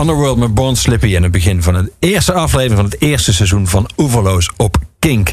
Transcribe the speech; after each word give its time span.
Underworld 0.00 0.36
met 0.36 0.54
Born 0.54 0.76
Slippy 0.76 1.16
en 1.16 1.22
het 1.22 1.32
begin 1.32 1.62
van 1.62 1.74
het 1.74 1.90
eerste 1.98 2.32
aflevering 2.32 2.76
van 2.76 2.84
het 2.84 3.00
eerste 3.00 3.32
seizoen 3.32 3.66
van 3.66 3.90
Oeverloos 3.96 4.50
op 4.56 4.76
Kink. 4.98 5.32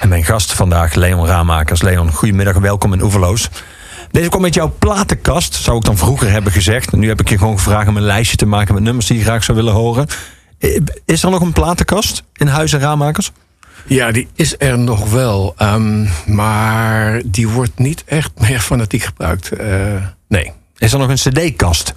En 0.00 0.08
mijn 0.08 0.24
gast 0.24 0.52
vandaag, 0.52 0.94
Leon 0.94 1.26
Raamakers. 1.26 1.82
Leon, 1.82 2.12
goedemiddag, 2.12 2.56
welkom 2.56 2.92
in 2.92 3.02
Oeverloos. 3.02 3.48
Deze 4.10 4.28
komt 4.28 4.42
met 4.42 4.54
jouw 4.54 4.74
platenkast, 4.78 5.54
zou 5.54 5.76
ik 5.76 5.84
dan 5.84 5.96
vroeger 5.96 6.30
hebben 6.30 6.52
gezegd. 6.52 6.92
Nu 6.92 7.08
heb 7.08 7.20
ik 7.20 7.28
je 7.28 7.38
gewoon 7.38 7.58
gevraagd 7.58 7.88
om 7.88 7.96
een 7.96 8.02
lijstje 8.02 8.36
te 8.36 8.46
maken 8.46 8.74
met 8.74 8.82
nummers 8.82 9.06
die 9.06 9.18
je 9.18 9.24
graag 9.24 9.44
zou 9.44 9.56
willen 9.56 9.72
horen. 9.72 10.06
Eh, 10.58 10.80
is 11.04 11.22
er 11.22 11.30
nog 11.30 11.40
een 11.40 11.52
platenkast 11.52 12.22
in 12.32 12.46
Huizen 12.46 12.80
Raamakers? 12.80 13.32
Ja, 13.86 14.12
die 14.12 14.28
is 14.34 14.54
er 14.58 14.78
nog 14.78 15.10
wel. 15.10 15.54
Ehm, 15.56 16.06
maar 16.26 17.22
die 17.24 17.48
wordt 17.48 17.78
niet 17.78 18.04
echt 18.06 18.30
meer 18.40 18.60
fanatiek 18.70 19.02
gebruikt. 19.02 19.52
Eh, 19.52 20.06
nee. 20.28 20.52
Is 20.78 20.92
er 20.92 20.98
nog 20.98 21.08
een 21.08 21.14
cd-kast? 21.14 21.94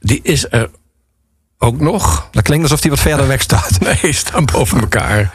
Die 0.00 0.20
is 0.22 0.46
er 0.50 0.70
ook 1.58 1.80
nog. 1.80 2.28
Dat 2.30 2.42
klinkt 2.42 2.62
alsof 2.62 2.80
die 2.80 2.90
wat 2.90 3.00
verder 3.00 3.26
weg 3.26 3.42
staat. 3.42 3.78
Nee, 4.02 4.12
staan 4.12 4.44
boven 4.44 4.80
elkaar. 4.80 5.32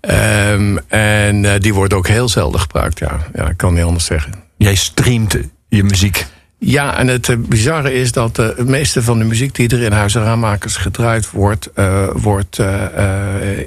Ehm, 0.00 0.76
en 0.88 1.44
eh, 1.44 1.60
die 1.60 1.74
wordt 1.74 1.92
ook 1.92 2.08
heel 2.08 2.28
zelden 2.28 2.60
gebruikt, 2.60 2.98
ja. 2.98 3.18
Ja, 3.34 3.48
ik 3.48 3.56
kan 3.56 3.74
niet 3.74 3.84
anders 3.84 4.04
zeggen. 4.04 4.32
Jij 4.56 4.74
streamt 4.74 5.36
je 5.68 5.84
muziek. 5.84 6.26
Ja, 6.58 6.96
en 6.96 7.08
het 7.08 7.28
eh, 7.28 7.36
bizarre 7.38 7.92
is 7.92 8.12
dat 8.12 8.38
eh, 8.38 8.46
het 8.46 8.68
meeste 8.68 9.02
van 9.02 9.18
de 9.18 9.24
muziek 9.24 9.54
die 9.54 9.68
er 9.68 9.82
in 9.82 9.92
Huizen 9.92 10.22
Raammakers 10.22 10.76
gedraaid 10.76 11.30
wordt, 11.30 11.70
wordt 12.12 12.58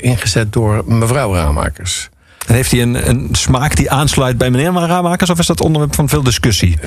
ingezet 0.01 0.53
door 0.53 0.83
mevrouw 0.85 1.33
Raammakers. 1.33 2.09
En 2.47 2.53
heeft 2.53 2.71
hij 2.71 2.81
een, 2.81 3.09
een 3.09 3.29
smaak 3.31 3.75
die 3.75 3.91
aansluit 3.91 4.37
bij 4.37 4.49
meneer 4.49 4.71
Ramakers? 4.73 5.29
Of 5.29 5.39
is 5.39 5.45
dat 5.45 5.61
onderwerp 5.61 5.95
van 5.95 6.09
veel 6.09 6.23
discussie? 6.23 6.77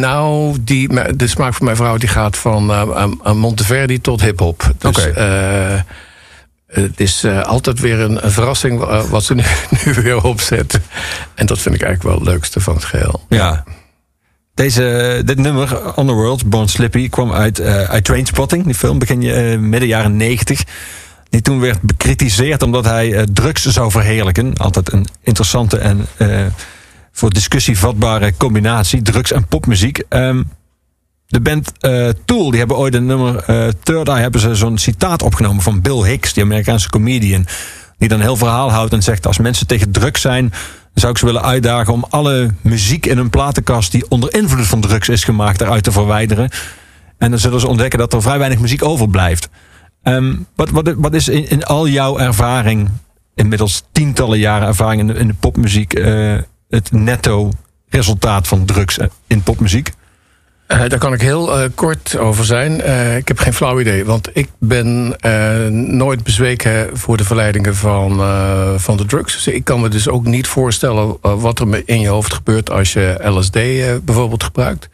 Nou, 0.00 0.56
die, 0.60 1.14
de 1.16 1.26
smaak 1.26 1.54
van 1.54 1.64
mijn 1.64 1.76
vrouw 1.76 1.96
die 1.96 2.08
gaat 2.08 2.36
van 2.36 2.70
eh, 2.70 3.10
aan 3.22 3.38
Monteverdi 3.38 4.00
tot 4.00 4.22
hip-hop. 4.22 4.72
Dus, 4.78 4.96
Oké. 4.96 5.08
eh, 5.08 5.80
het 6.70 7.00
is 7.00 7.24
eh, 7.24 7.42
altijd 7.42 7.80
weer 7.80 8.00
een, 8.00 8.24
een 8.24 8.30
verrassing 8.30 8.82
eh, 8.82 9.02
wat 9.02 9.24
ze 9.24 9.34
nu, 9.34 9.42
nu 9.84 9.92
weer 9.92 10.24
opzetten. 10.24 10.82
En 11.34 11.46
dat 11.46 11.58
vind 11.58 11.74
ik 11.74 11.82
eigenlijk 11.82 12.14
wel 12.14 12.24
het 12.24 12.34
leukste 12.34 12.60
van 12.60 12.74
het 12.74 12.84
geheel. 12.84 13.24
Ja. 13.28 13.64
Deze, 14.54 15.22
dit 15.24 15.38
nummer, 15.38 15.80
Underworld, 15.98 16.46
Born 16.46 16.68
Slippy, 16.68 17.08
kwam 17.08 17.32
uit, 17.32 17.58
eh 17.58 17.82
uit 17.82 18.04
Trainspotting. 18.04 18.64
Die 18.64 18.74
film 18.74 18.98
begin 18.98 19.22
eh, 19.22 19.58
midden 19.58 19.88
jaren 19.88 20.16
90. 20.16 20.64
Die 21.30 21.40
toen 21.40 21.60
werd 21.60 21.80
bekritiseerd 21.80 22.62
omdat 22.62 22.84
hij 22.84 23.14
eh, 23.14 23.22
drugs 23.32 23.62
zou 23.62 23.90
verheerlijken. 23.90 24.56
Altijd 24.56 24.92
een 24.92 25.06
interessante 25.22 25.78
en 25.78 26.06
eh, 26.16 26.46
voor 27.12 27.30
discussie 27.30 27.78
vatbare 27.78 28.36
combinatie. 28.36 29.02
Drugs 29.02 29.32
en 29.32 29.46
popmuziek. 29.46 30.02
Ehm, 30.08 30.42
de 31.26 31.40
band 31.40 31.72
eh, 31.78 32.08
Tool, 32.24 32.50
die 32.50 32.58
hebben 32.58 32.76
ooit 32.76 32.94
een 32.94 33.06
nummer 33.06 33.44
Third 33.82 34.08
Eye... 34.08 34.20
hebben 34.20 34.40
ze 34.40 34.54
zo'n 34.54 34.78
citaat 34.78 35.22
opgenomen 35.22 35.62
van 35.62 35.80
Bill 35.80 36.02
Hicks, 36.02 36.32
die 36.32 36.42
Amerikaanse 36.42 36.88
comedian. 36.88 37.46
Die 37.98 38.08
dan 38.08 38.18
een 38.18 38.24
heel 38.24 38.36
verhaal 38.36 38.72
houdt 38.72 38.92
en 38.92 39.02
zegt... 39.02 39.26
als 39.26 39.38
mensen 39.38 39.66
tegen 39.66 39.90
drugs 39.90 40.20
zijn, 40.20 40.52
zou 40.94 41.12
ik 41.12 41.18
ze 41.18 41.26
willen 41.26 41.42
uitdagen... 41.42 41.92
om 41.92 42.04
alle 42.08 42.54
muziek 42.60 43.06
in 43.06 43.18
een 43.18 43.30
platenkast 43.30 43.92
die 43.92 44.04
onder 44.08 44.34
invloed 44.34 44.66
van 44.66 44.80
drugs 44.80 45.08
is 45.08 45.24
gemaakt... 45.24 45.60
eruit 45.60 45.84
te 45.84 45.92
verwijderen. 45.92 46.50
En 47.18 47.30
dan 47.30 47.38
zullen 47.38 47.60
ze 47.60 47.68
ontdekken 47.68 47.98
dat 47.98 48.12
er 48.12 48.22
vrij 48.22 48.38
weinig 48.38 48.58
muziek 48.58 48.84
overblijft. 48.84 49.48
Ehm, 50.02 50.34
wat, 50.56 50.70
wat, 50.70 50.94
wat 50.96 51.14
is 51.14 51.28
in, 51.28 51.48
in 51.48 51.64
al 51.64 51.88
jouw 51.88 52.18
ervaring... 52.18 52.90
inmiddels 53.34 53.82
tientallen 53.92 54.38
jaren 54.38 54.68
ervaring 54.68 55.00
in 55.00 55.06
de, 55.06 55.14
in 55.14 55.26
de 55.26 55.34
popmuziek... 55.40 55.94
eh, 55.94 56.36
het 56.68 56.92
netto 56.92 57.50
resultaat 57.88 58.48
van 58.48 58.64
drugs 58.64 58.98
in 59.26 59.42
popmuziek? 59.42 59.92
Eh, 60.66 60.78
daar 60.88 60.98
kan 60.98 61.12
ik 61.12 61.20
heel 61.20 61.58
eh, 61.58 61.68
kort 61.74 62.16
over 62.18 62.44
zijn. 62.44 62.80
Eh, 62.80 63.16
ik 63.16 63.28
heb 63.28 63.38
geen 63.38 63.54
flauw 63.54 63.80
idee, 63.80 64.04
want 64.04 64.28
ik 64.32 64.48
ben 64.58 65.16
eh, 65.20 65.66
nooit 65.70 66.22
bezweken 66.22 66.98
voor 66.98 67.16
de 67.16 67.24
verleidingen 67.24 67.76
van, 67.76 68.20
eh, 68.20 68.74
van 68.76 68.96
de 68.96 69.04
drugs. 69.04 69.32
Dus 69.32 69.46
ik 69.46 69.64
kan 69.64 69.80
me 69.80 69.88
dus 69.88 70.08
ook 70.08 70.24
niet 70.26 70.46
voorstellen 70.46 71.16
eh, 71.22 71.40
wat 71.42 71.58
er 71.58 71.82
in 71.88 72.00
je 72.00 72.08
hoofd 72.08 72.32
gebeurt 72.34 72.70
als 72.70 72.92
je 72.92 73.20
LSD 73.22 73.56
eh, 73.56 73.94
bijvoorbeeld 74.02 74.42
gebruikt. 74.44 74.88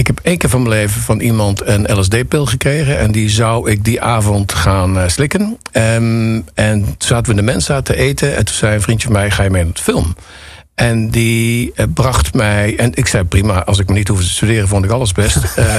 Ik 0.00 0.06
heb 0.06 0.20
één 0.22 0.38
keer 0.38 0.48
van 0.48 0.62
mijn 0.62 0.74
leven 0.74 1.00
van 1.00 1.20
iemand 1.20 1.66
een 1.66 1.98
LSD-pil 1.98 2.46
gekregen. 2.46 2.98
En 2.98 3.12
die 3.12 3.28
zou 3.28 3.70
ik 3.70 3.84
die 3.84 4.00
avond 4.00 4.52
gaan 4.52 4.98
eh, 4.98 5.08
slikken. 5.08 5.58
Ehm, 5.72 6.40
en 6.54 6.84
toen 6.84 6.94
zaten 6.98 7.24
we 7.24 7.30
in 7.30 7.46
de 7.46 7.52
Mensa 7.52 7.82
te 7.82 7.96
eten. 7.96 8.36
En 8.36 8.44
toen 8.44 8.54
zei 8.54 8.74
een 8.74 8.82
vriendje 8.82 9.06
van 9.06 9.16
mij, 9.16 9.30
ga 9.30 9.42
je 9.42 9.50
mee 9.50 9.64
naar 9.64 9.72
de 9.72 9.82
film? 9.82 10.14
En 10.74 11.10
die 11.10 11.72
eh, 11.74 11.86
bracht 11.94 12.34
mij... 12.34 12.74
En 12.76 12.94
ik 12.94 13.06
zei, 13.06 13.24
prima, 13.24 13.64
als 13.64 13.78
ik 13.78 13.88
me 13.88 13.94
niet 13.94 14.08
hoefde 14.08 14.24
te 14.24 14.30
studeren... 14.30 14.68
vond 14.68 14.84
ik 14.84 14.90
alles 14.90 15.12
best. 15.12 15.38
Eh, 15.54 15.74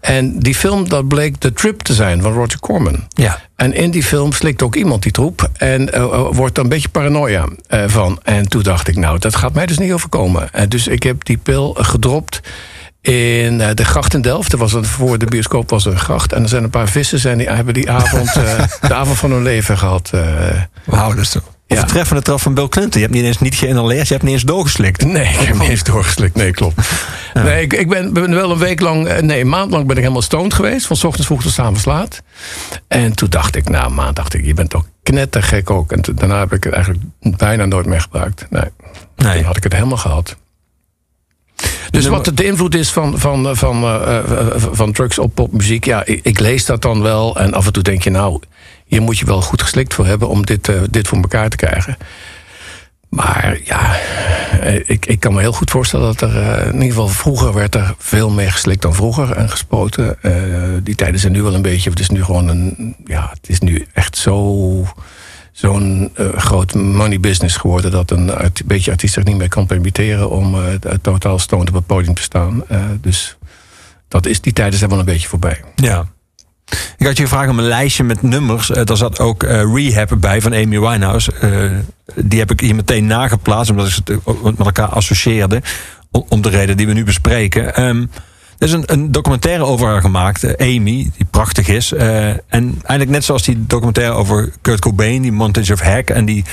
en 0.00 0.38
die 0.38 0.54
film, 0.54 0.88
dat 0.88 1.08
bleek 1.08 1.36
The 1.36 1.52
Trip 1.52 1.82
te 1.82 1.94
zijn 1.94 2.22
van 2.22 2.32
Roger 2.32 2.60
Corman. 2.60 3.06
Ja. 3.08 3.40
En 3.56 3.72
in 3.72 3.90
die 3.90 4.04
film 4.04 4.32
slikt 4.32 4.62
ook 4.62 4.76
iemand 4.76 5.02
die 5.02 5.12
troep. 5.12 5.50
En 5.56 5.90
wordt 6.34 6.56
er 6.56 6.62
een 6.62 6.68
beetje 6.68 6.88
paranoia 6.88 7.48
van. 7.86 8.20
En 8.22 8.48
toen 8.48 8.62
dacht 8.62 8.88
ik, 8.88 8.96
nou, 8.96 9.18
dat 9.18 9.36
gaat 9.36 9.54
mij 9.54 9.66
dus 9.66 9.78
niet 9.78 9.92
overkomen. 9.92 10.52
En 10.52 10.68
dus 10.68 10.86
ik 10.88 11.02
heb 11.02 11.24
die 11.24 11.36
pil 11.36 11.76
gedropt 11.78 12.40
in 13.00 13.60
eh, 13.60 13.68
de 13.74 13.84
gracht 13.84 14.14
in 14.14 14.20
Delft. 14.20 14.52
Er 14.52 14.58
was 14.58 14.72
een, 14.72 14.84
voor 14.84 15.18
de 15.18 15.26
bioscoop 15.26 15.70
was 15.70 15.86
er 15.86 15.92
een 15.92 15.98
gracht. 15.98 16.32
En 16.32 16.42
er 16.42 16.48
zijn 16.48 16.64
een 16.64 16.70
paar 16.70 16.88
vissen 16.88 17.18
zijn 17.18 17.38
die 17.38 17.48
hebben 17.50 17.74
die 17.74 17.90
avond 17.90 18.36
eh, 18.36 18.64
de 18.88 18.94
avond 18.94 19.18
van 19.18 19.30
hun 19.30 19.42
leven 19.42 19.78
gehad. 19.78 20.10
eh. 20.14 20.62
Wauw, 20.84 21.08
dat 21.08 21.18
is 21.24 21.30
toch... 21.30 21.42
Overtreffende 21.70 22.22
traf 22.22 22.42
van 22.42 22.54
Bill 22.54 22.68
Clinton. 22.68 23.00
Je 23.00 23.06
hebt 23.06 23.12
niet 23.18 23.24
eens 23.24 23.38
niet 23.38 23.54
geïnhaleerd, 23.54 24.06
je 24.06 24.12
hebt 24.12 24.24
niet 24.24 24.32
eens 24.34 24.42
doorgeslikt. 24.42 25.04
Nee, 25.04 25.26
ik 25.28 25.38
heb 25.46 25.58
niet 25.58 25.68
eens 25.68 25.82
doorgeslikt. 25.82 26.34
Nee, 26.34 26.50
klopt. 26.50 26.88
Nee, 27.34 27.62
ik, 27.62 27.72
ik 27.72 27.88
ben, 27.88 28.12
ben 28.12 28.34
wel 28.34 28.50
een 28.50 28.58
week 28.58 28.80
lang, 28.80 29.20
nee, 29.20 29.40
een 29.40 29.48
maand 29.48 29.70
lang 29.70 29.86
ben 29.86 29.96
ik 29.96 30.02
helemaal 30.02 30.22
stoned 30.22 30.54
geweest. 30.54 30.86
Van 30.86 30.96
's 30.96 31.04
ochtends 31.04 31.26
vroeg 31.26 31.42
tot 31.42 31.52
's 31.52 31.58
avonds 31.58 31.84
laat. 31.84 32.22
En 32.88 33.12
toen 33.14 33.28
dacht 33.30 33.56
ik, 33.56 33.68
nou, 33.68 33.86
een 33.86 33.94
maand 33.94 34.16
dacht 34.16 34.34
ik, 34.34 34.44
je 34.44 34.54
bent 34.54 34.70
toch 34.70 34.84
knettergek 35.02 35.70
ook. 35.70 35.92
En 35.92 36.00
toen- 36.00 36.14
daarna 36.14 36.38
heb 36.38 36.52
ik 36.52 36.64
het 36.64 36.72
eigenlijk 36.72 37.04
bijna 37.20 37.64
nooit 37.64 37.86
meer 37.86 38.00
gebruikt. 38.00 38.46
Nee, 38.50 38.62
Nee. 39.16 39.34
toen 39.36 39.44
had 39.44 39.56
ik 39.56 39.62
het 39.62 39.72
helemaal 39.72 39.96
gehad. 39.96 40.36
Dus 41.90 42.02
nummer- 42.02 42.22
wat 42.24 42.36
de 42.36 42.44
invloed 42.44 42.74
is 42.74 42.90
van, 42.90 43.18
van, 43.18 43.56
van, 43.56 43.82
eh, 43.84 44.18
eh, 44.18 44.62
van 44.72 44.92
drugs 44.92 45.18
op 45.18 45.34
popmuziek, 45.34 45.84
ja, 45.84 46.04
ik, 46.04 46.20
ik 46.22 46.38
lees 46.38 46.64
dat 46.64 46.82
dan 46.82 47.02
wel. 47.02 47.36
En 47.36 47.54
af 47.54 47.66
en 47.66 47.72
toe 47.72 47.82
denk 47.82 48.02
je, 48.02 48.10
nou, 48.10 48.40
hier 48.86 49.02
moet 49.02 49.18
je 49.18 49.24
wel 49.24 49.42
goed 49.42 49.62
geslikt 49.62 49.94
voor 49.94 50.06
hebben 50.06 50.28
om 50.28 50.46
dit, 50.46 50.68
eh, 50.68 50.80
dit 50.90 51.08
voor 51.08 51.18
elkaar 51.18 51.48
te 51.48 51.56
krijgen. 51.56 51.96
Maar 53.08 53.58
ja, 53.64 53.96
eh, 54.60 54.74
ik, 54.86 55.06
ik 55.06 55.20
kan 55.20 55.34
me 55.34 55.40
heel 55.40 55.52
goed 55.52 55.70
voorstellen 55.70 56.06
dat 56.06 56.20
er 56.30 56.36
eh, 56.42 56.66
in 56.66 56.72
ieder 56.72 56.88
geval 56.88 57.08
vroeger 57.08 57.52
werd 57.54 57.74
er 57.74 57.94
veel 57.98 58.30
meer 58.30 58.52
geslikt 58.52 58.82
dan 58.82 58.94
vroeger 58.94 59.30
en 59.32 59.50
gespoten. 59.50 60.22
Eh, 60.22 60.32
die 60.82 60.94
tijden 60.94 61.20
zijn 61.20 61.32
nu 61.32 61.42
wel 61.42 61.54
een 61.54 61.62
beetje, 61.62 61.90
het 61.90 62.00
is 62.00 62.10
nu 62.10 62.24
gewoon 62.24 62.48
een, 62.48 62.96
ja, 63.04 63.28
het 63.40 63.48
is 63.48 63.60
nu 63.60 63.86
echt 63.92 64.16
zo 64.16 64.86
zo'n 65.58 66.10
eh, 66.14 66.26
groot 66.36 66.74
money 66.74 67.20
business 67.20 67.56
geworden 67.56 67.90
dat 67.90 68.10
een 68.10 68.30
beetje 68.64 68.90
artiest 68.90 69.14
zich 69.14 69.24
niet 69.24 69.36
meer 69.36 69.48
kan 69.48 69.66
permitteren 69.66 70.30
om 70.30 70.56
t- 70.80 71.02
totaal 71.02 71.38
stoned 71.38 71.68
op 71.68 71.74
het 71.74 71.86
podium 71.86 72.14
te 72.14 72.22
staan. 72.22 72.62
Eh, 72.68 72.80
dus 73.00 73.36
dat 74.08 74.26
is, 74.26 74.40
die 74.40 74.52
tijden 74.52 74.78
zijn 74.78 74.90
wel 74.90 74.98
een 74.98 75.04
beetje 75.04 75.28
voorbij. 75.28 75.60
Ja. 75.74 76.06
Ik 76.98 77.06
had 77.06 77.16
je 77.16 77.22
gevraagd 77.22 77.50
om 77.50 77.58
een 77.58 77.64
lijstje 77.64 78.04
met 78.04 78.22
nummers. 78.22 78.66
Daar 78.66 78.96
zat 78.96 79.18
ook 79.20 79.42
eh, 79.42 79.74
Rehab 79.74 80.16
bij 80.20 80.40
van 80.40 80.52
Amy 80.54 80.80
Winehouse. 80.80 81.32
Eh, 81.32 81.70
die 82.24 82.38
heb 82.38 82.50
ik 82.50 82.60
hier 82.60 82.74
meteen 82.74 83.06
nageplaatst, 83.06 83.70
omdat 83.70 83.86
ik 83.86 83.92
ze 83.92 84.20
met 84.42 84.58
elkaar 84.58 84.88
associeerde. 84.88 85.62
Om, 86.28 86.42
de 86.42 86.48
reden 86.48 86.76
die 86.76 86.86
we 86.86 86.92
nu 86.92 87.04
bespreken. 87.04 87.74
Ehm, 87.74 88.06
er 88.58 88.66
is 88.66 88.72
een, 88.72 89.12
documentaire 89.12 89.64
over 89.64 89.86
haar 89.86 90.00
gemaakt, 90.00 90.44
eh, 90.44 90.76
Amy, 90.76 91.10
die 91.16 91.26
prachtig 91.30 91.68
is. 91.68 91.92
Eh, 91.92 92.28
en 92.28 92.40
eigenlijk 92.48 93.10
net 93.10 93.24
zoals 93.24 93.42
die 93.42 93.66
documentaire 93.66 94.14
over 94.14 94.52
Kurt 94.60 94.80
Cobain, 94.80 95.22
die 95.22 95.32
Montage 95.32 95.72
of 95.72 95.80
Hack. 95.80 96.10
En 96.10 96.24
die 96.24 96.44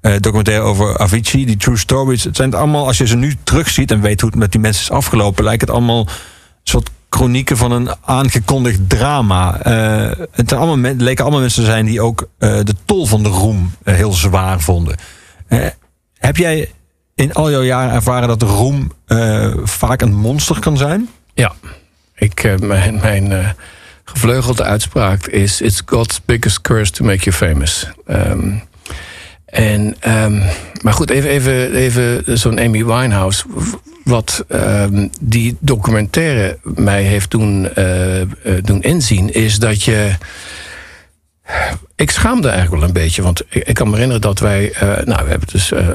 eh, 0.00 0.12
documentaire 0.20 0.64
over 0.64 0.98
Avicii, 0.98 1.46
die 1.46 1.56
True 1.56 1.76
Stories. 1.76 2.24
Het 2.24 2.36
zijn 2.36 2.50
het 2.50 2.58
allemaal, 2.58 2.86
als 2.86 2.98
je 2.98 3.06
ze 3.06 3.16
nu 3.16 3.36
terugziet 3.42 3.90
en 3.90 4.00
weet 4.00 4.20
hoe 4.20 4.30
het 4.30 4.38
met 4.38 4.52
die 4.52 4.60
mensen 4.60 4.82
is 4.82 4.90
afgelopen, 4.90 5.44
lijkt 5.44 5.60
het 5.60 5.70
allemaal 5.70 6.00
een 6.00 6.08
soort 6.62 6.90
chronieken 7.10 7.56
van 7.56 7.72
een 7.72 7.90
aangekondigd 8.04 8.88
drama. 8.88 9.60
Eh, 9.60 10.26
het 10.32 10.52
allemaal, 10.52 10.92
leken 10.96 11.24
allemaal 11.24 11.40
mensen 11.40 11.62
te 11.62 11.70
zijn 11.70 11.86
die 11.86 12.00
ook 12.00 12.28
de 12.38 12.74
tol 12.84 13.06
van 13.06 13.22
de 13.22 13.28
roem 13.28 13.70
heel 13.84 14.12
zwaar 14.12 14.60
vonden. 14.60 14.96
Heb 16.14 16.36
jij 16.36 16.72
in 17.14 17.34
al 17.34 17.50
jouw 17.50 17.62
jaren 17.62 17.94
ervaren 17.94 18.28
dat 18.28 18.40
de 18.40 18.46
roem 18.46 18.92
vaak 19.64 20.02
een 20.02 20.14
monster 20.14 20.60
kan 20.60 20.76
zijn? 20.76 21.08
Ja, 21.38 21.52
ik, 22.14 22.44
eh, 22.44 22.56
mijn, 22.56 22.98
mijn 23.00 23.32
eh, 23.32 23.48
gevleugelde 24.04 24.62
uitspraak 24.62 25.26
is: 25.26 25.60
It's 25.60 25.82
God's 25.86 26.20
biggest 26.24 26.60
curse 26.60 26.92
to 26.92 27.04
make 27.04 27.24
you 27.24 27.36
famous. 27.36 27.88
Ehm, 28.06 28.52
en, 29.44 29.96
ehm, 30.00 30.40
maar 30.82 30.92
goed, 30.92 31.10
even, 31.10 31.30
even, 31.30 31.74
even 31.74 32.38
zo'n 32.38 32.60
Amy 32.60 32.84
Winehouse. 32.84 33.44
Wat 34.04 34.44
ehm, 34.48 35.08
die 35.20 35.56
documentaire 35.60 36.58
mij 36.62 37.02
heeft 37.02 37.30
doen, 37.30 37.74
eh, 37.74 38.22
doen 38.62 38.82
inzien, 38.82 39.32
is 39.32 39.58
dat 39.58 39.82
je. 39.82 40.10
Ik 41.96 42.10
schaamde 42.10 42.48
eigenlijk 42.48 42.80
wel 42.80 42.88
een 42.88 42.94
beetje, 43.02 43.22
want 43.22 43.42
ik, 43.48 43.74
kan 43.74 43.86
me 43.86 43.92
herinneren 43.92 44.22
dat 44.22 44.38
wij... 44.38 44.72
eh, 44.72 44.80
nou, 44.80 45.24
we 45.24 45.30
hebben 45.30 45.48
dus 45.52 45.72
eh, 45.72 45.88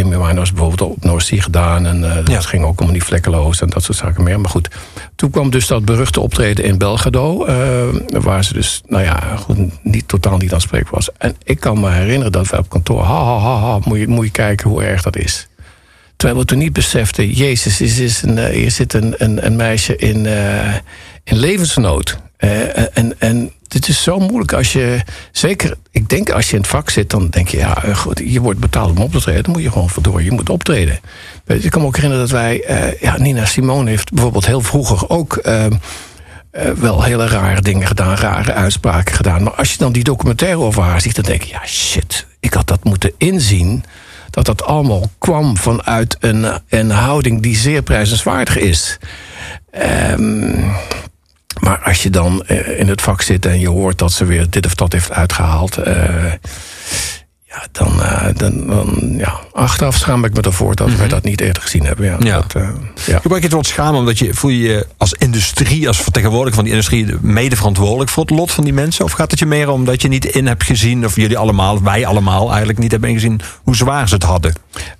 Amy 0.00 0.16
Winehouse 0.16 0.52
bijvoorbeeld 0.52 0.90
op 0.90 1.04
North 1.04 1.24
Sea 1.24 1.40
gedaan... 1.40 1.86
en 1.86 2.24
dat 2.24 2.46
ging 2.46 2.64
ook 2.64 2.80
om 2.80 2.92
die 2.92 3.04
vlekkeloos 3.04 3.60
en 3.60 3.68
dat 3.68 3.82
soort 3.82 3.98
zaken 3.98 4.22
meer. 4.22 4.40
Maar 4.40 4.50
goed, 4.50 4.68
toen 5.16 5.30
kwam 5.30 5.50
dus 5.50 5.66
dat 5.66 5.84
beruchte 5.84 6.20
optreden 6.20 6.64
in 6.64 6.78
Belgrado... 6.78 7.46
waar 8.10 8.44
ze 8.44 8.52
dus, 8.52 8.80
nou 8.86 9.02
ja, 9.02 9.36
goed, 9.36 9.58
niet, 9.82 10.08
totaal 10.08 10.36
niet 10.36 10.52
aanspreekbaar 10.52 10.92
was. 10.92 11.08
En 11.18 11.36
ik 11.44 11.60
kan 11.60 11.80
me 11.80 11.90
herinneren 11.90 12.32
dat 12.32 12.48
wij 12.48 12.58
op 12.58 12.68
kantoor... 12.68 13.02
ha, 13.02 13.24
ha, 13.24 13.38
ha, 13.38 13.60
ha, 13.60 13.78
moet 13.84 13.98
je, 13.98 14.08
moet 14.08 14.24
je 14.24 14.30
kijken 14.30 14.70
hoe 14.70 14.82
erg 14.82 15.02
dat 15.02 15.16
is. 15.16 15.48
Terwijl 16.16 16.40
we 16.40 16.46
toen 16.46 16.58
niet 16.58 16.72
beseften... 16.72 17.30
Jezus, 17.30 17.80
is, 17.80 17.98
is 17.98 18.22
een, 18.22 18.50
hier 18.50 18.70
zit 18.70 18.94
een, 18.94 19.14
een, 19.16 19.46
een 19.46 19.56
meisje 19.56 19.96
in, 19.96 20.26
in 21.24 21.36
levensnood. 21.36 22.18
En, 22.36 23.14
en 23.18 23.52
dit 23.68 23.88
is 23.88 24.02
zo 24.02 24.18
moeilijk 24.18 24.52
als 24.52 24.72
je... 24.72 25.00
Zeker, 25.32 25.76
ik 25.90 26.08
denk 26.08 26.30
als 26.30 26.46
je 26.46 26.54
in 26.54 26.60
het 26.60 26.70
vak 26.70 26.90
zit... 26.90 27.10
dan 27.10 27.28
denk 27.28 27.48
je, 27.48 27.56
ja, 27.56 27.74
goed, 27.94 28.22
je 28.24 28.40
wordt 28.40 28.60
betaald 28.60 28.90
om 28.90 29.02
op 29.02 29.12
te 29.12 29.20
treden. 29.20 29.42
Dan 29.42 29.52
moet 29.52 29.62
je 29.62 29.70
gewoon 29.70 29.90
vandoor, 29.90 30.22
je 30.22 30.32
moet 30.32 30.50
optreden. 30.50 31.00
Ik 31.46 31.70
kan 31.70 31.80
me 31.80 31.86
ook 31.86 31.96
herinneren 31.96 32.26
dat 32.28 32.38
wij... 32.38 32.62
eh, 32.64 33.00
ja, 33.00 33.18
Nina 33.18 33.44
Simone 33.44 33.90
heeft 33.90 34.12
bijvoorbeeld 34.12 34.46
heel 34.46 34.60
vroeger 34.60 35.08
ook... 35.08 35.36
eh, 35.36 35.66
eh, 36.50 36.70
wel 36.70 37.02
hele 37.02 37.26
rare 37.26 37.60
dingen 37.60 37.86
gedaan, 37.86 38.16
rare 38.16 38.52
uitspraken 38.52 39.14
gedaan. 39.14 39.42
Maar 39.42 39.52
als 39.52 39.72
je 39.72 39.78
dan 39.78 39.92
die 39.92 40.04
documentaire 40.04 40.58
over 40.60 40.82
haar 40.82 41.00
ziet, 41.00 41.14
dan 41.14 41.24
denk 41.24 41.42
je: 41.42 41.52
ja, 41.52 41.66
shit, 41.66 42.26
ik 42.40 42.54
had 42.54 42.66
dat 42.66 42.84
moeten 42.84 43.12
inzien. 43.18 43.84
Dat 44.30 44.46
dat 44.46 44.64
allemaal 44.64 45.10
kwam 45.18 45.56
vanuit 45.56 46.16
een, 46.20 46.46
een 46.68 46.90
houding 46.90 47.42
die 47.42 47.56
zeer 47.56 47.82
prijzenswaardig 47.82 48.58
is. 48.58 48.98
Ehm, 49.70 50.70
maar 51.60 51.78
als 51.84 52.02
je 52.02 52.10
dan 52.10 52.42
eh, 52.46 52.78
in 52.80 52.88
het 52.88 53.00
vak 53.02 53.22
zit 53.22 53.46
en 53.46 53.60
je 53.60 53.68
hoort 53.68 53.98
dat 53.98 54.12
ze 54.12 54.24
weer 54.24 54.46
dit 54.50 54.66
of 54.66 54.74
dat 54.74 54.92
heeft 54.92 55.12
uitgehaald. 55.12 55.76
eh, 55.76 56.32
ja, 57.44 57.66
dan, 57.72 58.02
eh, 58.02 58.26
dan, 58.34 58.66
dan 58.66 59.14
ja, 59.16 59.40
achteraf 59.52 59.96
schaam 59.96 60.24
ik 60.24 60.34
me 60.34 60.40
ervoor 60.40 60.74
dat 60.74 60.94
wij 60.94 61.08
dat 61.08 61.22
niet 61.24 61.40
eerder 61.40 61.62
gezien 61.62 61.84
hebben. 61.84 62.06
Ja, 62.06 62.16
Mhm. 62.16 62.26
Ja. 62.26 62.36
Dat, 62.40 62.52
ja. 63.06 63.18
Gebruik 63.18 63.40
je 63.42 63.46
het 63.46 63.52
woord 63.52 63.66
schamen 63.66 63.98
omdat 64.00 64.18
je 64.18 64.34
voel 64.34 64.50
je 64.50 64.68
je 64.68 64.86
als 64.96 65.12
industrie, 65.12 65.88
als 65.88 65.98
vertegenwoordiger 66.00 66.54
van 66.54 66.64
die 66.64 66.72
industrie, 66.72 67.06
mede 67.20 67.56
verantwoordelijk 67.56 68.10
voor 68.10 68.22
het 68.24 68.32
lot 68.32 68.50
van 68.50 68.64
die 68.64 68.72
mensen? 68.72 69.04
Of 69.04 69.12
gaat 69.12 69.30
het 69.30 69.38
je 69.40 69.46
meer 69.46 69.68
om 69.70 69.84
dat 69.84 70.02
je 70.02 70.08
niet 70.08 70.24
in 70.24 70.46
hebt 70.46 70.64
gezien, 70.64 71.04
of 71.04 71.16
jullie 71.16 71.38
allemaal, 71.38 71.82
wij 71.82 72.06
allemaal 72.06 72.48
eigenlijk 72.48 72.78
niet 72.78 72.90
hebben 72.90 73.08
ingezien 73.10 73.40
hoe 73.62 73.76
zwaar 73.76 74.08
ze 74.08 74.14
het 74.14 74.22
hadden? 74.22 74.52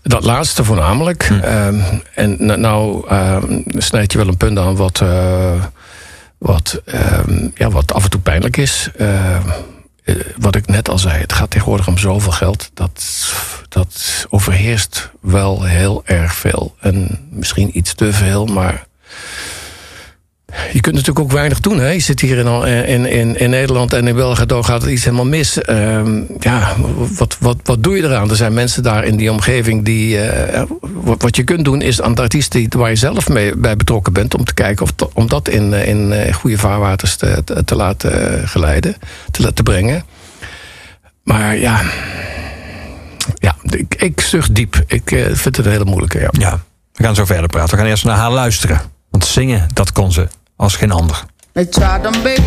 Dat 0.03 0.25
laatste 0.25 0.65
voornamelijk. 0.65 1.25
Hm. 1.25 1.35
Ehm, 1.35 1.81
en 2.15 2.61
nou, 2.61 3.09
ehm, 3.09 3.61
snijd 3.69 4.13
je 4.13 4.19
wel 4.19 4.29
een 4.29 4.37
punt 4.37 4.59
aan 4.59 4.77
wat, 4.77 5.03
wat, 6.39 6.81
ehm, 6.85 7.49
ja, 7.55 7.71
wat 7.71 7.93
af 7.93 8.05
en 8.05 8.11
toe 8.11 8.21
pijnlijk 8.21 8.57
is. 8.57 8.91
Ehm, 8.97 9.49
eh, 10.05 10.17
wat 10.37 10.55
ik 10.55 10.67
net 10.67 10.89
al 10.89 10.99
zei, 10.99 11.21
het 11.21 11.33
gaat 11.33 11.51
tegenwoordig 11.51 11.89
om 11.89 11.99
zoveel 11.99 12.33
geld. 12.33 12.71
Dat, 12.75 13.05
dat 13.69 14.27
overheerst 14.29 15.11
wel 15.21 15.63
heel 15.63 16.03
erg 16.05 16.35
veel. 16.35 16.77
En 16.81 17.27
misschien 17.31 17.77
iets 17.79 17.95
te 17.95 18.13
veel, 18.13 18.47
maar 18.47 18.87
je 20.73 20.81
kunt 20.81 20.95
natuurlijk 20.95 21.19
ook 21.19 21.33
weinig 21.33 21.61
doen. 21.61 21.79
Hè? 21.79 21.89
Je 21.89 22.01
zit 22.01 22.21
hier 22.21 22.39
in, 22.39 22.87
in, 22.87 23.07
in, 23.07 23.37
in 23.37 23.51
Nederland 23.51 23.93
en 23.93 24.07
in 24.07 24.15
België 24.15 24.47
dan 24.47 24.65
gaat 24.65 24.83
het 24.83 24.91
iets 24.91 25.05
helemaal 25.05 25.27
mis. 25.27 25.63
Ehm, 25.63 26.23
ja, 26.39 26.77
wat, 27.17 27.37
wat, 27.41 27.57
wat 27.63 27.83
doe 27.83 27.97
je 27.97 28.03
eraan? 28.03 28.31
Er 28.31 28.37
zijn 28.37 28.55
mensen 28.55 28.83
daar 28.83 29.05
in 29.05 29.17
die 29.17 29.33
omgeving 29.33 29.85
die. 29.85 30.21
eh, 30.21 30.63
wat, 31.19 31.37
je 31.37 31.43
kunt 31.45 31.65
doen 31.65 31.81
is 31.81 32.01
aan 32.03 32.15
de 32.15 32.67
waar 32.69 32.91
je 32.91 32.97
zelf 32.97 33.29
mee 33.29 33.57
bij 33.57 33.77
betrokken 33.77 34.13
bent. 34.13 34.35
om 34.35 34.45
te 34.45 34.55
kijken 34.55 34.85
of 34.85 34.93
om 35.15 35.29
dat 35.29 35.49
in, 35.49 35.73
in 35.73 36.13
eh, 36.13 36.35
goede 36.35 36.59
vaarwaters 36.59 37.17
te, 37.17 37.43
te, 37.45 37.65
te 37.65 37.75
laten 37.75 38.41
eh, 38.41 38.49
geleiden, 38.49 38.97
te 39.31 39.43
laten 39.43 39.65
brengen. 39.65 40.05
Maar 41.23 41.57
ja. 41.57 41.81
Ja, 43.35 43.57
ik, 43.97 44.21
zucht 44.21 44.55
diep. 44.55 44.83
Ik 44.87 45.09
vind 45.33 45.57
het 45.57 45.67
een 45.67 45.73
hele 45.73 45.85
moeilijke. 45.85 46.19
Ja. 46.21 46.29
Ja, 46.31 46.61
we 46.93 47.05
gaan 47.05 47.15
zo 47.15 47.25
verder 47.25 47.47
praten. 47.47 47.71
We 47.71 47.77
gaan 47.77 47.91
eerst 47.91 48.05
naar 48.05 48.17
haar 48.17 48.33
luisteren. 48.33 48.81
Want 49.11 49.25
zingen, 49.25 49.69
dat 49.73 49.93
kon 49.93 50.13
ze 50.13 50.29
als 50.59 50.77
geen 50.77 50.93
ander. 50.93 51.25
They 51.53 51.67
tried 51.67 52.03
to 52.03 52.11
make 52.11 52.39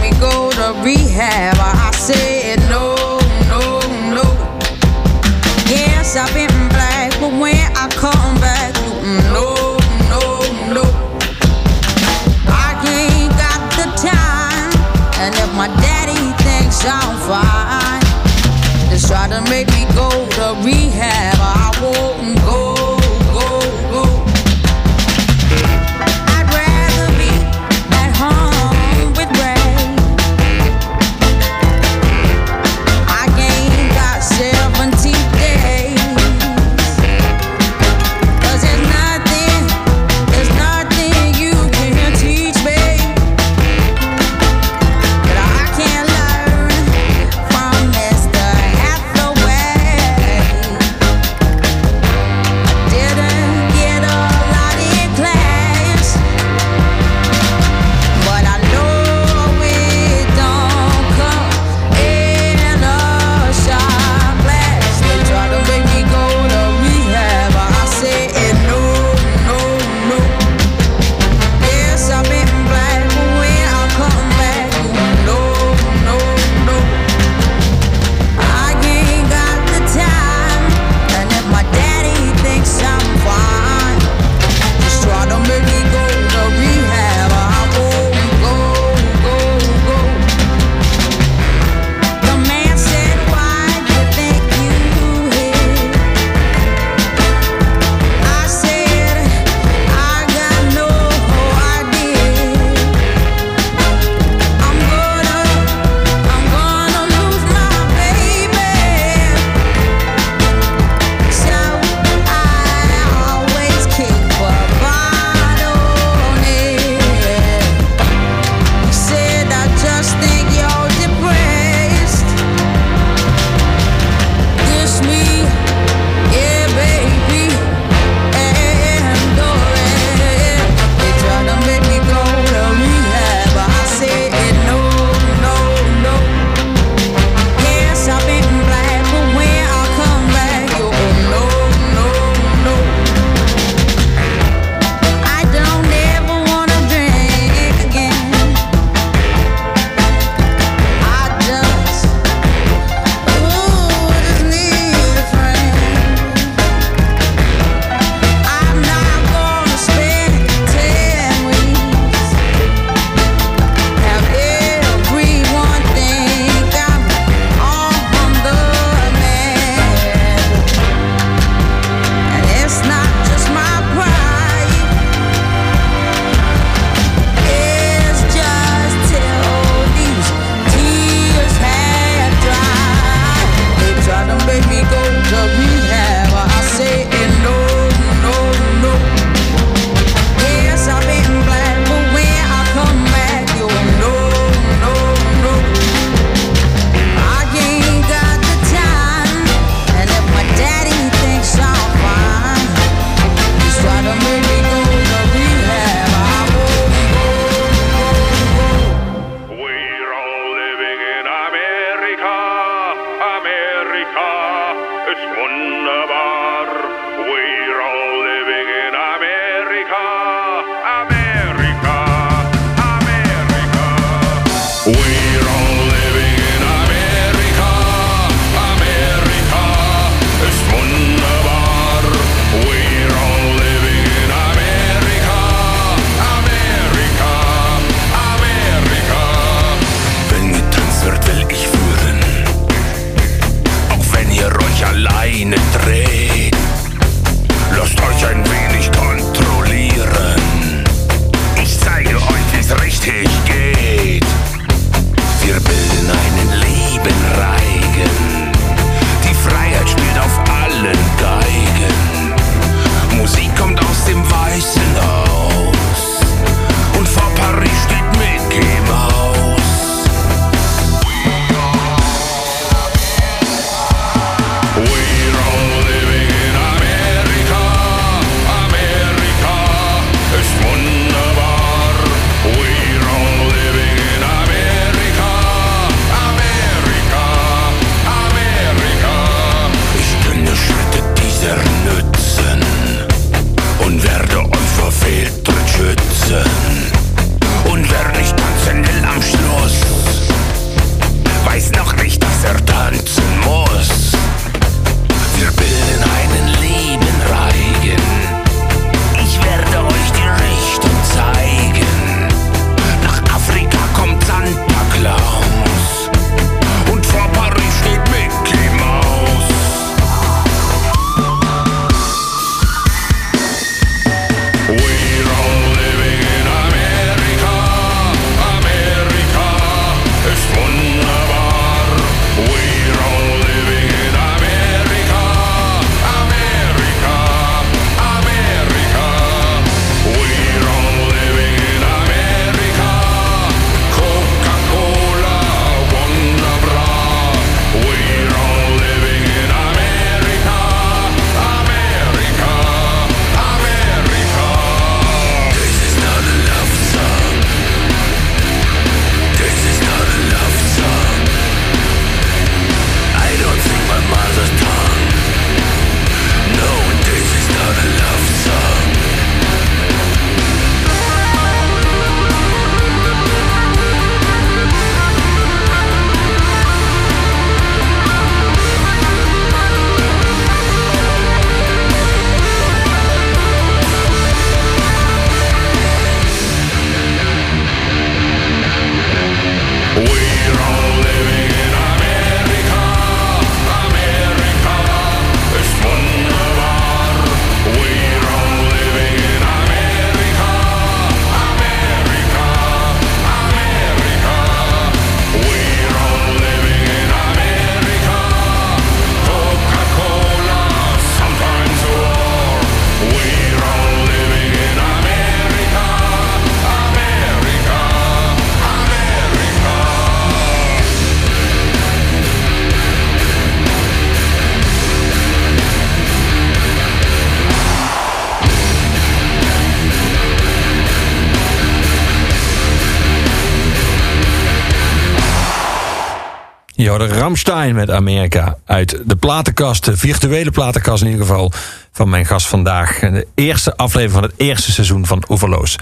hoorde 436.92 437.08
Ramstein 437.20 437.76
met 437.76 437.92
Amerika 437.92 438.58
uit 438.66 439.02
de 439.06 439.16
platenkast, 439.16 439.86
de 439.86 439.98
virtuele 439.98 440.52
platenkast 440.52 441.04
in 441.04 441.10
ieder 441.10 441.26
geval, 441.26 441.52
van 441.92 442.10
mijn 442.10 442.26
gast 442.26 442.48
vandaag. 442.48 443.00
De 443.00 443.28
eerste 443.36 443.78
aflevering 443.78 444.12
van 444.12 444.24
het 444.24 444.34
eerste 444.36 444.72
seizoen 444.72 445.06
van 445.06 445.24
Oeverloos. 445.30 445.76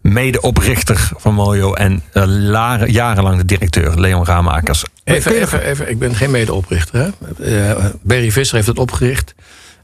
Medeoprichter 0.00 1.10
van 1.16 1.34
Mojo 1.34 1.72
en 1.72 2.02
la- 2.12 2.86
jarenlang 2.86 3.36
de 3.36 3.44
directeur, 3.44 3.98
Leon 4.00 4.24
Raamakers. 4.24 4.84
Even, 5.04 5.32
je 5.34 5.40
even, 5.40 5.62
even, 5.62 5.90
ik 5.90 5.98
ben 5.98 6.14
geen 6.14 6.30
medeoprichter. 6.30 7.12
Hè? 7.38 7.70
Eh, 7.70 7.84
Barry 8.02 8.30
Visser 8.30 8.56
heeft 8.56 8.68
het 8.68 8.78
opgericht. 8.78 9.34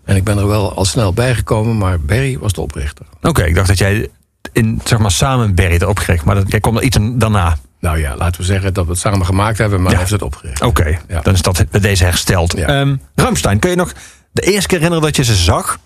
En 0.04 0.16
ik 0.16 0.24
ben 0.24 0.38
er 0.38 0.46
wel 0.46 0.74
al 0.74 0.84
snel 0.84 1.12
bijgekomen, 1.12 1.78
maar 1.78 2.00
Barry 2.00 2.38
was 2.38 2.52
de 2.52 2.60
oprichter. 2.60 3.06
Oké, 3.22 3.42
ik 3.42 3.54
dacht 3.54 3.68
dat 3.68 3.78
jij 3.78 4.08
in, 4.52 4.80
zeg 4.84 4.98
maar, 4.98 5.10
samen 5.10 5.54
Barry 5.54 5.78
had 5.78 5.88
opgericht, 5.88 6.24
maar 6.24 6.34
dat, 6.34 6.50
jij 6.50 6.60
komt 6.60 6.76
er 6.76 6.82
iets 6.82 6.98
daarna. 7.00 7.56
Nou 7.80 7.98
ja, 7.98 8.16
laten 8.16 8.40
we 8.40 8.46
zeggen 8.46 8.74
dat 8.74 8.84
we 8.84 8.90
het 8.90 9.00
samen 9.00 9.26
gemaakt 9.26 9.58
hebben, 9.58 9.78
maar 9.78 9.86
Ja. 9.90 9.96
hij 9.98 10.06
heeft 10.08 10.20
het 10.20 10.22
opgericht. 10.22 10.62
Oké, 10.62 10.98
Ja. 11.08 11.20
dan 11.20 11.34
is 11.34 11.42
dat 11.42 11.64
bij 11.70 11.80
deze 11.80 12.04
hersteld. 12.04 12.56
Ja. 12.56 12.66
Ehm, 12.66 12.96
Ramstein, 13.14 13.58
kun 13.58 13.70
je 13.70 13.76
nog 13.76 13.92
de 14.32 14.42
eerste 14.42 14.66
keer 14.68 14.78
herinneren 14.78 15.06
dat 15.06 15.16
je 15.16 15.24
ze 15.24 15.34
zag? 15.34 15.78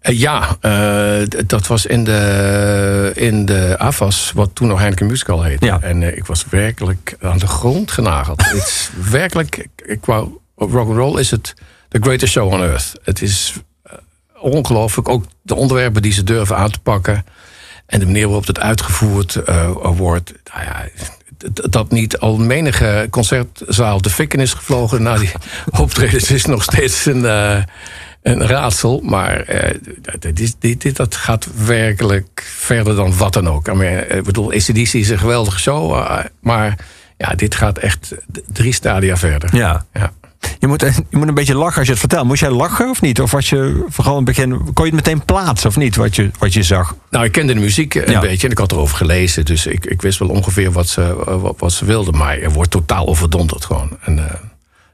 Eh, 0.00 0.18
ja, 0.18 0.56
eh, 0.60 1.26
dat 1.46 1.66
was 1.66 1.86
in 1.86 2.04
de, 2.04 3.10
in 3.14 3.44
de 3.44 3.74
AFAS, 3.78 4.32
wat 4.34 4.50
toen 4.54 4.68
nog 4.68 4.78
Heineken 4.78 5.06
Musical 5.06 5.42
heette. 5.42 5.66
Ja. 5.66 5.80
En 5.80 6.02
eh, 6.02 6.16
ik 6.16 6.26
was 6.26 6.44
werkelijk 6.50 7.16
aan 7.20 7.38
de 7.38 7.46
grond 7.46 7.90
genageld. 7.90 8.44
Het 8.48 8.54
is 8.56 8.90
werkelijk, 9.10 9.66
wou, 10.04 10.28
rock'n'roll 10.56 11.18
is 11.20 11.30
het 11.30 11.54
the 11.88 11.98
greatest 12.00 12.32
show 12.32 12.52
on 12.52 12.60
earth. 12.60 12.92
Het 13.02 13.22
is 13.22 13.54
ongelooflijk, 14.40 15.08
ook 15.08 15.24
de 15.42 15.54
onderwerpen 15.54 16.02
die 16.02 16.12
ze 16.12 16.22
durven 16.24 16.56
aan 16.56 16.70
te 16.70 16.80
pakken. 16.80 17.24
En 17.86 17.98
de 18.00 18.06
manier 18.06 18.24
waarop 18.26 18.46
het 18.46 18.60
uitgevoerd 18.60 19.36
eh, 19.36 19.70
wordt. 19.82 20.32
Nou 20.54 20.64
ja, 20.64 20.84
dat 21.52 21.90
niet 21.90 22.18
al 22.18 22.36
menige 22.36 23.06
concertzaal 23.10 24.00
de 24.00 24.10
fik 24.10 24.34
in 24.34 24.40
is 24.40 24.54
gevlogen 24.54 25.02
na 25.02 25.16
die 25.18 25.30
optredens 25.80 26.30
is 26.30 26.44
nog 26.44 26.62
steeds 26.62 27.06
een, 27.06 27.24
eh, 27.26 27.62
een 28.22 28.46
raadsel. 28.46 29.00
Maar 29.00 29.40
eh, 29.40 29.74
dit, 30.18 30.40
is- 30.40 30.54
dit, 30.58 30.80
dit, 30.80 30.96
dat 30.96 31.14
gaat 31.16 31.48
werkelijk 31.64 32.42
verder 32.56 32.96
dan 32.96 33.16
wat 33.16 33.32
dan 33.32 33.48
ook. 33.48 33.68
Ik 33.68 34.24
bedoel, 34.24 34.52
ACDC 34.52 34.92
is 34.92 35.08
een 35.10 35.18
geweldige 35.18 35.58
show. 35.58 36.06
maar 36.40 36.78
ja, 37.16 37.34
dit 37.34 37.54
gaat 37.54 37.78
echt 37.78 38.14
drie 38.52 38.72
stadia 38.72 39.16
verder. 39.16 39.56
Ja. 39.56 39.84
Ja. 39.92 40.12
Je 40.58 40.66
moet, 40.66 40.80
je 41.10 41.16
moet 41.16 41.28
een 41.28 41.34
beetje 41.34 41.56
lachen 41.56 41.76
als 41.76 41.86
je 41.86 41.90
het 41.92 42.00
vertelt. 42.00 42.26
Moest 42.26 42.40
jij 42.40 42.50
lachen 42.50 42.88
of 42.90 43.00
niet? 43.00 43.20
Of 43.20 43.30
was 43.30 43.48
je 43.48 43.84
vooral 43.88 44.18
in 44.18 44.26
het 44.26 44.36
begin... 44.36 44.50
Kon 44.72 44.86
je 44.86 44.94
het 44.94 45.04
meteen 45.06 45.24
plaatsen 45.24 45.68
of 45.68 45.76
niet, 45.76 45.96
wat 45.96 46.16
je, 46.16 46.30
wat 46.38 46.52
je 46.52 46.62
zag? 46.62 46.96
Nou, 47.10 47.24
ik 47.24 47.32
kende 47.32 47.54
de 47.54 47.60
muziek 47.60 47.94
een 47.94 48.10
Ja. 48.10 48.20
beetje 48.20 48.46
en 48.46 48.52
ik 48.52 48.58
had 48.58 48.72
erover 48.72 48.96
gelezen. 48.96 49.44
Dus 49.44 49.66
ik, 49.66 49.86
ik 49.86 50.02
wist 50.02 50.18
wel 50.18 50.28
ongeveer 50.28 50.72
wat 50.72 50.88
ze, 50.88 51.02
eh, 51.26 51.40
wat, 51.40 51.54
wat 51.58 51.72
ze 51.72 51.84
wilden. 51.84 52.16
Maar 52.16 52.38
er 52.38 52.50
wordt 52.52 52.70
totaal 52.70 53.06
overdonderd 53.06 53.64
gewoon. 53.64 53.90
En 54.00 54.18
eh, 54.28 54.34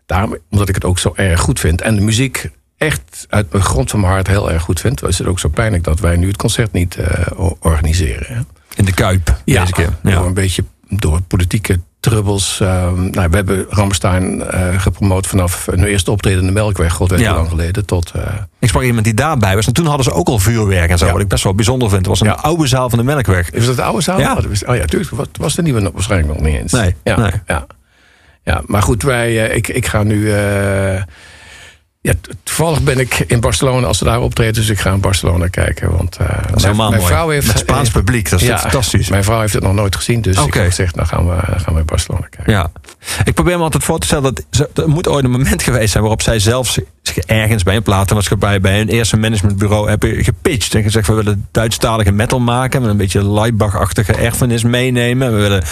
daarom, 0.07 0.37
omdat 0.51 0.69
ik 0.69 0.75
het 0.75 0.85
ook 0.85 0.99
zo 0.99 1.13
erg 1.17 1.41
goed 1.41 1.61
vind. 1.61 1.81
En 1.81 1.95
de 1.95 2.01
muziek 2.03 2.51
echt 2.77 3.27
uit 3.29 3.53
de 3.53 3.61
grond 3.61 3.91
van 3.91 4.01
mijn 4.01 4.13
hart 4.13 4.27
heel 4.27 4.51
erg 4.51 4.63
goed 4.63 4.81
vind... 4.81 5.03
is 5.03 5.19
het 5.19 5.27
ook 5.27 5.39
zo 5.39 5.49
pijnlijk 5.49 5.85
dat 5.85 6.01
wij 6.01 6.17
nu 6.17 6.27
het 6.27 6.37
concert 6.37 6.73
niet 6.73 6.97
eh, 6.97 7.27
organiseren. 7.61 8.27
hè. 8.35 8.41
In 8.77 8.85
de 8.85 8.93
Kuip, 8.95 9.37
deze 9.45 9.73
keer. 9.73 9.97
Door 10.03 10.13
Ja. 10.13 10.19
een 10.21 10.35
beetje 10.35 10.65
door 10.89 11.21
politieke 11.23 11.81
trubbels. 12.01 12.61
ehm, 12.61 13.11
nou, 13.11 13.29
we 13.31 13.37
hebben 13.37 13.67
Ramstein 13.69 14.43
eh, 14.43 14.81
gepromoot 14.81 15.27
vanaf 15.27 15.67
hun 15.67 15.85
eerste 15.85 16.11
optreden 16.11 16.41
in 16.41 16.47
de 16.47 16.53
Melkweg, 16.53 16.93
god 16.93 17.11
weet 17.11 17.21
Ja. 17.21 17.27
hoe 17.29 17.37
lang 17.37 17.49
geleden, 17.49 17.87
tot... 17.87 18.11
eh, 18.15 18.23
Ik 18.59 18.69
sprak 18.69 18.83
iemand 18.83 19.05
die 19.05 19.15
daarbij 19.15 19.55
was. 19.55 19.67
En 19.67 19.73
toen 19.73 19.87
hadden 19.87 20.05
ze 20.05 20.13
ook 20.13 20.29
al 20.29 20.39
vuurwerk 20.39 20.91
en 20.91 20.99
zo. 20.99 21.07
Ja. 21.07 21.13
Wat 21.13 21.21
ik 21.21 21.29
best 21.29 21.45
wel 21.45 21.55
bijzonder 21.55 21.89
vind. 21.89 22.01
Het 22.01 22.09
was 22.11 22.21
een 22.21 22.27
Ja. 22.27 22.33
oude 22.33 22.67
zaal 22.67 22.89
van 22.91 22.99
de 22.99 23.05
Melkweg. 23.05 23.51
is 23.51 23.67
dat 23.67 23.77
de 23.77 23.83
oude 23.83 24.03
zaal? 24.03 24.19
Ja. 24.19 24.33
Oh, 24.37 24.45
Oh 24.69 24.77
ja, 24.77 24.85
tuurlijk. 24.85 25.11
Wat 25.11 25.29
was 25.33 25.55
de 25.55 25.63
nieuwe 25.63 25.91
waarschijnlijk 25.93 26.33
nog 26.39 26.47
niet 26.47 26.57
eens. 26.61 26.73
Nee, 26.73 26.95
Ja, 27.05 27.17
nee. 27.21 27.31
ja. 27.47 27.67
ja 28.45 28.63
maar 28.67 28.83
goed, 28.83 29.03
wij, 29.03 29.49
eh, 29.49 29.57
ik, 29.57 29.69
ik 29.69 29.87
ga 29.87 30.03
nu... 30.03 30.33
ja, 32.03 32.13
toevallig 32.43 32.83
ben 32.83 32.99
ik 32.99 33.19
in 33.27 33.41
Barcelona 33.41 33.87
als 33.87 33.99
ze 33.99 34.05
daar 34.05 34.21
optreden, 34.21 34.55
dus 34.55 34.69
ik 34.69 34.79
ga 34.79 34.93
in 34.93 35.01
Barcelona 35.01 35.47
kijken. 35.49 35.97
Want 35.97 36.17
helemaal 36.63 36.89
mijn 36.89 37.01
mooi. 37.01 37.13
vrouw 37.13 37.29
heeft 37.29 37.47
Met 37.47 37.59
Spaans 37.59 37.91
publiek, 37.91 38.31
dat 38.31 38.41
is 38.41 38.47
fantastisch. 38.61 39.09
Mijn 39.09 39.25
vrouw 39.25 39.41
heeft 39.41 39.53
het 39.53 39.63
nog 39.63 39.75
nooit 39.75 39.97
gezien, 39.97 40.21
dus 40.21 40.37
ik 40.37 40.55
heb 40.55 40.65
gezegd, 40.67 40.95
nou 40.95 41.09
gaan 41.09 41.29
we, 41.29 41.37
gaan 41.57 41.75
we 41.75 41.81
in 41.81 41.87
Barcelona 41.87 42.27
kijken. 42.31 42.53
Ja. 42.53 42.71
Ik 43.25 43.35
probeer 43.35 43.57
me 43.57 43.63
altijd 43.63 43.85
voor 43.85 43.99
te 43.99 44.07
stellen 44.07 44.23
dat 44.35 44.45
ze- 44.51 44.71
er 44.75 44.89
moet 44.89 45.09
ooit 45.09 45.25
een 45.25 45.31
moment 45.31 45.63
geweest 45.63 45.91
zijn 45.91 46.03
waarop 46.03 46.23
zij 46.23 46.39
zelf 46.39 46.69
zich 47.03 47.17
ergens 47.19 47.63
bij 47.63 47.77
een 47.77 47.83
platenmaatschappij, 47.83 48.61
bij 48.61 48.81
een 48.81 48.89
eerste 48.89 49.17
managementbureau 49.17 49.89
hebben 49.89 50.25
gepitcht 50.25 50.75
en 50.75 50.83
gezegd: 50.83 51.07
we 51.07 51.15
willen 51.15 51.49
Duitsstalige 51.51 52.13
metal 52.13 52.41
maken 52.41 52.81
met 52.81 52.91
een 52.91 52.97
beetje 52.97 53.31
Leibach-achtige 53.31 54.13
erfenis 54.13 54.63
meenemen. 54.63 55.33
We 55.35 55.41
willen 55.41 55.63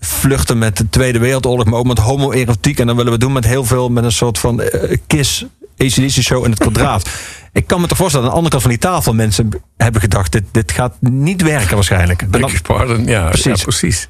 vluchten 0.00 0.58
met 0.58 0.76
de 0.76 0.88
Tweede 0.88 1.18
Wereldoorlog, 1.18 1.64
maar 1.64 1.78
ook 1.78 1.86
met 1.86 1.98
homoerotiek. 1.98 2.78
En 2.78 2.86
dan 2.86 2.96
willen 2.96 3.12
we 3.12 3.18
doen 3.18 3.32
met 3.32 3.44
heel 3.46 3.64
veel 3.64 3.88
met 3.88 4.04
een 4.04 4.12
soort 4.12 4.38
van 4.38 4.60
eh, 4.62 4.96
kiss. 5.06 5.44
ACDC 5.80 6.22
show 6.22 6.44
in 6.44 6.50
het 6.50 6.58
kwadraat. 6.58 7.08
Ik 7.52 7.66
kan 7.66 7.80
me 7.80 7.86
toch 7.86 7.98
voorstellen, 7.98 8.26
aan 8.26 8.32
de 8.32 8.36
andere 8.36 8.58
kant 8.58 8.62
van 8.62 8.80
die 8.80 8.90
tafel 8.90 9.14
mensen 9.14 9.48
hebben 9.76 10.00
gedacht: 10.00 10.32
dit, 10.32 10.44
dit 10.50 10.72
gaat 10.72 10.94
niet 11.00 11.42
werken 11.42 11.74
waarschijnlijk. 11.74 12.30
Beg 12.30 12.40
your 12.40 12.62
pardon. 12.62 13.06
Ja, 13.06 13.28
Precies. 13.28 13.58
Ja, 13.58 13.62
precies. 13.62 14.08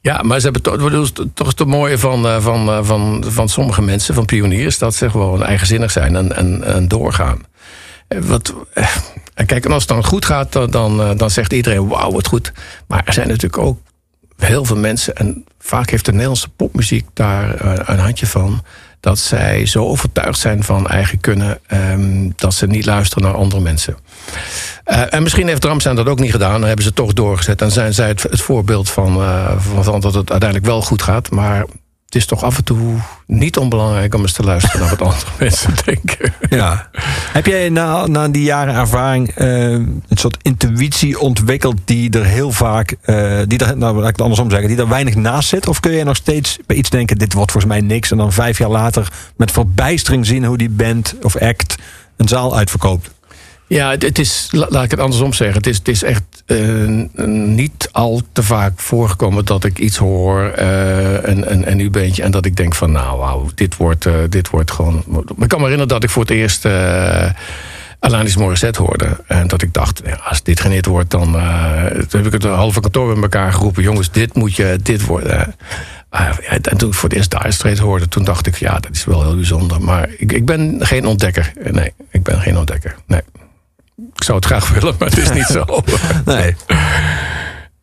Ja, 0.00 0.22
maar 0.22 0.40
ze 0.40 0.44
hebben 0.44 0.62
toch, 0.62 1.12
toch 1.34 1.46
het 1.46 1.64
mooie 1.64 1.98
van, 1.98 2.26
eh, 2.26 2.40
van, 2.40 2.68
eh, 2.68 2.78
van, 2.82 3.24
van 3.26 3.48
sommige 3.48 3.82
mensen, 3.82 4.14
van 4.14 4.24
pioniers, 4.24 4.78
dat 4.78 4.94
ze 4.94 5.10
gewoon 5.10 5.42
eigenzinnig 5.42 5.90
zijn 5.90 6.16
en, 6.16 6.36
en, 6.36 6.64
en 6.64 6.88
doorgaan. 6.88 7.40
Eh, 8.08 8.18
Wat, 8.20 8.54
en 9.34 9.46
kijk, 9.46 9.64
en 9.64 9.72
als 9.72 9.82
het 9.82 9.92
dan 9.92 10.04
goed 10.04 10.24
gaat, 10.24 10.52
dan, 10.52 10.70
dan, 10.70 11.16
dan 11.16 11.30
zegt 11.30 11.52
iedereen: 11.52 11.88
wauw, 11.88 12.12
wat 12.12 12.26
goed. 12.26 12.52
Maar 12.86 13.02
er 13.04 13.12
zijn 13.12 13.28
natuurlijk 13.28 13.62
ook 13.62 13.78
heel 14.36 14.64
veel 14.64 14.76
mensen, 14.76 15.16
en 15.16 15.44
vaak 15.58 15.90
heeft 15.90 16.04
de 16.04 16.10
Nederlandse 16.10 16.48
popmuziek 16.48 17.06
daar 17.12 17.64
een 17.88 17.98
handje 17.98 18.26
van, 18.26 18.62
dat 19.00 19.18
zij 19.18 19.66
zo 19.66 19.84
overtuigd 19.84 20.38
zijn 20.38 20.64
van 20.64 20.86
eigen 20.86 21.20
kunnen, 21.20 21.58
ehm, 21.66 22.30
dat 22.36 22.54
ze 22.54 22.66
niet 22.66 22.86
luisteren 22.86 23.24
naar 23.24 23.34
andere 23.34 23.60
mensen. 23.60 23.96
Eh, 24.84 25.14
en 25.14 25.22
misschien 25.22 25.48
heeft 25.48 25.64
Ramstein 25.64 25.96
dat 25.96 26.08
ook 26.08 26.20
niet 26.20 26.30
gedaan. 26.30 26.52
Dan 26.52 26.68
hebben 26.68 26.84
ze 26.84 26.92
toch 26.92 27.12
doorgezet. 27.12 27.62
En 27.62 27.70
zijn 27.70 27.94
zij 27.94 28.08
het, 28.08 28.22
het 28.22 28.40
voorbeeld 28.40 28.90
van, 28.90 29.22
eh, 29.22 29.58
van 29.58 30.00
dat 30.00 30.14
het 30.14 30.30
uiteindelijk 30.30 30.70
wel 30.70 30.82
goed 30.82 31.02
gaat. 31.02 31.30
Maar 31.30 31.64
het 32.10 32.18
is 32.20 32.26
toch 32.26 32.42
af 32.42 32.56
en 32.56 32.64
toe 32.64 32.98
niet 33.26 33.56
onbelangrijk 33.56 34.14
om 34.14 34.20
eens 34.20 34.32
te 34.32 34.42
luisteren 34.42 34.80
naar 34.80 34.88
wat 34.88 35.02
andere 35.02 35.30
mensen 35.38 35.72
denken. 35.84 36.32
Ja. 36.48 36.88
Heb 37.32 37.46
jij 37.46 37.68
na, 37.68 38.06
na 38.06 38.28
die 38.28 38.42
jaren 38.42 38.74
ervaring 38.74 39.28
eh, 39.28 39.72
een 39.72 40.02
soort 40.08 40.36
intuïtie 40.42 41.18
ontwikkeld 41.18 41.76
die 41.84 42.10
er 42.10 42.24
heel 42.24 42.52
vaak, 42.52 42.96
eh, 43.00 43.38
die 43.46 43.58
er, 43.58 43.76
nou 43.76 43.94
laat 43.94 44.04
ik 44.04 44.12
het 44.12 44.20
andersom 44.20 44.50
zeggen, 44.50 44.68
die 44.68 44.78
er 44.78 44.88
weinig 44.88 45.14
naast 45.14 45.48
zit? 45.48 45.68
Of 45.68 45.80
kun 45.80 45.92
je 45.92 46.04
nog 46.04 46.16
steeds 46.16 46.58
bij 46.66 46.76
iets 46.76 46.90
denken, 46.90 47.18
dit 47.18 47.32
wordt 47.32 47.52
volgens 47.52 47.72
mij 47.72 47.82
niks, 47.82 48.10
en 48.10 48.16
dan 48.16 48.32
vijf 48.32 48.58
jaar 48.58 48.70
later 48.70 49.12
met 49.36 49.50
verbijstering 49.50 50.26
zien 50.26 50.44
hoe 50.44 50.58
die 50.58 50.70
band 50.70 51.14
of 51.22 51.36
act 51.36 51.76
een 52.16 52.28
zaal 52.28 52.56
uitverkoopt? 52.56 53.10
Ja, 53.70 53.90
het, 53.98 54.18
is, 54.18 54.48
la- 54.50 54.66
laat 54.68 54.84
ik 54.84 54.90
het 54.90 55.00
andersom 55.00 55.32
zeggen. 55.32 55.56
Het 55.56 55.66
is, 55.66 55.76
het 55.78 55.88
is 55.88 56.02
echt 56.02 56.22
eh, 56.46 56.56
niet 57.26 57.88
al 57.92 58.22
te 58.32 58.42
vaak 58.42 58.80
voorgekomen 58.80 59.44
dat 59.44 59.64
ik 59.64 59.78
iets 59.78 59.96
hoor, 59.96 60.42
eh 60.44 61.12
een, 61.22 61.52
een, 61.52 61.70
een 61.80 61.90
beentje, 61.90 62.22
en 62.22 62.30
dat 62.30 62.44
ik 62.44 62.56
denk 62.56 62.74
van, 62.74 62.92
nou, 62.92 63.48
dit 63.54 63.76
wordt, 63.76 64.06
eh, 64.06 64.14
dit 64.28 64.50
wordt 64.50 64.70
gewoon. 64.70 65.04
Ik 65.38 65.48
kan 65.48 65.58
me 65.60 65.64
herinneren 65.64 65.88
dat 65.88 66.02
ik 66.04 66.10
voor 66.10 66.22
het 66.22 66.30
eerst. 66.30 66.66
Alanis 68.00 68.36
Morissette 68.36 68.82
hoorde. 68.82 69.24
En 69.26 69.48
dat 69.48 69.62
ik 69.62 69.72
dacht, 69.72 70.02
als 70.24 70.42
dit 70.42 70.62
hit 70.62 70.86
wordt, 70.86 71.10
dan 71.10 71.34
heb 72.10 72.26
ik 72.26 72.32
het 72.32 72.44
halve 72.44 72.80
kantoor 72.80 73.06
met 73.14 73.22
elkaar 73.22 73.52
geroepen. 73.52 73.82
Jongens, 73.82 74.10
dit 74.10 74.34
moet 74.34 74.56
je, 74.56 74.78
dit 74.82 75.04
worden. 75.06 75.54
Ah, 76.08 76.28
en 76.42 76.76
toen 76.76 76.88
ik 76.88 76.94
voor 76.94 77.08
het 77.08 77.18
eerst 77.18 77.30
Dire 77.30 77.52
Straits 77.52 77.80
hoorde, 77.80 78.08
toen 78.08 78.24
dacht 78.24 78.46
ik, 78.46 78.56
ja, 78.56 78.78
dat 78.78 78.90
is 78.92 79.04
wel 79.04 79.22
heel 79.22 79.34
bijzonder. 79.34 79.80
Maar 79.82 80.08
ik, 80.18 80.32
ik 80.32 80.44
ben 80.44 80.76
geen 80.80 81.06
ontdekker. 81.06 81.52
Nee, 81.70 81.92
ik 82.10 82.22
ben 82.22 82.40
geen 82.40 82.58
ontdekker. 82.58 82.96
Nee. 83.06 83.20
Ik 84.16 84.24
zou 84.24 84.36
het 84.36 84.46
graag 84.46 84.68
willen, 84.74 84.94
maar 84.98 85.08
het 85.08 85.18
is 85.18 85.32
niet 85.32 85.46
zo. 85.46 85.64
Nee. 86.24 86.56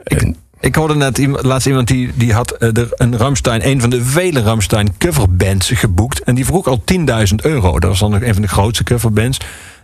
En- 0.04 0.36
Ik 0.60 0.76
hoorde 0.76 0.96
net 0.96 1.18
iemand, 1.18 1.44
laatst 1.46 1.68
iemand 1.68 1.88
die, 1.88 2.12
die 2.16 2.34
had 2.34 2.52
eh, 2.52 2.78
er 2.78 2.88
een 2.92 3.18
Ramstein, 3.18 3.68
een 3.68 3.82
van 3.82 3.90
de 3.90 4.04
vele 4.04 4.42
Ramstein 4.42 4.98
coverbands 4.98 5.72
geboekt. 5.74 6.24
En 6.24 6.36
die 6.36 6.46
vroeg 6.46 6.68
al 6.68 6.84
10.000 7.30 7.36
euro. 7.36 7.80
Dat 7.80 7.90
was 7.90 8.00
dan 8.00 8.12
nog 8.12 8.22
een 8.22 8.34
van 8.34 8.42
de 8.42 8.48
grootste 8.48 8.84
coverbands. 8.84 9.38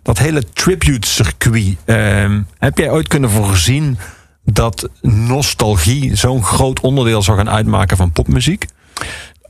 Dat 0.03 0.17
hele 0.17 0.43
tribute 0.53 1.07
circuit. 1.07 1.75
ehm, 1.85 2.41
heb 2.57 2.77
jij 2.77 2.91
ooit 2.91 3.07
kunnen 3.07 3.29
voorzien 3.29 3.97
dat 4.45 4.89
nostalgie 5.01 6.15
zo'n 6.15 6.43
groot 6.43 6.79
onderdeel 6.79 7.21
zou 7.21 7.37
gaan 7.37 7.49
uitmaken 7.49 7.97
van 7.97 8.11
popmuziek? 8.11 8.65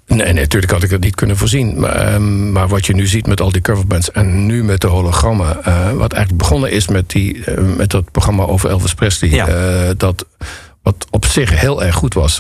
Nee, 0.08 0.18
nee, 0.18 0.34
natuurlijk 0.34 0.72
had 0.72 0.84
ik 0.84 0.90
het 0.90 1.04
niet 1.04 1.16
kunnen 1.16 1.38
voorzien. 1.38 1.80
Maar, 1.80 1.96
ehm, 1.96 2.52
maar 2.52 2.68
wat 2.68 2.86
je 2.86 2.94
nu 2.94 3.08
ziet 3.08 3.28
met 3.28 3.42
al 3.42 3.52
die 3.52 3.62
coverbands 3.62 4.12
en 4.12 4.46
nu 4.46 4.64
met 4.64 4.82
de 4.82 4.88
hologrammen. 4.88 5.64
eh, 5.64 5.92
wat 5.92 6.14
eigenlijk 6.14 6.44
begonnen 6.44 6.72
is 6.72 6.88
met, 6.88 7.10
die, 7.10 7.44
eh, 7.46 7.64
met 7.78 7.90
dat 7.92 8.12
programma 8.12 8.44
over 8.44 8.70
Elvis 8.70 8.94
Presley. 8.94 9.30
Ja. 9.30 9.48
eh, 9.48 9.90
dat 9.98 10.26
wat 10.82 11.08
op 11.10 11.26
zich 11.26 11.60
heel 11.60 11.84
erg 11.84 11.96
goed 11.96 12.14
was. 12.14 12.40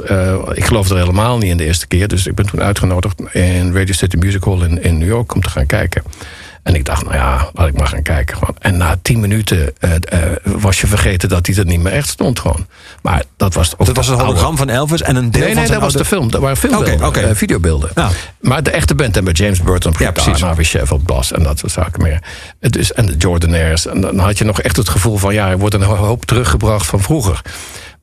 Ik 0.53 0.65
geloof 0.65 0.89
er 0.89 0.97
helemaal 0.97 1.37
niet 1.37 1.49
in 1.49 1.57
de 1.57 1.65
eerste 1.65 1.87
keer. 1.87 2.07
Dus 2.07 2.27
ik 2.27 2.35
ben 2.35 2.45
toen 2.45 2.61
uitgenodigd 2.61 3.21
in 3.31 3.73
Radio 3.73 3.93
City 3.93 4.17
Music 4.17 4.43
Hall 4.43 4.61
in, 4.61 4.83
in 4.83 4.97
New 4.97 5.07
York 5.07 5.33
om 5.35 5.41
te 5.41 5.49
gaan 5.49 5.65
kijken. 5.65 6.03
En 6.63 6.75
ik 6.75 6.85
dacht, 6.85 7.03
nou 7.03 7.15
ja, 7.15 7.49
laat 7.53 7.67
ik 7.67 7.77
maar 7.77 7.87
gaan 7.87 8.01
kijken. 8.01 8.37
Gewoon. 8.37 8.55
En 8.59 8.77
na 8.77 8.97
tien 9.01 9.19
minuten 9.19 9.73
eh, 9.79 9.91
eh, 9.95 10.19
was 10.43 10.81
je 10.81 10.87
vergeten 10.87 11.29
dat 11.29 11.45
hij 11.47 11.55
er 11.55 11.65
niet 11.65 11.79
meer 11.79 11.91
echt 11.91 12.07
stond. 12.09 12.39
Gewoon. 12.39 12.67
Maar 13.01 13.23
dat 13.37 13.53
was 13.53 13.73
ook 13.77 13.85
Dat 13.85 13.95
was 13.95 14.07
een 14.07 14.19
hologram 14.19 14.57
van 14.57 14.69
Elvis 14.69 15.01
en 15.01 15.15
een 15.15 15.31
deel 15.31 15.41
Nee, 15.41 15.53
van 15.53 15.61
nee, 15.61 15.71
dat 15.71 15.81
was 15.81 15.93
de 15.93 16.05
film. 16.05 16.31
Dat 16.31 16.41
waren 16.41 16.57
filmbeelden, 16.57 17.07
oké. 17.07 17.19
eh, 17.19 17.35
videobeelden. 17.35 17.89
Ja. 17.95 18.09
Maar 18.41 18.63
de 18.63 18.71
echte 18.71 18.95
band 18.95 19.17
en 19.17 19.23
met 19.23 19.37
James 19.37 19.61
Burton, 19.61 19.93
Ja, 19.97 20.11
precies. 20.11 20.41
Harvey 20.41 20.63
Sheffield, 20.63 21.03
Blas 21.03 21.31
en 21.31 21.43
dat 21.43 21.59
soort 21.59 21.71
zaken 21.71 22.01
meer. 22.01 22.19
Is, 22.59 22.93
en 22.93 23.05
de 23.05 23.15
Jordanaires. 23.17 23.87
En 23.87 24.01
dan 24.01 24.19
had 24.19 24.37
je 24.37 24.43
nog 24.43 24.61
echt 24.61 24.77
het 24.77 24.89
gevoel 24.89 25.17
van... 25.17 25.33
ja, 25.33 25.49
er 25.49 25.57
wordt 25.57 25.75
een 25.75 25.81
hoop 25.81 26.25
teruggebracht 26.25 26.85
van 26.85 27.01
vroeger. 27.01 27.41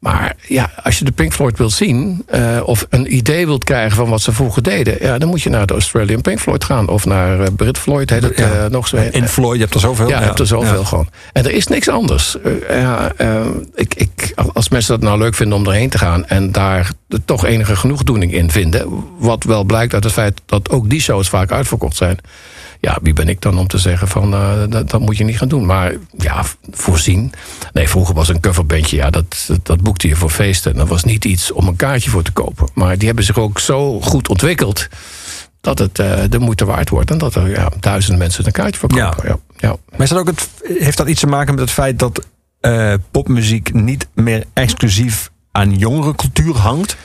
Maar 0.01 0.37
ja, 0.49 0.71
als 0.83 0.99
je 0.99 1.05
de 1.05 1.13
Pink 1.13 1.33
Floyd 1.33 1.59
wilt 1.59 1.73
zien... 1.73 2.23
eh, 2.27 2.61
of 2.65 2.87
een 2.91 3.15
idee 3.15 3.47
wilt 3.47 3.65
krijgen 3.65 3.97
van 3.97 4.09
wat 4.09 4.21
ze 4.21 4.33
vroeger 4.33 4.63
deden... 4.63 4.97
Ja, 5.01 5.19
dan 5.19 5.29
moet 5.29 5.43
je 5.43 5.51
naar 5.51 5.67
de 5.67 5.73
Australian 5.73 6.21
Pink 6.21 6.41
Floyd 6.41 6.65
gaan. 6.65 6.89
Of 6.89 7.05
naar 7.07 7.41
eh, 7.41 7.47
Brit 7.57 7.79
Floyd, 7.79 8.11
heet 8.11 8.23
het 8.23 8.39
Ja. 8.39 8.51
eh, 8.65 8.71
nog 8.71 8.89
zo. 8.89 8.97
In 9.11 9.29
Floyd, 9.29 9.55
je 9.55 9.61
hebt 9.63 9.75
er 9.75 9.81
zoveel. 9.81 10.09
Ja, 10.09 10.19
je 10.19 10.25
hebt 10.25 10.39
er 10.39 10.47
zoveel 10.47 10.79
Ja. 10.79 10.85
gewoon. 10.85 11.09
En 11.33 11.45
er 11.45 11.51
is 11.53 11.67
niks 11.67 11.89
anders. 11.89 12.37
Ja, 12.69 13.13
ik, 13.75 13.95
ik, 13.95 14.33
als 14.53 14.69
mensen 14.69 14.93
dat 15.01 15.09
nou 15.09 15.19
leuk 15.19 15.35
vinden 15.35 15.59
om 15.59 15.67
erheen 15.67 15.89
te 15.91 15.99
gaan... 15.99 16.27
en 16.27 16.53
daar 16.53 16.91
toch 17.25 17.45
enige 17.45 17.77
genoegdoening 17.77 18.33
in 18.33 18.51
vinden... 18.51 19.05
wat 19.19 19.45
wel 19.45 19.65
blijkt 19.65 19.95
uit 19.95 20.05
het 20.05 20.13
feit 20.13 20.41
dat 20.47 20.71
ook 20.71 20.91
die 20.91 21.01
shows 21.01 21.29
vaak 21.29 21.53
uitverkocht 21.53 21.97
zijn... 21.97 22.19
ja, 22.81 22.99
wie 23.03 23.13
ben 23.13 23.29
ik 23.29 23.41
dan 23.41 23.59
om 23.59 23.67
te 23.67 23.79
zeggen 23.79 24.09
van 24.09 24.35
eh, 24.35 24.63
dat, 24.69 24.91
dat 24.91 25.01
moet 25.01 25.17
je 25.17 25.25
niet 25.25 25.39
gaan 25.39 25.49
doen. 25.49 25.67
Maar 25.67 25.95
ja, 26.19 26.45
voorzien. 26.71 27.33
Nee, 27.73 27.89
vroeger 27.89 28.15
was 28.15 28.29
een 28.29 28.41
coverbandje, 28.41 28.97
ja, 28.97 29.11
dat, 29.11 29.45
dat, 29.47 29.67
dat 29.67 29.81
boekte 29.81 30.09
je 30.09 30.17
voor 30.17 30.31
feesten. 30.31 30.73
En 30.73 30.79
dat 30.79 30.89
was 30.89 31.05
niet 31.05 31.25
iets 31.25 31.53
om 31.53 31.67
een 31.67 31.77
kaartje 31.77 32.11
voor 32.11 32.23
te 32.23 32.33
kopen. 32.33 32.69
Maar 32.75 32.99
die 32.99 33.07
hebben 33.07 33.25
zich 33.25 33.39
ook 33.39 33.59
zo 33.59 34.01
goed 34.01 34.29
ontwikkeld... 34.29 34.89
dat 35.61 35.79
het 35.79 35.99
eh, 35.99 36.23
de 36.29 36.39
moeite 36.39 36.65
waard 36.65 36.89
wordt. 36.89 37.11
En 37.11 37.19
dat 37.19 37.35
er 37.35 37.51
ja, 37.51 37.71
duizenden 37.81 38.19
mensen 38.19 38.47
een 38.47 38.53
kaartje 38.53 38.81
voor 38.81 38.89
kopen. 38.89 39.29
Ja. 39.29 39.39
Ja. 39.57 39.77
Maar 39.91 40.01
is 40.01 40.09
dat 40.09 40.19
ook 40.19 40.27
het, 40.27 40.49
heeft 40.63 40.97
dat 40.97 41.09
iets 41.09 41.21
te 41.21 41.27
maken 41.27 41.55
met 41.55 41.63
het 41.63 41.73
feit 41.73 41.99
dat 41.99 42.27
eh, 42.61 42.95
popmuziek 43.11 43.75
niet 43.75 44.09
meer 44.15 44.45
exclusief 44.53 45.31
aan 45.53 45.79
jongere 45.79 46.15
cultuur 46.15 46.57
hangt? 46.57 46.97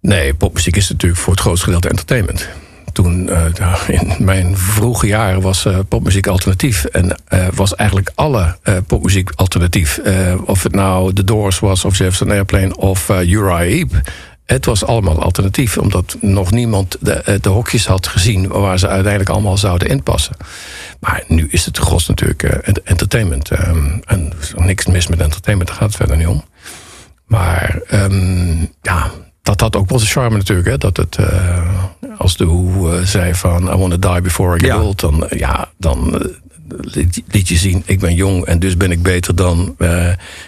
Nee, 0.00 0.34
popmuziek 0.34 0.76
is 0.76 0.88
natuurlijk 0.88 1.20
voor 1.20 1.32
het 1.32 1.42
grootste 1.42 1.64
gedeelte 1.64 1.88
entertainment. 1.88 2.48
Toen, 2.92 3.28
eh, 3.28 3.88
in 3.88 4.14
mijn 4.18 4.56
vroege 4.56 5.06
jaren, 5.06 5.40
was 5.40 5.64
eh, 5.64 5.78
popmuziek 5.88 6.26
alternatief. 6.26 6.84
En 6.84 7.16
eh, 7.24 7.46
was 7.54 7.74
eigenlijk 7.74 8.10
alle 8.14 8.58
popmuziek 8.86 9.30
alternatief. 9.34 10.00
Of 10.44 10.62
het 10.62 10.74
nou 10.74 11.12
The 11.12 11.24
Doors 11.24 11.58
was, 11.58 11.84
of 11.84 11.98
Jefferson 11.98 12.30
Airplane, 12.30 12.76
of 12.76 13.08
Uriah 13.08 13.58
Heep. 13.58 14.00
het 14.46 14.64
was 14.64 14.84
allemaal 14.84 15.22
alternatief, 15.22 15.78
omdat 15.78 16.16
nog 16.20 16.50
niemand 16.50 16.96
de, 17.00 17.38
de 17.40 17.48
hokjes 17.48 17.86
had 17.86 18.06
gezien 18.06 18.48
waar 18.48 18.78
ze 18.78 18.88
uiteindelijk 18.88 19.30
allemaal 19.30 19.58
zouden 19.58 19.88
inpassen. 19.88 20.36
Maar 21.00 21.24
nu 21.28 21.48
is 21.50 21.64
het 21.64 21.78
gros 21.78 22.06
natuurlijk 22.06 22.42
ent- 22.42 22.82
entertainment. 22.82 23.50
ehm, 23.50 23.98
en 24.06 24.32
er 24.32 24.36
is 24.40 24.52
niks 24.56 24.86
mis 24.86 25.06
met 25.06 25.20
entertainment, 25.20 25.68
daar 25.70 25.78
gaat 25.78 25.88
het 25.88 25.96
verder 25.96 26.16
niet 26.16 26.26
om. 26.26 26.44
Maar 27.26 27.80
ehm, 27.86 28.60
ja, 28.82 29.10
dat 29.42 29.60
had 29.60 29.76
ook 29.76 29.88
wel 29.88 29.98
zijn 29.98 30.10
charme 30.10 30.36
natuurlijk. 30.36 30.68
Hè? 30.68 30.78
Dat 30.78 30.96
het, 30.96 31.16
eh, 31.16 31.68
als 32.18 32.36
de 32.36 32.44
Who 32.46 32.92
eh, 32.92 33.02
zei 33.04 33.34
van 33.34 33.62
I 33.62 33.76
want 33.76 34.00
to 34.02 34.12
die 34.12 34.20
before 34.20 34.56
I 34.56 34.60
get 34.60 34.68
Ja. 34.68 34.80
old, 34.80 35.00
dan, 35.00 35.26
eh, 35.28 35.38
ja, 35.38 35.68
dan 35.78 36.22
liet, 36.80 37.22
liet 37.30 37.48
je 37.48 37.56
zien, 37.56 37.82
ik 37.86 37.98
ben 38.00 38.14
jong 38.14 38.44
en 38.44 38.58
dus 38.58 38.76
ben 38.76 38.90
ik 38.90 39.02
beter 39.02 39.34
dan 39.34 39.76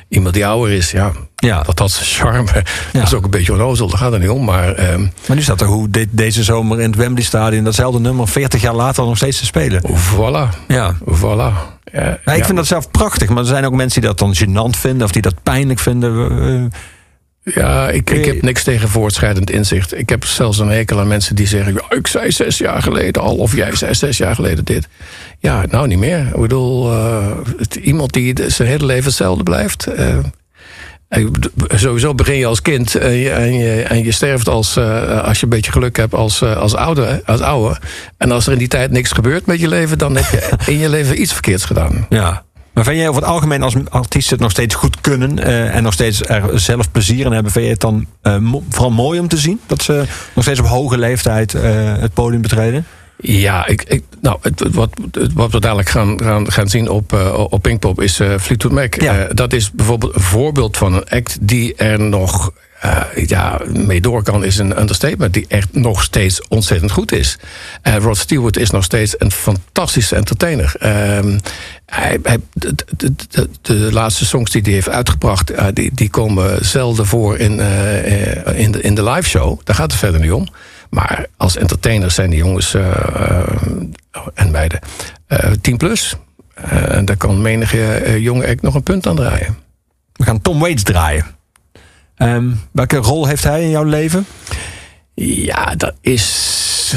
iemand 0.09 0.35
die 0.35 0.47
ouder 0.47 0.75
is. 0.75 0.91
Ja, 0.91 1.13
Ja. 1.37 1.63
dat 1.63 1.79
had 1.79 1.91
zijn 1.91 2.07
charme. 2.07 2.63
Dat 2.93 3.03
is 3.03 3.15
ook 3.15 3.25
een 3.25 3.31
beetje 3.31 3.53
onnozel, 3.53 3.89
daar 3.89 3.99
gaat 3.99 4.13
het 4.13 4.21
niet 4.21 4.31
om. 4.31 4.45
Maar 4.45 4.75
ehm, 4.75 5.01
Maar 5.27 5.37
nu 5.37 5.43
staat 5.43 5.61
er 5.61 5.67
hoe 5.67 5.91
de- 5.91 6.07
deze 6.11 6.43
zomer 6.43 6.81
in 6.81 6.87
het 6.91 6.99
Wembley 6.99 7.25
Stadion 7.25 7.65
datzelfde 7.65 8.01
nummer 8.01 8.29
40 8.29 8.61
jaar 8.63 8.75
later 8.75 9.05
nog 9.05 9.17
steeds 9.17 9.39
te 9.39 9.45
spelen. 9.45 9.83
voilà, 9.91 10.59
Ja. 10.69 10.95
voilà. 11.11 11.53
Ja, 11.93 12.19
ik 12.35 12.45
vind 12.45 12.57
dat 12.57 12.67
zelf 12.67 12.91
prachtig, 12.91 13.29
maar 13.29 13.39
er 13.39 13.45
zijn 13.45 13.65
ook 13.65 13.75
mensen 13.75 14.01
die 14.01 14.11
dat 14.11 14.19
dan 14.19 14.35
gênant 14.37 14.79
vinden 14.79 15.03
of 15.07 15.13
die 15.13 15.23
dat 15.23 15.35
pijnlijk 15.43 15.79
vinden. 15.79 16.73
Ja, 17.45 17.91
ik, 17.91 18.11
ik 18.11 18.25
heb 18.25 18.43
niks 18.43 18.63
tegen 18.65 18.89
voortschrijdend 18.89 19.51
inzicht. 19.51 19.99
Ik 19.99 20.09
heb 20.09 20.25
zelfs 20.25 20.59
een 20.59 20.69
hekel 20.69 21.01
aan 21.01 21.09
mensen 21.09 21.37
die 21.37 21.47
zeggen... 21.47 21.75
Ja, 21.75 21.97
ik 21.97 22.07
zei 22.07 22.31
zes 22.33 22.59
jaar 22.59 22.83
geleden 22.83 23.23
al, 23.23 23.37
of 23.37 23.57
jij 23.57 23.75
zei 23.75 23.95
zes 23.95 24.17
jaar 24.17 24.35
geleden 24.35 24.65
dit. 24.65 24.89
Ja, 25.39 25.65
nou 25.71 25.87
niet 25.87 25.99
meer. 25.99 26.27
Ik 26.35 26.41
bedoel, 26.41 26.91
eh, 26.93 27.27
het- 27.59 27.75
iemand 27.75 28.13
die 28.13 28.35
zijn 28.51 28.69
hele 28.69 28.87
leven 28.87 29.05
hetzelfde 29.05 29.43
blijft... 29.43 29.87
eh, 29.87 30.19
sowieso 31.69 32.15
begin 32.15 32.37
je 32.37 32.47
als 32.47 32.63
kind 32.63 32.95
en 32.95 33.13
je, 33.13 33.31
en 33.31 33.55
je, 33.55 33.83
en 33.83 34.05
je 34.05 34.13
sterft 34.13 34.49
als, 34.49 34.77
eh, 34.77 35.23
als 35.25 35.39
je 35.39 35.45
een 35.45 35.49
beetje 35.51 35.73
geluk 35.73 35.97
hebt 35.97 36.15
als, 36.15 36.43
als, 36.43 36.75
ouder, 36.75 37.21
als 37.25 37.41
ouder. 37.41 37.79
En 38.17 38.31
als 38.31 38.47
er 38.47 38.53
in 38.53 38.59
die 38.59 38.69
tijd 38.69 38.91
niks 38.91 39.11
gebeurt 39.13 39.47
met 39.47 39.61
je 39.61 39.69
leven... 39.69 39.99
dan 39.99 40.17
heb 40.17 40.25
je 40.31 40.51
in 40.73 40.79
je 40.79 40.89
leven 40.89 41.21
iets 41.21 41.33
verkeerds 41.33 41.65
gedaan. 41.65 42.07
ja. 42.09 42.45
Maar 42.73 42.85
vind 42.85 42.97
jij 42.97 43.09
over 43.09 43.23
het 43.23 43.31
algemeen 43.31 43.63
als 43.63 43.75
artiest 43.89 44.31
het 44.31 44.41
nog 44.41 44.51
steeds 44.51 44.75
goed 44.75 45.01
kunnen 45.01 45.39
eh, 45.39 45.75
en 45.75 45.83
nog 45.83 45.93
steeds 45.93 46.23
er 46.23 46.61
zelf 46.61 46.91
plezier 46.91 47.27
in 47.27 47.33
hebben, 47.33 47.53
vind 47.53 47.65
je 47.65 47.71
het 47.71 47.81
dan 47.81 48.07
eh, 48.23 48.37
mo- 48.39 48.63
vooral 48.69 48.91
mooi 48.91 49.21
om 49.21 49.29
te 49.29 49.37
zien 49.37 49.61
dat 49.67 49.83
ze 49.83 50.05
nog 50.35 50.45
steeds 50.45 50.61
op 50.61 50.67
hoge 50.67 50.99
leeftijd 50.99 51.55
eh, 51.55 51.63
het 51.99 52.15
podium 52.15 52.43
betreden? 52.43 52.87
Ja, 53.17 53.67
ik, 53.67 53.83
ik, 53.83 54.05
nou, 54.21 54.39
het, 54.41 54.65
wat, 54.71 54.91
wat 55.35 55.53
we 55.53 55.61
dadelijk 55.61 55.89
gaan, 55.89 56.21
gaan, 56.23 56.53
gaan 56.53 56.69
zien 56.69 56.89
op, 56.89 57.13
op 57.51 57.63
Pinkpop 57.63 58.01
is 58.01 58.21
eh 58.21 58.39
Fleetwood 58.39 58.73
Mac. 58.73 59.01
Ja. 59.01 59.27
Dat 59.27 59.53
is 59.53 59.71
bijvoorbeeld 59.71 60.15
een 60.15 60.21
voorbeeld 60.21 60.77
van 60.77 60.95
een 60.95 61.09
act 61.09 61.39
die 61.41 61.75
er 61.75 62.01
nog 62.01 62.53
eh, 62.83 63.27
ja, 63.27 63.61
mee 63.69 64.01
door 64.01 64.23
kan, 64.23 64.45
is 64.45 64.59
een 64.59 64.81
understatement. 64.81 65.35
Die 65.35 65.45
echt 65.49 65.69
nog 65.73 66.03
steeds 66.03 66.49
ontzettend 66.49 66.91
goed 66.91 67.13
is. 67.13 67.39
Eh, 67.83 67.97
Rod 67.97 68.17
Stewart 68.17 68.57
is 68.57 68.71
nog 68.71 68.85
steeds 68.85 69.15
een 69.19 69.31
fantastische 69.31 70.17
entertainer. 70.17 70.75
Ehm, 70.79 71.39
hij, 71.87 72.19
hij, 72.23 72.39
de, 72.53 72.75
de, 72.97 73.49
de, 73.63 73.75
laatste 73.75 74.25
songs 74.25 74.51
die 74.51 74.63
hij 74.63 74.73
heeft 74.73 74.89
uitgebracht, 74.89 75.51
eh, 75.51 75.67
die, 75.73 75.91
die 75.95 76.11
komen 76.11 76.65
zelden 76.65 77.07
voor 77.07 77.39
in, 77.39 77.61
in, 78.55 78.73
de, 78.73 78.81
in 78.81 78.95
de 78.95 79.05
live 79.05 79.29
show. 79.29 79.61
Daar 79.65 79.77
gaat 79.77 79.91
het 79.91 80.01
verder 80.01 80.21
niet 80.21 80.33
om. 80.33 80.49
Maar 80.91 81.27
als 81.37 81.57
entertainers 81.57 82.15
zijn 82.15 82.31
die 82.31 82.39
jongens 82.39 82.75
en 84.35 84.51
meiden 84.51 84.81
eh 85.27 85.51
10 85.61 85.77
plus. 85.77 86.17
En 86.55 87.05
daar 87.05 87.17
kan 87.17 87.43
menige 87.43 88.17
jonge 88.21 88.47
act 88.47 88.63
nog 88.63 88.75
een 88.75 88.83
punt 88.83 89.07
aan 89.07 89.17
draaien. 89.17 89.57
We 90.13 90.25
gaan 90.25 90.41
Tom 90.41 90.59
Waits 90.59 90.83
draaien. 90.83 91.41
Ehm, 92.17 92.51
welke 92.73 92.97
rol 92.97 93.27
heeft 93.27 93.45
hij 93.45 93.63
in 93.63 93.71
jouw 93.71 93.85
leven? 93.85 94.27
Ja, 95.15 95.75
dat 95.75 95.95
is. 96.01 96.95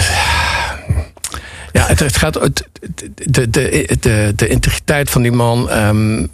Ja, 1.71 1.87
het, 1.87 2.17
gaat. 2.17 2.33
Het, 2.33 2.67
de, 3.15 3.49
de, 3.49 3.87
de, 3.99 4.33
de 4.35 4.47
integriteit 4.47 5.09
van 5.09 5.21
die 5.21 5.31
man 5.31 5.69
ehm, 5.69 6.25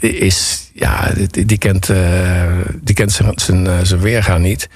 is. 0.00 0.70
Ja, 0.74 1.12
die, 1.30 1.58
kent, 1.58 1.88
eh, 1.88 2.50
die 2.80 2.94
kent 2.94 3.12
zijn, 3.12 3.32
zijn, 3.34 3.66
eh, 3.66 3.78
zijn 3.82 4.00
weerga 4.00 4.38
niet. 4.38 4.68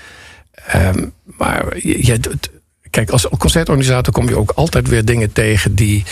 Ehm, 0.66 1.06
maar 1.24 1.78
je, 1.78 2.20
kijk, 2.90 3.10
als 3.10 3.28
concertorganisator 3.38 4.12
kom 4.12 4.28
je 4.28 4.36
ook 4.36 4.50
altijd 4.50 4.88
weer 4.88 5.04
dingen 5.04 5.32
tegen 5.32 5.74
die. 5.74 6.04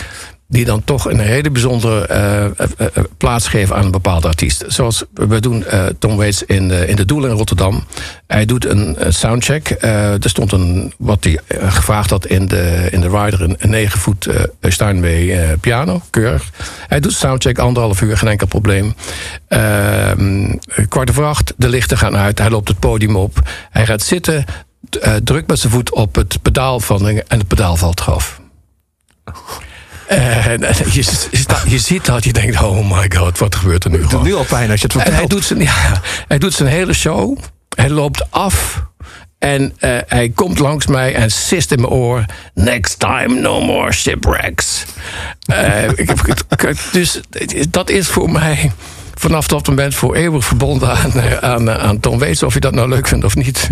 Die 0.47 0.65
dan 0.65 0.83
toch 0.83 1.09
een 1.09 1.19
hele 1.19 1.51
bijzondere 1.51 2.05
eh, 2.07 3.03
plaats 3.17 3.47
geven 3.47 3.75
aan 3.75 3.85
een 3.85 3.91
bepaalde 3.91 4.27
artiest. 4.27 4.63
Zoals 4.67 5.03
we 5.13 5.39
doen 5.39 5.65
Tom 5.99 6.15
Waits 6.15 6.43
in 6.43 6.71
in 6.71 6.95
de 6.95 7.05
Doel 7.05 7.25
in 7.25 7.31
Rotterdam. 7.31 7.83
Hij 8.27 8.45
doet 8.45 8.65
een 8.65 8.97
soundcheck. 9.07 9.75
Er 9.79 10.29
stond 10.29 10.51
een, 10.51 10.93
wat 10.97 11.23
hij 11.23 11.39
gevraagd 11.47 12.09
had 12.09 12.25
in 12.25 12.47
de, 12.47 12.87
in 12.91 13.01
de 13.01 13.09
rider, 13.09 13.41
een, 13.41 13.55
een 13.59 13.69
9 13.69 13.99
voet 13.99 14.27
Steinway 14.61 15.57
piano, 15.57 16.01
keurig. 16.09 16.49
Hij 16.87 16.99
doet 16.99 17.13
soundcheck, 17.13 17.59
anderhalf 17.59 18.01
uur, 18.01 18.17
geen 18.17 18.29
enkel 18.29 18.47
probleem. 18.47 18.95
Ehm, 19.47 20.55
kwart 20.87 21.09
over 21.09 21.25
acht, 21.25 21.53
de 21.57 21.69
lichten 21.69 21.97
gaan 21.97 22.17
uit, 22.17 22.39
hij 22.39 22.49
loopt 22.49 22.67
het 22.67 22.79
podium 22.79 23.15
op. 23.15 23.49
Hij 23.69 23.85
gaat 23.85 24.01
zitten, 24.01 24.45
drukt 25.23 25.47
met 25.47 25.59
zijn 25.59 25.73
voet 25.73 25.91
op 25.91 26.15
het 26.15 26.41
pedaal 26.41 26.79
van 26.79 27.07
en 27.07 27.23
het 27.27 27.47
pedaal 27.47 27.75
valt 27.75 27.99
eraf. 27.99 28.41
Eh, 30.17 30.45
en 30.53 30.59
je, 30.91 31.01
sta- 31.31 31.61
je 31.67 31.79
ziet 31.79 32.05
dat, 32.05 32.23
je 32.23 32.33
denkt, 32.33 32.61
oh 32.61 32.91
my 32.97 33.11
god, 33.17 33.37
wat 33.37 33.55
gebeurt 33.55 33.83
er 33.83 33.89
nu 33.89 34.01
Het 34.01 34.09
doet 34.09 34.23
nu 34.23 34.33
al 34.35 34.43
pijn 34.45 34.71
als 34.71 34.81
je 34.81 34.85
het 34.87 34.95
En 34.95 35.01
hij 35.01 35.09
vertelt. 35.09 35.29
doet, 35.31 35.45
zijn, 35.45 35.59
ja, 35.61 36.01
hij 36.27 36.37
doet 36.37 36.53
zijn 36.53 36.69
hele 36.69 36.93
show. 36.93 37.37
Hij 37.75 37.89
loopt 37.89 38.31
af. 38.31 38.83
En 39.39 39.73
eh, 39.79 39.97
hij 40.07 40.29
komt 40.29 40.59
langs 40.59 40.87
mij 40.87 41.15
en 41.15 41.31
sist 41.31 41.71
in 41.71 41.79
mijn 41.81 41.91
oor... 41.93 42.25
Next 42.53 42.99
time, 42.99 43.39
no 43.39 43.61
more 43.61 43.91
shipwrecks. 43.91 44.85
Eh, 45.45 45.83
ik 45.95 46.07
heb, 46.07 46.19
ik- 46.27 46.77
dus 46.91 47.19
dat 47.69 47.89
is 47.89 48.07
voor 48.07 48.29
mij 48.31 48.71
vanaf 49.15 49.47
dat 49.47 49.67
moment 49.67 49.95
voor 49.95 50.15
eeuwig 50.15 50.45
verbonden 50.45 50.89
aan, 50.97 51.41
aan, 51.41 51.71
aan 51.71 51.99
Tom 51.99 52.19
Waits... 52.19 52.43
of 52.43 52.53
je 52.53 52.59
dat 52.59 52.73
nou 52.73 52.89
leuk 52.89 53.07
vindt 53.07 53.25
of 53.25 53.35
niet. 53.35 53.69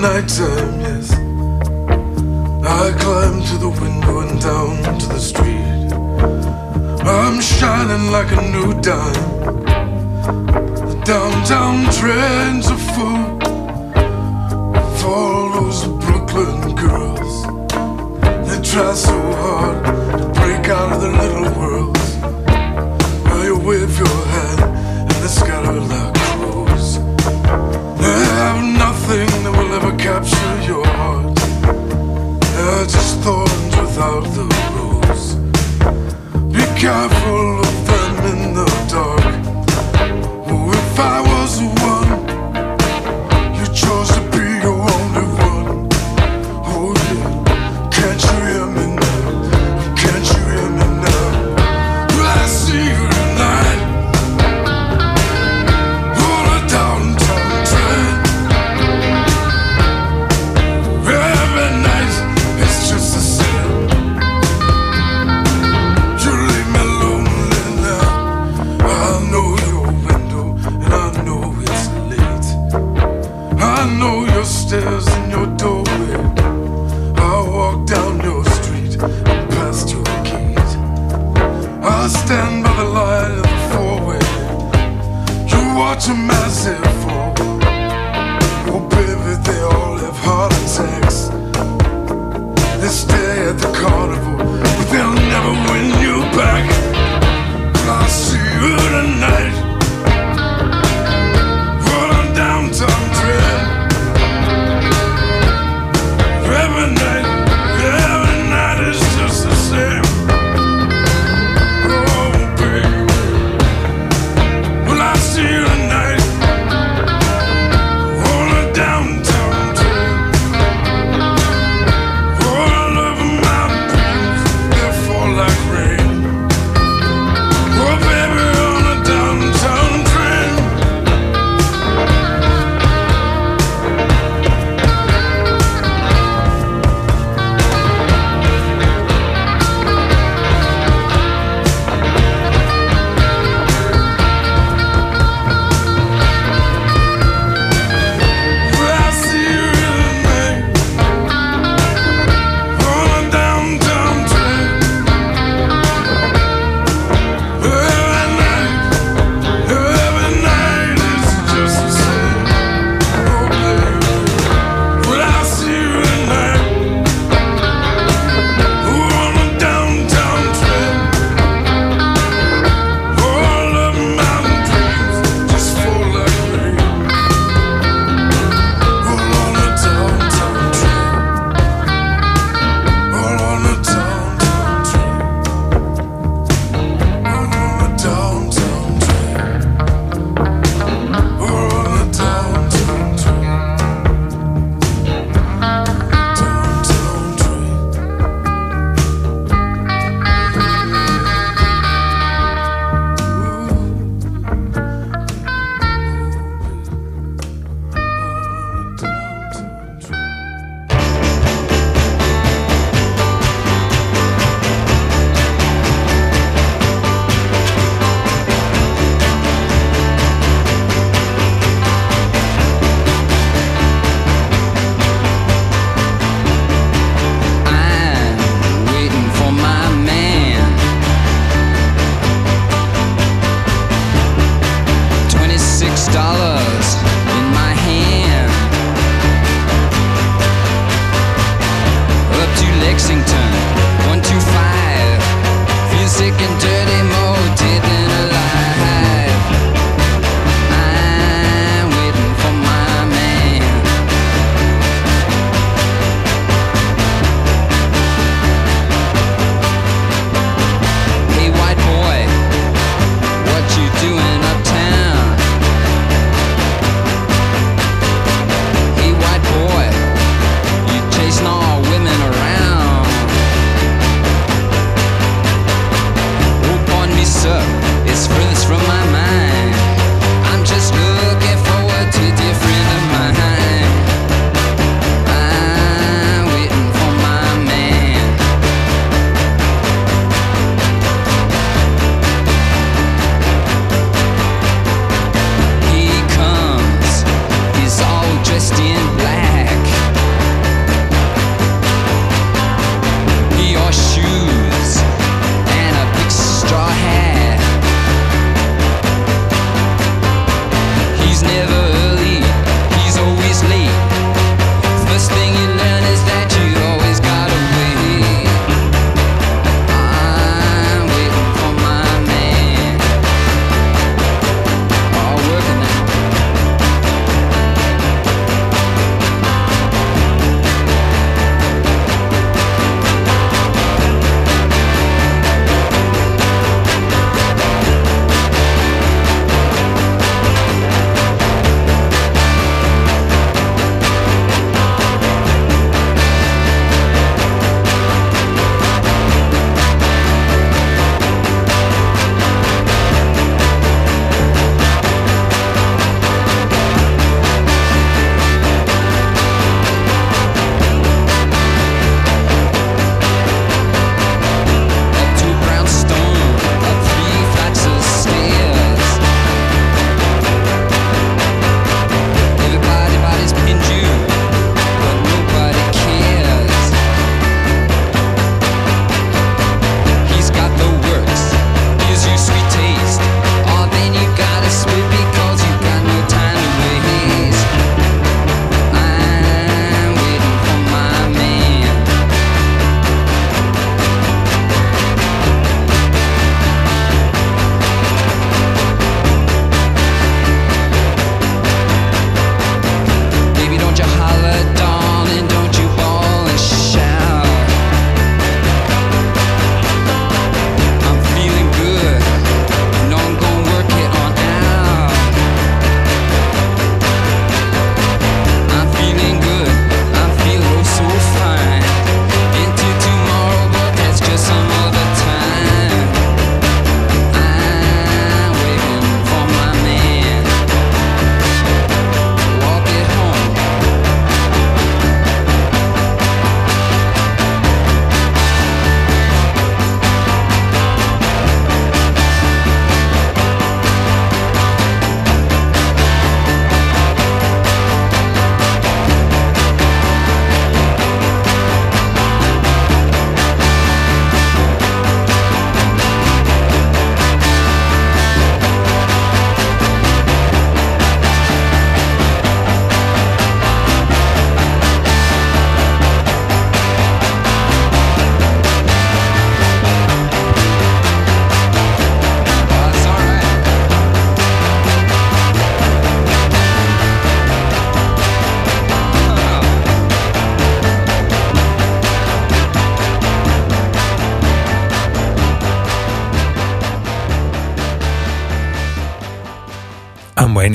Nighttime, 0.00 0.80
yes. 0.80 1.12
I 2.64 2.92
climb 3.02 3.42
to 3.44 3.56
the 3.58 3.68
window 3.68 4.20
and 4.20 4.40
down 4.40 4.98
to 4.98 5.06
the 5.06 5.18
street. 5.18 5.92
I'm 7.06 7.40
shining 7.40 8.10
like 8.10 8.32
a 8.32 8.40
new 8.50 8.80
dime. 8.80 9.40
The 10.88 11.02
downtown 11.04 11.92
trends 11.92 12.70
are 12.70 12.82
full 12.94 13.24
of 14.78 15.04
all 15.04 15.52
those 15.56 15.86
Brooklyn 16.04 16.74
girls. 16.76 17.34
They 18.48 18.58
try 18.62 18.94
so 18.94 19.18
hard 19.42 19.84
to 20.18 20.26
break 20.40 20.68
out 20.68 20.92
of 20.94 21.00
their 21.02 21.12
little 21.12 21.50
worlds. 21.60 22.16
Well, 23.24 23.44
you 23.44 23.58
wave 23.58 23.98
your 23.98 24.18
hand 24.34 24.60
and 24.62 25.22
they 25.22 25.28
scatter 25.28 25.78
like 25.78 26.14
crows. 26.14 26.98
They 28.00 28.18
have 28.40 28.69
nothing 29.10 29.42
that 29.42 29.52
will 29.58 29.72
ever 29.74 29.96
capture 29.96 30.54
your 30.70 30.86
heart. 30.86 31.34
They're 32.54 32.86
just 32.86 33.18
thorns 33.20 33.76
without 33.76 34.24
the 34.36 34.46
rose. 34.74 35.34
Be 36.54 36.64
careful 36.78 37.58
of 37.58 37.86
them 37.88 38.14
in 38.32 38.54
the 38.54 38.68
dark. 38.88 39.34
Oh, 40.46 40.70
if 40.72 40.98
I 41.00 41.29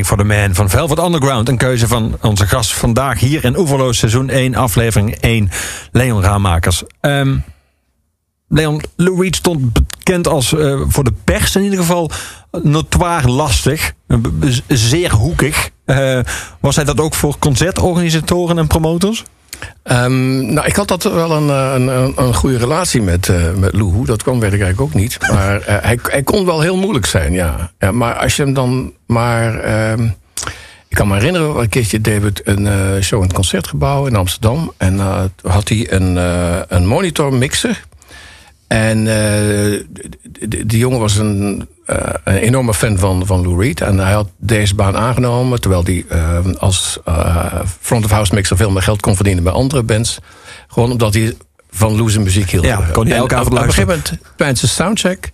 For 0.05 0.17
the 0.17 0.23
Man 0.23 0.55
van 0.55 0.69
Velvet 0.69 0.99
Underground. 0.99 1.49
Een 1.49 1.57
keuze 1.57 1.87
van 1.87 2.17
onze 2.21 2.47
gast 2.47 2.73
vandaag 2.73 3.19
hier 3.19 3.43
in 3.43 3.57
Oeverloos 3.57 3.97
seizoen 3.97 4.29
1, 4.29 4.55
aflevering 4.55 5.15
1. 5.15 5.49
Leon 5.91 6.21
Raamakers. 6.21 6.83
Ehm, 6.99 7.37
Leon, 8.47 8.81
Lou 8.95 9.21
Reed 9.21 9.35
stond 9.35 9.73
bekend 9.73 10.27
als 10.27 10.53
eh, 10.53 10.81
voor 10.87 11.03
de 11.03 11.13
pers 11.23 11.55
in 11.55 11.63
ieder 11.63 11.79
geval 11.79 12.11
notoir 12.63 13.27
lastig. 13.27 13.93
eh, 14.07 14.17
zeer 14.67 15.13
hoekig. 15.13 15.69
Eh, 15.85 16.19
was 16.59 16.75
hij 16.75 16.85
dat 16.85 16.99
ook 16.99 17.15
voor 17.15 17.35
concertorganisatoren 17.39 18.57
en 18.57 18.67
promotors? 18.67 19.23
Ehm, 19.95 20.53
nou, 20.53 20.67
ik 20.67 20.75
had 20.75 20.87
dat 20.87 21.03
wel 21.03 21.31
een, 21.31 21.49
eh, 21.49 21.73
een, 21.75 22.13
een, 22.15 22.33
goede 22.33 22.57
relatie 22.57 23.01
met, 23.01 23.29
eh 23.29 23.53
met 23.53 23.73
Lou. 23.73 24.05
Dat 24.05 24.23
kwam, 24.23 24.39
weet 24.39 24.53
ik 24.53 24.81
ook 24.81 24.93
niet. 24.93 25.17
Maar 25.31 25.61
eh, 25.61 25.75
hij, 25.81 25.99
hij 26.03 26.23
kon 26.23 26.45
wel 26.45 26.61
heel 26.61 26.77
moeilijk 26.77 27.05
zijn, 27.05 27.33
ja. 27.33 27.71
ja 27.79 27.91
maar 27.91 28.15
als 28.15 28.35
je 28.35 28.43
hem 28.43 28.53
dan 28.53 28.93
maar... 29.05 29.59
ehm, 29.59 30.07
ik 30.87 31.01
kan 31.01 31.07
me 31.07 31.15
herinneren, 31.15 31.59
een 31.59 31.69
keertje 31.69 32.01
we 32.01 32.31
een 32.43 33.03
show 33.03 33.19
in 33.19 33.25
het 33.25 33.35
Concertgebouw 33.35 34.05
in 34.05 34.15
Amsterdam. 34.15 34.73
En 34.77 34.95
toen 35.35 35.51
had 35.51 35.69
hij 35.69 35.91
een, 35.91 36.15
een 36.67 36.87
monitor 36.87 37.33
mixer. 37.33 37.83
En 38.67 39.03
die 40.65 40.77
jongen 40.77 40.99
was 40.99 41.17
een, 41.17 41.67
eh, 41.85 42.13
een 42.23 42.37
enorme 42.37 42.73
fan 42.73 42.97
van, 42.97 43.25
van 43.25 43.41
Lou 43.41 43.61
Reed. 43.61 43.81
En 43.81 43.97
hij 43.97 44.13
had 44.13 44.29
deze 44.37 44.75
baan 44.75 44.97
aangenomen. 44.97 45.61
Terwijl 45.61 45.83
hij 45.83 46.05
eh, 46.09 46.39
als 46.57 46.99
eh, 47.05 47.59
front-of-house 47.79 48.33
mixer 48.33 48.57
veel 48.57 48.71
meer 48.71 48.81
geld 48.81 49.01
kon 49.01 49.15
verdienen 49.15 49.43
bij 49.43 49.53
andere 49.53 49.83
bands. 49.83 50.17
Gewoon 50.67 50.91
omdat 50.91 51.13
hij 51.13 51.33
van 51.69 51.95
Lou's 51.95 52.17
muziek 52.17 52.49
hield. 52.49 52.65
Ja, 52.65 52.89
kon 52.91 53.07
hij 53.07 53.17
elke 53.17 53.35
avond 53.35 53.47
op, 53.51 53.57
op 53.57 53.63
een 53.63 53.69
gegeven 53.69 53.87
luisteren. 53.87 54.19
moment, 54.19 54.37
tijdens 54.37 54.61
de 54.61 54.67
soundcheck... 54.67 55.31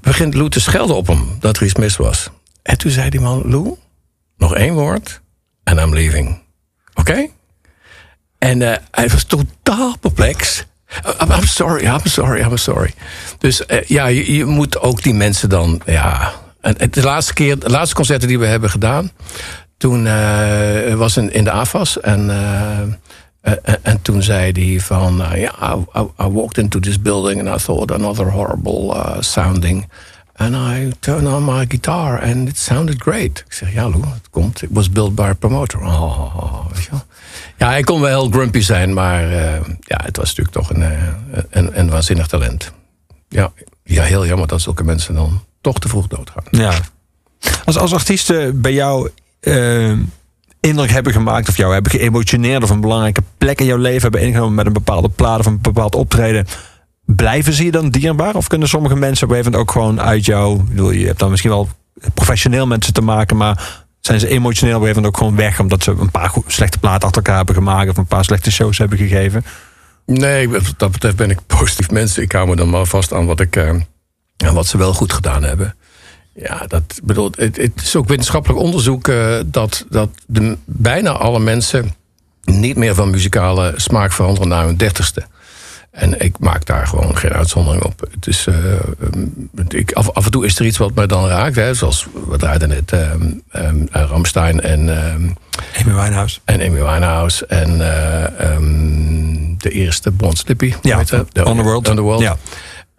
begint 0.00 0.34
Lou 0.34 0.50
te 0.50 0.60
schelden 0.60 0.96
op 0.96 1.06
hem 1.06 1.36
dat 1.40 1.56
er 1.56 1.64
iets 1.64 1.74
mis 1.74 1.96
was. 1.96 2.30
En 2.62 2.78
toen 2.78 2.90
zei 2.90 3.10
die 3.10 3.20
man, 3.20 3.42
Lou, 3.44 3.74
nog 4.36 4.54
één 4.54 4.74
woord 4.74 5.20
en 5.64 5.78
I'm 5.78 5.94
leaving. 5.94 6.42
Oké? 6.94 7.26
En 8.38 8.60
hij 8.90 9.08
was 9.08 9.24
totaal 9.24 9.98
perplex. 10.00 10.66
I'm, 11.20 11.30
I'm 11.30 11.46
sorry, 11.46 11.82
I'm 11.86 12.06
sorry, 12.06 12.40
I'm 12.42 12.56
sorry. 12.56 12.92
Dus 13.38 13.66
eh, 13.66 13.82
ja, 13.86 14.06
je, 14.06 14.44
moet 14.44 14.80
ook 14.80 15.02
die 15.02 15.14
mensen 15.14 15.48
dan... 15.48 15.80
Ja, 15.86 16.32
de 16.90 17.02
laatste 17.02 17.32
keer, 17.34 17.58
de 17.58 17.70
laatste 17.70 17.94
concerten 17.94 18.28
die 18.28 18.38
we 18.38 18.46
hebben 18.46 18.70
gedaan... 18.70 19.10
toen 19.76 20.06
eh, 20.06 20.94
was 20.94 21.16
in, 21.16 21.32
in 21.32 21.44
de 21.44 21.50
AFAS 21.50 22.00
en... 22.00 22.30
eh, 22.30 22.78
en- 23.40 23.78
en 23.82 24.02
toen 24.02 24.22
zei 24.22 24.52
hij 24.52 24.80
van, 24.80 25.22
ja, 25.34 25.52
I, 25.96 26.00
I, 26.22 26.26
walked 26.28 26.58
into 26.58 26.80
this 26.80 27.00
building 27.02 27.48
and 27.48 27.60
I 27.60 27.64
thought 27.64 27.92
another 27.92 28.30
horrible 28.30 28.94
uh, 28.94 29.16
sounding. 29.20 29.88
And 30.38 30.54
I 30.54 30.92
turned 31.00 31.26
on 31.26 31.44
my 31.44 31.66
guitar 31.68 32.22
and 32.22 32.48
it 32.48 32.58
sounded 32.58 33.02
great. 33.02 33.44
Ik 33.46 33.52
zeg, 33.52 33.72
ja 33.72 33.88
Lou, 33.88 34.02
het 34.04 34.30
komt. 34.30 34.62
It 34.62 34.68
was 34.72 34.90
built 34.90 35.14
by 35.14 35.22
a 35.22 35.34
promoter. 35.34 35.80
Oh, 35.80 36.66
weet 36.72 36.84
je 36.84 36.90
wel. 36.90 37.02
Ja, 37.56 37.68
hij 37.68 37.82
kon 37.82 38.00
wel 38.00 38.20
heel 38.20 38.30
grumpy 38.30 38.60
zijn, 38.60 38.92
maar 38.92 39.22
eh, 39.22 39.60
ja, 39.80 40.00
het 40.04 40.16
was 40.16 40.36
natuurlijk 40.36 40.56
toch 40.56 40.70
een, 40.70 40.82
eh, 40.82 41.42
een, 41.50 41.78
een 41.78 41.90
waanzinnig 41.90 42.26
talent. 42.26 42.72
Ja, 43.28 43.52
ja, 43.84 44.02
heel 44.02 44.26
jammer 44.26 44.48
dat 44.48 44.60
zulke 44.60 44.84
mensen 44.84 45.14
dan 45.14 45.44
toch 45.60 45.78
te 45.78 45.88
vroeg 45.88 46.06
doodgaan. 46.06 46.44
Ja. 46.50 46.72
Als, 47.64 47.78
als 47.78 47.92
artiesten 47.92 48.60
bij 48.60 48.72
jou 48.72 49.10
eh, 49.40 49.92
indruk 50.60 50.90
hebben 50.90 51.12
gemaakt 51.12 51.48
of 51.48 51.56
jou 51.56 51.72
hebben 51.72 51.92
geëmotioneerd 51.92 52.62
of 52.62 52.70
een 52.70 52.80
belangrijke 52.80 53.22
plek 53.38 53.60
in 53.60 53.66
jouw 53.66 53.78
leven 53.78 54.02
hebben 54.02 54.20
ingenomen 54.20 54.54
met 54.54 54.66
een 54.66 54.72
bepaalde 54.72 55.08
plaat 55.08 55.38
of 55.38 55.46
een 55.46 55.60
bepaald 55.60 55.94
optreden, 55.94 56.46
blijven 57.16 57.52
ze 57.52 57.64
je 57.64 57.70
dan 57.70 57.90
dierbaar? 57.90 58.34
Of 58.34 58.46
kunnen 58.46 58.68
sommige 58.68 58.96
mensen 58.96 59.26
op 59.26 59.30
een 59.30 59.36
gegeven 59.36 59.58
moment 59.58 59.76
ook 59.76 59.82
gewoon 59.82 60.00
uit 60.00 60.24
jou, 60.24 60.62
bedoel, 60.62 60.90
je 60.90 61.06
hebt 61.06 61.18
dan 61.18 61.30
misschien 61.30 61.50
wel 61.50 61.68
professioneel 62.14 62.66
met 62.66 62.84
ze 62.84 62.92
te 62.92 63.00
maken, 63.00 63.36
maar 63.36 63.84
zijn 64.00 64.20
ze 64.20 64.28
emotioneel 64.28 64.76
op 64.76 64.80
een 64.82 64.88
gegeven 64.88 65.02
moment 65.02 65.06
ook 65.06 65.16
gewoon 65.16 65.36
weg 65.36 65.60
omdat 65.60 65.82
ze 65.82 65.90
een 65.90 66.10
paar 66.10 66.32
slechte 66.46 66.78
platen 66.78 67.02
achter 67.02 67.22
elkaar 67.22 67.36
hebben 67.36 67.54
gemaakt 67.54 67.90
of 67.90 67.96
een 67.96 68.06
paar 68.06 68.24
slechte 68.24 68.50
shows 68.50 68.78
hebben 68.78 68.98
gegeven? 68.98 69.44
Nee, 70.06 70.48
wat 70.48 70.74
dat 70.76 70.92
betreft 70.92 71.16
ben 71.16 71.30
ik 71.30 71.46
positief 71.58 71.90
mensen. 71.90 72.22
Ik 72.22 72.32
hou 72.32 72.48
me 72.48 72.56
dan 72.56 72.70
maar 72.70 72.86
vast 72.86 73.12
aan 73.12 73.26
wat, 73.26 73.40
ik, 73.40 73.56
eh, 73.56 73.68
aan 74.36 74.54
wat 74.54 74.66
ze 74.66 74.78
wel 74.78 74.94
goed 74.94 75.12
gedaan 75.12 75.42
hebben. 75.42 75.76
Ja, 76.34 76.64
dat 76.66 77.00
bedoel, 77.02 77.30
het, 77.36 77.56
het 77.56 77.72
is 77.82 77.96
ook 77.96 78.08
wetenschappelijk 78.08 78.60
onderzoek 78.60 79.08
eh, 79.08 79.38
dat, 79.46 79.86
dat 79.88 80.10
bijna 80.64 81.10
alle 81.10 81.40
mensen 81.40 81.94
niet 82.44 82.76
meer 82.76 82.94
van 82.94 83.10
muzikale 83.10 83.72
smaak 83.76 84.12
veranderen 84.12 84.48
na 84.48 84.64
hun 84.64 84.76
dertigste. 84.76 85.26
En 85.90 86.20
ik 86.20 86.38
maak 86.38 86.66
daar 86.66 86.86
gewoon 86.86 87.16
geen 87.16 87.32
uitzondering 87.32 87.82
op. 87.84 88.08
Het 88.10 88.26
is, 88.26 88.46
eh, 88.46 88.72
ehm, 88.74 89.26
ik, 89.68 89.92
af, 89.92 90.10
af 90.10 90.24
en 90.24 90.30
toe 90.30 90.44
is 90.44 90.58
er 90.58 90.66
iets 90.66 90.78
wat 90.78 90.94
me 90.94 91.06
dan 91.06 91.26
raakt. 91.26 91.56
Hè, 91.56 91.74
zoals 91.74 92.06
we 92.28 92.36
draaiden 92.36 92.68
net 92.68 92.92
ehm 92.92 93.22
ehm, 93.50 93.84
Ramstein 93.90 94.60
en, 94.60 94.88
ehm, 94.98 95.22
Amy 95.80 95.94
Winehouse. 96.02 96.40
en 96.44 96.54
Amy 96.60 96.82
Winehouse. 96.82 97.46
En 97.46 97.70
eh, 97.70 98.56
de 99.58 99.70
eerste 99.70 100.10
Bond 100.10 100.38
Slippy. 100.38 100.74
Ja? 100.82 101.02
De- 101.04 101.26
Underworld. 101.34 101.88
Underworld. 101.88 102.20
Ja. 102.20 102.36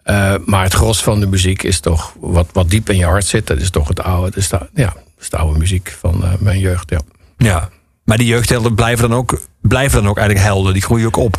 Eh, 0.02 0.34
maar 0.44 0.62
het 0.64 0.74
gros 0.74 1.02
van 1.02 1.20
de 1.20 1.26
muziek 1.26 1.62
is 1.62 1.80
toch 1.80 2.14
wat, 2.20 2.46
wat 2.52 2.70
diep 2.70 2.90
in 2.90 2.96
je 2.96 3.04
hart 3.04 3.24
zit. 3.26 3.46
Dat 3.46 3.58
is 3.58 3.70
toch 3.70 3.88
het 3.88 4.02
oude, 4.02 4.36
is 4.36 4.48
de, 4.48 4.58
ja, 4.74 4.94
is 5.20 5.30
de 5.30 5.36
oude 5.36 5.58
muziek 5.58 5.96
van 6.00 6.24
eh, 6.24 6.30
mijn 6.38 6.58
jeugd. 6.58 6.90
Ja. 6.90 7.00
Ja. 7.36 7.68
Maar 8.04 8.16
die 8.18 8.26
jeugdhelden 8.26 8.74
blijven 8.74 9.08
dan 9.08 9.18
ook, 9.18 9.40
blijven 9.60 10.02
dan 10.02 10.10
ook 10.10 10.18
eigenlijk 10.18 10.46
helden. 10.48 10.72
Die 10.72 10.82
groeien 10.82 11.06
ook 11.06 11.16
op. 11.16 11.36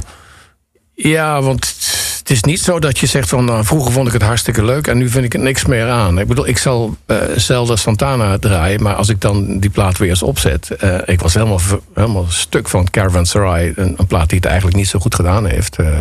ja, 0.94 1.42
want 1.42 1.76
het 2.20 2.30
is 2.30 2.44
niet 2.44 2.60
zo 2.62 2.80
dat 2.80 3.00
je 3.00 3.06
zegt 3.06 3.30
van 3.30 3.46
nou, 3.46 3.66
vroeger 3.66 3.92
vond 3.92 4.08
ik 4.08 4.14
het 4.14 4.22
hartstikke 4.22 4.66
leuk 4.66 4.88
en 4.88 4.98
nu 4.98 5.10
vind 5.10 5.26
ik 5.26 5.34
er 5.34 5.39
niks 5.39 5.66
meer 5.66 5.89
aan. 5.89 6.20
Ik 6.20 6.28
bedoel, 6.28 6.48
ik 6.48 6.58
zal 6.58 6.96
eh 7.06 7.18
zelden 7.36 7.78
Santana 7.78 8.38
draaien, 8.39 8.84
maar 8.84 8.96
als 8.96 9.10
ik 9.10 9.22
dan 9.22 9.60
die 9.60 9.70
plaat 9.70 9.98
weer 9.98 10.10
eens 10.10 10.24
opzet. 10.24 10.70
eh, 10.72 10.98
ik 11.06 11.22
was 11.22 11.34
helemaal, 11.34 11.60
helemaal 11.94 12.26
stuk 12.30 12.68
van 12.70 12.89
Caravanserai. 12.89 13.74
Een, 13.76 13.94
een 13.98 14.08
plaat 14.08 14.30
die 14.30 14.38
het 14.38 14.48
eigenlijk 14.48 14.78
niet 14.78 14.88
zo 14.88 15.00
goed 15.00 15.16
gedaan 15.16 15.46
heeft. 15.46 15.76
eh, 15.76 16.00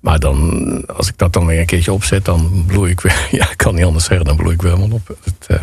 maar 0.00 0.18
dan, 0.18 0.84
als 0.96 1.08
ik 1.08 1.18
dat 1.18 1.32
dan 1.32 1.46
weer 1.46 1.60
een 1.60 1.66
keertje 1.66 1.92
opzet, 1.92 2.24
dan 2.24 2.64
bloei 2.66 2.90
ik 2.90 3.00
weer. 3.00 3.26
Ja, 3.40 3.50
ik 3.50 3.56
kan 3.56 3.74
niet 3.74 3.84
anders 3.84 4.04
zeggen, 4.04 4.26
dan 4.26 4.36
bloei 4.36 4.54
ik 4.54 4.62
weer 4.62 4.72
helemaal 4.74 4.96
op. 4.96 5.16
Het, 5.24 5.60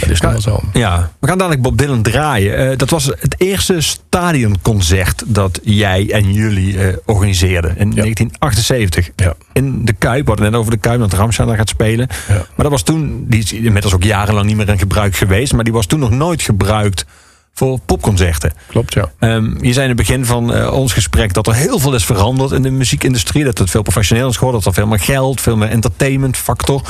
dat 0.00 0.10
is 0.10 0.20
nou 0.20 0.40
zo. 0.40 0.60
Ja, 0.72 1.10
we 1.20 1.26
gaan 1.26 1.38
dadelijk 1.38 1.62
Bob 1.62 1.78
Dylan 1.78 2.02
draaien. 2.02 2.56
Eh, 2.56 2.78
dat 2.78 2.90
was 2.90 3.04
het 3.04 3.34
eerste 3.38 3.80
stadionconcert 3.80 5.22
dat 5.26 5.60
jij 5.62 6.10
en 6.10 6.32
jullie 6.32 6.78
eh, 6.78 6.96
organiseerden 7.06 7.70
in 7.70 7.90
1978. 7.90 9.10
Ja. 9.16 9.34
In 9.52 9.84
de 9.84 9.92
Kuip, 9.92 10.22
we 10.22 10.28
hadden 10.28 10.50
net 10.50 10.60
over 10.60 10.70
de 10.70 10.78
Kuip, 10.78 11.00
dat 11.00 11.12
Ramstein 11.12 11.48
daar 11.48 11.56
gaat 11.56 11.68
spelen. 11.68 12.08
Ja. 12.28 12.34
Maar 12.34 12.46
dat 12.56 12.70
was 12.70 12.82
toen, 12.82 13.24
die 13.28 13.42
is 13.42 13.52
inmiddels 13.52 13.94
ook 13.94 14.04
jarenlang 14.04 14.46
niet 14.46 14.56
meer 14.56 14.68
in 14.68 14.78
gebruik 14.78 15.16
geweest, 15.16 15.52
maar 15.52 15.64
die 15.64 15.72
was 15.72 15.86
toen 15.86 16.00
nog 16.00 16.10
nooit 16.10 16.42
gebruikt 16.42 17.06
voor 17.54 17.78
popconcerten. 17.86 18.52
Klopt, 18.66 18.94
ja. 18.94 19.12
Ehm, 19.18 19.64
je 19.64 19.72
zei 19.72 19.82
in 19.82 19.96
het 19.96 20.06
begin 20.06 20.24
van 20.24 20.54
eh, 20.54 20.72
ons 20.72 20.92
gesprek 20.92 21.32
dat 21.32 21.46
er 21.46 21.54
heel 21.54 21.78
veel 21.78 21.94
is 21.94 22.04
veranderd 22.04 22.52
in 22.52 22.62
de 22.62 22.70
muziekindustrie. 22.70 23.44
Dat 23.44 23.58
het 23.58 23.70
veel 23.70 23.82
professioneler 23.82 24.30
is 24.30 24.36
geworden. 24.36 24.62
Dat 24.62 24.74
er 24.74 24.80
veel 24.80 24.90
meer 24.90 25.00
geld, 25.00 25.40
veel 25.40 25.56
meer 25.56 25.68
entertainment 25.68 26.36
factor. 26.36 26.82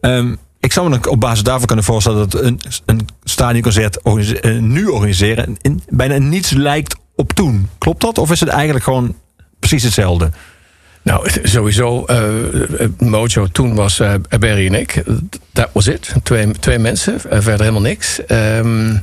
Ehm, 0.00 0.34
ik 0.66 0.72
zou 0.72 0.88
me 0.88 1.10
op 1.10 1.20
basis 1.20 1.42
daarvan 1.42 1.66
kunnen 1.66 1.84
voorstellen 1.84 2.30
dat 2.30 2.42
een, 2.42 2.60
een 2.86 3.08
stadionconcert 3.24 4.00
eh, 4.00 4.58
nu 4.58 4.86
organiseren 4.86 5.56
in, 5.60 5.82
bijna 5.88 6.18
niets 6.18 6.50
lijkt 6.50 6.96
op 7.14 7.32
toen. 7.32 7.68
Klopt 7.78 8.00
dat? 8.00 8.18
Of 8.18 8.30
is 8.30 8.40
het 8.40 8.48
eigenlijk 8.48 8.84
gewoon 8.84 9.14
precies 9.58 9.82
hetzelfde? 9.82 10.30
Nou, 11.06 11.28
sowieso, 11.42 12.04
eh, 12.04 12.82
eh, 12.82 12.90
Mojo 12.98 13.46
toen 13.46 13.74
was 13.74 14.00
eh, 14.00 14.14
Barry 14.38 14.66
en 14.66 14.74
ik. 14.74 15.02
Dat 15.52 15.70
was 15.72 15.86
het. 15.86 16.14
Twee, 16.60 16.78
mensen, 16.78 17.20
verder 17.20 17.60
helemaal 17.60 17.80
niks. 17.80 18.24
Ehm, 18.26 18.96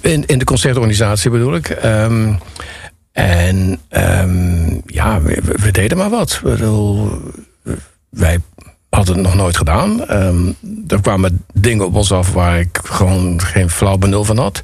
in, 0.00 0.26
in 0.26 0.38
de 0.38 0.44
concertorganisatie 0.44 1.30
bedoel 1.30 1.54
ik. 1.54 1.68
Ehm, 1.68 2.32
en 3.12 3.80
ehm, 3.88 4.80
ja, 4.86 5.22
we, 5.22 5.70
deden 5.70 5.98
maar 5.98 6.10
wat. 6.10 6.40
Bedoel, 6.42 7.20
wij 8.10 8.38
hadden 8.90 9.14
het 9.14 9.24
nog 9.24 9.34
nooit 9.34 9.56
gedaan. 9.56 10.06
Ehm, 10.08 10.46
er 10.88 11.00
kwamen 11.00 11.44
dingen 11.54 11.86
op 11.86 11.94
ons 11.94 12.12
af 12.12 12.32
waar 12.32 12.58
ik 12.60 12.80
gewoon 12.84 13.40
geen 13.42 13.70
flauw 13.70 13.96
benul 13.96 14.24
van 14.24 14.38
had. 14.38 14.62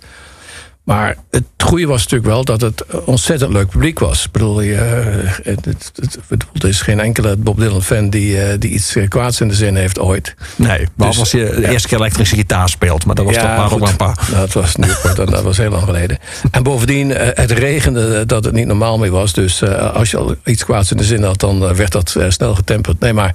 Maar 0.85 1.17
het 1.31 1.45
goede 1.65 1.87
was 1.87 2.03
natuurlijk 2.03 2.31
wel 2.31 2.45
dat 2.45 2.61
het 2.61 2.85
ontzettend 3.05 3.53
leuk 3.53 3.69
publiek 3.69 3.99
was. 3.99 4.25
Ik 4.25 4.31
bedoel, 4.31 4.61
je, 4.61 4.75
eh, 4.75 5.31
het, 5.43 5.65
het, 5.65 5.93
het- 6.29 6.47
er 6.63 6.69
is 6.69 6.81
geen 6.81 7.01
enkele 7.01 7.37
Bob 7.37 7.59
Dylan 7.59 7.83
fan 7.83 8.11
die, 8.11 8.41
eh, 8.41 8.57
die 8.59 8.71
iets 8.71 8.97
eh, 8.97 9.09
kwaads 9.09 9.41
in 9.41 9.49
de 9.49 9.55
zin 9.55 9.77
heeft 9.77 9.99
ooit. 9.99 10.35
Nee, 10.57 10.89
behalve 10.97 11.19
Dus, 11.19 11.19
als 11.19 11.31
je 11.31 11.53
de 11.55 11.61
ja. 11.61 11.69
eerste 11.71 11.89
keer 11.89 11.99
elektrische 11.99 12.35
gitaar 12.37 12.69
speelt. 12.69 13.07
Maar 13.07 13.15
dat 13.15 13.25
was 13.25 13.35
toch 13.35 13.45
maar 13.45 13.65
ook 13.65 13.71
goed. 13.71 13.89
een 13.89 13.97
paar. 13.97 14.19
Nou, 14.31 14.41
dat 14.41 14.53
was 14.53 14.77
nu 14.77 14.89
dat, 15.15 15.17
dat 15.17 15.43
was 15.43 15.57
heel 15.57 15.71
lang 15.71 15.83
geleden. 15.83 16.19
En 16.51 16.63
bovendien, 16.63 17.11
het 17.11 17.51
regende 17.51 18.27
dat 18.27 18.45
het 18.45 18.55
niet 18.55 18.67
normaal 18.67 18.99
meer 18.99 19.11
was. 19.11 19.33
Dus 19.33 19.63
als 19.93 20.11
je 20.11 20.17
al 20.17 20.35
iets 20.45 20.65
kwaads 20.65 20.91
in 20.91 20.97
de 20.97 21.05
zin 21.05 21.23
had, 21.23 21.41
dan 21.41 21.75
werd 21.77 21.93
dat 21.93 22.17
snel 22.29 22.55
getemperd. 22.55 23.01
Nee, 23.01 23.13
maar 23.13 23.35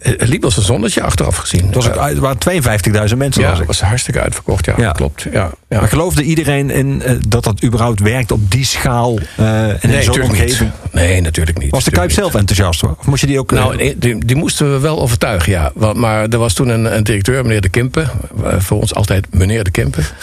het 0.00 0.28
liep 0.28 0.44
als 0.44 0.56
een 0.56 0.62
zonnetje 0.62 1.02
achteraf 1.02 1.36
gezien. 1.36 1.66
Het, 1.66 1.74
was 1.74 1.88
ook, 1.88 1.94
Eh, 1.96 2.06
er 2.06 2.20
waren 2.20 2.38
52.000 2.38 3.16
mensen. 3.18 3.42
ja, 3.42 3.50
het 3.50 3.60
ik. 3.60 3.66
was 3.66 3.80
hartstikke 3.80 4.20
uitverkocht. 4.20 4.64
Ja, 4.66 4.74
Ja. 4.76 4.92
klopt. 4.92 5.26
Ja, 5.32 5.50
ja. 5.68 5.78
Maar 5.80 5.88
geloofde 5.88 6.22
iedereen 6.22 6.70
in 6.70 7.02
eh, 7.02 7.14
dat 7.28 7.44
dat 7.44 7.62
überhaupt 7.64 8.00
werkt 8.00 8.32
op 8.32 8.50
die 8.50 8.64
schaal 8.64 9.18
eh, 9.36 9.68
en 9.84 9.90
in 9.90 10.02
zo'n 10.02 10.22
omgeving? 10.22 10.70
niet. 10.82 10.92
Nee, 10.92 11.20
natuurlijk 11.20 11.58
niet. 11.58 11.70
Was 11.70 11.84
de 11.84 11.90
Kuip 11.90 12.10
zelf 12.12 12.34
enthousiast? 12.34 12.80
hoor? 12.80 12.96
Of 12.98 13.06
moest 13.06 13.20
je 13.20 13.26
die 13.26 13.38
ook... 13.38 13.52
eh, 13.52 13.58
Nou, 13.58 13.76
nee, 13.76 13.98
die, 13.98 14.24
die 14.24 14.36
moesten 14.36 14.72
we 14.72 14.78
wel 14.78 15.00
overtuigen, 15.00 15.52
ja. 15.52 15.70
Want, 15.74 15.96
maar 15.96 16.28
er 16.28 16.38
was 16.38 16.54
toen 16.54 16.68
een, 16.68 16.96
een 16.96 17.04
directeur, 17.04 17.42
meneer 17.42 17.60
De 17.60 17.68
Kimpen. 17.68 18.10
eh, 18.44 18.54
voor 18.58 18.80
ons 18.80 18.94
altijd 18.94 19.26
meneer 19.30 19.64
De 19.64 19.70
Kimpen. 19.70 20.04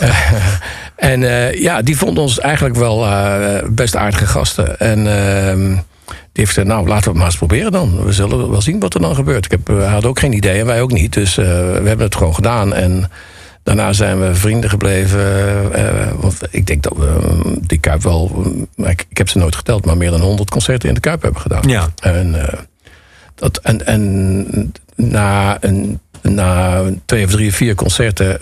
Eh, 0.00 1.10
en 1.10 1.22
eh, 1.24 1.60
ja, 1.60 1.82
die 1.82 1.96
vond 1.96 2.18
ons 2.18 2.40
eigenlijk 2.40 2.76
wel 2.76 3.06
eh, 3.06 3.62
best 3.70 3.96
aardige 3.96 4.26
gasten. 4.26 4.78
En 4.78 5.06
ehm, 5.06 5.76
die 6.14 6.18
heeft 6.32 6.48
gezegd, 6.48 6.66
nou, 6.66 6.86
laten 6.88 7.02
we 7.04 7.08
het 7.10 7.18
maar 7.18 7.26
eens 7.26 7.36
proberen 7.36 7.72
dan. 7.72 8.04
We 8.04 8.12
zullen 8.12 8.50
wel 8.50 8.62
zien 8.62 8.80
wat 8.80 8.94
er 8.94 9.00
dan 9.00 9.14
gebeurt. 9.14 9.44
Ik 9.44 9.50
heb, 9.50 9.66
hij 9.66 9.86
had 9.86 10.04
ook 10.06 10.18
geen 10.18 10.32
idee 10.32 10.60
en 10.60 10.66
wij 10.66 10.80
ook 10.82 10.92
niet. 10.92 11.12
Dus 11.12 11.38
eh, 11.38 11.44
we 11.46 11.82
hebben 11.88 12.00
het 12.06 12.16
gewoon 12.16 12.34
gedaan. 12.34 12.74
En 12.74 13.10
daarna 13.62 13.92
zijn 13.92 14.20
we 14.20 14.34
vrienden 14.34 14.70
gebleven. 14.70 15.20
eh, 15.74 16.12
want 16.20 16.38
ik 16.50 16.66
denk 16.66 16.82
dat 16.82 16.92
we 16.96 17.06
eh, 17.06 17.52
die 17.60 17.78
Kuip 17.78 18.02
wel... 18.02 18.44
eh, 18.76 18.90
ik, 18.90 19.06
ik 19.08 19.18
heb 19.18 19.28
ze 19.28 19.38
nooit 19.38 19.56
geteld, 19.56 19.84
maar 19.84 19.96
meer 19.96 20.10
dan 20.10 20.20
100 20.20 20.50
concerten 20.50 20.88
in 20.88 20.94
de 20.94 21.00
Kuip 21.00 21.22
hebben 21.22 21.40
gedaan. 21.40 21.68
Ja. 21.68 21.88
En, 22.00 22.36
dat, 23.34 23.56
en, 23.58 23.86
en 23.86 24.72
na, 24.96 25.56
een, 25.60 26.00
na 26.22 26.82
twee 27.04 27.24
of 27.24 27.30
drie 27.30 27.48
of 27.48 27.54
vier 27.54 27.74
concerten 27.74 28.38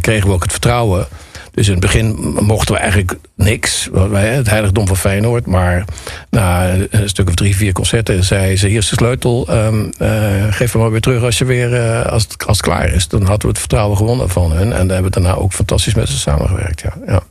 kregen 0.00 0.28
we 0.28 0.34
ook 0.34 0.42
het 0.42 0.52
vertrouwen. 0.52 1.06
Dus 1.50 1.66
in 1.66 1.72
het 1.72 1.80
begin 1.80 2.36
mochten 2.40 2.74
we 2.74 2.80
eigenlijk 2.80 3.16
niks. 3.34 3.88
het 4.12 4.50
heiligdom 4.50 4.86
van 4.86 4.96
Feyenoord. 4.96 5.46
Maar 5.46 5.84
na 6.30 6.74
een 6.90 7.08
stuk 7.08 7.28
of 7.28 7.34
drie, 7.34 7.56
vier 7.56 7.72
concerten 7.72 8.24
zei 8.24 8.56
ze... 8.56 8.68
hier 8.68 8.78
is 8.78 8.88
de 8.88 8.94
sleutel, 8.94 9.46
ehm, 9.48 9.90
eh, 9.98 10.44
geef 10.50 10.72
hem 10.72 10.82
maar 10.82 10.90
weer 10.90 11.00
terug 11.00 11.22
als, 11.22 11.38
je 11.38 11.44
weer, 11.44 11.74
eh, 11.74 12.12
als, 12.12 12.22
het, 12.22 12.60
klaar 12.60 12.92
is. 12.92 13.08
Dan 13.08 13.20
hadden 13.20 13.40
we 13.40 13.48
het 13.48 13.58
vertrouwen 13.58 13.96
gewonnen 13.96 14.28
van 14.28 14.52
hun. 14.52 14.72
En 14.72 14.86
we 14.86 14.92
hebben 14.92 15.12
daarna 15.12 15.34
ook 15.34 15.52
fantastisch 15.52 15.94
met 15.94 16.08
ze 16.08 16.18
samengewerkt. 16.18 16.80
Ja, 16.80 16.92
ja. 17.06 17.22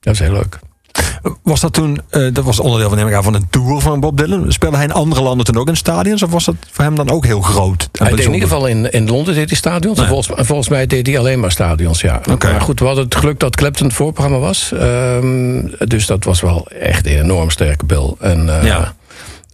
Dat 0.00 0.14
is 0.14 0.20
heel 0.20 0.32
leuk. 0.32 0.58
Was 1.42 1.60
dat 1.60 1.72
toen, 1.72 2.00
eh, 2.10 2.32
dat 2.32 2.44
was 2.44 2.60
onderdeel 2.60 2.88
van, 2.88 2.98
neem 2.98 3.22
van 3.22 3.34
een 3.34 3.46
tour 3.50 3.80
van 3.80 4.00
Bob 4.00 4.16
Dylan? 4.16 4.52
Speelde 4.52 4.76
hij 4.76 4.84
in 4.84 4.92
andere 4.92 5.22
landen 5.22 5.46
toen 5.46 5.56
ook 5.56 5.68
in 5.68 5.76
stadions? 5.76 6.22
Of 6.22 6.30
was 6.30 6.44
dat 6.44 6.54
voor 6.70 6.84
hem 6.84 6.94
dan 6.94 7.10
ook 7.10 7.24
heel 7.24 7.40
groot? 7.40 7.88
Hij 7.92 8.10
deed 8.10 8.18
in 8.24 8.32
ieder 8.34 8.48
geval 8.48 8.66
in, 8.66 8.90
in 8.90 9.08
Londen 9.08 9.34
deed 9.34 9.48
hij 9.48 9.58
stadions. 9.58 9.98
En 9.98 10.06
volgens, 10.06 10.36
en 10.38 10.46
volgens 10.46 10.68
mij 10.68 10.86
deed 10.86 11.06
hij 11.06 11.18
alleen 11.18 11.40
maar 11.40 11.50
stadions, 11.50 12.00
ja. 12.00 12.20
Maar 12.26 12.60
goed, 12.60 12.80
we 12.80 12.86
hadden 12.86 13.04
het 13.04 13.14
geluk 13.14 13.38
dat 13.40 13.56
Clapton 13.56 13.86
het 13.86 13.94
voorprogramma 13.96 14.38
was. 14.38 14.72
Ehm, 14.72 15.66
dus 15.78 16.06
dat 16.06 16.24
was 16.24 16.40
wel 16.40 16.66
echt 16.68 17.06
een 17.06 17.18
enorm 17.18 17.50
sterke 17.50 17.84
bil. 17.84 18.16
En 18.20 18.60
eh, 18.60 18.64
Ja. 18.66 18.94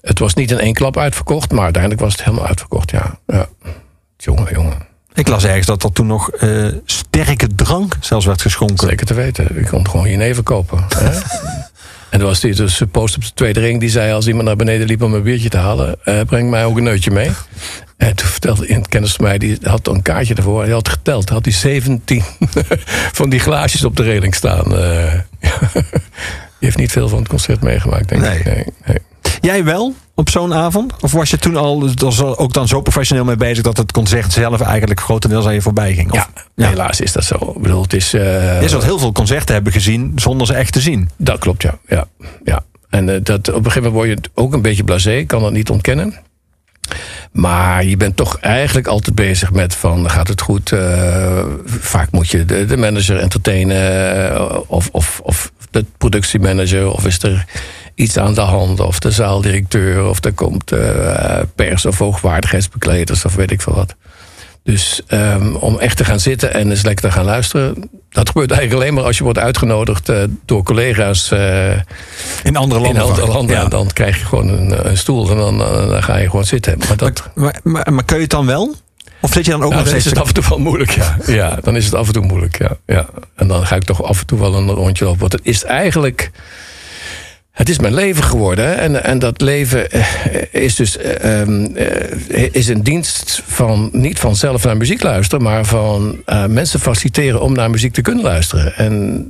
het 0.01 0.19
was 0.19 0.35
niet 0.35 0.51
in 0.51 0.59
één 0.59 0.75
klap 0.75 0.97
uitverkocht, 0.97 1.53
maar 1.53 1.65
uiteindelijk 1.65 2.03
was 2.03 2.13
het 2.13 2.25
helemaal 2.25 2.47
uitverkocht, 2.47 2.91
ja. 2.91 3.19
ja. 3.27 3.47
Jongen, 4.17 4.53
jongen. 4.53 4.88
Ik 5.19 5.29
las 5.29 5.45
ergens 5.45 5.67
dat 5.67 5.83
er 5.83 5.93
toen 5.93 6.07
nog 6.07 6.31
eh, 6.31 6.67
sterke 6.85 7.47
drank 7.55 7.97
zelfs 8.01 8.27
werd 8.27 8.43
geschonken. 8.43 8.89
Zeker 8.89 9.07
te 9.07 9.15
weten. 9.15 9.49
Je 9.55 9.67
kon 9.69 9.89
gewoon 9.91 10.11
jenever 10.11 10.43
kopen. 10.43 10.85
hè? 10.97 11.11
En 12.11 12.21
er 12.21 12.27
was 12.27 12.41
die 12.41 12.55
dus 12.55 12.83
post 12.91 13.17
op 13.17 13.23
de 13.23 13.31
tweede 13.35 13.61
ring 13.61 13.81
die 13.81 13.89
zei... 13.91 14.13
als 14.13 14.27
iemand 14.27 14.47
naar 14.47 14.57
beneden 14.57 14.87
liep 14.87 15.03
om 15.03 15.15
een 15.15 15.23
biertje 15.23 15.49
te 15.49 15.57
halen... 15.57 15.97
eh, 16.05 16.21
breng 16.27 16.51
mij 16.51 16.65
ook 16.65 16.77
een 16.77 16.83
neutje 16.83 17.11
mee. 17.11 17.31
En 17.97 18.17
toen 18.17 18.29
vertelde 18.29 18.73
een 18.73 18.89
kennis 18.89 19.13
van 19.13 19.25
mij... 19.25 19.39
die 19.39 19.59
had 19.63 19.87
een 19.87 20.03
kaartje 20.03 20.35
ervoor. 20.35 20.63
Hij 20.63 20.73
had 20.73 20.89
geteld. 20.89 21.29
Had 21.29 21.45
hij 21.45 21.55
17 21.79 22.23
van 23.13 23.29
die 23.31 23.41
glaasjes 23.41 23.85
op 23.85 23.97
de 23.97 24.03
reling 24.03 24.35
staan. 24.35 24.77
eh. 24.77 25.13
die 25.41 25.51
heeft 26.59 26.77
niet 26.77 26.93
veel 26.93 27.09
van 27.09 27.19
het 27.19 27.29
concert 27.29 27.63
meegemaakt, 27.63 28.09
denk 28.09 28.25
ik. 28.25 28.45
Nee, 28.45 28.65
nee. 28.87 28.99
Jij 29.41 29.65
wel 29.65 29.95
op 30.15 30.31
zo'n 30.31 30.55
avond? 30.55 30.93
Of 31.01 31.13
was 31.13 31.31
je 31.31 31.39
toen 31.39 31.57
al 31.57 31.91
was 31.95 32.19
er 32.19 32.39
ook 32.39 32.53
dan 32.53 32.69
zo 32.69 32.81
professioneel 32.81 33.25
mee 33.25 33.37
bezig 33.37 33.63
dat 33.63 33.77
het 33.77 33.93
concert 33.93 34.33
zelf 34.33 34.61
eigenlijk 34.61 35.01
grotendeels 35.01 35.47
aan 35.47 35.55
je 35.55 35.63
voorbij 35.63 35.95
ging? 35.95 36.11
Of, 36.13 36.17
Ja, 36.35 36.43
Ja. 36.55 36.69
helaas 36.69 37.01
is 37.01 37.13
dat 37.13 37.25
zo. 37.25 37.53
Ik 37.57 37.63
bedoel, 37.63 37.83
het 37.83 37.93
is... 37.93 38.15
eh, 38.15 38.63
Je 38.63 38.69
zult 38.69 38.85
heel 38.85 38.99
veel 38.99 39.13
concerten 39.13 39.55
hebben 39.55 39.73
gezien 39.73 40.13
zonder 40.17 40.47
ze 40.47 40.55
echt 40.55 40.73
te 40.73 40.81
zien. 40.81 41.11
Dat 41.17 41.39
klopt, 41.39 41.63
ja. 41.63 41.79
ja, 41.89 42.07
ja. 42.45 42.61
En 42.89 43.09
eh, 43.15 43.21
dat, 43.23 43.49
op 43.49 43.55
een 43.55 43.71
gegeven 43.71 43.93
moment 43.93 44.07
word 44.07 44.09
je 44.25 44.31
ook 44.43 44.53
een 44.53 44.63
beetje 44.63 44.85
blasé, 44.85 45.13
ik 45.13 45.27
kan 45.27 45.43
dat 45.43 45.53
niet 45.53 45.71
ontkennen. 45.71 46.15
Maar 47.33 47.85
je 47.85 47.97
bent 47.97 48.17
toch 48.17 48.39
eigenlijk 48.41 48.87
altijd 48.87 49.15
bezig 49.15 49.53
met 49.53 49.75
van 49.75 50.11
gaat 50.11 50.29
het 50.29 50.41
goed? 50.41 50.73
Eh, 50.73 51.45
vaak 51.67 52.11
moet 52.11 52.29
je 52.29 52.45
de, 52.45 52.65
de 52.65 52.77
manager 52.77 53.19
entertainen 53.19 54.31
eh, 54.35 54.57
of, 54.67 54.89
of, 54.93 55.21
of 55.23 55.53
de 55.81 55.85
productiemanager 55.99 56.91
of 56.93 57.07
is 57.07 57.23
er 57.23 57.45
iets 57.95 58.17
aan 58.17 58.35
de 58.35 58.41
hand 58.41 58.81
of 58.81 58.99
de 58.99 59.11
zaaldirecteur 59.11 60.05
of 60.09 60.25
er 60.25 60.33
komt 60.33 60.73
eh, 60.73 61.39
pers 61.55 61.87
of 61.87 61.99
hoogwaardigheidsbekleders 61.99 63.25
of 63.25 63.35
weet 63.35 63.51
ik 63.51 63.61
veel 63.61 63.75
wat. 63.75 63.95
Dus 64.63 65.01
ehm, 65.07 65.55
om 65.55 65.79
echt 65.79 65.97
te 65.97 66.05
gaan 66.05 66.21
zitten 66.21 66.55
en 66.55 66.71
eens 66.71 66.83
lekker 66.83 67.05
te 67.11 67.17
gaan 67.17 67.25
luisteren. 67.25 67.91
Dat 68.11 68.29
gebeurt 68.29 68.51
eigenlijk 68.51 68.81
alleen 68.83 68.95
maar 68.95 69.05
als 69.05 69.19
je 69.19 69.25
wordt 69.25 69.39
uitgenodigd 69.39 70.09
eh, 70.09 70.23
door 70.45 70.63
collega's 70.63 71.31
eh, 71.31 71.71
In 72.43 72.57
andere 72.57 72.81
in 72.81 72.85
landen. 72.87 73.03
andere 73.03 73.21
vaak. 73.27 73.35
landen. 73.35 73.57
Ja. 73.57 73.63
En 73.63 73.69
dan 73.71 73.91
krijg 73.93 74.19
je 74.19 74.25
gewoon 74.25 74.49
een, 74.49 74.89
een 74.89 74.97
stoel 74.99 75.31
en 75.31 75.37
dan, 75.37 75.59
dan 75.59 76.03
ga 76.03 76.17
je 76.17 76.31
gewoon 76.31 76.45
zitten. 76.45 76.79
Maar 76.89 76.97
dat, 76.97 77.31
Maar, 77.35 77.61
maar, 77.63 77.93
maar 77.93 78.05
kun 78.05 78.17
je 78.17 78.23
het 78.23 78.31
dan 78.31 78.47
wel? 78.47 78.75
Of 79.21 79.33
zit 79.33 79.45
je 79.45 79.51
dan 79.51 79.63
ook 79.63 79.71
ja, 79.71 79.77
nog 79.77 79.87
dan 79.87 79.95
is 79.95 80.01
steeds... 80.01 80.17
het 80.17 80.25
af 80.25 80.29
en 80.29 80.35
toe 80.35 80.49
wel 80.49 80.59
moeilijk, 80.59 80.91
ja. 80.91 81.17
ja. 81.41 81.59
Dan 81.63 81.77
is 81.77 81.85
het 81.85 81.95
af 81.95 82.07
en 82.07 82.13
toe 82.13 82.25
moeilijk, 82.25 82.59
ja. 82.59 82.77
ja. 82.87 83.07
En 83.35 83.49
dan 83.49 83.67
ga 83.67 83.77
ik 83.77 83.85
toch 83.85 84.03
af 84.03 84.21
en 84.21 84.27
toe 84.27 84.39
wel 84.39 84.55
een 84.55 84.71
rondje 84.71 85.05
lopen. 85.05 85.21
Want 85.21 85.33
het 85.33 85.41
is 85.45 85.65
eigenlijk... 85.65 86.31
Het 87.59 87.69
is 87.69 87.79
mijn 87.79 87.95
leven 87.95 88.25
geworden. 88.25 88.65
hè. 88.65 88.73
En, 88.73 89.05
en 89.05 89.19
dat 89.19 89.41
leven 89.41 89.91
eh, 89.91 90.05
is 90.51 90.75
dus 90.75 90.97
eh, 90.97 91.41
ehm, 91.41 91.65
eh, 91.77 92.49
is 92.53 92.69
een 92.69 92.83
dienst 92.83 93.43
van 93.47 93.89
niet 93.93 94.19
van 94.19 94.37
zelf 94.37 94.65
naar 94.65 94.77
muziek 94.77 95.03
luisteren, 95.03 95.45
maar 95.45 95.65
van 95.65 96.23
mensen 96.49 96.81
faciliteren 96.81 97.41
om 97.41 97.53
naar 97.53 97.71
muziek 97.71 97.93
te 97.93 98.01
kunnen 98.01 98.25
luisteren. 98.25 98.77
En 98.77 99.27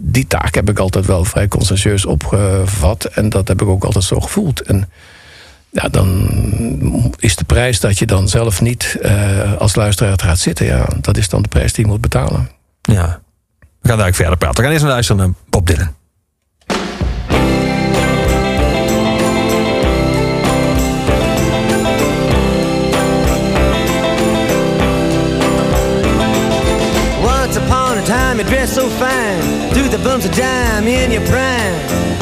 die 0.00 0.26
taak 0.26 0.54
heb 0.54 0.70
ik 0.70 0.78
altijd 0.78 1.06
wel 1.06 1.24
vrij 1.24 1.48
conscientieus 1.48 2.04
opgevat. 2.04 3.04
En 3.04 3.28
dat 3.28 3.48
heb 3.48 3.62
ik 3.62 3.68
ook 3.68 3.84
altijd 3.84 4.04
zo 4.04 4.20
gevoeld. 4.20 4.60
En 4.60 4.88
ja, 5.82 5.88
dan 5.88 6.28
is 7.18 7.36
de 7.36 7.44
prijs 7.44 7.80
dat 7.80 7.98
je 7.98 8.06
dan 8.06 8.28
zelf 8.28 8.60
niet 8.60 8.96
eh, 9.02 9.52
als 9.58 9.74
luisteraar 9.74 10.20
gaat 10.20 10.38
zitten. 10.38 10.66
Ja, 10.66 10.88
dat 11.00 11.16
is 11.16 11.28
dan 11.28 11.42
de 11.42 11.48
prijs 11.48 11.72
die 11.72 11.84
je 11.84 11.90
moet 11.90 12.00
betalen. 12.00 12.50
Ja. 12.82 13.20
We 13.80 13.88
gaan 13.88 13.98
daar 13.98 14.12
verder 14.12 14.36
praten. 14.36 14.56
We 14.56 14.62
gaan 14.62 14.70
eerst 14.70 14.84
naar 14.84 14.92
luisteren 14.92 15.22
naar 15.22 15.34
Bob 15.50 15.66
Dylan. 15.66 15.94
Once 27.22 27.58
upon 27.58 27.98
a 27.98 28.02
time, 28.04 28.36
you 28.36 28.44
dressed 28.44 28.74
so 28.74 28.88
fine, 28.88 29.68
threw 29.70 29.88
the 29.90 29.98
bumps 29.98 30.26
of 30.26 30.34
dime 30.34 30.90
in 30.90 31.10
your 31.10 31.28
prime. 31.28 32.15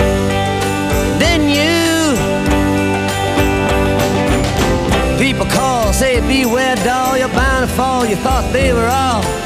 Say, 5.95 6.21
beware, 6.27 6.75
doll, 6.77 7.17
you're 7.17 7.29
bound 7.29 7.69
to 7.69 7.77
fall. 7.77 8.05
You 8.05 8.17
thought 8.17 8.53
they 8.53 8.73
were 8.73 8.89
all 8.89 9.44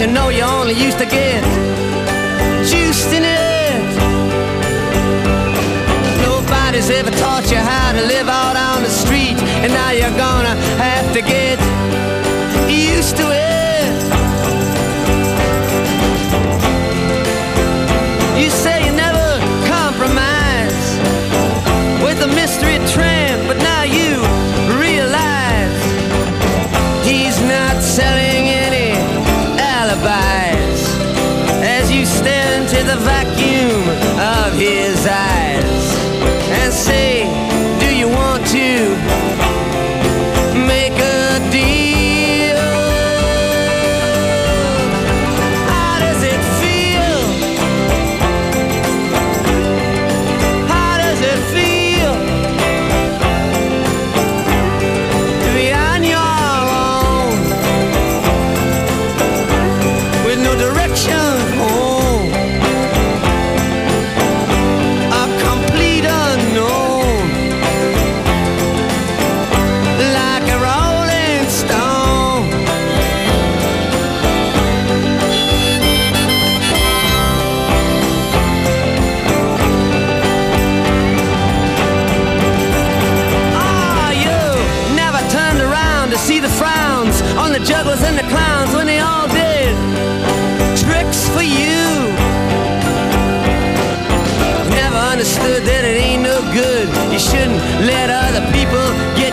you 0.00 0.06
know 0.06 0.30
you 0.30 0.42
only 0.42 0.72
used 0.72 0.98
to 0.98 1.04
get 1.04 1.44
juiced 2.64 3.12
in 3.12 3.22
it. 3.22 3.82
Nobody's 6.22 6.88
ever 6.88 7.10
taught 7.10 7.50
you 7.50 7.58
how 7.58 7.92
to 7.92 8.00
live 8.06 8.28
out 8.28 8.56
on 8.56 8.82
the 8.82 8.88
street, 8.88 9.36
and 9.62 9.70
now 9.70 9.90
you're 9.90 10.16
gonna 10.16 10.54
have 10.78 11.12
to 11.12 11.20
get 11.20 11.58
used 12.70 13.16
to 13.18 13.30
it. 13.30 13.69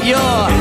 you're 0.07 0.56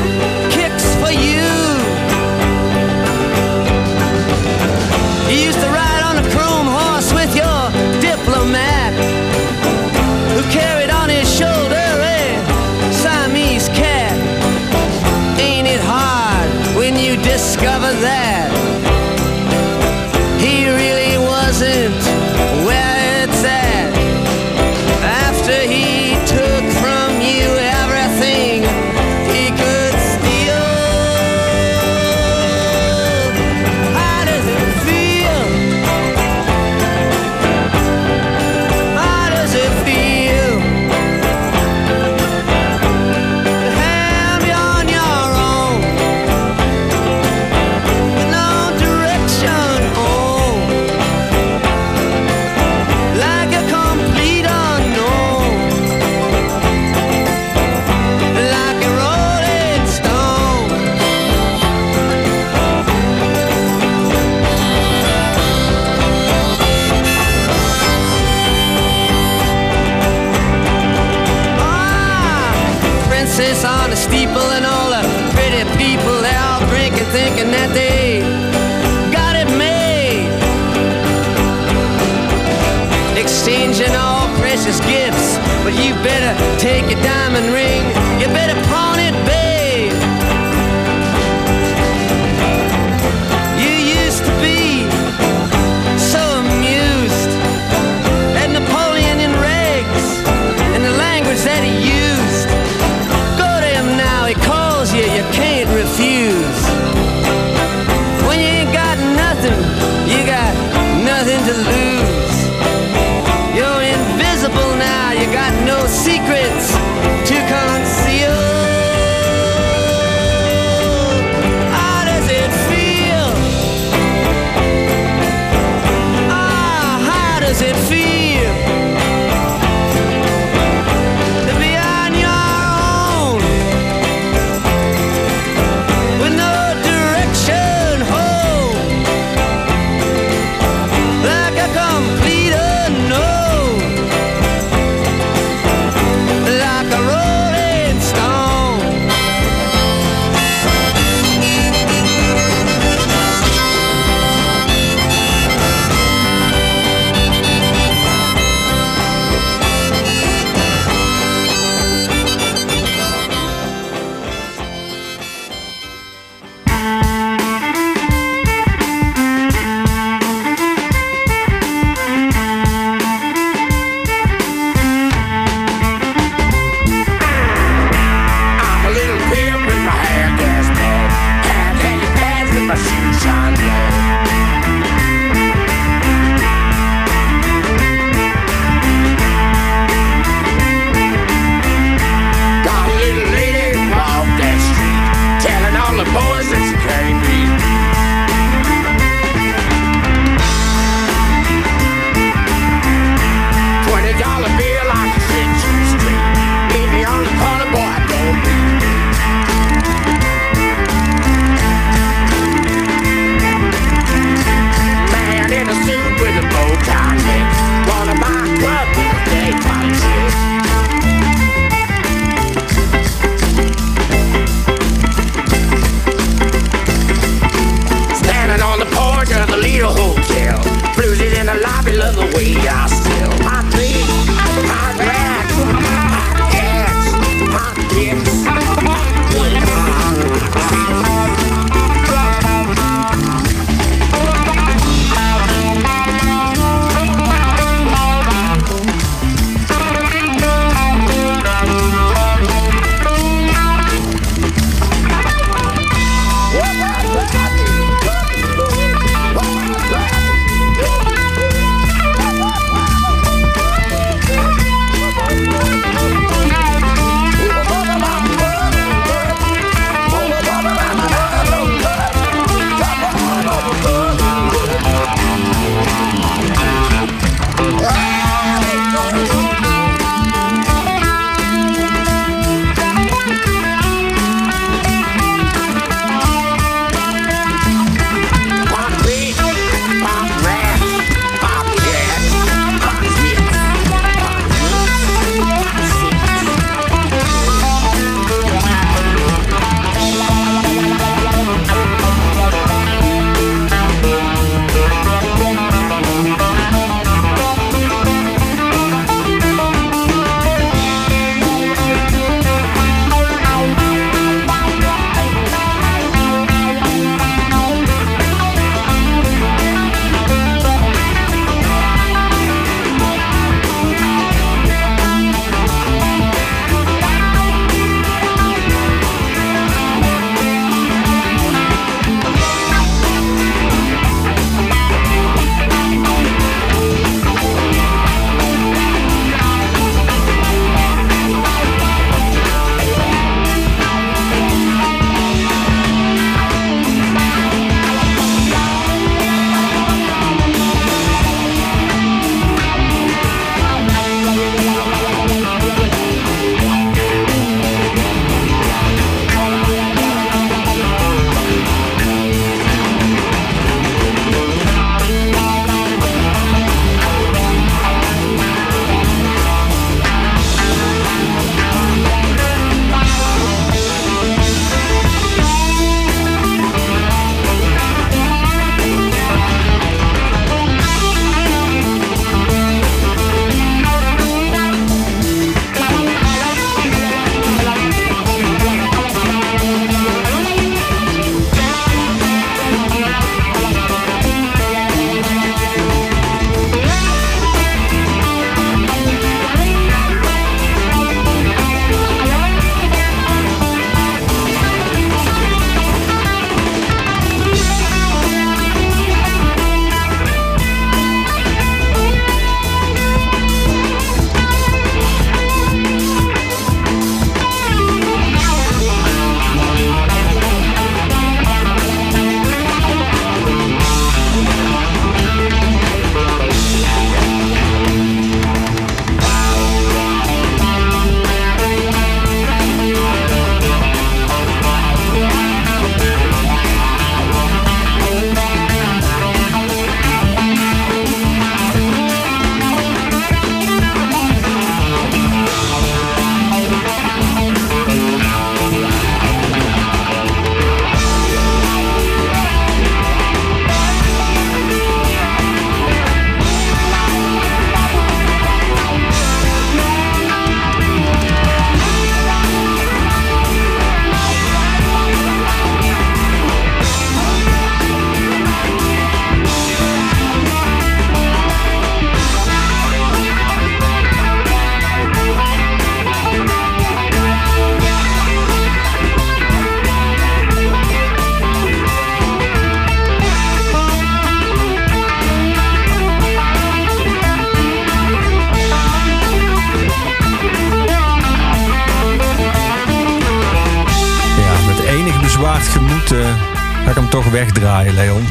wegdraaien, 497.31 497.93
Leon. 497.93 498.27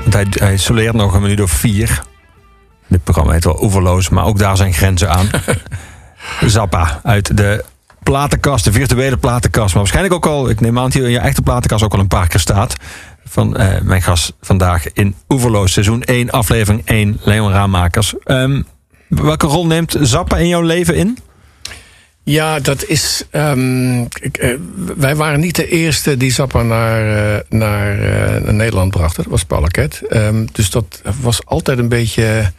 Want 0.00 0.14
hij, 0.14 0.26
hij 0.30 0.56
soleert 0.56 0.94
nog 0.94 1.14
een 1.14 1.22
minuut 1.22 1.40
of 1.40 1.50
vier. 1.50 2.02
Dit 2.86 3.04
programma 3.04 3.32
heet 3.32 3.44
wel 3.44 3.62
Oeverloos, 3.62 4.08
maar 4.08 4.24
ook 4.24 4.38
daar 4.38 4.56
zijn 4.56 4.72
grenzen 4.72 5.10
aan. 5.10 5.30
Zappa 6.46 7.00
uit 7.02 7.36
de 7.36 7.64
platenkast, 8.02 8.64
de 8.64 8.72
virtuele 8.72 9.16
platenkast. 9.16 9.68
Maar 9.68 9.82
waarschijnlijk 9.82 10.14
ook 10.14 10.26
al, 10.26 10.48
ik 10.48 10.60
neem 10.60 10.78
aan 10.78 10.84
dat 10.84 10.92
hij 10.92 11.02
in 11.02 11.10
je 11.10 11.18
echte 11.18 11.42
platenkast 11.42 11.84
ook 11.84 11.92
al 11.92 11.98
een 11.98 12.08
paar 12.08 12.28
keer 12.28 12.40
staat. 12.40 12.76
Van 13.24 13.56
eh, 13.56 13.80
mijn 13.80 14.02
gast 14.02 14.32
vandaag 14.40 14.92
in 14.92 15.14
Oeverloos, 15.28 15.72
seizoen 15.72 16.02
1, 16.02 16.30
aflevering 16.30 16.86
1, 16.86 17.20
Leon 17.22 17.50
Raamakers. 17.50 18.14
Ehm, 18.24 18.62
welke 19.08 19.46
rol 19.46 19.66
neemt 19.66 19.96
Zappa 20.00 20.36
in 20.36 20.48
jouw 20.48 20.62
leven 20.62 20.94
in? 20.94 21.18
Ja, 22.30 22.60
dat 22.60 22.84
is. 22.84 23.24
ehm, 23.30 24.04
eh, 24.32 24.54
wij 24.96 25.16
waren 25.16 25.40
niet 25.40 25.56
de 25.56 25.68
eerste 25.68 26.16
die 26.16 26.32
Zappa 26.32 26.62
naar, 26.62 27.00
eh, 27.00 27.36
eh, 27.36 27.42
naar 27.48 28.54
Nederland 28.54 28.90
brachten. 28.90 29.22
Dat 29.22 29.32
was 29.32 29.44
Paul 29.44 29.62
Arquette. 29.62 30.08
Ehm, 30.08 30.46
dus 30.52 30.70
dat 30.70 31.02
was 31.20 31.46
altijd 31.46 31.78
een 31.78 31.88
beetje. 31.88 32.52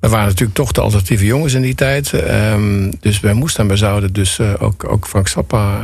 We 0.00 0.08
waren 0.08 0.26
natuurlijk 0.26 0.54
toch 0.54 0.72
de 0.72 0.80
alternatieve 0.80 1.24
jongens 1.24 1.54
in 1.54 1.62
die 1.62 1.74
tijd. 1.74 2.12
Ehm, 2.12 2.90
dus 3.00 3.20
wij 3.20 3.32
moesten 3.32 3.62
en 3.62 3.68
wij 3.68 3.76
zouden 3.76 4.12
dus 4.12 4.40
ook, 4.40 4.84
ook 4.92 5.06
Frank 5.06 5.28
Zappa 5.28 5.80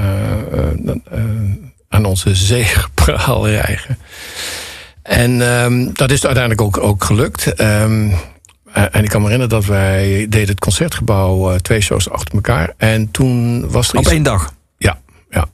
aan 1.89 2.05
onze 2.05 2.35
zegepraal 2.35 3.49
rijgen. 3.61 3.99
En 5.03 5.39
dat 5.93 6.11
is 6.11 6.25
uiteindelijk 6.25 6.61
ook, 6.61 6.79
ook 6.79 7.05
gelukt. 7.05 7.53
Eh, 8.75 8.83
en 8.91 9.05
ik 9.05 9.09
kan 9.09 9.21
me 9.21 9.29
herinneren 9.29 9.61
dat 9.61 9.65
wij 9.65 10.27
deden 10.29 10.49
het 10.49 10.61
concertgebouw 10.61 11.51
eh, 11.51 11.57
twee 11.57 11.81
shows 11.81 12.11
achter 12.11 12.35
elkaar. 12.35 12.75
En 12.77 13.11
toen 13.11 13.69
was 13.71 13.89
er 13.89 13.95
Op 13.95 14.03
iets... 14.03 14.13
één 14.13 14.23
dag. 14.23 14.55
Ja, 14.79 14.99
ja. 15.31 15.47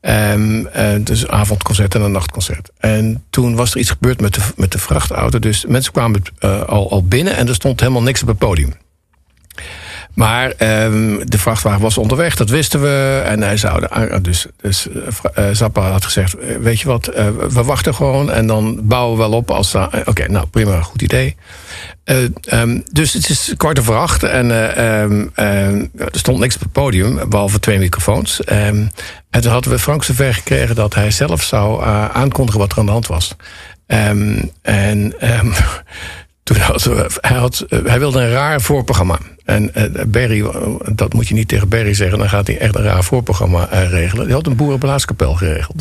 Ehm, 0.00 0.66
eh, 0.66 0.94
dus 1.00 1.22
een 1.22 1.30
avondconcert 1.30 1.94
en 1.94 2.00
een 2.00 2.12
nachtconcert. 2.12 2.70
En 2.78 3.24
toen 3.30 3.54
was 3.54 3.70
er 3.70 3.78
iets 3.78 3.90
gebeurd 3.90 4.20
met 4.20 4.34
de, 4.34 4.40
met 4.56 4.72
de 4.72 4.78
vrachtauto. 4.78 5.38
Dus 5.38 5.66
mensen 5.66 5.92
kwamen 5.92 6.22
al, 6.66 6.90
al 6.90 7.04
binnen 7.04 7.36
en 7.36 7.48
er 7.48 7.54
stond 7.54 7.80
helemaal 7.80 8.02
niks 8.02 8.22
op 8.22 8.28
het 8.28 8.38
podium. 8.38 8.72
Maar 10.18 10.50
ehm, 10.50 11.18
de 11.24 11.38
vrachtwagen 11.38 11.80
was 11.80 11.98
onderweg, 11.98 12.36
dat 12.36 12.50
wisten 12.50 12.80
we. 12.80 13.22
En 13.24 13.42
hij 13.42 13.56
zou 13.56 13.80
de, 13.80 14.18
dus, 14.22 14.46
dus 14.60 14.88
eh, 14.88 15.48
eh, 15.48 15.54
Zappa 15.54 15.90
had 15.90 16.04
gezegd: 16.04 16.34
eh, 16.34 16.56
Weet 16.56 16.80
je 16.80 16.86
wat, 16.86 17.06
we 17.50 17.62
wachten 17.62 17.94
gewoon 17.94 18.30
en 18.30 18.46
dan 18.46 18.80
bouwen 18.82 19.16
we 19.16 19.22
wel 19.22 19.32
op 19.32 19.50
als. 19.50 19.74
Oké, 20.04 20.28
nou 20.28 20.46
prima, 20.46 20.82
goed 20.82 21.02
idee. 21.02 21.36
Eh, 22.04 22.16
ehm, 22.40 22.80
dus 22.92 23.12
het 23.12 23.28
is 23.28 23.52
kwart 23.56 23.78
over 23.78 23.96
acht 23.96 24.22
en 24.22 24.50
eh, 24.50 25.02
ehm, 25.02 25.86
er 25.94 26.08
stond 26.10 26.38
niks 26.38 26.54
op 26.54 26.60
het 26.60 26.72
podium, 26.72 27.28
behalve 27.28 27.60
twee 27.60 27.78
microfoons. 27.78 28.44
En 28.44 28.92
toen 29.30 29.52
hadden 29.52 29.72
we 29.72 29.78
Frank 29.78 30.04
zover 30.04 30.34
gekregen 30.34 30.74
dat 30.74 30.94
hij 30.94 31.10
zelf 31.10 31.42
zou 31.42 31.84
aankondigen 32.12 32.60
wat 32.60 32.72
er 32.72 32.78
aan 32.78 32.86
de 32.86 32.92
hand 32.92 33.06
was. 33.06 33.36
En 33.86 34.52
had, 36.56 36.84
hij, 37.20 37.36
had, 37.36 37.64
eh, 37.68 37.78
hij 37.84 37.98
wilde 37.98 38.20
een 38.20 38.30
raar 38.30 38.60
voorprogramma. 38.60 39.18
En 39.48 39.74
eh, 39.74 40.04
Barry, 40.06 40.44
eh, 40.44 40.56
dat 40.92 41.12
moet 41.12 41.28
je 41.28 41.34
niet 41.34 41.48
tegen 41.48 41.68
Barry 41.68 41.94
zeggen, 41.94 42.18
dan 42.18 42.28
gaat 42.28 42.46
hij 42.46 42.58
echt 42.58 42.74
een 42.74 42.82
raar 42.82 43.04
voorprogramma 43.04 43.68
eh, 43.68 43.90
regelen. 43.90 44.24
Die 44.24 44.34
had 44.34 44.46
een 44.46 44.56
boerenblaaskapel 44.56 45.34
geregeld. 45.34 45.74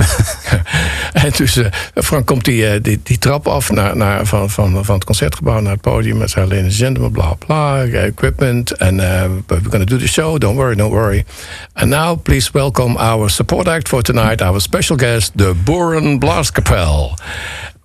en 1.13 1.31
dus 1.37 1.57
eh, 1.57 1.65
Frank 1.93 2.25
komt 2.25 2.45
die, 2.45 2.67
eh, 2.67 2.79
die, 2.81 2.99
die 3.03 3.17
trap 3.17 3.47
af 3.47 3.71
naar, 3.71 3.97
naar, 3.97 4.25
van, 4.25 4.49
van, 4.49 4.85
van 4.85 4.95
het 4.95 5.03
concertgebouw 5.03 5.59
naar 5.59 5.71
het 5.71 5.81
podium 5.81 6.17
met 6.17 6.29
zijn 6.29 6.47
ladies 6.47 6.63
and 6.63 6.73
gentlemen, 6.73 7.11
bla 7.11 7.33
bla, 7.33 7.83
equipment. 7.85 8.71
En 8.71 8.95
uh, 8.95 9.23
we're 9.47 9.69
gonna 9.69 9.85
do 9.85 9.97
the 9.97 10.07
show, 10.07 10.39
don't 10.39 10.55
worry, 10.55 10.75
don't 10.75 10.91
worry. 10.91 11.25
And 11.73 11.89
now 11.89 12.21
please 12.23 12.49
welcome 12.51 12.97
our 12.97 13.29
support 13.29 13.67
act 13.67 13.87
for 13.87 14.01
tonight, 14.01 14.41
our 14.41 14.61
special 14.61 14.97
guest, 14.97 15.31
de 15.35 15.53
Boerenblaaskapel. 15.63 17.17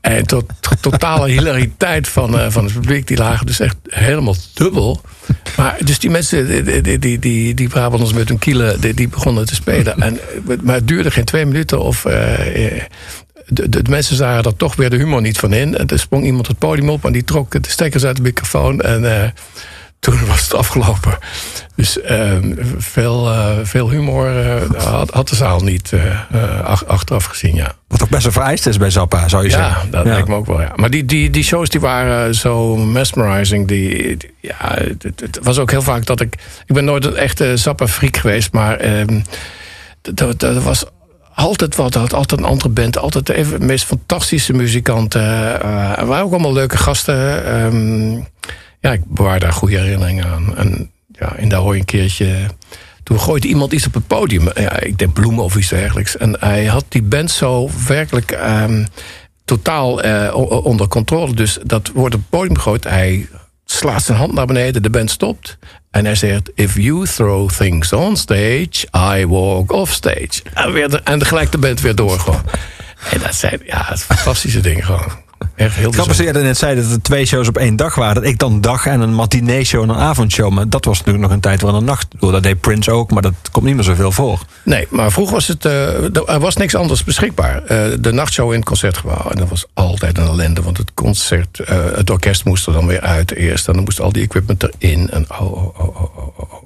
En 0.02 0.26
tot, 0.26 0.44
tot 0.60 0.82
totale 0.82 1.28
hilariteit 1.30 2.08
van, 2.08 2.38
eh, 2.38 2.50
van 2.50 2.64
het 2.64 2.72
publiek. 2.72 3.06
Die 3.06 3.16
lagen 3.16 3.46
dus 3.46 3.60
echt 3.60 3.76
helemaal 3.88 4.34
dubbel. 4.54 5.00
Maar 5.56 5.76
dus 5.84 5.98
die 5.98 6.10
mensen, 6.10 6.64
die, 6.64 6.98
die, 6.98 7.18
die, 7.18 7.54
die, 7.54 7.68
Brabanders 7.68 8.12
met 8.12 8.28
hun 8.28 8.38
kielen, 8.38 8.80
die, 8.80 8.94
die 8.94 9.08
begonnen 9.08 9.46
te 9.46 9.54
spelen. 9.54 10.00
En, 10.00 10.18
eh, 10.18 10.56
maar 10.62 10.74
het 10.74 10.88
duurde 10.88 11.10
geen 11.10 11.24
twee 11.24 11.46
minuten 11.46 11.80
of... 11.80 12.04
eh, 12.04 12.66
eh, 12.66 12.82
de, 13.46 13.68
de, 13.68 13.82
mensen 13.88 14.16
zagen 14.16 14.44
er 14.44 14.56
toch 14.56 14.76
weer 14.76 14.90
de 14.90 14.96
humor 14.96 15.20
niet 15.20 15.38
van 15.38 15.52
in. 15.52 15.76
En 15.76 15.86
er 15.86 15.98
sprong 15.98 16.24
iemand 16.24 16.46
het 16.46 16.58
podium 16.58 16.88
op 16.88 17.04
en 17.04 17.12
die 17.12 17.24
trok 17.24 17.62
de 17.62 17.70
stekkers 17.70 18.04
uit 18.04 18.16
de 18.16 18.22
microfoon. 18.22 18.80
En 18.80 19.22
eh, 19.22 19.28
toen 20.02 20.26
was 20.26 20.42
het 20.42 20.54
afgelopen. 20.54 21.18
Dus 21.76 22.00
eh, 22.00 22.32
veel, 22.78 23.30
eh, 23.30 23.56
veel 23.62 23.90
humor 23.90 24.36
eh, 24.46 24.84
had, 24.84 25.10
had 25.10 25.28
de 25.28 25.34
zaal 25.34 25.60
niet 25.60 25.92
eh, 25.92 26.60
ach- 26.64 26.86
achteraf 26.86 27.24
gezien, 27.24 27.54
ja. 27.54 27.72
Wat 27.88 28.02
ook 28.02 28.08
best 28.08 28.22
wel 28.22 28.32
vereist 28.32 28.66
is 28.66 28.76
bij 28.76 28.90
Zappa, 28.90 29.28
zou 29.28 29.42
je 29.42 29.48
Ja, 29.50 29.56
zeggen. 29.56 29.90
dat 29.90 30.04
lijkt 30.04 30.28
me 30.28 30.34
ook 30.34 30.46
wel. 30.46 30.60
Ja. 30.60 30.72
Maar 30.76 30.90
die, 30.90 31.04
die, 31.04 31.30
die 31.30 31.42
shows 31.42 31.68
die 31.68 31.80
waren 31.80 32.34
zo 32.34 32.76
mesmerizing. 32.76 33.68
Die, 33.68 34.16
die- 34.16 34.30
ja, 34.40 34.74
het, 34.74 35.02
het 35.20 35.38
was 35.42 35.58
ook 35.58 35.70
heel 35.70 35.82
vaak 35.82 36.06
dat 36.06 36.20
ik... 36.20 36.34
Ik 36.66 36.74
ben 36.74 36.84
nooit 36.84 37.04
een 37.04 37.16
echte 37.16 37.56
Zappa-freak 37.56 38.16
geweest, 38.16 38.52
maar... 38.52 38.76
ehm, 38.76 39.20
d- 40.02 40.16
d- 40.16 40.38
d- 40.38 40.42
er 40.42 40.60
was 40.60 40.84
altijd 41.34 41.76
wat, 41.76 41.94
had 41.94 42.12
altijd 42.14 42.40
een 42.40 42.46
andere 42.46 42.68
band. 42.68 42.98
Altijd 42.98 43.28
even 43.28 43.60
de 43.60 43.66
meest 43.66 43.84
fantastische 43.84 44.52
muzikanten. 44.52 45.22
er 45.98 46.06
waren 46.06 46.24
ook 46.24 46.32
allemaal 46.32 46.52
leuke 46.52 46.76
gasten. 46.76 47.44
ehm, 47.46 48.20
ja, 48.82 48.92
ik 48.92 49.00
bewaar 49.04 49.40
daar 49.40 49.52
goede 49.52 49.78
herinneringen 49.78 50.26
aan. 50.26 50.56
En 50.56 50.90
ja, 51.48 51.56
hoor 51.56 51.74
je 51.74 51.80
een 51.80 51.86
keertje... 51.86 52.46
Toen 53.02 53.20
gooide 53.20 53.48
iemand 53.48 53.72
iets 53.72 53.86
op 53.86 53.94
het 53.94 54.06
podium. 54.06 54.48
Ja, 54.54 54.80
ik 54.80 54.98
denk 54.98 55.12
bloemen 55.12 55.44
of 55.44 55.56
iets 55.56 55.68
dergelijks. 55.68 56.16
En 56.16 56.36
hij 56.40 56.64
had 56.64 56.84
die 56.88 57.02
band 57.02 57.30
zo 57.30 57.70
werkelijk 57.86 58.30
ehm, 58.30 58.84
totaal 59.44 60.02
eh, 60.02 60.34
onder 60.64 60.88
controle. 60.88 61.34
Dus 61.34 61.58
dat 61.62 61.90
wordt 61.94 62.14
op 62.14 62.20
het 62.20 62.30
podium 62.30 62.56
gegooid. 62.56 62.84
Hij 62.84 63.28
slaat 63.64 64.02
zijn 64.02 64.18
hand 64.18 64.32
naar 64.32 64.46
beneden, 64.46 64.82
de 64.82 64.90
band 64.90 65.10
stopt. 65.10 65.58
En 65.90 66.04
hij 66.04 66.14
zegt, 66.14 66.50
if 66.54 66.76
you 66.76 67.06
throw 67.06 67.50
things 67.50 67.92
on 67.92 68.16
stage, 68.16 68.88
I 69.16 69.26
walk 69.26 69.72
off 69.72 69.92
stage. 69.92 70.42
En, 70.54 70.72
weer 70.72 70.88
de, 70.88 71.00
en 71.00 71.18
tegelijk 71.18 71.52
de 71.52 71.58
band 71.58 71.80
weer 71.80 71.94
door. 71.94 72.42
En 73.10 73.20
dat 73.20 73.34
zijn 73.34 73.60
ja, 73.64 73.96
fantastische 73.96 74.60
dingen 74.60 74.84
gewoon. 74.84 75.12
Echt 75.54 75.76
heel 75.76 75.90
Grappig 75.90 76.16
dat 76.16 76.26
je 76.26 76.32
net 76.32 76.58
zei 76.58 76.76
dat 76.76 76.90
er 76.90 77.02
twee 77.02 77.26
shows 77.26 77.48
op 77.48 77.56
één 77.56 77.76
dag 77.76 77.94
waren. 77.94 78.14
Dat 78.14 78.24
ik 78.24 78.38
dan 78.38 78.60
dag 78.60 78.86
en 78.86 79.00
een 79.00 79.14
matinee 79.14 79.64
show 79.64 79.82
en 79.82 79.88
een 79.88 79.96
avondshow. 79.96 80.50
Maar 80.50 80.68
dat 80.68 80.84
was 80.84 80.98
natuurlijk 80.98 81.24
nog 81.24 81.32
een 81.34 81.40
tijd 81.40 81.60
waar 81.60 81.74
een 81.74 81.84
nacht... 81.84 82.06
Dat 82.18 82.42
deed 82.42 82.60
Prince 82.60 82.90
ook, 82.90 83.10
maar 83.10 83.22
dat 83.22 83.34
komt 83.50 83.66
niet 83.66 83.74
meer 83.74 83.84
zoveel 83.84 84.12
voor. 84.12 84.40
Nee, 84.62 84.86
maar 84.90 85.12
vroeger 85.12 85.34
was 85.34 85.48
het, 85.48 85.64
eh, 85.64 86.16
er 86.28 86.40
was 86.40 86.56
niks 86.56 86.74
anders 86.74 87.04
beschikbaar. 87.04 87.62
Eh, 87.64 87.92
de 88.00 88.12
nachtshow 88.12 88.50
in 88.50 88.58
het 88.58 88.68
concertgebouw. 88.68 89.30
En 89.30 89.36
dat 89.36 89.48
was 89.48 89.66
altijd 89.74 90.18
een 90.18 90.26
ellende. 90.26 90.62
Want 90.62 90.76
het 90.76 90.94
concert, 90.94 91.58
eh, 91.58 91.76
het 91.94 92.10
orkest 92.10 92.44
moest 92.44 92.66
er 92.66 92.72
dan 92.72 92.86
weer 92.86 93.00
uit 93.00 93.34
eerst. 93.34 93.68
En 93.68 93.74
dan 93.74 93.84
moest 93.84 94.00
al 94.00 94.12
die 94.12 94.22
equipment 94.22 94.62
erin. 94.62 95.10
En 95.10 95.26
oh, 95.28 95.40
oh, 95.40 95.80
oh, 95.80 96.02
oh, 96.02 96.18
oh, 96.18 96.52
oh. 96.52 96.62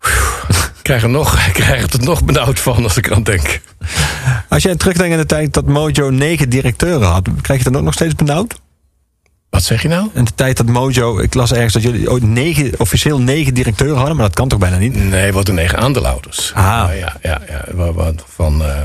Ik 0.90 0.96
krijg, 0.96 1.12
er 1.14 1.18
nog, 1.18 1.46
ik 1.46 1.52
krijg 1.62 1.82
het 1.82 1.92
er 1.92 2.02
nog 2.02 2.24
benauwd 2.24 2.60
van 2.60 2.82
als 2.82 2.96
ik 2.96 3.06
eraan 3.06 3.22
denk. 3.22 3.60
Als 4.48 4.62
jij 4.62 4.76
terugdenkt 4.76 5.12
aan 5.12 5.20
de 5.20 5.26
tijd 5.26 5.54
dat 5.54 5.66
Mojo 5.66 6.10
negen 6.10 6.48
directeuren 6.48 7.08
had... 7.08 7.28
krijg 7.40 7.62
je 7.62 7.70
dan 7.70 7.76
ook 7.76 7.84
nog 7.84 7.94
steeds 7.94 8.14
benauwd? 8.14 8.60
Wat 9.50 9.62
zeg 9.62 9.82
je 9.82 9.88
nou? 9.88 10.08
In 10.14 10.24
de 10.24 10.34
tijd 10.34 10.56
dat 10.56 10.66
Mojo... 10.66 11.18
Ik 11.18 11.34
las 11.34 11.52
ergens 11.52 11.72
dat 11.72 11.82
jullie 11.82 12.10
ooit 12.10 12.22
negen, 12.22 12.72
officieel 12.78 13.20
negen 13.20 13.54
directeuren 13.54 13.96
hadden... 13.96 14.16
maar 14.16 14.26
dat 14.26 14.34
kan 14.34 14.48
toch 14.48 14.58
bijna 14.58 14.76
niet? 14.76 14.94
Nee, 14.94 15.32
wat 15.32 15.48
een 15.48 15.54
negen 15.54 15.78
aandeelhouders. 15.78 16.52
Ah. 16.54 16.62
Ja, 16.98 17.16
ja, 17.22 17.40
ja, 17.46 17.62
Van, 18.26 18.64
eh, 18.64 18.80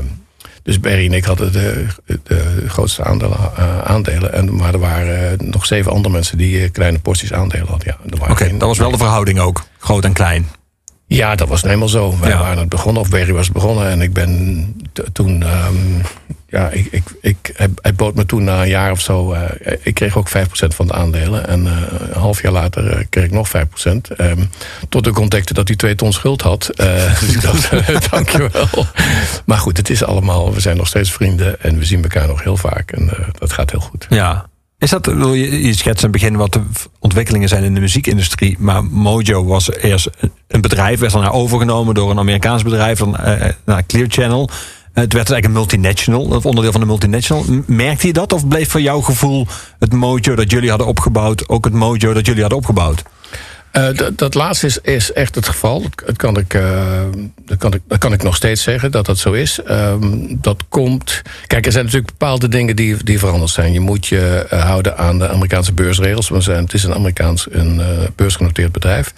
dus 0.62 0.80
Barry 0.80 1.06
en 1.06 1.12
ik 1.12 1.24
hadden 1.24 1.52
de, 1.52 1.86
de 2.22 2.64
grootste 2.66 3.04
aandelen, 3.04 3.38
eh, 3.56 3.78
aandelen. 3.78 4.32
En, 4.32 4.56
maar 4.56 4.72
er 4.72 4.80
waren 4.80 5.40
eh, 5.40 5.46
nog 5.46 5.66
zeven 5.66 5.92
andere 5.92 6.14
mensen 6.14 6.38
die 6.38 6.62
eh, 6.62 6.72
kleine 6.72 6.98
porties 6.98 7.32
aandelen 7.32 7.66
hadden. 7.66 7.96
Ja, 8.08 8.28
Oké, 8.28 8.50
dat 8.50 8.68
was 8.68 8.78
wel 8.78 8.90
de 8.90 8.96
verhouding 8.96 9.38
ook. 9.38 9.64
Groot 9.78 10.04
en 10.04 10.12
klein. 10.12 10.46
Ja, 11.08 11.34
dat 11.34 11.48
was 11.48 11.62
nou 11.62 11.74
helemaal 11.74 12.10
zo. 12.12 12.18
Wij 12.20 12.30
Ja. 12.30 12.38
waren 12.38 12.58
het 12.58 12.68
begonnen, 12.68 13.02
of 13.02 13.08
Barry 13.10 13.32
was 13.32 13.50
begonnen. 13.52 13.88
En 13.90 14.00
ik 14.00 14.12
ben 14.12 14.74
toen... 15.12 15.42
ehm, 15.42 15.74
ja, 16.48 16.68
ik, 16.70 16.86
ik, 16.90 17.02
ik, 17.20 17.50
hij, 17.56 17.68
hij 17.80 17.94
bood 17.94 18.14
me 18.14 18.26
toen 18.26 18.44
na 18.44 18.62
een 18.62 18.68
jaar 18.68 18.90
of 18.90 19.00
zo... 19.00 19.32
eh, 19.32 19.72
ik 19.82 19.94
kreeg 19.94 20.16
ook 20.16 20.28
5% 20.28 20.30
van 20.50 20.86
de 20.86 20.92
aandelen. 20.92 21.48
En 21.48 21.66
eh, 21.66 21.72
een 22.12 22.20
half 22.20 22.42
jaar 22.42 22.52
later 22.52 22.90
eh, 22.90 23.04
kreeg 23.10 23.24
ik 23.24 23.30
nog 23.30 23.48
5%. 23.48 23.50
ehm, 24.16 24.44
tot 24.88 25.06
ik 25.06 25.18
ontdekte 25.18 25.54
dat 25.54 25.68
hij 25.68 25.76
twee 25.76 25.94
ton 25.94 26.12
schuld 26.12 26.42
had. 26.42 26.70
Dus 27.20 27.34
ik 27.34 27.40
dacht, 27.42 27.70
dankjewel. 28.10 28.68
Maar 29.44 29.58
goed, 29.58 29.76
het 29.76 29.90
is 29.90 30.04
allemaal... 30.04 30.54
We 30.54 30.60
zijn 30.60 30.76
nog 30.76 30.86
steeds 30.88 31.12
vrienden 31.12 31.62
en 31.62 31.78
we 31.78 31.84
zien 31.84 32.02
elkaar 32.02 32.26
nog 32.28 32.42
heel 32.42 32.56
vaak. 32.56 32.90
En 32.92 33.10
dat 33.38 33.52
gaat 33.52 33.70
heel 33.70 33.80
goed. 33.80 34.06
Ja. 34.08 34.46
Is 34.78 34.90
dat, 34.90 35.06
wil 35.06 35.34
je, 35.34 35.50
je 35.66 35.74
in 35.84 35.92
het 35.92 36.10
begin 36.10 36.36
wat 36.36 36.52
de 36.52 36.60
ontwikkelingen 36.98 37.48
zijn 37.48 37.64
in 37.64 37.74
de 37.74 37.80
muziekindustrie. 37.80 38.56
Maar 38.58 38.84
Mojo 38.84 39.44
was 39.44 39.72
eerst 39.72 40.08
een- 40.48 40.60
bedrijf, 40.60 41.00
werd 41.00 41.12
daarna 41.12 41.30
overgenomen 41.30 41.94
door 41.94 42.10
een 42.10 42.18
Amerikaans 42.18 42.62
bedrijf, 42.62 42.98
dan, 42.98 43.16
eh, 43.16 43.48
naar 43.64 43.86
Clear 43.86 44.06
Channel. 44.08 44.48
Eh, 44.48 44.54
Het 45.02 45.12
werd 45.12 45.30
eigenlijk 45.30 45.44
een 45.44 45.52
multinational, 45.52 46.22
of 46.22 46.46
onderdeel 46.46 46.72
van 46.72 46.80
de 46.80 46.86
multinational. 46.86 47.44
Merkte 47.66 48.06
je 48.06 48.12
dat 48.12 48.32
of 48.32 48.48
bleef 48.48 48.70
voor 48.70 48.80
jouw 48.80 49.00
gevoel 49.00 49.46
het 49.78 49.92
Mojo 49.92 50.34
dat 50.34 50.50
jullie 50.50 50.68
hadden 50.68 50.86
opgebouwd 50.86 51.48
ook 51.48 51.64
het 51.64 51.74
Mojo 51.74 52.12
dat 52.12 52.26
jullie 52.26 52.40
hadden 52.40 52.58
opgebouwd? 52.58 53.02
Eh, 53.70 53.88
dat- 54.14 54.34
laatste 54.34 54.80
is, 54.82 55.12
echt 55.12 55.34
het 55.34 55.46
geval. 55.48 55.82
Dat, 56.06 56.16
kan 56.16 56.36
ik, 56.38 56.54
eh, 56.54 57.02
dat, 57.44 57.58
kan 57.58 57.72
ik, 57.74 57.80
dat 57.88 57.98
kan 57.98 58.12
ik 58.12 58.22
nog 58.22 58.36
steeds 58.36 58.62
zeggen 58.62 58.90
dat 58.90 59.06
dat 59.06 59.18
zo 59.18 59.32
is. 59.32 59.62
Ehm, 59.62 60.18
dat 60.28 60.62
komt. 60.68 61.22
Kijk, 61.46 61.66
er 61.66 61.72
zijn 61.72 61.84
natuurlijk 61.84 62.18
bepaalde 62.18 62.48
dingen 62.48 62.76
die, 62.76 63.04
die 63.04 63.18
veranderd 63.18 63.50
zijn. 63.50 63.72
Je 63.72 63.80
moet 63.80 64.06
je 64.06 64.46
eh, 64.50 64.64
houden 64.64 64.96
aan 64.96 65.18
de 65.18 65.28
Amerikaanse 65.28 65.72
beursregels. 65.72 66.30
Zijn, 66.38 66.64
het 66.64 66.74
is 66.74 66.84
een 66.84 66.94
Amerikaans 66.94 67.46
een, 67.50 67.80
beursgenoteerd 68.16 68.72
bedrijf. 68.72 69.14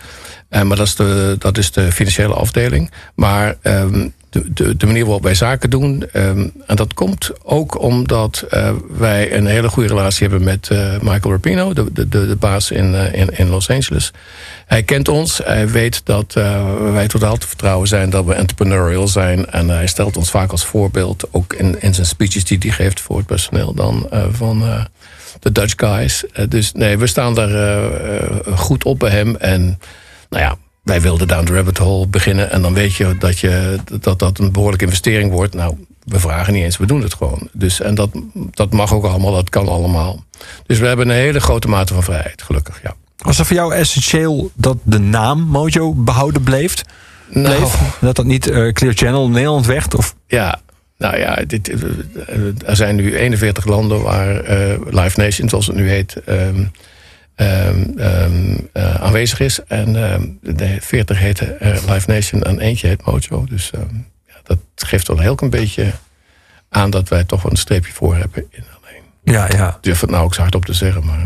Maar 0.51 0.77
dat 0.77 0.87
is, 0.87 0.95
de, 0.95 1.37
dat 1.39 1.59
is 1.59 1.73
de 1.73 1.93
financiële 1.93 2.35
afdeling. 2.35 2.91
Maar 3.15 3.57
ehm, 3.63 4.09
de, 4.31 4.53
de, 4.53 4.77
de 4.77 4.87
manier 4.87 5.05
waarop 5.05 5.23
wij 5.23 5.35
zaken 5.35 5.71
doen. 5.71 6.05
ehm, 6.13 6.49
en 6.67 6.77
dat 6.77 6.95
komt 6.95 7.31
ook 7.43 7.81
omdat 7.81 8.45
eh, 8.51 8.71
wij 8.99 9.35
een 9.37 9.47
hele 9.47 9.69
goede 9.69 9.89
relatie 9.89 10.29
hebben 10.29 10.45
met 10.45 10.69
eh, 10.69 11.01
Michael 11.01 11.33
Rapino, 11.33 11.73
de, 11.73 11.93
de, 11.93 12.09
de, 12.09 12.37
baas 12.39 12.71
in, 12.71 12.95
eh, 12.95 13.21
in, 13.21 13.29
in 13.39 13.49
Los 13.49 13.71
Angeles. 13.71 14.13
Hij 14.67 14.83
kent 14.83 15.09
ons, 15.09 15.41
hij 15.45 15.69
weet 15.69 16.01
dat 16.05 16.33
wij 16.93 17.09
totaal 17.09 17.37
te 17.37 17.47
vertrouwen 17.47 17.89
zijn, 17.89 18.11
dat 18.11 18.25
we 18.25 18.35
entrepreneurial 18.35 19.09
zijn. 19.09 19.51
En 19.51 19.69
hij 19.69 19.87
stelt 19.87 20.17
ons 20.17 20.31
vaak 20.31 20.51
als 20.51 20.65
voorbeeld, 20.65 21.25
ook 21.31 21.53
in, 21.53 21.81
in 21.81 21.95
zijn 21.95 22.07
speeches 22.07 22.45
die 22.45 22.59
hij 22.59 22.71
geeft 22.71 23.01
voor 23.01 23.17
het 23.17 23.27
personeel, 23.27 23.75
dan 23.75 24.09
van 24.31 24.87
de 25.41 25.53
Dutch 25.53 25.75
guys. 25.77 26.25
Dus 26.49 26.73
nee, 26.73 26.99
we 26.99 27.07
staan 27.07 27.35
daar 27.35 27.83
goed 28.55 28.85
op 28.85 28.99
bij 28.99 29.11
hem. 29.11 29.37
En 29.37 29.79
nou 30.29 30.43
ja, 30.43 30.57
wij 30.89 31.01
wilden 31.01 31.29
Down 31.29 31.45
the 31.45 31.55
Rabbit 31.55 31.79
Hole 31.79 32.07
beginnen. 32.07 32.51
En 32.51 32.63
dan 32.63 32.75
weet 32.75 32.95
je 32.95 33.17
dat 33.19 33.39
je, 33.39 33.79
dat, 34.01 34.19
dat 34.19 34.39
een 34.39 34.53
behoorlijke 34.53 34.85
investering 34.85 35.31
wordt. 35.31 35.55
Nou, 35.55 35.77
we 36.05 36.21
vragen 36.21 36.53
niet 36.53 36.63
eens, 36.63 36.77
we 36.77 36.87
doen 36.87 37.03
het 37.03 37.15
gewoon. 37.15 37.49
Dus, 37.53 37.81
en 37.81 37.95
dat, 37.95 38.11
dat 38.35 38.73
mag 38.73 38.95
ook 38.95 39.05
allemaal, 39.05 39.33
dat 39.33 39.51
kan 39.51 39.69
allemaal. 39.69 40.25
Dus 40.67 40.79
we 40.79 40.87
hebben 40.87 41.09
een 41.09 41.17
hele 41.17 41.41
grote 41.41 41.69
mate 41.69 41.95
van 41.95 42.03
vrijheid, 42.03 42.43
gelukkig, 42.43 42.81
ja. 42.83 42.95
Was 43.17 43.39
het 43.39 43.47
voor 43.47 43.57
jou 43.57 43.75
essentieel 43.75 44.51
dat 44.55 44.77
de 44.83 44.99
naam 44.99 45.41
Mojo 45.41 45.95
behouden 45.95 46.43
bleef? 46.43 46.75
Nou, 47.29 47.57
bleef? 47.57 47.79
Dat 48.01 48.17
dat 48.17 48.25
niet 48.25 48.47
eh, 48.47 48.73
Clear 48.73 48.95
Channel 48.95 49.29
Nederland 49.29 49.67
werd? 49.67 49.95
Of 49.95 50.15
Ja, 50.27 50.61
nou 50.97 51.19
ja, 51.19 51.45
dit, 51.47 51.69
eh, 51.69 52.69
er 52.69 52.77
zijn 52.77 52.97
nu 52.97 53.17
41 53.17 53.65
landen 53.65 54.03
waar 54.03 54.41
eh, 54.41 54.79
Live 54.91 55.21
Nation, 55.21 55.49
zoals 55.49 55.67
het 55.67 55.77
nu 55.77 55.89
heet, 55.89 56.17
ehm, 56.27 56.65
ehm, 57.39 57.99
ehm, 57.99 58.57
eh, 58.73 58.95
aanwezig 58.95 59.41
is. 59.41 59.65
En 59.65 60.11
ehm, 60.11 60.57
de 60.57 60.77
40 60.81 61.19
heten 61.19 61.61
eh, 61.61 61.71
Live 61.89 62.11
Nation 62.11 62.43
en 62.43 62.59
eentje 62.59 62.87
heet 62.87 63.07
Mojo. 63.07 63.45
Dus 63.49 63.71
ja, 64.27 64.35
dat 64.43 64.59
geeft 64.75 65.09
wel 65.09 65.19
heel 65.19 65.37
een 65.41 65.51
beetje 65.51 65.93
aan 66.69 66.91
dat 66.91 67.09
wij 67.09 67.25
toch 67.25 67.43
wel 67.43 67.53
een 67.53 67.59
streepje 67.59 67.93
voor 67.93 68.17
hebben. 68.17 68.47
In 68.51 68.65
alleen. 68.81 69.03
ja, 69.25 69.49
ja, 69.49 69.69
Ik 69.69 69.77
durf 69.81 70.01
het 70.01 70.11
nou 70.11 70.25
ook 70.25 70.35
zo 70.35 70.41
hard 70.41 70.55
op 70.55 70.65
te 70.65 70.73
zeggen, 70.73 71.05
maar 71.05 71.19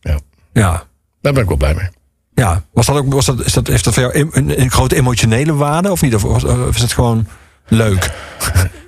ja, 0.00 0.18
ja. 0.52 0.82
daar 1.20 1.32
ben 1.32 1.42
ik 1.42 1.48
wel 1.48 1.56
blij 1.56 1.74
mee. 1.74 1.88
Ja, 2.34 2.64
was 2.72 2.86
dat 2.86 2.96
ook, 2.96 3.12
was 3.12 3.26
dat, 3.26 3.44
is 3.44 3.52
dat, 3.52 3.66
heeft 3.66 3.84
dat 3.84 3.94
voor 3.94 4.02
jou 4.02 4.30
een, 4.32 4.60
een 4.60 4.70
grote 4.70 4.96
emotionele 4.96 5.54
waarde 5.54 5.90
of 5.90 6.02
niet? 6.02 6.14
Of, 6.14 6.24
of 6.24 6.74
is 6.74 6.82
het 6.82 6.92
gewoon 6.92 7.26
leuk? 7.68 8.10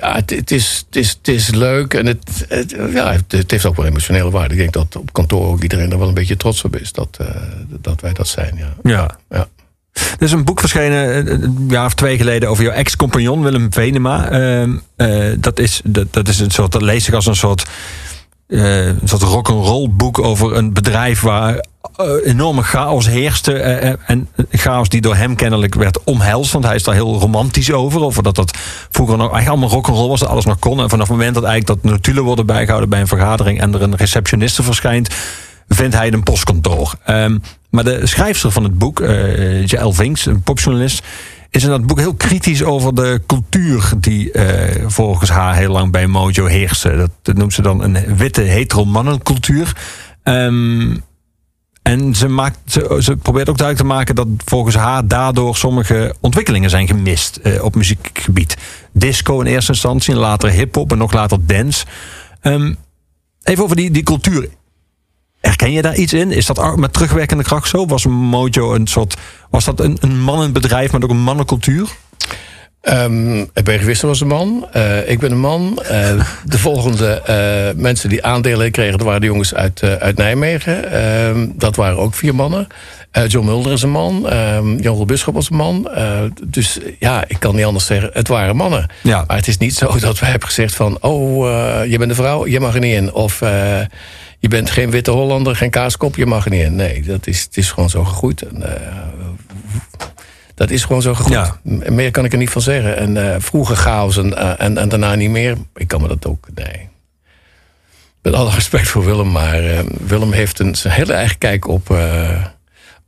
Ja, 0.00 0.14
het, 0.14 0.30
het, 0.30 0.50
is, 0.50 0.84
het, 0.86 0.96
is, 0.96 1.08
het 1.08 1.28
is 1.28 1.50
leuk 1.50 1.94
en 1.94 2.06
het, 2.06 2.44
het, 2.48 2.74
ja, 2.92 3.12
het, 3.12 3.32
het 3.32 3.50
heeft 3.50 3.66
ook 3.66 3.76
wel 3.76 3.86
emotionele 3.86 4.30
waarde. 4.30 4.54
Ik 4.54 4.60
denk 4.60 4.72
dat 4.72 4.96
op 4.96 5.12
kantoor 5.12 5.46
ook 5.46 5.62
iedereen 5.62 5.90
er 5.90 5.98
wel 5.98 6.08
een 6.08 6.14
beetje 6.14 6.36
trots 6.36 6.64
op 6.64 6.76
is 6.76 6.92
dat, 6.92 7.16
eh, 7.20 7.26
dat 7.80 8.00
wij 8.00 8.12
dat 8.12 8.28
zijn. 8.28 8.56
Ja. 8.56 8.74
Ja. 8.82 9.18
Ja. 9.30 9.48
Er 9.92 10.22
is 10.22 10.32
een 10.32 10.44
boek 10.44 10.60
verschenen 10.60 11.26
eh, 11.26 11.32
een 11.32 11.66
jaar 11.68 11.86
of 11.86 11.94
twee 11.94 12.16
geleden 12.16 12.48
over 12.48 12.64
jouw 12.64 12.72
ex-compagnon 12.72 13.42
Willem 13.42 13.72
Venema. 13.72 14.30
Ehm, 14.30 14.76
eh, 14.96 15.32
dat, 15.38 15.58
is, 15.58 15.80
dat, 15.84 16.12
dat 16.12 16.28
is 16.28 16.38
een 16.38 16.50
soort, 16.50 16.72
dat 16.72 16.82
lees 16.82 17.08
ik 17.08 17.14
als 17.14 17.26
een 17.26 17.36
soort, 17.36 17.64
eh 18.48 18.86
een 18.86 19.00
soort 19.04 19.22
rock'n'roll 19.22 19.88
boek 19.90 20.18
over 20.18 20.56
een 20.56 20.72
bedrijf 20.72 21.20
waar 21.20 21.64
eh, 21.96 22.06
enorme 22.24 22.62
chaos 22.62 23.06
heerste. 23.08 23.52
eh, 23.52 23.94
en 24.06 24.28
chaos 24.50 24.88
die 24.88 25.00
door 25.00 25.14
hem 25.14 25.36
kennelijk 25.36 25.74
werd 25.74 26.04
omhelst. 26.04 26.52
Want 26.52 26.64
hij 26.64 26.74
is 26.74 26.82
daar 26.82 26.94
heel 26.94 27.18
romantisch 27.18 27.72
over. 27.72 28.00
Over 28.00 28.22
dat 28.22 28.34
dat 28.34 28.56
vroeger 28.90 29.16
nog 29.16 29.32
eigenlijk 29.32 29.48
allemaal 29.48 29.76
rock'n'roll 29.76 30.08
was. 30.08 30.20
Dat 30.20 30.28
alles 30.28 30.44
nog 30.44 30.58
kon. 30.58 30.80
En 30.80 30.88
vanaf 30.90 31.08
het 31.08 31.16
moment 31.16 31.34
dat 31.34 31.44
eigenlijk 31.44 31.82
dat 31.82 31.92
notulen 31.92 32.24
worden 32.24 32.46
bijgehouden 32.46 32.88
bij 32.88 33.00
een 33.00 33.06
vergadering. 33.06 33.60
En 33.60 33.74
er 33.74 33.82
een 33.82 33.96
receptioniste 33.96 34.62
verschijnt. 34.62 35.08
Vindt 35.68 35.94
hij 35.94 36.12
een 36.12 36.22
postkantoor. 36.22 36.94
Ehm, 37.04 37.38
maar 37.70 37.84
de 37.84 38.06
schrijfster 38.06 38.50
van 38.50 38.62
het 38.62 38.78
boek, 38.78 39.02
Jael 39.64 39.92
Vinks, 39.92 40.26
een 40.26 40.42
popjournalist. 40.42 41.02
Is 41.50 41.62
in 41.62 41.68
dat 41.68 41.86
boek 41.86 41.98
heel 41.98 42.14
kritisch 42.14 42.62
over 42.62 42.94
de 42.94 43.22
cultuur 43.26 43.92
die 43.96 44.32
eh, 44.32 44.84
volgens 44.86 45.30
haar 45.30 45.56
heel 45.56 45.72
lang 45.72 45.92
bij 45.92 46.06
Mojo 46.06 46.46
heerste. 46.46 47.08
Dat, 47.22 47.36
noemt 47.36 47.52
ze 47.52 47.62
dan 47.62 47.82
een 47.82 48.16
witte 48.16 48.40
hetero-mannencultuur. 48.40 49.76
Ehm 50.22 50.96
en 51.88 52.14
ze, 52.14 52.28
maakt, 52.28 52.72
ze, 52.98 53.16
probeert 53.22 53.48
ook 53.48 53.58
duidelijk 53.58 53.88
te 53.88 53.94
maken 53.94 54.14
dat 54.14 54.26
volgens 54.44 54.74
haar 54.74 55.06
daardoor 55.06 55.56
sommige 55.56 56.14
ontwikkelingen 56.20 56.70
zijn 56.70 56.86
gemist 56.86 57.36
eh, 57.36 57.64
op 57.64 57.74
muziekgebied. 57.74 58.56
Disco 58.92 59.40
in 59.40 59.46
eerste 59.46 59.72
instantie, 59.72 60.14
later 60.14 60.50
hip-hop 60.50 60.92
en 60.92 60.98
nog 60.98 61.12
later 61.12 61.46
dance. 61.46 61.86
Ehm, 62.40 62.74
even 63.42 63.64
over 63.64 63.76
die, 63.76 63.90
die 63.90 64.02
cultuur. 64.02 64.48
Herken 65.40 65.72
je 65.72 65.82
daar 65.82 65.96
iets 65.96 66.12
in? 66.12 66.30
Is 66.30 66.46
dat 66.46 66.76
met 66.76 66.92
terugwerkende 66.92 67.42
kracht 67.42 67.68
zo? 67.68 67.86
Was 67.86 68.06
Mojo 68.06 68.74
een 68.74 68.86
soort. 68.86 69.16
Was 69.50 69.64
dat 69.64 69.80
een, 69.80 69.96
een 70.00 70.20
mannenbedrijf 70.20 70.92
met 70.92 71.04
ook 71.04 71.10
een 71.10 71.22
mannencultuur? 71.22 71.88
Ehm 72.80 73.44
Ben 73.64 73.78
Gewister 73.78 74.08
was 74.08 74.20
een 74.20 74.26
man. 74.26 74.66
eh, 74.72 75.10
ik 75.10 75.18
ben 75.18 75.30
een 75.30 75.40
man. 75.40 75.82
Eh, 75.82 76.24
de 76.44 76.58
volgende 76.58 77.22
eh, 77.22 77.80
mensen 77.80 78.08
die 78.08 78.24
aandelen 78.24 78.70
kregen, 78.70 78.98
dat 78.98 79.06
waren 79.06 79.20
de 79.20 79.26
jongens 79.26 79.54
uit, 79.54 79.82
uit 79.82 80.16
Nijmegen. 80.16 80.92
Ehm, 80.92 81.46
dat 81.54 81.76
waren 81.76 81.98
ook 81.98 82.14
vier 82.14 82.34
mannen. 82.34 82.66
John 83.26 83.46
Mulder 83.46 83.72
is 83.72 83.82
een 83.82 83.90
man. 83.90 84.28
Ehm 84.28 84.78
Jan 84.78 85.06
Bisschop 85.06 85.34
was 85.34 85.50
een 85.50 85.56
man. 85.56 85.88
Dus 86.44 86.78
ja, 86.98 87.24
ik 87.26 87.38
kan 87.38 87.54
niet 87.54 87.64
anders 87.64 87.86
zeggen. 87.86 88.10
Het 88.12 88.28
waren 88.28 88.56
mannen. 88.56 88.86
Ja. 89.02 89.24
Maar 89.26 89.36
het 89.36 89.48
is 89.48 89.58
niet 89.58 89.74
zo 89.74 89.98
dat 89.98 90.18
wij 90.18 90.30
hebben 90.30 90.48
gezegd 90.48 90.74
van... 90.74 90.98
oh, 91.00 91.44
je 91.86 91.98
bent 91.98 92.10
een 92.10 92.16
vrouw, 92.16 92.46
je 92.46 92.60
mag 92.60 92.74
er 92.74 92.80
niet 92.80 92.94
in. 92.94 93.12
Of 93.12 93.38
je 94.38 94.48
bent 94.48 94.70
geen 94.70 94.90
witte 94.90 95.10
Hollander, 95.10 95.56
geen 95.56 95.70
kaaskop, 95.70 96.16
je 96.16 96.26
mag 96.26 96.44
er 96.44 96.50
niet 96.50 96.64
in. 96.64 96.76
Nee, 96.76 97.02
dat 97.02 97.26
is, 97.26 97.42
het 97.42 97.56
is 97.56 97.70
gewoon 97.70 97.90
zo 97.90 98.04
gegroeid. 98.04 98.42
En, 98.42 98.62
dat 100.54 100.70
is 100.70 100.84
gewoon 100.84 101.02
zo. 101.02 101.14
Ja. 101.28 101.58
M- 101.62 101.94
Meer 101.94 102.10
kan 102.10 102.24
ik 102.24 102.32
er 102.32 102.38
niet 102.38 102.50
van 102.50 102.62
zeggen. 102.62 102.96
En 102.96 103.32
eh, 103.32 103.36
vroeger 103.38 103.76
chaos 103.76 104.16
en, 104.16 104.36
eh, 104.36 104.66
en, 104.66 104.78
en 104.78 104.88
daarna 104.88 105.14
niet 105.14 105.30
meer. 105.30 105.56
Ik 105.74 105.88
kan 105.88 106.00
me 106.02 106.08
dat 106.08 106.26
ook... 106.26 106.46
Nee. 106.54 106.88
Met 108.22 108.34
alle 108.34 108.50
respect 108.50 108.88
voor 108.88 109.04
Willem, 109.04 109.30
maar 109.32 109.64
eh, 109.64 109.78
Willem 110.06 110.32
heeft 110.32 110.58
een 110.58 110.74
zijn 110.74 110.92
hele 110.94 111.12
eigen 111.12 111.38
kijk 111.38 111.68
op, 111.68 111.90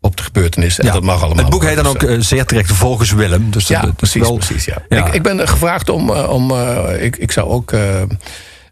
op 0.00 0.16
de 0.16 0.22
gebeurtenissen. 0.22 0.84
En 0.84 0.92
dat 0.92 1.02
mag 1.02 1.22
allemaal. 1.22 1.44
Het 1.44 1.52
boek 1.52 1.64
heet 1.64 1.76
dan 1.76 1.86
ook 1.86 2.02
eh, 2.02 2.16
zeer 2.20 2.44
terecht 2.44 2.72
volgens 2.72 3.12
Willem. 3.12 3.50
Dus 3.50 3.68
Ja, 3.68 3.76
dat, 3.76 3.84
dat 3.86 3.96
precies, 3.96 4.20
wel- 4.22 4.34
precies. 4.36 4.64
Ja. 4.64 4.82
Ja. 4.88 5.06
Ik, 5.06 5.14
ik 5.14 5.22
ben 5.22 5.48
gevraagd 5.48 5.88
om... 5.88 6.10
om 6.10 6.52
ik, 6.98 7.16
ik 7.16 7.32
zou 7.32 7.48
ook 7.48 7.74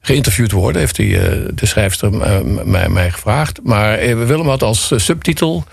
geïnterviewd 0.00 0.52
worden. 0.52 0.80
Heeft 0.80 0.96
die, 0.96 1.18
de 1.54 1.66
schrijfster 1.66 2.12
mij, 2.64 2.88
mij 2.88 3.10
gevraagd. 3.10 3.60
Maar 3.62 3.98
Willem 4.26 4.48
had 4.48 4.62
als 4.62 4.92
subtitel... 4.96 5.64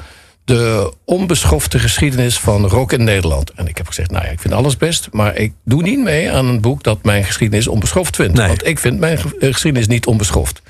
De 0.46 0.94
onbeschofte 1.06 1.80
geschiedenis 1.80 2.40
van 2.40 2.68
rock 2.68 2.92
in 2.92 3.04
Nederland. 3.04 3.52
En 3.52 3.68
ik 3.68 3.78
heb 3.78 3.88
gezegd, 3.88 4.12
nou 4.12 4.26
ja, 4.26 4.32
ik 4.32 4.40
vind 4.40 4.54
alles 4.54 4.78
best... 4.78 5.08
maar 5.12 5.36
ik 5.36 5.54
doe 5.64 5.82
niet 5.82 6.00
mee 6.00 6.32
aan 6.32 6.46
een 6.46 6.62
boek 6.62 6.84
dat 6.84 7.04
mijn 7.04 7.24
geschiedenis 7.24 7.68
onbeschoft 7.68 8.16
vindt. 8.16 8.34
Nee. 8.34 8.48
Want 8.48 8.66
ik 8.66 8.80
vind 8.80 9.00
mijn 9.00 9.18
eh, 9.18 9.54
geschiedenis 9.54 9.88
niet 9.88 10.06
onbeschoft. 10.06 10.62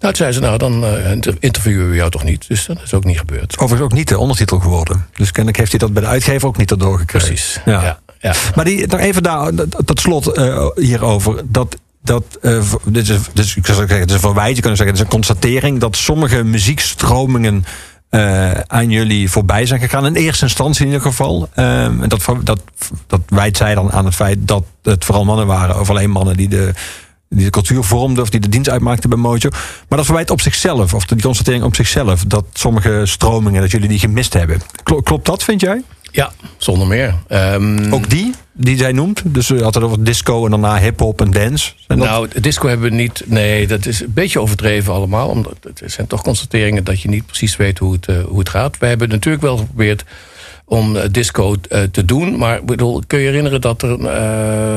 Nou, 0.00 0.14
toen 0.14 0.14
zei 0.14 0.32
ze, 0.32 0.40
nou, 0.40 0.58
dan 0.58 0.84
eh, 0.84 1.10
inter- 1.10 1.36
interviewen 1.40 1.90
we 1.90 1.96
jou 1.96 2.10
toch 2.10 2.24
niet. 2.24 2.48
Dus 2.48 2.66
dat 2.66 2.82
is 2.84 2.94
ook 2.94 3.04
niet 3.04 3.18
gebeurd. 3.18 3.58
Overigens 3.58 3.90
ook 3.92 3.98
niet 3.98 4.08
de 4.08 4.18
ondertitel 4.18 4.58
geworden. 4.58 5.06
Dus 5.14 5.30
kennelijk 5.30 5.56
heeft 5.58 5.70
hij 5.70 5.80
dat 5.80 5.92
bij 5.92 6.02
de 6.02 6.08
uitgever 6.08 6.48
ook 6.48 6.56
niet 6.56 6.70
erdoor 6.70 6.98
gekregen. 6.98 7.28
Precies. 7.28 7.60
Ja. 7.64 7.82
Ja, 7.82 7.98
ja. 8.20 8.34
Maar 8.54 8.64
die, 8.64 8.86
nog 8.86 9.00
even 9.00 9.22
daar, 9.22 9.50
dat 9.84 10.00
slot 10.00 10.26
eh, 10.26 10.66
hierover. 10.74 11.42
Dat, 11.44 11.76
dat, 12.02 12.38
dit 12.84 13.08
is, 13.08 13.18
dus, 13.32 13.56
ik 13.56 13.66
zou 13.66 13.78
zeggen, 13.78 13.98
het 13.98 14.08
is 14.08 14.14
een 14.14 14.20
verwijt. 14.20 14.56
Je 14.56 14.62
zeggen, 14.62 14.86
het 14.86 14.94
is 14.94 15.00
een 15.00 15.06
constatering 15.06 15.80
dat 15.80 15.96
sommige 15.96 16.44
muziekstromingen 16.44 17.64
eh, 18.08 18.50
aan 18.66 18.90
jullie 18.90 19.30
voorbij 19.30 19.66
zijn 19.66 19.80
gegaan. 19.80 20.06
In 20.06 20.14
eerste 20.14 20.44
instantie 20.44 20.80
in 20.86 20.92
ieder 20.92 21.06
geval. 21.06 21.48
Ehm, 21.54 22.02
en 22.02 22.08
dat, 22.08 22.24
dat, 22.42 22.60
dat 23.06 23.20
wijt 23.28 23.56
zij 23.56 23.74
dan 23.74 23.92
aan 23.92 24.04
het 24.04 24.14
feit 24.14 24.38
dat 24.40 24.64
het 24.82 25.04
vooral 25.04 25.24
mannen 25.24 25.46
waren. 25.46 25.80
Of 25.80 25.90
alleen 25.90 26.10
mannen 26.10 26.36
die 26.36 26.48
de, 26.48 26.72
die 27.28 27.44
de 27.44 27.50
cultuur 27.50 27.82
vormden. 27.84 28.22
Of 28.22 28.30
die 28.30 28.40
de 28.40 28.48
dienst 28.48 28.70
uitmaakten 28.70 29.10
bij 29.10 29.18
Mojo. 29.18 29.48
Maar 29.88 29.98
dat 29.98 30.04
verwijt 30.06 30.30
op 30.30 30.40
zichzelf. 30.40 30.94
Of 30.94 31.04
die 31.06 31.22
constatering 31.22 31.64
op 31.64 31.74
zichzelf. 31.74 32.24
Dat 32.24 32.44
sommige 32.52 33.00
stromingen, 33.04 33.60
dat 33.60 33.70
jullie 33.70 33.88
die 33.88 33.98
gemist 33.98 34.32
hebben. 34.32 34.60
Klo- 34.82 35.00
Klopt 35.02 35.26
dat, 35.26 35.44
vind 35.44 35.60
jij? 35.60 35.82
Ja, 36.16 36.32
zonder 36.56 36.86
meer. 36.86 37.14
Ehm, 37.28 37.92
Ook 37.92 38.10
die, 38.10 38.34
die 38.52 38.76
zij 38.76 38.92
noemt. 38.92 39.22
Dus 39.24 39.48
we 39.48 39.62
hadden 39.62 39.82
het 39.82 39.90
over 39.92 40.04
disco 40.04 40.44
en 40.44 40.50
daarna 40.50 40.78
hip-hop 40.78 41.20
en 41.20 41.30
dance. 41.30 41.72
Dat- 41.86 41.98
Nou, 41.98 42.28
disco 42.40 42.68
hebben 42.68 42.90
we 42.90 42.96
niet. 42.96 43.22
Nee, 43.26 43.66
dat 43.66 43.86
is 43.86 44.00
een 44.00 44.12
beetje 44.14 44.40
overdreven 44.40 44.92
allemaal. 44.94 45.28
Omdat 45.28 45.56
het 45.62 45.82
zijn 45.92 46.06
toch 46.06 46.22
constateringen 46.22 46.84
dat 46.84 47.00
je 47.00 47.08
niet 47.08 47.26
precies 47.26 47.56
weet 47.56 47.78
hoe 47.78 47.92
het, 47.92 48.06
eh, 48.06 48.16
hoe 48.24 48.38
het 48.38 48.48
gaat. 48.48 48.78
We 48.78 48.86
hebben 48.86 49.08
natuurlijk 49.08 49.42
wel 49.44 49.56
geprobeerd 49.56 50.04
om 50.64 50.96
eh, 50.96 51.02
disco 51.10 51.54
eh, 51.68 51.82
te 51.82 52.04
doen. 52.04 52.36
Maar 52.38 52.64
bedoel, 52.64 53.02
kun 53.06 53.18
je 53.18 53.24
herinneren 53.26 53.60
dat 53.60 53.82
er, 53.82 54.04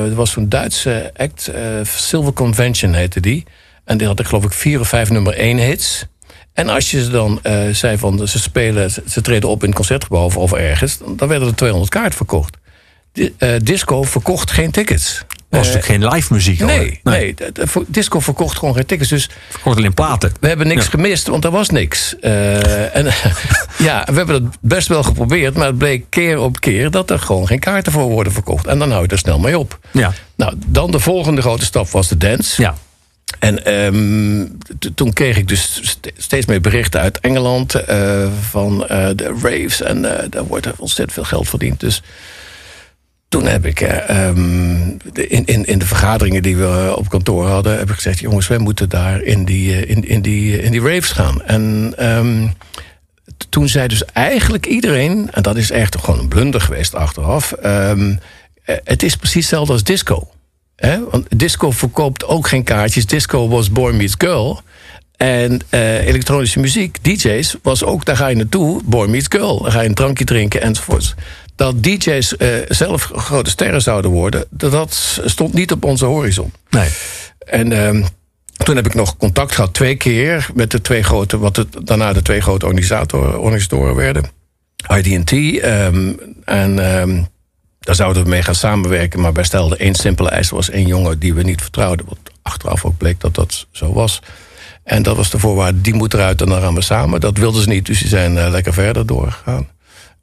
er 0.10 0.16
was 0.16 0.32
zo'n 0.32 0.50
Duitse 0.50 1.12
act, 1.18 1.52
Silver 1.84 2.34
Convention 2.34 2.94
heette 2.94 3.20
die. 3.20 3.44
En 3.86 3.98
die 3.98 4.08
had 4.08 4.20
ik 4.20 4.26
geloof 4.26 4.44
ik 4.44 4.52
vier 4.54 4.80
of 4.80 4.88
vijf 4.88 5.10
nummer 5.10 5.34
één 5.34 5.58
hits. 5.58 6.06
En 6.54 6.70
als 6.70 6.92
je 6.92 7.04
ze 7.04 7.10
dan 7.10 7.40
eh, 7.44 7.60
zei 7.72 7.98
van 7.98 8.28
ze 8.28 8.40
spelen, 8.40 8.92
ze, 8.92 9.22
treden 9.22 9.50
op 9.50 9.60
in 9.62 9.68
het 9.68 9.76
concertgebouw 9.76 10.24
of, 10.24 10.38
of 10.38 10.54
ergens, 10.54 10.98
dan, 11.16 11.28
werden 11.28 11.48
er 11.48 11.56
200 11.56 11.92
kaarten 11.92 12.18
verkocht. 12.18 12.58
Di- 13.12 13.34
eh, 13.38 13.50
disco 13.64 14.04
verkocht 14.04 14.52
geen 14.52 14.72
tickets. 14.72 15.26
was 15.50 15.68
Eh, 15.68 15.74
natuurlijk 15.74 15.86
geen 15.86 16.14
live 16.14 16.34
muziek. 16.34 16.60
nee, 16.60 17.00
nee. 17.04 17.36
voor- 17.54 17.84
disco 17.88 18.20
verkocht 18.20 18.58
gewoon 18.58 18.76
geen 18.76 18.86
tickets. 18.86 19.10
Dus 19.10 19.30
Verkocht 19.50 19.78
alleen 19.78 19.94
platen. 19.94 20.32
we 20.40 20.48
hebben 20.48 20.68
niks 20.68 20.84
Ja. 20.84 20.90
gemist, 20.90 21.28
want 21.28 21.44
er 21.46 21.52
was 21.52 21.70
niks. 21.70 22.20
En 22.20 23.06
ja, 23.78 24.04
we 24.06 24.14
hebben 24.14 24.44
het 24.44 24.58
best 24.62 24.88
wel 24.88 25.04
geprobeerd, 25.04 25.56
maar 25.56 25.68
het 25.68 25.78
bleek 25.78 26.06
keer 26.10 26.40
op 26.40 26.60
keer 26.60 26.92
dat 26.92 27.10
er 27.10 27.20
gewoon 27.20 27.48
geen 27.48 27.60
kaarten 27.60 27.92
voor 27.92 28.04
worden 28.10 28.34
verkocht. 28.34 28.68
En 28.68 28.80
dan 28.80 28.90
hou 28.92 29.04
je 29.04 29.08
er 29.10 29.18
snel 29.18 29.40
mee 29.40 29.58
op. 29.60 29.80
Ja. 29.92 30.14
Nou, 30.36 30.54
dan 30.68 30.92
de 30.92 31.00
volgende 31.00 31.42
grote 31.42 31.66
stap 31.66 31.90
was 31.90 32.08
de 32.08 32.18
dance. 32.18 32.62
Ja. 32.62 32.76
En 33.40 33.66
ehm, 33.66 34.46
toen 34.96 35.14
kreeg 35.14 35.38
ik 35.38 35.48
dus 35.48 35.80
st- 35.82 36.12
steeds 36.18 36.46
meer 36.46 36.62
berichten 36.62 37.02
uit 37.02 37.20
Engeland 37.20 37.76
eh, 37.76 38.28
van 38.50 38.88
eh, 38.88 39.08
de 39.16 39.40
raves. 39.42 39.82
En 39.82 40.20
eh, 40.20 40.26
daar 40.30 40.46
wordt 40.46 40.68
ontzettend 40.78 41.14
veel 41.14 41.24
geld 41.24 41.50
verdiend. 41.50 41.80
Dus 41.80 42.02
toen 43.30 43.46
heb 43.46 43.66
ik 43.66 43.82
eh, 43.82 44.28
ehm, 44.28 44.90
in, 45.14 45.46
in, 45.46 45.66
in 45.66 45.80
de 45.80 45.86
vergaderingen 45.86 46.42
die 46.42 46.58
we 46.58 46.94
op 46.96 47.10
kantoor 47.10 47.48
hadden, 47.48 47.78
heb 47.78 47.90
ik 47.90 47.96
gezegd: 47.96 48.20
jongens, 48.20 48.48
wij 48.48 48.58
moeten 48.58 48.90
daar 48.90 49.22
in 49.22 49.46
die, 49.46 49.86
in, 49.86 50.08
in 50.08 50.22
die, 50.22 50.62
in 50.62 50.72
die 50.72 50.82
raves 50.82 51.12
gaan. 51.12 51.42
En 51.44 51.94
ehm, 51.98 52.48
toen 53.50 53.68
zei 53.68 53.88
dus 53.88 54.06
eigenlijk 54.06 54.66
iedereen, 54.66 55.32
en 55.32 55.42
dat 55.42 55.58
is 55.58 55.72
echt 55.72 55.98
gewoon 55.98 56.20
een 56.20 56.28
blunder 56.28 56.62
geweest 56.62 56.96
achteraf. 56.96 57.54
het 58.64 59.04
is 59.04 59.16
precies 59.16 59.42
hetzelfde 59.42 59.74
als 59.74 59.84
disco. 59.84 60.30
Hè? 60.80 61.00
Want 61.12 61.26
disco 61.40 61.72
verkoopt 61.72 62.26
ook 62.26 62.48
geen 62.48 62.64
kaartjes. 62.64 63.06
Disco 63.06 63.48
was 63.48 63.72
Boy 63.72 63.94
Meets 63.94 64.16
Girl. 64.18 64.62
En 65.18 65.60
eh, 65.70 66.06
elektronische 66.08 66.60
muziek, 66.60 67.04
DJ's, 67.04 67.56
was 67.62 67.84
ook, 67.84 68.06
daar 68.06 68.16
ga 68.16 68.28
je 68.28 68.36
naartoe, 68.36 68.82
Boy 68.86 69.08
Meets 69.10 69.26
Girl. 69.30 69.62
Dan 69.62 69.72
ga 69.72 69.82
je 69.82 69.88
een 69.88 69.94
drankje 69.96 70.26
drinken 70.26 70.62
enzovoorts. 70.62 71.16
Dat 71.56 71.84
DJ's 71.84 72.38
eh, 72.38 72.48
zelf 72.68 73.12
grote 73.16 73.50
sterren 73.50 73.82
zouden 73.82 74.12
worden, 74.12 74.46
dat- 74.50 75.22
stond 75.26 75.54
niet 75.54 75.72
op 75.72 75.84
onze 75.84 76.06
horizon. 76.06 76.54
Nee. 76.70 76.90
En 77.46 77.72
ehm, 77.72 78.04
toen 78.64 78.76
heb 78.76 78.86
ik 78.86 78.94
nog 78.94 79.18
contact 79.18 79.56
gehad 79.56 79.74
twee 79.74 79.96
keer 79.96 80.50
met 80.54 80.72
de 80.72 80.82
twee 80.82 81.04
grote, 81.04 81.38
wat 81.38 81.56
het, 81.56 81.68
daarna 81.84 82.14
de 82.14 82.22
twee 82.22 82.42
grote 82.42 82.66
organisatoren, 82.66 83.40
organisatoren 83.42 83.96
werden. 83.96 84.24
ID&T. 84.96 85.32
ehm, 85.32 86.14
en 86.46 86.80
ehm, 87.00 87.24
daar 87.90 87.98
zouden 87.98 88.24
we 88.24 88.30
mee 88.30 88.44
gaan 88.44 88.56
samenwerken. 88.56 89.20
Maar 89.20 89.34
wij 89.34 89.44
stelden 89.44 89.80
één 89.80 89.96
simpele 89.96 90.30
eis. 90.30 90.50
Er 90.50 90.56
was 90.56 90.70
één 90.70 90.88
jongen 90.88 91.20
die 91.20 91.34
we 91.34 91.44
niet 91.44 91.62
vertrouwden. 91.62 92.06
Wat 92.06 92.18
achteraf 92.42 92.86
ook 92.86 92.98
bleek 92.98 93.20
dat 93.20 93.36
dat 93.36 93.68
zo 93.72 93.94
was. 93.94 94.22
En 94.84 95.04
dat 95.04 95.16
was 95.16 95.30
de 95.30 95.40
voorwaarde, 95.40 95.82
die 95.82 95.94
moet 95.94 96.14
eruit 96.14 96.42
en 96.42 96.50
dan 96.50 96.62
gaan 96.62 96.76
we 96.76 96.82
samen. 96.82 97.20
Dat 97.20 97.38
wilden 97.38 97.62
ze 97.62 97.70
niet, 97.70 97.86
dus 97.86 98.00
die 98.00 98.08
zijn 98.08 98.38
eh, 98.38 98.50
lekker 98.50 98.74
verder 98.74 99.06
doorgegaan. 99.06 99.68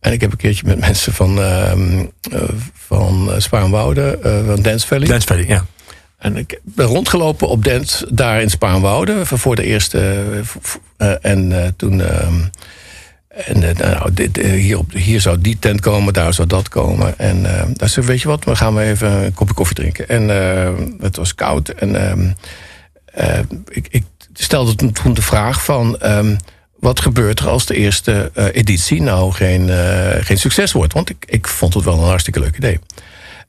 En 0.00 0.12
ik 0.12 0.20
heb 0.20 0.30
een 0.30 0.36
keertje 0.36 0.66
met 0.66 0.78
mensen 0.88 1.12
van, 1.12 1.40
ehm 1.40 2.04
eh, 2.32 2.42
van 2.72 3.32
eh, 3.32 3.40
Spaanwouden, 3.40 4.18
van 4.46 4.62
Dance 4.62 4.86
Valley. 4.86 5.08
Dance 5.08 5.26
Valley, 5.26 5.46
ja. 5.46 5.66
En 6.18 6.36
ik 6.36 6.60
ben 6.62 6.86
rondgelopen 6.86 7.48
op 7.48 7.64
dance 7.64 8.06
daar 8.14 8.42
in 8.42 8.50
Spaanwouden 8.50 9.26
voor 9.26 9.56
de 9.56 9.64
eerste. 9.64 10.24
en 11.20 11.74
toen. 11.76 12.02
En 13.37 13.62
eh, 13.62 13.76
nou, 13.76 14.12
eh, 14.14 14.51
hier, 14.51 14.78
op, 14.78 14.93
hier 14.93 15.20
zou 15.20 15.41
die 15.41 15.59
tent 15.59 15.80
komen, 15.80 16.12
daar 16.12 16.34
zou 16.34 16.49
dat 16.49 16.68
komen. 16.68 17.18
En 17.18 17.47
eh 17.47 17.64
daar 17.72 17.89
zei 17.89 18.07
weet 18.07 18.20
je 18.20 18.28
wat, 18.28 18.45
we 18.45 18.57
gaan 18.57 18.74
we 18.74 18.82
even 18.82 19.24
een 19.24 19.34
kopje 19.34 19.55
koffie 19.55 19.76
drinken. 19.76 20.09
En 20.09 20.28
het 21.01 21.16
was 21.16 21.34
koud. 21.34 21.68
En 21.68 22.09
ehm, 22.09 22.30
eh, 23.05 23.39
ik, 23.68 23.87
ik 23.91 24.05
stelde 24.32 24.93
toen, 24.93 25.14
de 25.14 25.22
vraag 25.22 25.64
van... 25.64 25.99
ehm, 25.99 26.37
wat 26.76 27.01
gebeurt 27.01 27.41
er 27.41 27.49
als 27.49 27.66
de 27.66 27.74
eerste 27.74 28.30
editie 28.53 29.03
nou 29.03 29.32
geen, 29.32 29.70
geen 30.20 30.39
succes 30.39 30.72
wordt? 30.72 30.93
Want 30.93 31.11
ik, 31.11 31.24
ik 31.28 31.49
vond 31.49 31.74
het 31.74 31.84
wel 31.84 31.99
een 31.99 32.09
hartstikke 32.09 32.41
leuk 32.41 32.57
idee. 32.57 32.78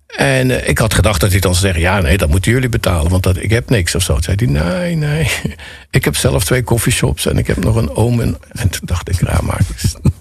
En 0.07 0.51
eh, 0.51 0.69
ik 0.69 0.77
had 0.77 0.93
gedacht 0.93 1.21
dat 1.21 1.31
hij 1.31 1.39
dan 1.39 1.55
zou 1.55 1.65
zeggen... 1.65 1.81
ja, 1.81 1.99
nee, 1.99 2.17
dat 2.17 2.29
moeten 2.29 2.51
jullie 2.51 2.69
betalen, 2.69 3.11
want 3.11 3.23
dat, 3.23 3.37
ik 3.37 3.49
heb 3.49 3.69
niks 3.69 3.95
of 3.95 4.01
zo. 4.01 4.13
Toen 4.13 4.23
zei 4.23 4.35
hij, 4.35 4.47
nee, 4.47 4.95
nee, 4.95 5.31
ik 5.97 6.05
heb 6.05 6.15
zelf 6.15 6.45
twee 6.45 6.63
coffeeshops... 6.63 7.25
en 7.25 7.37
ik 7.37 7.47
heb 7.47 7.63
nog 7.63 7.75
een 7.75 7.95
oom. 7.95 8.21
En, 8.21 8.37
en 8.51 8.69
toen 8.69 8.81
dacht 8.85 9.09
ik, 9.09 9.27
ja, 9.27 9.39
maar 9.43 9.61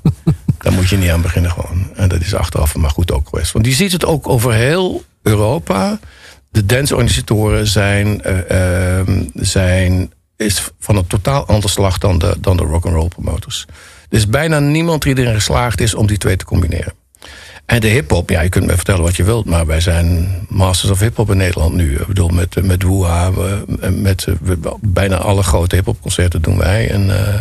daar 0.62 0.72
moet 0.72 0.88
je 0.88 0.96
niet 0.96 1.10
aan 1.10 1.22
beginnen 1.22 1.50
gewoon. 1.50 1.90
En 1.94 2.08
dat 2.08 2.20
is 2.20 2.34
achteraf 2.34 2.76
maar 2.76 2.90
goed 2.90 3.12
ook 3.12 3.28
geweest. 3.28 3.52
Want 3.52 3.66
je 3.66 3.72
ziet 3.72 3.92
het 3.92 4.04
ook 4.04 4.28
over 4.28 4.52
heel 4.52 5.04
Europa. 5.22 5.98
De 6.50 6.66
danceorganisatoren 6.66 7.66
zijn, 7.66 8.22
eh, 8.22 8.98
ehm, 8.98 9.22
zijn 9.34 10.10
is 10.36 10.70
van 10.78 10.96
een 10.96 11.06
totaal 11.06 11.46
ander 11.46 11.70
slag 11.70 11.98
dan 11.98 12.18
de, 12.18 12.36
dan 12.40 12.56
de 12.56 12.62
rock'n'roll 12.62 13.08
promoters. 13.08 13.66
Er 14.08 14.16
is 14.16 14.28
bijna 14.28 14.58
niemand 14.58 15.02
die 15.02 15.18
erin 15.18 15.34
geslaagd 15.34 15.80
is 15.80 15.94
om 15.94 16.06
die 16.06 16.18
twee 16.18 16.36
te 16.36 16.44
combineren. 16.44 16.92
En 17.66 17.80
de 17.80 17.88
hip-hop, 17.88 18.30
ja, 18.30 18.40
je 18.40 18.48
kunt 18.48 18.66
me 18.66 18.74
vertellen 18.76 19.02
wat 19.02 19.16
je 19.16 19.24
wilt, 19.24 19.44
maar 19.46 19.66
wij 19.66 19.80
zijn 19.80 20.28
masters 20.48 20.90
of 20.92 21.00
hip-hop 21.00 21.30
in 21.30 21.36
Nederland 21.36 21.74
nu. 21.74 21.94
Ik 21.96 22.06
bedoel, 22.06 22.28
met, 22.28 22.62
met 22.64 22.82
Woeha, 22.82 23.32
we- 23.32 23.64
met 23.90 24.24
eh, 24.24 24.34
we- 24.40 24.58
bijna 24.80 25.16
alle 25.16 25.42
grote 25.42 25.74
hip-hop 25.76 26.00
concerten 26.00 26.42
doen 26.42 26.58
wij. 26.58 26.90
En 26.90 27.10
eh, 27.26 27.34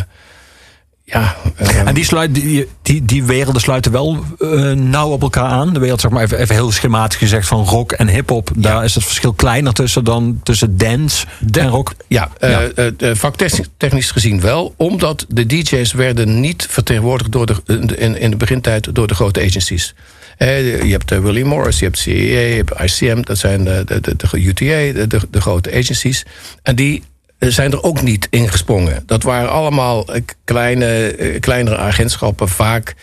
ja. 1.04 1.36
eh, 1.56 1.78
En 1.86 1.94
die, 1.94 2.04
sluit, 2.04 2.34
die, 2.34 2.68
die, 2.82 3.04
die 3.04 3.24
werelden 3.24 3.60
sluiten 3.62 3.92
wel 3.92 4.24
eh, 4.38 4.48
nauw 4.72 5.08
op 5.10 5.22
elkaar 5.22 5.48
aan. 5.50 5.72
De 5.72 5.78
wereld, 5.80 6.00
zeg 6.00 6.10
maar 6.10 6.22
even, 6.22 6.38
even 6.38 6.54
heel 6.54 6.72
schematisch 6.72 7.18
gezegd, 7.18 7.48
van 7.48 7.64
rock 7.64 7.92
en 7.92 8.08
hip-hop. 8.08 8.50
Daar 8.56 8.84
is 8.84 8.94
het 8.94 9.04
verschil 9.04 9.32
kleiner 9.32 9.72
tussen 9.72 10.04
dan 10.04 10.40
tussen 10.42 10.76
dance 10.76 11.26
en 11.52 11.68
rock. 11.68 11.94
Ja, 12.08 12.30
eh, 12.38 12.50
Ja. 12.50 12.60
eh, 12.62 12.86
eh, 13.10 13.16
vaktechnisch 13.16 13.68
technisch 13.76 14.10
gezien 14.10 14.40
wel. 14.40 14.74
Omdat 14.76 15.24
de 15.28 15.46
DJ's 15.46 15.92
werden 15.92 16.40
niet 16.40 16.66
vertegenwoordigd 16.70 17.32
door 17.32 17.46
de, 17.46 17.56
in, 17.96 18.18
in 18.18 18.30
de 18.30 18.36
begintijd 18.36 18.94
door 18.94 19.06
de 19.06 19.14
grote 19.14 19.40
agencies. 19.44 19.94
Eh, 20.36 20.82
je 20.82 20.90
hebt 20.90 21.12
eh, 21.12 21.18
Willie 21.18 21.44
Morris, 21.44 21.78
je 21.78 21.84
hebt 21.84 21.98
CEA, 21.98 22.40
je 22.40 22.64
hebt 22.64 22.80
ICM, 22.80 23.22
dat 23.22 23.38
zijn 23.38 23.64
de, 23.64 23.84
de, 23.84 24.16
de, 24.16 24.40
UTA, 24.40 25.06
de, 25.06 25.20
de, 25.30 25.40
grote 25.40 25.70
agencies. 25.72 26.24
En 26.62 26.76
die 26.76 27.02
eh, 27.38 27.48
zijn 27.48 27.72
er 27.72 27.82
ook 27.82 28.02
niet 28.02 28.26
ingesprongen. 28.30 29.02
Dat 29.06 29.22
waren 29.22 29.50
allemaal 29.50 30.06
kleine, 30.44 31.14
kleinere 31.40 31.76
agentschappen, 31.76 32.48
vaak 32.48 32.94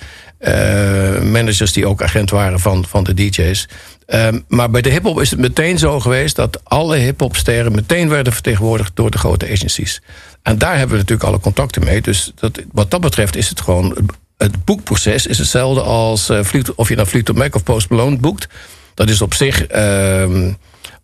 managers 1.22 1.74
die 1.74 1.88
ook 1.88 2.04
agent 2.04 2.30
waren 2.30 2.60
van, 2.60 2.86
van 2.88 3.04
de 3.04 3.14
DJ's. 3.14 3.68
Ehm, 4.06 4.40
maar 4.48 4.70
bij 4.70 4.82
de 4.82 4.90
hip-hop 4.90 5.22
is 5.22 5.30
het 5.30 5.40
meteen 5.40 5.78
zo 5.78 6.00
geweest 6.00 6.36
dat 6.36 6.60
alle 6.64 6.98
hip-hopsterren 6.98 7.72
meteen 7.72 8.10
werden 8.10 8.34
vertegenwoordigd 8.34 8.96
door 8.96 9.12
de 9.12 9.18
grote 9.18 9.52
agencies. 9.52 10.02
En 10.42 10.58
daar 10.58 10.78
hebben 10.78 10.92
we 10.92 11.02
natuurlijk 11.02 11.30
alle 11.30 11.40
contacten 11.40 11.84
mee. 11.84 12.02
Dus 12.02 12.32
dat, 12.36 12.60
wat 12.72 12.92
dat 12.92 13.02
betreft 13.02 13.36
is 13.36 13.50
het 13.50 13.62
gewoon. 13.62 14.10
Het 14.38 14.66
boekproces 14.66 15.28
is 15.28 15.38
hetzelfde 15.38 15.82
als 15.82 16.30
Fleet- 16.44 16.76
of 16.76 16.90
je 16.90 16.96
nou 16.96 17.08
Fleetwood 17.08 17.38
Mac 17.38 17.56
of 17.56 17.64
Post 17.64 17.90
Malone 17.90 18.18
boekt. 18.18 18.48
Dat 18.94 19.10
is 19.10 19.22
op 19.22 19.34
zich. 19.34 19.66
ehm, 19.66 20.52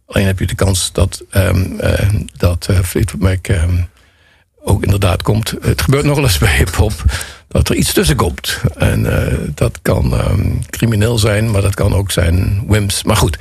alleen 0.06 0.26
heb 0.26 0.40
je 0.40 0.48
de 0.48 0.56
kans 0.56 0.92
dat, 0.92 1.24
ehm, 1.30 1.80
eh, 1.80 2.10
dat 2.38 2.68
Fleetwood 2.84 3.22
Mac 3.22 3.48
ehm, 3.48 3.76
ook 4.64 4.84
inderdaad 4.84 5.22
komt. 5.22 5.54
Het 5.62 5.82
gebeurt 5.82 6.06
nog 6.06 6.16
wel 6.16 6.24
eens 6.24 6.38
bij 6.38 6.56
hip-hop 6.56 6.94
dat 7.48 7.70
er 7.70 7.76
iets 7.76 7.94
tussen 7.94 8.16
komt. 8.16 8.62
En 8.78 9.08
dat 9.56 9.80
kan 9.82 10.14
crimineel 10.70 11.18
zijn, 11.18 11.52
maar 11.52 11.62
dat 11.62 11.76
kan 11.76 11.94
ook 11.94 12.12
zijn 12.12 12.64
whims. 12.68 13.04
Maar 13.04 13.18
goed, 13.18 13.38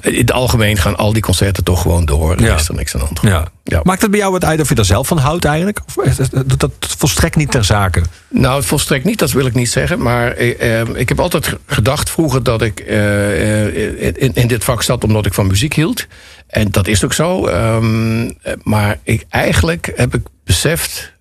in 0.00 0.14
het 0.18 0.32
algemeen 0.32 0.76
gaan 0.76 0.96
al 0.96 1.12
die 1.12 1.22
concerten 1.22 1.64
toch 1.64 1.82
gewoon 1.82 2.04
door. 2.04 2.32
Er 2.36 2.42
Ja. 2.42 2.54
is 2.54 2.68
er 2.68 2.74
niks 2.74 2.94
aan 2.94 3.00
de 3.00 3.06
hand. 3.06 3.20
Ja. 3.22 3.44
Ja. 3.64 3.80
Maakt 3.82 4.02
het 4.02 4.10
bij 4.10 4.20
jou 4.20 4.32
wat 4.32 4.44
uit 4.44 4.60
of 4.60 4.68
je 4.68 4.74
er 4.74 4.84
zelf 4.84 5.06
van 5.06 5.18
houdt 5.18 5.44
eigenlijk? 5.44 5.80
Of 5.86 6.04
doet 6.46 6.60
dat 6.60 6.72
volstrekt 6.98 7.36
niet 7.36 7.50
ter 7.50 7.64
zake? 7.64 8.02
Nou, 8.28 8.56
het 8.56 8.66
volstrekt 8.66 9.04
niet, 9.04 9.18
dat 9.18 9.30
wil 9.32 9.46
ik 9.46 9.54
niet 9.54 9.70
zeggen. 9.70 10.02
Maar 10.02 10.32
eh, 10.32 10.80
eh, 10.80 10.88
ik 10.94 11.08
heb 11.08 11.20
altijd 11.20 11.46
ge- 11.46 11.58
gedacht 11.66 12.10
vroeger 12.10 12.42
dat 12.42 12.62
ik 12.62 12.80
eh, 12.80 13.66
eh, 13.66 14.14
in, 14.16 14.34
in 14.34 14.46
dit 14.46 14.64
vak 14.64 14.82
zat 14.82 15.04
omdat 15.04 15.26
ik 15.26 15.34
van 15.34 15.46
muziek 15.46 15.74
hield. 15.74 16.06
En 16.46 16.70
dat 16.70 16.86
is 16.86 17.04
ook 17.04 17.12
zo. 17.12 17.46
Ehm, 17.46 18.22
eh, 18.42 18.52
maar 18.62 18.98
ik, 19.02 19.24
eigenlijk 19.28 19.92
heb 19.96 20.14
ik 20.14 20.22
beseft 20.44 21.12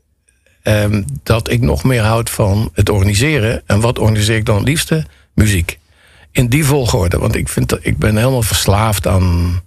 ehm, 0.64 1.04
dat 1.24 1.50
ik 1.50 1.62
nog 1.62 1.84
meer 1.84 2.02
houd 2.04 2.30
van 2.30 2.70
het 2.74 2.90
organiseren. 2.90 3.62
En 3.66 3.80
wat 3.80 4.00
organiseer 4.00 4.36
ik 4.36 4.46
dan 4.46 4.56
het 4.56 4.68
liefste? 4.68 5.06
Muziek. 5.34 5.80
In 6.32 6.48
die 6.48 6.66
volgorde. 6.66 7.18
Want 7.18 7.36
ik, 7.36 7.50
vind 7.50 7.70
dat, 7.70 7.80
ik 7.82 7.98
ben 7.98 8.18
helemaal 8.18 8.42
verslaafd 8.42 9.08
aan, 9.08 9.62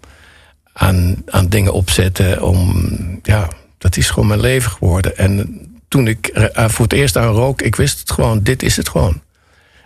aan, 0.73 1.23
aan 1.27 1.49
dingen 1.49 1.73
opzetten. 1.73 2.43
Om, 2.43 2.89
ja, 3.23 3.49
dat 3.79 3.97
is 3.97 4.11
gewoon 4.11 4.29
mijn 4.29 4.41
leven 4.41 4.71
geworden. 4.71 5.17
En 5.17 5.61
toen 5.89 6.09
ik 6.09 6.27
eh, 6.27 6.69
voor 6.69 6.85
het 6.85 6.93
eerst 6.93 7.17
aan 7.17 7.33
rook, 7.33 7.63
ik 7.63 7.77
wist 7.77 8.01
het 8.01 8.11
gewoon, 8.11 8.43
dit 8.43 8.63
is 8.63 8.77
het 8.77 8.89
gewoon. 8.89 9.23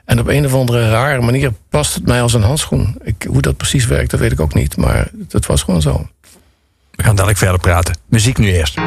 En 0.05 0.21
op 0.21 0.29
een 0.29 0.47
of 0.47 0.55
andere 0.55 0.91
rare 0.91 1.21
manier 1.21 1.53
past 1.69 1.95
het 1.95 2.07
mij 2.07 2.23
als 2.23 2.35
een 2.35 2.43
handschoen. 2.43 2.97
Ik, 3.03 3.27
hoe 3.29 3.43
dat 3.43 3.57
precies 3.57 3.87
werkt, 3.87 4.11
dat 4.11 4.21
weet 4.21 4.33
ik 4.33 4.41
ook 4.41 4.55
niet. 4.55 4.77
Maar 4.77 5.09
dat 5.13 5.47
was 5.47 5.63
gewoon 5.63 5.83
zo. 5.83 6.09
We 6.91 7.03
gaan 7.03 7.15
dadelijk 7.15 7.39
verder 7.39 7.61
praten. 7.61 7.97
Muziek 8.07 8.39
nu 8.39 8.53
eerst. 8.53 8.79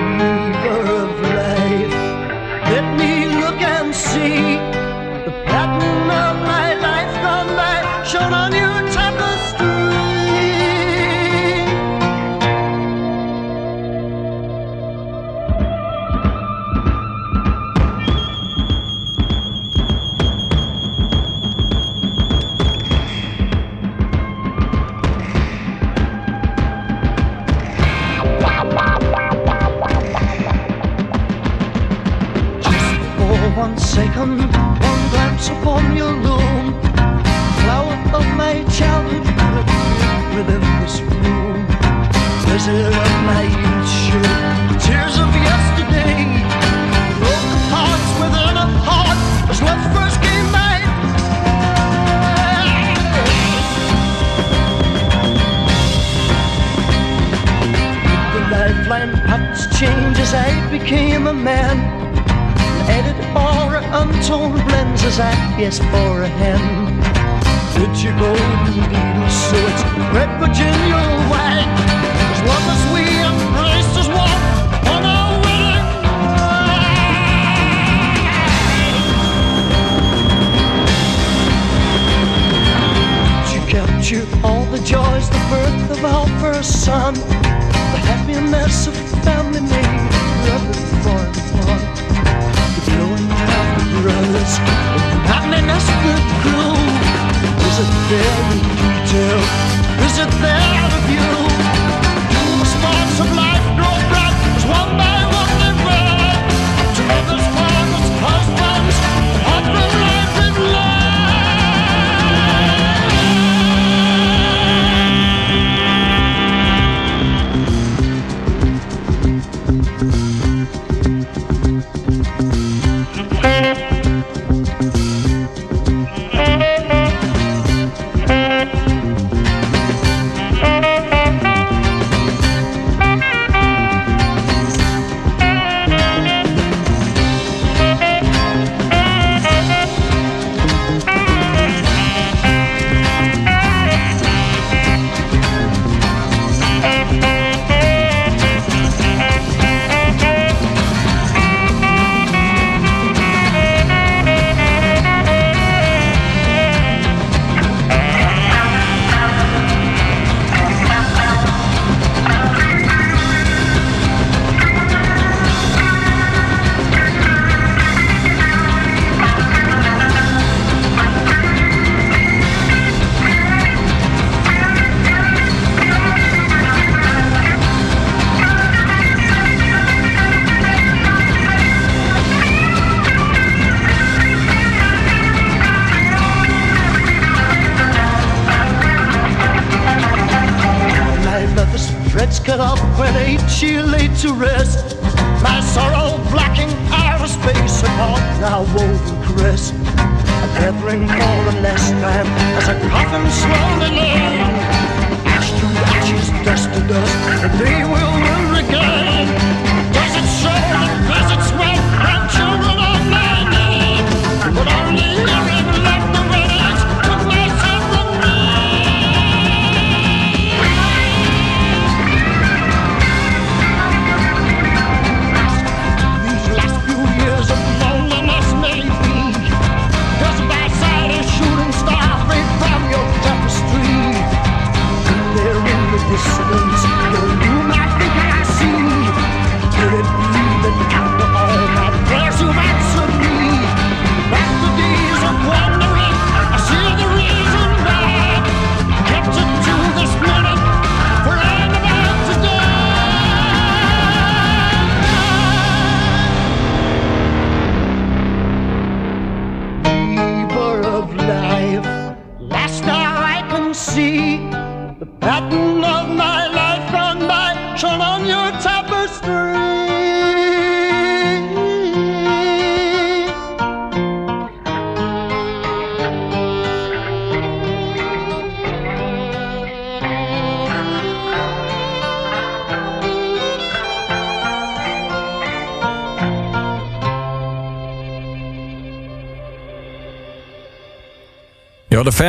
sack, 65.22 65.60
yes, 65.60 65.77
for 65.77 66.23
a 66.23 66.31
hen. 66.41 66.64
It's 67.84 68.03
your 68.03 68.15
golden 68.18 68.60
needle, 68.72 69.30
so 69.30 69.57
it's 69.69 69.84
red 70.15 70.31
Is 99.31 100.17
it 100.17 100.50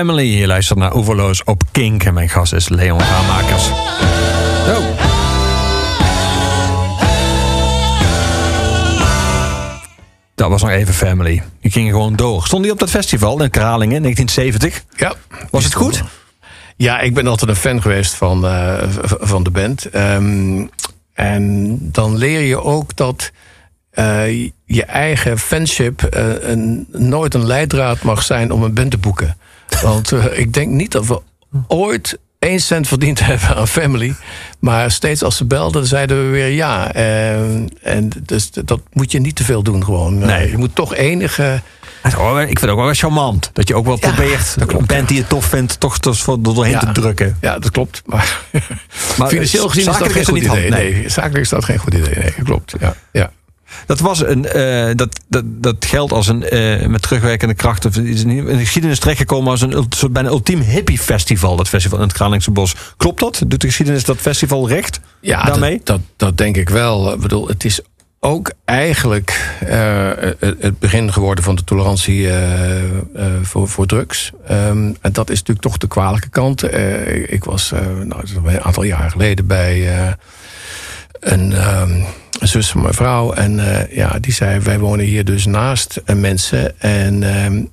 Family. 0.02 0.38
Je 0.38 0.46
luistert 0.46 0.78
naar 0.78 0.92
Overloos 0.92 1.44
op 1.44 1.62
Kink 1.70 2.04
en 2.04 2.14
mijn 2.14 2.28
gast 2.28 2.52
is 2.52 2.68
Leon 2.68 3.00
Raamakers. 3.00 3.64
Zo. 4.66 4.82
Dat 10.34 10.50
was 10.50 10.62
nog 10.62 10.70
even 10.70 10.94
Family. 10.94 11.42
Die 11.60 11.70
ging 11.70 11.90
gewoon 11.90 12.16
door. 12.16 12.46
Stond 12.46 12.62
die 12.62 12.72
op 12.72 12.78
dat 12.78 12.90
festival 12.90 13.42
in 13.42 13.50
Kralingen 13.50 13.96
in 13.96 14.02
1970? 14.02 14.84
Ja. 14.96 15.14
Was 15.50 15.64
het 15.64 15.74
goed? 15.74 16.02
Ja, 16.76 17.00
ik 17.00 17.14
ben 17.14 17.26
altijd 17.26 17.50
een 17.50 17.56
fan 17.56 17.82
geweest 17.82 18.14
van, 18.14 18.46
eh, 18.46 18.82
van 19.02 19.42
de 19.42 19.50
band. 19.50 19.84
Ehm, 19.84 20.66
en 21.14 21.78
dan 21.92 22.16
leer 22.16 22.40
je 22.40 22.62
ook 22.62 22.96
dat 22.96 23.30
eh, 23.90 24.44
je 24.64 24.84
eigen 24.84 25.38
fanship 25.38 26.02
eh, 26.02 26.50
een, 26.50 26.86
nooit 26.90 27.34
een 27.34 27.46
leidraad 27.46 28.02
mag 28.02 28.22
zijn 28.22 28.52
om 28.52 28.62
een 28.62 28.74
band 28.74 28.90
te 28.90 28.98
boeken. 28.98 29.36
Want 29.82 30.12
eh, 30.12 30.38
ik 30.38 30.52
denk 30.52 30.70
niet 30.70 30.92
dat 30.92 31.06
we 31.06 31.20
ooit 31.66 32.18
één 32.38 32.60
cent 32.60 32.88
verdiend 32.88 33.20
hebben 33.26 33.56
aan 33.56 33.68
family. 33.68 34.14
Maar 34.58 34.90
steeds 34.90 35.22
als 35.22 35.36
ze 35.36 35.44
belden, 35.44 35.86
zeiden 35.86 36.24
we 36.24 36.30
weer 36.30 36.48
ja. 36.48 36.92
En, 36.92 37.68
en 37.82 38.10
dus 38.22 38.50
dat 38.50 38.80
moet 38.92 39.12
je 39.12 39.20
niet 39.20 39.36
te 39.36 39.44
veel 39.44 39.62
doen 39.62 39.84
gewoon. 39.84 40.20
Eh, 40.22 40.26
nee. 40.26 40.50
Je 40.50 40.56
moet 40.56 40.74
toch 40.74 40.94
enige... 40.94 41.60
Ik 42.04 42.10
vind 42.58 42.60
het 42.60 42.70
ook 42.70 42.78
wel 42.78 42.94
charmant. 42.94 43.50
Dat 43.52 43.68
je 43.68 43.74
ook 43.74 43.84
wel 43.84 43.98
probeert 43.98 44.56
een 44.58 44.86
band 44.86 45.08
die 45.08 45.16
je 45.16 45.26
tof 45.26 45.44
vindt, 45.44 45.80
toch 45.80 45.98
doorheen 45.98 46.78
te 46.78 46.92
drukken. 46.92 47.36
Ja, 47.40 47.58
dat 47.58 47.70
klopt. 47.70 48.02
Maar, 48.06 49.28
financieel 49.28 49.68
gezien 49.68 49.90
is 49.90 49.98
dat 49.98 50.12
geen 50.12 50.24
goed 50.24 50.38
idee. 50.38 50.70
Nee. 50.70 51.08
zakelijk 51.08 51.40
is 51.40 51.48
dat 51.48 51.64
geen 51.64 51.78
goed 51.78 51.94
idee. 51.94 52.14
Nee, 52.14 52.32
klopt. 52.44 52.74
Ja, 52.80 52.94
ja. 53.12 53.30
Dat 53.86 54.00
was 54.00 54.22
een. 54.26 54.46
eh, 54.46 54.90
dat, 54.96 55.20
dat, 55.28 55.44
dat 55.46 55.84
geldt 55.84 56.12
als 56.12 56.26
een. 56.26 56.42
eh, 56.48 56.86
met 56.86 57.02
terugwerkende 57.02 57.54
kracht. 57.54 57.84
of 57.84 57.96
is 57.96 58.22
in 58.24 58.44
de 58.44 58.56
geschiedenis 58.58 58.98
terechtgekomen 58.98 59.50
als 59.50 59.60
een 59.60 59.86
soort 59.88 60.12
bijna 60.12 60.28
ultiem 60.28 60.60
hippie 60.60 60.98
festival. 60.98 61.56
Dat 61.56 61.68
festival 61.68 61.98
in 61.98 62.04
het 62.04 62.12
Kralingse 62.12 62.50
Bos. 62.50 62.74
Klopt 62.96 63.20
dat? 63.20 63.42
Doet 63.46 63.60
de 63.60 63.66
geschiedenis 63.66 64.04
dat 64.04 64.16
festival 64.16 64.68
recht? 64.68 65.00
Ja, 65.20 65.44
daarmee? 65.44 65.76
Dat, 65.76 65.86
dat, 65.86 66.00
dat 66.16 66.36
denk 66.36 66.56
ik 66.56 66.68
wel. 66.68 67.12
Ik 67.12 67.20
bedoel, 67.20 67.48
het 67.48 67.64
is 67.64 67.80
ook 68.20 68.52
eigenlijk 68.64 69.54
eh, 69.60 70.10
het- 70.38 70.78
begin 70.78 71.12
geworden 71.12 71.44
van 71.44 71.54
de 71.54 71.64
tolerantie 71.64 72.28
voor, 73.42 73.68
voor 73.68 73.86
drugs. 73.86 74.30
Ehm, 74.46 74.92
en 75.00 75.12
dat 75.12 75.30
is 75.30 75.38
natuurlijk 75.38 75.66
toch 75.66 75.76
de 75.76 75.86
kwalijke 75.86 76.28
kant. 76.28 76.62
Ik 77.26 77.44
was 77.44 77.70
nou, 78.04 78.22
een 78.46 78.60
aantal 78.60 78.82
jaar 78.82 79.10
geleden 79.10 79.46
bij 79.46 79.88
een, 81.20 81.52
ehm, 81.52 81.90
een 81.90 82.04
zus 82.46 82.70
van 82.70 82.82
mijn 82.82 82.94
vrouw. 82.94 83.32
En 83.32 83.58
eh, 83.58 83.96
ja, 83.96 84.18
die 84.20 84.32
zei, 84.32 84.60
wij 84.60 84.78
wonen 84.78 85.04
hier 85.04 85.24
dus 85.24 85.46
naast 85.46 86.02
eh, 86.04 86.16
mensen. 86.16 86.80
En 86.80 87.22
ehm, 87.22 87.64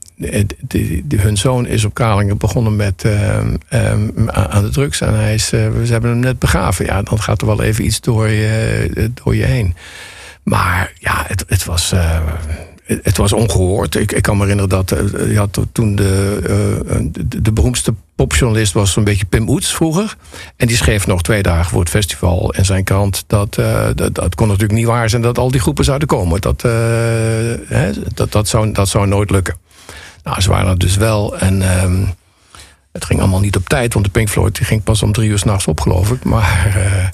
hun 1.17 1.37
zoon 1.37 1.67
is 1.67 1.85
op 1.85 1.93
Kralingen 1.93 2.37
begonnen 2.37 2.75
met 2.75 3.03
ehm, 3.03 3.55
ehm, 3.69 4.29
aan 4.29 4.63
de 4.63 4.69
drugs. 4.69 5.01
En 5.01 5.13
hij 5.13 5.33
is, 5.33 5.51
eh, 5.51 5.69
we 5.69 5.87
hebben 5.87 6.09
hem 6.09 6.19
net 6.19 6.39
begraven. 6.39 6.85
Ja, 6.85 7.01
dan 7.01 7.21
gaat 7.21 7.41
er 7.41 7.47
wel 7.47 7.61
even 7.61 7.85
iets 7.85 8.01
door 8.01 8.27
je, 8.27 9.11
door 9.23 9.35
je 9.35 9.45
heen. 9.45 9.75
Maar 10.43 10.93
ja, 10.99 11.25
het, 11.27 11.43
het 11.47 11.65
was. 11.65 11.93
Eh, 12.89 12.97
het, 13.03 13.17
was 13.17 13.33
ongehoord. 13.33 13.95
Ik, 13.95 14.11
ik 14.11 14.21
kan 14.21 14.37
me 14.37 14.41
herinneren 14.41 14.69
dat 14.69 14.91
eh, 14.91 15.31
je 15.31 15.37
had 15.37 15.59
toen 15.71 15.95
de, 15.95 16.39
eh, 16.87 17.05
de, 17.27 17.41
de 17.41 17.51
beroemdste 17.51 17.93
popjournalist 18.19 18.73
was 18.73 18.91
zo'n 18.91 19.03
beetje 19.03 19.25
Pim 19.25 19.49
Oets 19.49 19.73
vroeger. 19.73 20.15
En 20.55 20.67
die 20.67 20.77
schreef 20.77 21.07
nog 21.07 21.21
twee 21.21 21.41
dagen 21.41 21.71
voor 21.71 21.79
het 21.79 21.89
festival 21.89 22.51
in 22.51 22.65
zijn 22.65 22.83
krant 22.83 23.23
dat, 23.27 23.57
eh, 23.57 23.87
dat 24.11 24.35
kon 24.35 24.47
natuurlijk 24.47 24.79
niet 24.79 24.87
waar 24.87 25.09
zijn 25.09 25.21
dat 25.21 25.37
al 25.37 25.51
die 25.51 25.59
groepen 25.59 25.83
zouden 25.83 26.07
komen. 26.07 26.41
Dat, 26.41 26.63
eh, 26.63 26.71
hè, 27.65 27.91
dat, 28.13 28.31
dat, 28.31 28.47
zou, 28.47 28.71
dat 28.71 28.89
zou 28.89 29.07
nooit 29.07 29.29
lukken. 29.29 29.57
Nou, 30.23 30.41
ze 30.41 30.49
waren 30.49 30.69
er 30.69 30.77
dus 30.77 30.95
wel. 30.95 31.37
En 31.37 31.61
ehm, 31.61 32.03
het 32.91 33.05
ging 33.05 33.19
allemaal 33.19 33.39
niet 33.39 33.55
op 33.55 33.69
tijd, 33.69 33.93
want 33.93 34.05
de 34.05 34.11
Pink 34.11 34.29
Floyd 34.29 34.59
ging 34.63 34.83
pas 34.83 35.03
om 35.03 35.11
drie 35.11 35.29
uur 35.29 35.37
s'nachts 35.39 35.67
op, 35.67 35.79
geloof 35.79 36.11
ik. 36.11 36.23
Maar 36.23 36.73
eh, 36.75 37.07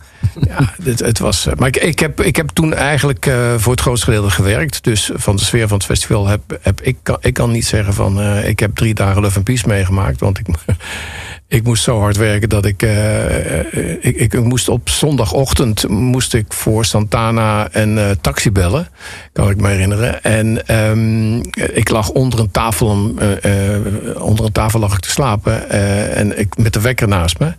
ja, 0.50 0.74
het, 0.84 1.00
het 1.00 1.20
was. 1.20 1.46
eh, 1.46 1.54
Maar 1.56 1.78
ik, 1.78 2.00
heb, 2.00 2.22
ik 2.22 2.36
heb 2.36 2.50
toen 2.50 2.74
eigenlijk 2.74 3.26
eh, 3.26 3.54
voor 3.58 3.72
het 3.72 3.82
grootste 3.82 4.06
gedeelte 4.06 4.30
gewerkt. 4.30 4.84
Dus 4.84 5.12
van 5.14 5.36
de 5.36 5.44
sfeer 5.44 5.68
van 5.68 5.78
het 5.78 5.86
festival 5.86 6.28
heb, 6.28 6.42
heb 6.62 6.82
ik, 6.82 6.98
kan, 7.04 7.18
ik 7.22 7.34
kan 7.34 7.52
niet 7.52 7.66
zeggen 7.66 7.94
van 7.94 8.22
ik 8.44 8.60
heb 8.60 8.76
drie 8.76 8.94
dagen 8.94 9.22
Love 9.22 9.36
and 9.36 9.44
Peace 9.46 9.68
meegemaakt. 9.68 10.20
Want 10.20 10.40
ik, 10.40 10.46
ik 11.48 11.64
moest 11.64 11.84
zo 11.84 12.00
hard 12.00 12.18
werken 12.18 12.50
dat 12.50 12.66
ik, 12.66 12.82
eh, 12.82 14.00
ik, 14.02 14.16
ik, 14.16 14.44
moest 14.44 14.70
op 14.70 14.90
zondagochtend 14.90 15.88
moest 15.88 16.34
ik 16.34 16.54
voor 16.54 16.86
Santana 16.86 17.68
een 17.72 17.98
eh, 17.98 18.10
taxi 18.22 18.52
bellen, 18.52 18.88
kan 19.34 19.50
ik 19.50 19.62
me 19.62 19.68
herinneren. 19.68 20.24
En 20.24 20.68
ehm, 20.68 21.38
ik 21.74 21.90
lag 21.90 22.10
onder 22.10 22.40
een 22.40 22.52
tafel, 22.52 23.14
eh, 23.42 24.22
onder 24.22 24.46
een 24.46 24.52
tafel 24.52 24.80
lag 24.80 24.94
ik 24.94 25.00
te 25.00 25.10
slapen 25.10 25.70
en 26.16 26.40
ik 26.40 26.58
met 26.58 26.74
de 26.74 26.82
wekker 26.82 27.08
naast 27.08 27.40
me. 27.40 27.54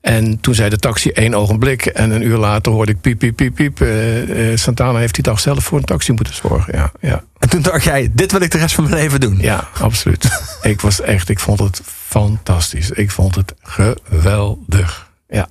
En 0.00 0.40
toen 0.40 0.54
zei 0.54 0.70
de 0.70 0.78
taxi 0.78 1.10
één 1.10 1.34
ogenblik 1.34 1.86
en 1.86 2.10
een 2.10 2.22
uur 2.22 2.38
later 2.38 2.72
hoorde 2.72 2.92
ik 2.92 3.00
piep, 3.00 3.18
piep, 3.18 3.36
piep, 3.36 3.54
piep. 3.54 3.84
Santana 4.54 4.98
heeft 4.98 5.14
die 5.14 5.24
dag 5.24 5.40
zelf 5.40 5.64
voor 5.64 5.78
een 5.78 5.84
taxi 5.84 6.12
moeten 6.12 6.34
zorgen. 6.34 6.76
Ja, 6.76 6.92
ja. 7.00 7.24
En 7.40 7.48
toen 7.48 7.62
dacht 7.62 7.84
jij, 7.84 8.10
dit 8.12 8.32
wil 8.32 8.40
ik 8.40 8.50
de 8.50 8.58
rest 8.58 8.74
van 8.74 8.84
mijn 8.84 8.96
leven 8.96 9.20
doen. 9.20 9.38
Ja, 9.40 9.68
absoluut. 9.80 10.28
ik 10.62 10.80
was 10.80 11.00
echt, 11.00 11.28
ik 11.28 11.38
vond 11.38 11.58
het 11.60 11.80
fantastisch. 12.06 12.90
Ik 12.90 13.10
vond 13.10 13.34
het 13.34 13.54
geweldig. 13.62 15.10
Ja. 15.28 15.48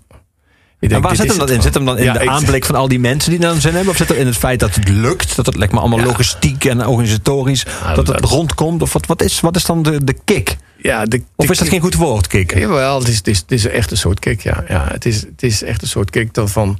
En 0.79 0.89
denk, 0.89 1.03
waar 1.03 1.15
zit 1.15 1.27
hem 1.27 1.37
dat 1.37 1.49
in? 1.49 1.61
Zit 1.61 1.73
hem 1.73 1.85
dan 1.85 1.97
in 1.97 2.03
Ja, 2.03 2.13
de 2.13 2.19
ik- 2.19 2.27
aanblik 2.29 2.65
van 2.65 2.75
al 2.75 2.87
die 2.87 2.99
mensen 2.99 3.31
die 3.31 3.39
naar 3.39 3.51
hem 3.51 3.59
zin 3.59 3.73
hebben? 3.73 3.91
Of 3.91 3.97
zit 3.97 4.09
het 4.09 4.17
in 4.17 4.25
het 4.25 4.37
feit 4.37 4.59
dat 4.59 4.75
het 4.75 4.87
lukt? 4.89 5.35
Dat 5.35 5.45
het 5.45 5.55
lijkt 5.55 5.73
me 5.73 5.79
allemaal 5.79 5.99
Ja. 5.99 6.05
logistiek 6.05 6.65
en 6.65 6.85
organisatorisch. 6.87 7.63
dat 7.95 7.95
het 7.97 8.05
dat- 8.05 8.23
rondkomt? 8.23 8.81
Of 8.81 8.93
wat, 8.93 9.05
wat, 9.05 9.21
is, 9.21 9.39
wat 9.39 9.55
is 9.55 9.63
dan 9.65 9.83
de, 9.83 10.03
de 10.03 10.15
kick? 10.25 10.57
Ja, 10.77 11.05
de, 11.05 11.21
Of 11.35 11.49
is 11.49 11.57
dat 11.57 11.67
geen 11.69 11.81
goed 11.81 11.95
woord, 11.95 12.27
kick? 12.27 12.57
Jawel, 12.57 12.99
het 12.99 13.07
is, 13.07 13.17
het, 13.17 13.27
is, 13.27 13.37
het 13.39 13.51
is 13.51 13.65
echt 13.67 13.91
een 13.91 13.97
soort 13.97 14.19
kick, 14.19 14.41
ja. 14.41 14.63
ja 14.67 14.87
het, 14.91 15.05
is, 15.05 15.15
het 15.21 15.43
is 15.43 15.63
echt 15.63 15.81
een 15.81 15.87
soort 15.87 16.09
kick 16.09 16.33
dan 16.33 16.49
van... 16.49 16.79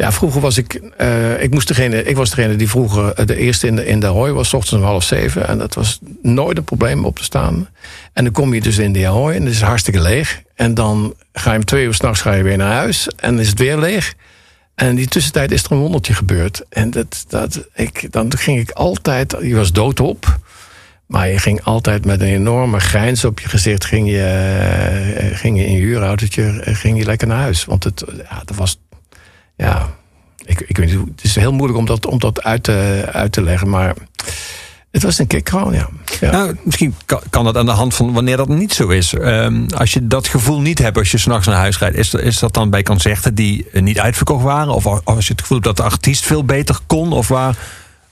Ja, 0.00 0.12
vroeger 0.12 0.40
was 0.40 0.56
ik... 0.56 0.74
eh, 0.96 1.42
ik, 1.42 1.50
moest 1.50 1.68
degene, 1.68 2.04
ik 2.04 2.16
was 2.16 2.30
degene 2.30 2.56
die 2.56 2.68
vroeger 2.68 3.12
eh, 3.12 3.26
de 3.26 3.36
eerste 3.36 3.66
in 3.66 3.76
de, 3.76 3.86
in 3.86 4.00
de 4.00 4.06
hooi 4.06 4.32
was. 4.32 4.54
ochtends 4.54 4.82
om 4.82 4.88
half 4.88 5.04
zeven. 5.04 5.48
En 5.48 5.58
dat 5.58 5.74
was 5.74 5.98
nooit 6.22 6.56
een 6.56 6.64
probleem 6.64 7.04
op 7.04 7.18
te 7.18 7.24
staan. 7.24 7.68
En 8.12 8.24
dan 8.24 8.32
kom 8.32 8.54
je 8.54 8.60
dus 8.60 8.78
in 8.78 8.92
die 8.92 9.06
hooi 9.06 9.36
en 9.36 9.44
het 9.44 9.54
is 9.54 9.60
hartstikke 9.60 10.00
leeg. 10.00 10.42
En 10.54 10.74
dan 10.74 11.14
ga 11.32 11.52
je 11.52 11.58
om 11.58 11.64
twee 11.64 11.84
uur 11.84 11.94
s'nachts 11.94 12.22
weer 12.22 12.56
naar 12.56 12.72
huis. 12.72 13.08
En 13.16 13.38
is 13.38 13.48
het 13.48 13.58
weer 13.58 13.78
leeg. 13.78 14.14
En 14.74 14.88
in 14.88 14.94
die 14.94 15.08
tussentijd 15.08 15.52
is 15.52 15.64
er 15.64 15.72
een 15.72 15.78
wondertje 15.78 16.14
gebeurd. 16.14 16.64
En 16.68 16.90
dat, 16.90 17.24
dat, 17.28 17.68
ik, 17.74 18.12
dan 18.12 18.36
ging 18.36 18.60
ik 18.60 18.70
altijd... 18.70 19.36
Je 19.42 19.54
was 19.54 19.72
doodop. 19.72 20.38
Maar 21.06 21.28
je 21.28 21.38
ging 21.38 21.62
altijd 21.62 22.04
met 22.04 22.20
een 22.20 22.26
enorme 22.26 22.80
grijns 22.80 23.24
op 23.24 23.40
je 23.40 23.48
gezicht... 23.48 23.84
ging 23.84 24.10
je, 24.10 24.22
eh, 25.16 25.38
ging 25.38 25.58
je 25.58 25.66
in 25.66 25.72
je 25.72 25.80
huurautootje 25.80 26.60
ging 26.64 26.98
je 26.98 27.04
lekker 27.04 27.26
naar 27.26 27.40
huis. 27.40 27.64
Want 27.64 27.84
het, 27.84 28.04
ja, 28.30 28.42
dat 28.44 28.56
was... 28.56 28.78
Ja, 29.60 29.88
ik, 30.44 30.60
ik 30.60 30.76
weet 30.76 30.90
het 30.90 31.22
is 31.22 31.34
heel 31.34 31.52
moeilijk 31.52 31.78
om 31.78 31.86
dat, 31.86 32.06
om 32.06 32.18
dat 32.18 32.42
uit, 32.42 32.62
te, 32.62 33.08
uit 33.12 33.32
te 33.32 33.42
leggen. 33.42 33.68
Maar 33.68 33.94
het 34.90 35.02
was 35.02 35.18
een 35.18 35.26
kick 35.26 35.48
gewoon, 35.48 35.72
ja. 35.72 35.88
ja. 36.20 36.30
Nou, 36.30 36.56
misschien 36.62 36.94
kan, 37.04 37.20
kan 37.30 37.44
dat 37.44 37.56
aan 37.56 37.66
de 37.66 37.72
hand 37.72 37.94
van 37.94 38.12
wanneer 38.12 38.36
dat 38.36 38.48
niet 38.48 38.72
zo 38.72 38.88
is. 38.88 39.14
Ehm, 39.14 39.66
als 39.76 39.92
je 39.92 40.06
dat 40.06 40.28
gevoel 40.28 40.60
niet 40.60 40.78
hebt 40.78 40.98
als 40.98 41.10
je 41.10 41.18
s'nachts 41.18 41.46
naar 41.46 41.56
huis 41.56 41.78
rijdt, 41.78 41.96
is, 41.96 42.14
is 42.14 42.38
dat 42.38 42.54
dan 42.54 42.70
bij 42.70 42.82
concerten 42.82 43.34
die 43.34 43.66
eh, 43.72 43.82
niet 43.82 44.00
uitverkocht 44.00 44.44
waren? 44.44 44.74
Of 44.74 44.86
als 45.04 45.26
je 45.26 45.32
het 45.32 45.40
gevoel 45.40 45.58
hebt 45.58 45.76
dat 45.76 45.86
de 45.86 45.92
artiest 45.92 46.24
veel 46.24 46.44
beter 46.44 46.78
kon? 46.86 47.12
Of 47.12 47.28
waar, 47.28 47.56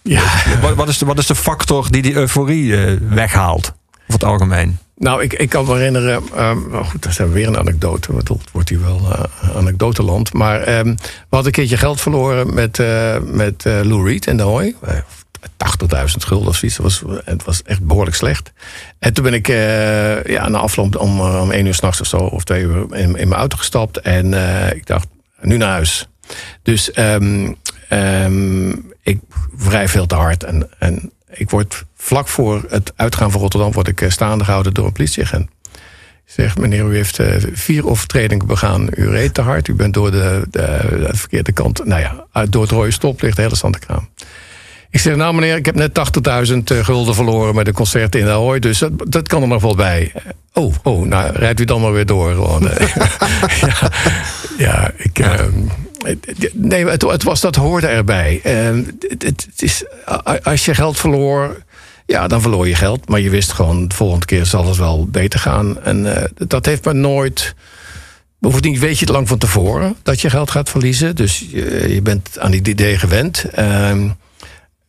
ja. 0.02 0.22
wat, 0.60 0.74
wat, 0.74 0.88
is 0.88 0.98
de, 0.98 1.06
wat 1.06 1.18
is 1.18 1.26
de 1.26 1.34
factor 1.34 1.90
die 1.90 2.02
die 2.02 2.14
euforie 2.14 2.76
eh, 2.76 2.96
weghaalt? 3.08 3.72
Over 3.92 4.12
het 4.12 4.24
algemeen. 4.24 4.78
Nou, 4.98 5.22
ik, 5.22 5.32
ik 5.32 5.48
kan 5.48 5.64
me 5.64 5.74
herinneren. 5.74 6.22
ehm, 6.34 6.68
maar 6.68 6.84
goed, 6.84 7.02
dat 7.02 7.12
is 7.12 7.18
weer 7.18 7.46
een 7.46 7.58
anekdote. 7.58 8.12
want 8.12 8.28
Het 8.28 8.50
wordt 8.52 8.68
hier 8.68 8.80
wel 8.80 9.00
eh 9.12 9.56
anekdoteland. 9.56 10.32
Maar 10.32 10.60
ehm, 10.60 10.84
we 10.84 10.96
hadden 11.28 11.46
een 11.46 11.52
keertje 11.52 11.76
geld 11.76 12.00
verloren 12.00 12.54
met, 12.54 12.78
eh, 12.78 13.18
met 13.20 13.66
eh, 13.66 13.80
Lou 13.82 14.08
Reed 14.08 14.26
in 14.26 14.36
de 14.36 14.42
hooi. 14.42 14.76
Eh, 14.82 14.96
80.000 15.56 16.24
gulden 16.24 16.48
of 16.48 16.56
zoiets. 16.56 16.76
Het 16.76 16.86
was, 16.86 17.02
het 17.24 17.44
was 17.44 17.62
echt 17.62 17.86
behoorlijk 17.86 18.16
slecht. 18.16 18.52
En 18.98 19.12
toen 19.12 19.24
ben 19.24 19.34
ik 19.34 19.46
ja, 20.26 20.48
na 20.48 20.58
afloop 20.58 20.96
om, 20.96 21.20
om 21.20 21.50
één 21.50 21.66
uur 21.66 21.74
s'nachts 21.74 22.00
of 22.00 22.06
zo... 22.06 22.16
of 22.16 22.44
twee 22.44 22.62
uur 22.62 22.86
in, 22.90 23.16
in 23.16 23.28
mijn 23.28 23.40
auto 23.40 23.56
gestapt. 23.56 24.00
En 24.00 24.34
ik 24.74 24.86
dacht, 24.86 25.08
nu 25.40 25.56
naar 25.56 25.70
huis. 25.70 26.08
Dus 26.62 26.90
ehm, 26.90 27.52
ik 29.02 29.20
vrij 29.56 29.88
veel 29.88 30.06
te 30.06 30.14
hard. 30.14 30.44
En, 30.44 30.68
en 30.78 31.12
ik 31.30 31.50
word 31.50 31.84
vlak 31.98 32.28
voor 32.28 32.64
het 32.68 32.92
uitgaan 32.96 33.30
van 33.30 33.40
Rotterdam... 33.40 33.72
word 33.72 33.88
ik 33.88 34.00
eh, 34.00 34.10
staande 34.10 34.44
gehouden 34.44 34.74
door 34.74 34.86
een 34.86 34.92
politieagent. 34.92 35.50
Zegt 36.24 36.58
meneer, 36.58 36.84
u 36.84 36.94
heeft 36.94 37.18
eh, 37.18 37.34
vier 37.52 37.86
overtredingen 37.86 38.46
begaan. 38.46 38.88
U 38.94 39.08
reed 39.08 39.34
te 39.34 39.40
hard. 39.40 39.68
U 39.68 39.74
bent 39.74 39.94
door 39.94 40.10
de, 40.10 40.42
de, 40.50 40.78
de 40.90 41.16
verkeerde 41.16 41.52
kant. 41.52 41.84
Nou 41.84 42.00
ja, 42.00 42.46
door 42.46 42.62
het 42.62 42.70
rode 42.70 42.90
stoplicht, 42.90 43.36
de 43.36 43.42
hele 43.42 43.56
Santekraam. 43.56 44.08
Ik 44.90 45.00
zeg, 45.00 45.16
nou 45.16 45.34
meneer, 45.34 45.56
ik 45.56 45.66
heb 45.66 45.74
net 45.74 45.98
80.000 46.50 46.56
eh, 46.64 46.84
gulden 46.84 47.14
verloren 47.14 47.54
met 47.54 47.66
een 47.66 47.72
concert 47.72 48.14
in 48.14 48.28
Ahoy. 48.28 48.58
Dus 48.58 48.78
dat, 48.78 48.92
dat 49.06 49.28
kan 49.28 49.42
er 49.42 49.48
nog 49.48 49.62
wel 49.62 49.74
bij. 49.74 50.12
Oh, 50.52 50.74
oh, 50.82 51.06
nou 51.06 51.32
rijdt 51.32 51.60
u 51.60 51.64
dan 51.64 51.80
maar 51.80 51.92
weer 51.92 52.06
door. 52.06 52.32
Gewoon. 52.32 52.62
ja, 53.60 53.90
ja, 54.58 54.90
ik... 54.96 55.18
ehm, 55.18 55.52
Nee, 56.52 56.86
het, 56.86 57.02
het 57.02 57.22
was 57.22 57.40
dat 57.40 57.56
hoorde 57.56 57.86
erbij. 57.86 58.40
Ehm, 58.42 58.84
het, 59.00 59.22
het 59.22 59.48
is, 59.56 59.84
als 60.42 60.64
je 60.64 60.74
geld 60.74 60.98
verloor, 60.98 61.56
ja, 62.08 62.28
dan 62.28 62.40
verloor 62.40 62.68
je 62.68 62.74
geld. 62.74 63.08
Maar 63.08 63.20
je 63.20 63.30
wist 63.30 63.52
gewoon, 63.52 63.88
de 63.88 63.94
volgende 63.94 64.26
keer 64.26 64.46
zal 64.46 64.66
het 64.66 64.76
wel 64.76 65.06
beter 65.06 65.40
gaan. 65.40 65.82
En 65.82 66.16
eh, 66.16 66.24
dat 66.34 66.66
heeft 66.66 66.84
me 66.84 66.92
nooit... 66.92 67.54
Bovendien 68.40 68.78
weet 68.78 68.98
je 68.98 69.04
het 69.04 69.14
lang 69.14 69.28
van 69.28 69.38
tevoren 69.38 69.96
dat 70.02 70.20
je 70.20 70.30
geld 70.30 70.50
gaat 70.50 70.70
verliezen. 70.70 71.16
Dus 71.16 71.46
je, 71.50 71.94
je 71.94 72.02
bent 72.02 72.38
aan 72.38 72.50
die 72.50 72.68
idee 72.68 72.98
gewend. 72.98 73.44
Ehm, 73.44 74.08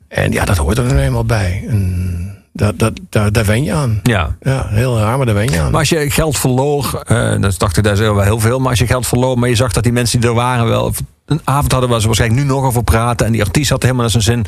en 0.07 0.31
ja, 0.31 0.45
dat 0.45 0.57
hoort 0.57 0.77
er 0.77 0.93
nu 0.93 0.99
eenmaal 0.99 1.25
bij. 1.25 1.65
En 1.67 2.43
dat, 2.53 2.79
dat, 2.79 2.99
daar, 3.09 3.31
daar 3.31 3.45
wen 3.45 3.63
je 3.63 3.73
aan. 3.73 3.99
Ja. 4.03 4.35
Ja, 4.41 4.67
heel 4.69 4.99
raar, 4.99 5.17
maar 5.17 5.25
daar 5.25 5.35
wen 5.35 5.51
je 5.51 5.59
aan. 5.59 5.71
Maar 5.71 5.79
als 5.79 5.89
je 5.89 6.09
geld 6.09 6.37
verloor, 6.37 7.03
eh 7.05 7.41
dat 7.41 7.59
dacht 7.59 7.77
ik 7.77 7.83
daar 7.83 7.97
wel 7.97 8.21
heel 8.21 8.39
veel. 8.39 8.59
Maar 8.59 8.69
als 8.69 8.79
je 8.79 8.87
geld 8.87 9.07
verloor, 9.07 9.39
maar 9.39 9.49
je 9.49 9.55
zag 9.55 9.71
dat 9.71 9.83
die 9.83 9.93
mensen 9.93 10.19
die 10.19 10.29
er 10.29 10.35
waren 10.35 10.67
wel 10.67 10.93
een 11.25 11.41
avond 11.43 11.71
hadden 11.71 11.89
waar 11.89 11.99
ze 11.99 12.05
waarschijnlijk 12.05 12.41
nu 12.41 12.47
nog 12.47 12.63
over 12.63 12.83
praten. 12.83 13.25
En 13.25 13.31
die 13.31 13.43
artiest 13.43 13.69
had 13.69 13.81
helemaal 13.81 14.01
naar 14.01 14.11
zijn 14.11 14.23
zin. 14.23 14.45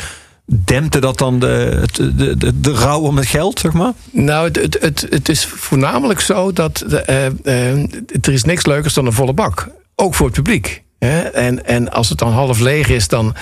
Dempte 0.65 0.99
dat 0.99 1.17
dan 1.17 1.39
de, 1.39 1.83
de, 1.91 2.37
de, 2.37 2.59
de 2.59 2.71
rouw 2.73 2.99
om 2.99 3.17
het 3.17 3.25
geld, 3.25 3.59
zeg 3.59 3.71
maar? 3.73 3.91
Nou, 4.11 4.47
het, 4.47 4.55
het, 4.55 4.77
het, 4.81 5.05
het 5.09 5.29
is 5.29 5.45
voornamelijk 5.45 6.19
zo 6.19 6.53
dat 6.53 6.83
de, 6.87 7.01
eh, 7.01 7.25
eh, 7.25 7.77
er 8.21 8.33
is 8.33 8.43
niks 8.43 8.65
leukers 8.65 8.93
dan 8.93 9.05
een 9.05 9.13
volle 9.13 9.33
bak. 9.33 9.67
Ook 9.95 10.15
voor 10.15 10.25
het 10.25 10.35
publiek. 10.35 10.83
Hè? 10.99 11.19
En, 11.19 11.65
en 11.65 11.91
als 11.91 12.09
het 12.09 12.17
dan 12.17 12.31
half 12.31 12.59
leeg 12.59 12.89
is, 12.89 13.07
dan 13.07 13.35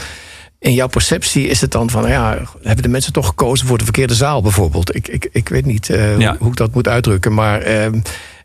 in 0.60 0.74
jouw 0.74 0.88
perceptie 0.88 1.48
is 1.48 1.62
het 1.62 1.72
dan 1.72 1.90
van... 1.90 2.10
ja, 2.10 2.38
hebben 2.64 2.84
de 2.84 2.90
mensen 2.90 3.14
toch 3.14 3.26
gekozen 3.28 3.68
voor 3.68 3.78
de 3.78 3.84
verkeerde 3.84 4.14
zaal 4.16 4.42
bijvoorbeeld? 4.42 4.96
Ik, 4.96 5.08
ik, 5.08 5.30
ik 5.32 5.50
weet 5.50 5.66
niet 5.66 5.90
eh, 5.90 6.20
Ja. 6.20 6.36
hoe 6.40 6.50
ik 6.50 6.56
dat 6.56 6.74
moet 6.74 6.88
uitdrukken. 6.88 7.34
Maar 7.34 7.62
eh, 7.62 7.92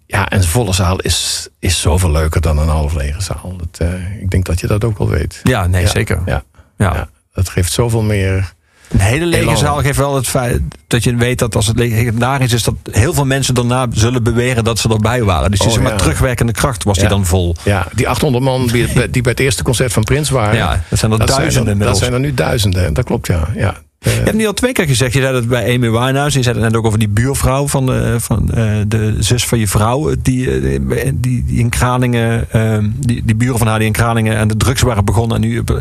ja, 0.06 0.32
een 0.32 0.44
volle 0.44 0.72
zaal 0.72 0.98
is, 1.00 1.48
is 1.58 1.80
zoveel 1.80 2.10
leuker 2.10 2.40
dan 2.40 2.58
een 2.58 2.68
half 2.68 2.94
lege 2.94 3.22
zaal. 3.22 3.56
Dat, 3.56 3.88
ik 4.20 4.30
denk 4.30 4.44
dat 4.44 4.60
je 4.60 4.66
dat 4.66 4.84
ook 4.84 4.98
wel 4.98 5.08
weet. 5.08 5.40
Ja, 5.42 5.66
nee, 5.66 5.82
Ja, 5.82 5.88
zeker. 5.88 6.22
Ja, 6.26 6.44
Ja. 6.78 6.94
ja, 6.94 7.08
dat 7.32 7.48
geeft 7.48 7.72
zoveel 7.72 8.02
meer... 8.02 8.53
Een 8.88 9.00
hele 9.00 9.26
lege 9.26 9.42
Elan. 9.42 9.56
zaal 9.56 9.76
geeft 9.80 9.98
wel 9.98 10.14
het 10.14 10.26
feit 10.28 10.60
dat 10.86 11.04
je 11.04 11.14
weet 11.16 11.38
dat 11.38 11.56
als 11.56 11.66
het 11.66 11.78
legendarisch 11.78 12.52
is, 12.52 12.62
dat 12.62 12.74
heel 12.90 13.14
veel 13.14 13.24
mensen 13.26 13.54
daarna 13.54 13.86
zullen 13.90 14.22
beweren 14.22 14.64
dat 14.64 14.78
ze 14.78 14.88
erbij 14.88 15.22
waren. 15.22 15.50
Dus 15.50 15.58
die 15.58 15.68
Oh, 15.68 15.74
zeg 15.74 15.82
maar 15.82 15.92
ja. 15.92 15.98
terugwerkende 15.98 16.52
kracht 16.52 16.84
was 16.84 16.98
die 16.98 17.08
dan 17.08 17.26
vol. 17.26 17.54
Ja, 17.62 17.86
die 17.94 18.08
800 18.08 18.44
man 18.44 18.66
die, 18.66 18.86
die 19.10 19.22
bij 19.22 19.30
het 19.32 19.40
eerste 19.40 19.62
concert 19.62 19.92
van 19.92 20.02
Prins 20.02 20.30
waren... 20.30 20.56
Ja, 20.56 20.82
dat 20.88 20.98
zijn 20.98 21.12
er 21.12 21.18
dat 21.18 21.28
duizenden 21.28 21.52
zijn 21.52 21.64
er, 21.66 21.70
inmiddels. 21.72 21.98
Dat 22.00 22.08
zijn 22.08 22.22
er 22.22 22.28
nu 22.28 22.34
duizenden, 22.34 22.94
dat 22.94 23.04
klopt, 23.04 23.26
ja. 23.26 23.48
ja. 23.54 23.74
Eh, 23.98 24.14
Je 24.14 24.22
hebt 24.22 24.36
nu 24.36 24.46
al 24.46 24.52
twee 24.52 24.72
keer 24.72 24.86
gezegd, 24.86 25.12
je 25.12 25.20
zei 25.20 25.32
dat 25.32 25.48
bij 25.48 25.74
Amy 25.74 25.90
Winehouse. 25.90 26.36
Je 26.38 26.44
zei 26.44 26.54
het 26.56 26.64
net 26.64 26.76
ook 26.76 26.86
over 26.86 26.98
die 26.98 27.08
buurvrouw 27.08 27.68
van, 27.68 27.86
de, 27.86 28.16
van 28.20 28.50
eh, 28.50 28.72
de 28.86 29.16
zus 29.18 29.46
van 29.46 29.58
je 29.58 29.68
vrouw. 29.68 30.14
Die, 30.22 30.50
eh, 30.60 30.80
die, 31.14 31.44
die 31.46 31.58
in 31.58 31.68
Kralingen, 31.68 32.46
ehm, 32.50 32.88
die, 32.96 33.22
die 33.24 33.34
buren 33.34 33.58
van 33.58 33.66
haar 33.66 33.78
die 33.78 33.86
in 33.86 33.92
Kralingen 33.92 34.38
aan 34.38 34.48
de 34.48 34.56
drugs 34.56 34.82
waren 34.82 35.04
begonnen. 35.04 35.36
En 35.36 35.42
nu, 35.48 35.62
eh, 35.64 35.76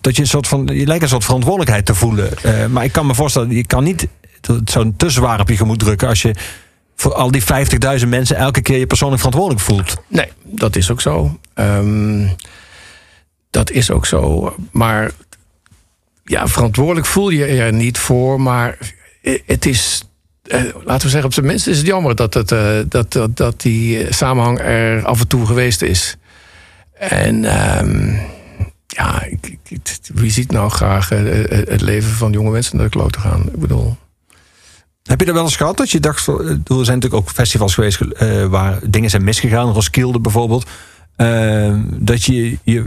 dat- 0.00 0.16
je 0.16 0.22
een 0.22 0.28
soort 0.28 0.48
van, 0.48 0.66
je 0.72 0.86
lijkt 0.86 1.02
een 1.02 1.08
soort 1.08 1.24
verantwoordelijkheid 1.24 1.86
te 1.86 1.94
voelen. 1.94 2.38
Eh, 2.42 2.66
maar 2.66 2.84
ik 2.84 2.92
kan 2.92 3.06
me 3.06 3.14
voorstellen, 3.14 3.50
je 3.50 3.66
kan 3.66 3.84
niet 3.84 4.08
zo'n 4.64 4.94
te 4.96 5.10
zwaar 5.10 5.40
op 5.40 5.48
je 5.48 5.56
gemoed 5.56 5.78
drukken 5.78 6.08
als 6.08 6.22
je 6.22 6.34
voor 6.96 7.14
al 7.14 7.30
die 7.30 7.42
50.000 7.42 8.08
mensen 8.10 8.36
elke 8.36 8.60
keer 8.60 8.78
je 8.78 8.86
persoonlijk 8.86 9.22
verantwoordelijk 9.22 9.64
voelt. 9.64 9.96
Nee, 10.08 10.28
dat 10.44 10.76
is 10.76 10.90
ook 10.90 11.00
zo. 11.00 11.38
Ehm, 11.54 12.26
dat 13.50 13.70
is 13.70 13.90
ook 13.90 14.06
zo. 14.06 14.54
Maar 14.70 15.10
ja, 16.24 16.48
verantwoordelijk 16.48 17.06
voel 17.06 17.28
je 17.30 17.38
je 17.46 17.62
er 17.62 17.72
niet 17.72 17.98
voor. 17.98 18.40
Maar 18.40 18.78
het 19.46 19.66
is, 19.66 20.02
eh, 20.42 20.62
laten 20.84 21.02
we 21.04 21.08
zeggen, 21.08 21.24
op 21.24 21.32
zijn 21.32 21.46
minst 21.46 21.66
is 21.66 21.76
het 21.78 21.86
jammer 21.86 22.14
dat, 22.14 22.34
het, 22.34 22.52
eh, 22.52 22.78
dat, 22.88 23.12
dat, 23.12 23.36
dat 23.36 23.60
die 23.60 24.12
samenhang 24.12 24.58
er 24.60 25.04
af 25.04 25.20
en 25.20 25.28
toe 25.28 25.46
geweest 25.46 25.82
is. 25.82 26.16
En 26.94 27.44
ehm, 27.44 28.14
ja, 28.96 29.22
ik, 29.24 29.46
ik- 29.46 29.58
het- 29.82 30.10
wie 30.14 30.30
ziet 30.30 30.50
nou 30.50 30.70
graag 30.70 31.10
eh, 31.10 31.44
eh, 31.60 31.68
het 31.68 31.80
leven 31.80 32.10
van 32.10 32.32
jonge 32.32 32.50
mensen 32.50 32.76
naar 32.76 32.84
de 32.84 32.90
kloot 32.90 33.12
te 33.12 33.20
gaan? 33.20 33.42
Ik 33.46 33.60
bedoel, 33.60 33.96
Heb 35.02 35.20
je 35.20 35.26
er 35.26 35.32
wel 35.34 35.42
eens 35.44 35.56
gehad 35.56 35.76
dat 35.76 35.90
je 35.90 36.00
dacht, 36.00 36.28
eh, 36.28 36.34
er 36.38 36.56
zijn 36.66 36.76
natuurlijk 36.76 37.14
ook 37.14 37.30
festivals 37.30 37.74
geweest 37.74 37.98
waar 38.48 38.78
dingen 38.90 39.10
zijn 39.10 39.24
misgegaan, 39.24 39.72
Roskilde 39.72 40.20
bijvoorbeeld, 40.20 40.66
eh, 41.16 41.74
dat 41.86 42.24
je 42.24 42.58
je 42.62 42.84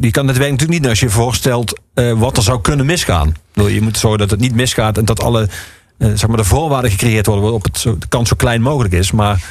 je 0.00 0.10
kan 0.10 0.28
het 0.28 0.36
werk 0.36 0.50
natuurlijk 0.50 0.80
niet 0.80 0.88
als 0.88 1.00
je 1.00 1.06
je 1.06 1.12
voorstelt 1.12 1.80
wat 2.16 2.36
er 2.36 2.42
zou 2.42 2.60
kunnen 2.60 2.86
misgaan. 2.86 3.34
Je 3.52 3.80
moet 3.80 3.98
zorgen 3.98 4.18
dat 4.18 4.30
het 4.30 4.40
niet 4.40 4.54
misgaat 4.54 4.98
en 4.98 5.04
dat 5.04 5.20
alle 5.22 5.48
zeg 5.98 6.26
maar 6.26 6.36
de 6.36 6.44
voorwaarden 6.44 6.90
gecreëerd 6.90 7.26
worden 7.26 7.44
waarop 7.44 7.64
het 7.64 7.78
zo, 7.78 7.98
de 7.98 8.06
kans 8.08 8.28
zo 8.28 8.36
klein 8.36 8.62
mogelijk 8.62 8.94
is. 8.94 9.10
Maar 9.12 9.44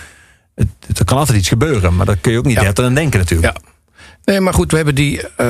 het, 0.55 0.67
het- 0.87 0.99
er 0.99 1.05
kan 1.05 1.17
altijd 1.17 1.37
iets 1.37 1.47
gebeuren, 1.47 1.95
maar 1.95 2.05
daar 2.05 2.17
kun 2.17 2.31
je 2.31 2.37
ook 2.37 2.45
niet 2.45 2.61
Ja. 2.61 2.71
aan 2.83 2.93
denken 2.93 3.19
natuurlijk. 3.19 3.57
Ja. 3.57 3.71
Nee, 4.25 4.39
maar 4.39 4.53
goed, 4.53 4.69
we 4.71 4.75
hebben 4.75 4.95
die. 4.95 5.27
eh, 5.35 5.47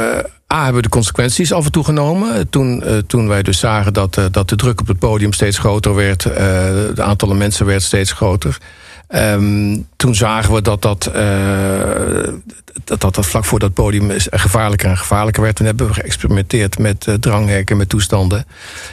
A, 0.53 0.63
hebben 0.63 0.75
we 0.75 0.81
de 0.81 0.89
consequenties 0.89 1.51
af 1.53 1.65
en 1.65 1.71
toe 1.71 1.83
genomen. 1.83 2.49
Toen, 2.49 2.83
eh, 2.83 2.97
toen 2.97 3.27
wij 3.27 3.43
dus 3.43 3.59
zagen 3.59 3.93
dat, 3.93 4.17
eh, 4.17 4.25
dat 4.31 4.49
de 4.49 4.55
druk 4.55 4.81
op 4.81 4.87
het 4.87 4.99
podium 4.99 5.33
steeds 5.33 5.57
groter 5.57 5.95
werd. 5.95 6.23
de 6.23 7.03
aantallen 7.03 7.37
mensen 7.37 7.65
werd 7.65 7.83
steeds 7.83 8.11
groter. 8.11 8.57
Ehm, 9.07 9.77
toen 10.03 10.15
zagen 10.15 10.53
we 10.53 10.61
dat 10.61 10.81
dat, 10.81 11.05
eh, 11.05 12.34
dat, 12.84 13.01
dat, 13.01 13.15
dat 13.15 13.25
vlak 13.25 13.45
voor 13.45 13.59
dat 13.59 13.73
podium 13.73 14.11
gevaarlijker 14.31 14.89
en 14.89 14.97
gevaarlijker 14.97 15.41
werd. 15.41 15.55
Toen 15.55 15.65
hebben 15.65 15.88
we 15.88 15.93
geëxperimenteerd 15.93 16.80
met 16.80 17.07
eh, 17.07 17.13
dranghekken, 17.13 17.77
met 17.77 17.89
toestanden. 17.89 18.45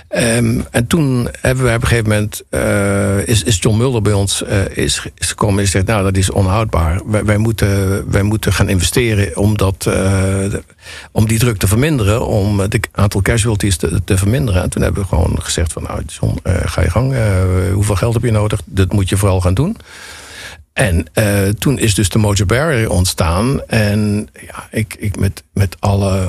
Ehm, 0.09 0.61
en 0.71 0.87
toen 0.87 1.29
hebben 1.41 1.65
we 1.65 1.75
op 1.75 1.83
een 1.83 1.89
gegeven 1.89 2.09
moment... 2.09 2.43
eh, 2.49 3.29
is, 3.29 3.43
is 3.43 3.59
John 3.61 3.77
Mulder 3.77 4.03
bij 4.03 4.13
ons 4.13 4.43
is, 4.75 5.07
is 5.19 5.29
gekomen 5.29 5.63
en 5.63 5.69
zegt... 5.69 5.87
nou, 5.87 6.03
dat 6.03 6.17
is 6.17 6.31
onhoudbaar. 6.31 7.01
Wij, 7.25 7.39
moeten, 7.39 8.05
wij 8.11 8.23
moeten 8.23 8.53
gaan 8.53 8.69
investeren 8.69 9.37
om, 9.37 9.57
dat, 9.57 9.91
om 11.13 11.27
die 11.27 11.39
druk 11.39 11.57
te 11.57 11.69
verminderen... 11.69 12.27
om 12.27 12.61
het 12.61 12.89
aantal 12.93 13.23
casualties 13.23 13.77
te, 13.77 14.05
te 14.05 14.17
verminderen. 14.17 14.63
En 14.63 14.71
toen 14.71 14.83
hebben 14.83 15.03
we 15.03 15.09
gewoon 15.09 15.43
gezegd 15.43 15.73
van... 15.73 15.83
nou, 15.83 16.03
John, 16.07 16.39
ga 16.45 16.83
je 16.83 16.91
gang. 16.91 17.15
Hoeveel 17.73 17.97
geld 17.97 18.15
heb 18.15 18.23
je 18.23 18.31
nodig? 18.31 18.61
Dat 18.65 18.93
moet 18.93 19.09
je 19.09 19.17
vooral 19.17 19.41
gaan 19.41 19.55
doen. 19.55 19.77
En 20.73 21.07
eh, 21.13 21.49
toen 21.49 21.79
is 21.79 21.95
dus 21.95 22.09
de 22.09 22.19
Mojo 22.19 22.47
Barrier 22.47 22.91
ontstaan. 22.91 23.63
En 23.67 24.29
ja, 24.47 24.69
ik, 24.71 24.97
ik 24.99 25.19
met, 25.19 25.43
met 25.53 25.77
alle... 25.79 26.29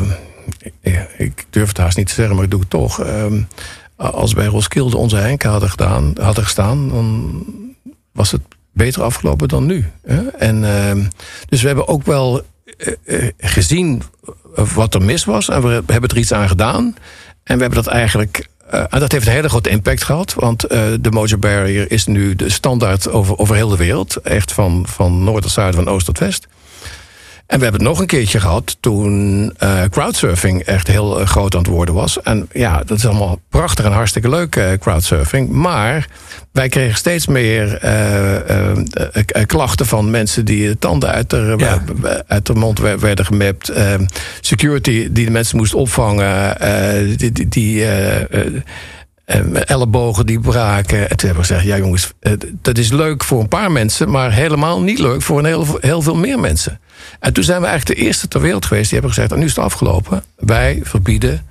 Ik, 1.18 1.46
durf 1.50 1.68
het 1.68 1.78
haast 1.78 1.98
niet 1.98 2.08
te 2.08 2.14
zeggen, 2.14 2.36
maar 2.36 2.44
ik 2.44 2.52
doe 2.52 2.60
het 2.60 2.70
toch. 2.70 3.00
Ehm, 3.00 3.42
als 3.96 4.34
bij 4.34 4.46
Roskilde 4.46 4.98
onze 4.98 5.16
Henk 5.16 5.44
hadden, 5.44 5.70
gedaan, 5.70 6.16
hadden 6.22 6.44
gestaan... 6.44 6.90
dan 6.90 7.44
was 8.12 8.32
het 8.32 8.42
beter 8.74 9.04
afgelopen 9.04 9.48
dan 9.48 9.66
nu. 9.66 9.86
Hè? 10.06 10.28
En, 10.28 10.64
ehm, 10.64 11.06
dus 11.50 11.62
we 11.62 11.68
hebben 11.68 11.88
ook 11.88 12.06
wel 12.06 12.42
eh, 12.78 12.94
eh, 13.04 13.32
gezien 13.38 14.02
wat 14.56 14.94
er 14.94 15.02
mis 15.02 15.26
was. 15.26 15.50
En 15.50 15.62
we 15.62 15.84
hebben 15.86 16.10
er 16.10 16.18
iets 16.18 16.34
aan 16.34 16.48
gedaan. 16.48 16.96
En 17.44 17.56
we 17.56 17.62
hebben 17.62 17.84
dat 17.84 17.94
eigenlijk... 17.94 18.50
eh, 18.72 18.84
en 18.90 19.00
dat 19.00 19.12
heeft 19.12 19.28
een 19.28 19.34
hele 19.34 19.50
grote 19.50 19.70
impact 19.70 20.04
gehad. 20.04 20.34
Want 20.34 20.64
eh, 20.64 20.82
de 21.00 21.12
Mojo 21.12 21.38
Barrier 21.38 21.92
is 21.92 22.06
nu 22.06 22.36
de 22.36 22.50
standaard 22.50 23.10
over, 23.10 23.38
over 23.38 23.56
heel 23.56 23.70
de 23.70 23.78
wereld. 23.78 24.16
Echt 24.16 24.52
van, 24.52 24.86
van 24.88 25.24
noord 25.24 25.42
tot 25.42 25.52
zuid, 25.52 25.76
van 25.76 25.88
oost 25.88 26.06
tot 26.06 26.20
west. 26.20 26.48
En 27.52 27.58
we 27.58 27.64
hebben 27.64 27.82
het 27.82 27.90
nog 27.90 28.00
een 28.00 28.06
keertje 28.08 28.40
gehad 28.40 28.78
toen 28.80 29.54
eh, 29.58 29.82
crowdsurfing 29.90 30.62
echt 30.64 30.88
heel 30.88 31.20
eh, 31.20 31.26
groot 31.28 31.54
aan 31.56 31.62
het 31.62 31.70
worden 31.70 31.96
was. 31.96 32.22
En 32.22 32.48
ja, 32.54 32.84
dat 32.86 32.98
is 32.98 33.06
allemaal 33.06 33.40
prachtig 33.50 33.86
en 33.86 33.92
hartstikke 33.92 34.30
leuk, 34.30 34.56
eh, 34.56 34.72
crowdsurfing. 34.80 35.50
Maar 35.50 36.08
wij 36.52 36.70
kregen 36.70 36.98
steeds 36.98 37.28
meer 37.28 37.80
klachten 39.46 39.86
van 39.86 40.10
mensen 40.12 40.46
die 40.46 40.68
de 40.68 40.80
tanden 40.80 41.10
uit 41.10 41.30
de, 41.30 41.54
Ja. 41.58 41.84
uit 42.28 42.46
de 42.46 42.54
mond 42.54 42.80
wer- 42.80 43.00
werden 43.00 43.26
gemapt. 43.26 43.70
Eh, 43.70 43.94
security 44.42 45.08
die 45.12 45.26
de 45.26 45.32
mensen 45.32 45.58
moest 45.58 45.74
opvangen. 45.74 46.58
die, 47.18 47.48
die, 47.50 47.86
ellebogen 49.66 50.26
die 50.26 50.40
braken. 50.40 51.10
En 51.10 51.18
toen 51.18 51.28
hebben 51.30 51.48
we 51.48 51.54
gezegd, 51.54 51.64
ja 51.64 51.78
jongens, 51.78 52.12
eh, 52.20 52.34
dat 52.62 52.78
is 52.78 52.92
leuk 52.92 53.24
voor 53.24 53.40
een 53.40 53.48
paar 53.48 53.72
mensen... 53.72 54.10
maar 54.10 54.32
helemaal 54.32 54.82
niet 54.82 55.00
leuk 55.00 55.22
voor 55.22 55.40
een 55.40 55.46
heel, 55.46 55.78
heel 55.82 56.02
veel 56.02 56.16
meer 56.16 56.40
mensen. 56.40 56.80
En 57.20 57.34
toen 57.34 57.44
zijn 57.44 57.62
we 57.62 57.68
eigenlijk 57.68 58.00
de 58.00 58.06
eerste 58.06 58.28
ter 58.28 58.42
wereld 58.42 58.66
geweest... 58.66 58.90
die 58.90 59.00
hebben 59.00 59.10
gezegd, 59.10 59.30
nou, 59.30 59.42
nu 59.42 59.48
is 59.48 59.56
het 59.56 59.66
afgelopen. 59.66 60.24
Wij 60.36 60.80
verbieden 60.84 61.46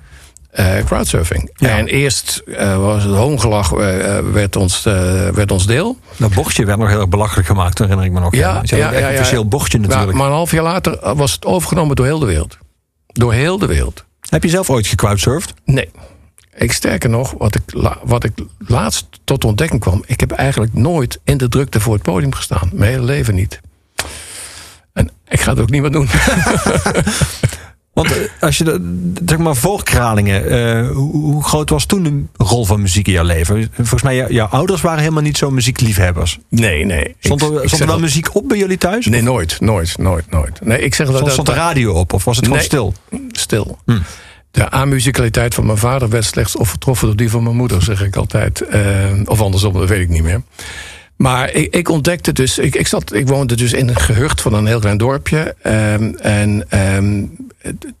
eh, 0.51 0.83
crowdsurfing. 0.85 1.49
Ja. 1.55 1.77
En 1.77 1.87
eerst 1.87 2.41
eh, 2.45 2.77
was 2.77 3.03
het 3.03 3.15
hoongelach 3.15 3.73
eh, 3.73 4.19
werd, 4.31 4.55
ons, 4.55 4.83
werd 5.33 5.51
ons 5.51 5.65
deel. 5.65 5.97
Dat 6.17 6.33
bochtje 6.33 6.65
werd 6.65 6.79
nog 6.79 6.89
heel 6.89 6.99
erg 6.99 7.09
belachelijk 7.09 7.47
gemaakt, 7.47 7.77
herinner 7.77 8.05
ik 8.05 8.11
me 8.11 8.19
nog. 8.19 8.35
Ja, 8.35 8.39
ja, 8.39 8.87
een 8.87 8.93
echt 8.93 8.99
ja, 8.99 9.07
ja. 9.07 9.13
officieel 9.13 9.47
bochtje 9.47 9.79
natuurlijk. 9.79 10.17
maar 10.17 10.27
een 10.27 10.33
half 10.33 10.51
jaar 10.51 10.63
later 10.63 11.15
was 11.15 11.31
het 11.31 11.45
overgenomen 11.45 11.95
door 11.95 12.05
heel 12.05 12.19
de 12.19 12.25
wereld. 12.25 12.57
Door 13.07 13.33
heel 13.33 13.57
de 13.57 13.65
wereld. 13.65 14.05
Heb 14.29 14.43
je 14.43 14.49
zelf 14.49 14.69
ooit 14.69 14.87
gecrowdsurfd? 14.87 15.53
Nee. 15.65 15.89
Ik 16.61 16.71
sterker 16.71 17.09
nog, 17.09 17.33
wat 17.37 17.55
ik, 17.55 17.61
wat 18.03 18.23
ik 18.23 18.31
laatst 18.57 19.07
tot 19.23 19.45
ontdekking 19.45 19.81
kwam... 19.81 20.03
ik 20.05 20.19
heb 20.19 20.31
eigenlijk 20.31 20.73
nooit 20.73 21.19
in 21.23 21.37
de 21.37 21.47
drukte 21.49 21.79
voor 21.79 21.93
het 21.93 22.01
podium 22.01 22.33
gestaan. 22.33 22.69
Mijn 22.73 22.91
hele 22.91 23.03
leven 23.05 23.35
niet. 23.35 23.59
En 24.93 25.09
ik 25.27 25.39
ga 25.41 25.51
het 25.51 25.59
ook 25.59 25.69
niet 25.69 25.81
meer 25.81 25.91
doen. 25.91 26.07
Want 27.93 28.11
eh, 28.11 28.17
als 28.39 28.57
je 28.57 28.63
de, 28.63 29.01
zeg 29.25 29.37
maar 29.37 29.55
voor 29.55 29.83
Kralingen, 29.83 30.49
eh, 30.49 30.89
hoe, 30.91 31.43
groot 31.43 31.69
was 31.69 31.85
toen 31.85 32.03
de 32.37 32.43
rol 32.43 32.65
van 32.65 32.81
muziek 32.81 33.07
in 33.07 33.13
jouw 33.13 33.23
leven? 33.23 33.71
Volgens 33.73 34.01
mij, 34.01 34.15
jou- 34.15 34.33
jouw 34.33 34.47
ouders 34.47 34.81
waren 34.81 34.99
helemaal 34.99 35.21
niet 35.23 35.37
zo 35.37 35.51
muziekliefhebbers. 35.51 36.39
Nee, 36.49 36.85
nee. 36.85 37.15
Stond 37.19 37.41
er, 37.41 37.61
ik 37.61 37.67
stond 37.67 37.81
er 37.81 37.87
wel 37.87 37.99
muziek 37.99 38.35
op 38.35 38.47
bij 38.47 38.57
jullie 38.57 38.77
thuis? 38.77 39.05
Nee, 39.05 39.21
nooit, 39.21 39.59
nooit, 39.59 39.97
nooit, 39.97 40.31
nooit. 40.31 40.59
Nee, 40.65 40.79
ik 40.81 40.95
zeg 40.95 41.07
dat... 41.07 41.15
Stond, 41.15 41.35
dat- 41.35 41.45
stond 41.45 41.47
de 41.57 41.63
radio 41.63 41.93
op 41.93 42.13
of 42.13 42.23
was 42.25 42.35
het 42.35 42.45
gewoon 42.45 42.59
Nee. 42.59 42.67
stil? 42.67 42.93
stil. 43.31 43.77
Hm. 43.85 43.97
De 44.51 44.69
amusicaliteit 44.69 45.53
van 45.53 45.65
mijn 45.65 45.77
vader 45.77 46.09
werd 46.09 46.25
slechts 46.25 46.57
overtroffen 46.57 47.07
door 47.07 47.15
die 47.15 47.29
van 47.29 47.43
mijn 47.43 47.55
moeder, 47.55 47.81
zeg 47.81 48.03
ik 48.03 48.15
altijd. 48.15 48.61
Eh, 48.61 49.11
of 49.25 49.41
andersom, 49.41 49.73
dat 49.73 49.89
weet 49.89 50.01
ik 50.01 50.09
niet 50.09 50.23
meer. 50.23 50.41
Maar 51.15 51.51
ik, 51.51 51.75
ik 51.75 51.89
ontdekte 51.89 52.33
dus, 52.33 52.57
ik, 52.57 52.75
ik, 52.75 52.87
zat, 52.87 53.13
ik 53.13 53.27
woonde 53.27 53.55
dus 53.55 53.73
in 53.73 53.87
een 53.87 53.99
gehucht 53.99 54.41
van 54.41 54.53
een 54.53 54.65
heel 54.65 54.79
klein 54.79 54.97
dorpje. 54.97 55.55
ehm, 55.61 56.13
en 56.15 56.65
ehm, 56.69 57.25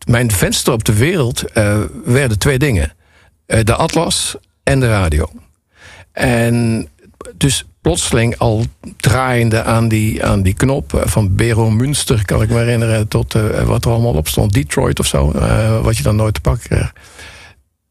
mijn 0.05 0.31
venster 0.31 0.73
op 0.73 0.83
de 0.83 0.93
wereld 0.93 1.51
eh, 1.51 1.79
werden 2.05 2.39
twee 2.39 2.59
dingen: 2.59 2.93
Eh, 3.45 3.59
de 3.63 3.75
atlas 3.75 4.35
en 4.63 4.79
de 4.79 4.87
radio. 4.87 5.29
En 6.11 6.87
dus 7.37 7.65
plotseling 7.81 8.37
al 8.37 8.65
draaiende 8.97 9.63
aan 9.63 9.87
die, 9.87 10.25
aan 10.25 10.41
die 10.41 10.53
knop 10.53 10.93
eh, 10.93 11.01
van 11.05 11.35
Bero 11.35 11.69
Münster, 11.69 12.25
kan 12.25 12.41
ik 12.41 12.49
me 12.49 12.57
herinneren, 12.57 13.07
tot 13.07 13.35
eh, 13.35 13.63
wat 13.63 13.85
er 13.85 13.91
allemaal 13.91 14.13
op 14.13 14.27
stond, 14.27 14.53
Detroit 14.53 14.99
of 14.99 15.07
zo, 15.07 15.31
eh, 15.31 15.81
wat 15.81 15.97
je 15.97 16.03
dan 16.03 16.15
nooit 16.15 16.33
te 16.33 16.41
pakken 16.41 16.69
kreeg. 16.69 16.93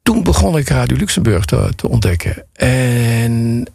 toen 0.02 0.22
begon 0.22 0.58
ik 0.58 0.68
Radio 0.68 0.96
Luxemburg 0.96 1.44
te, 1.44 1.72
te 1.76 1.88
ontdekken. 1.88 2.44
En 2.52 3.66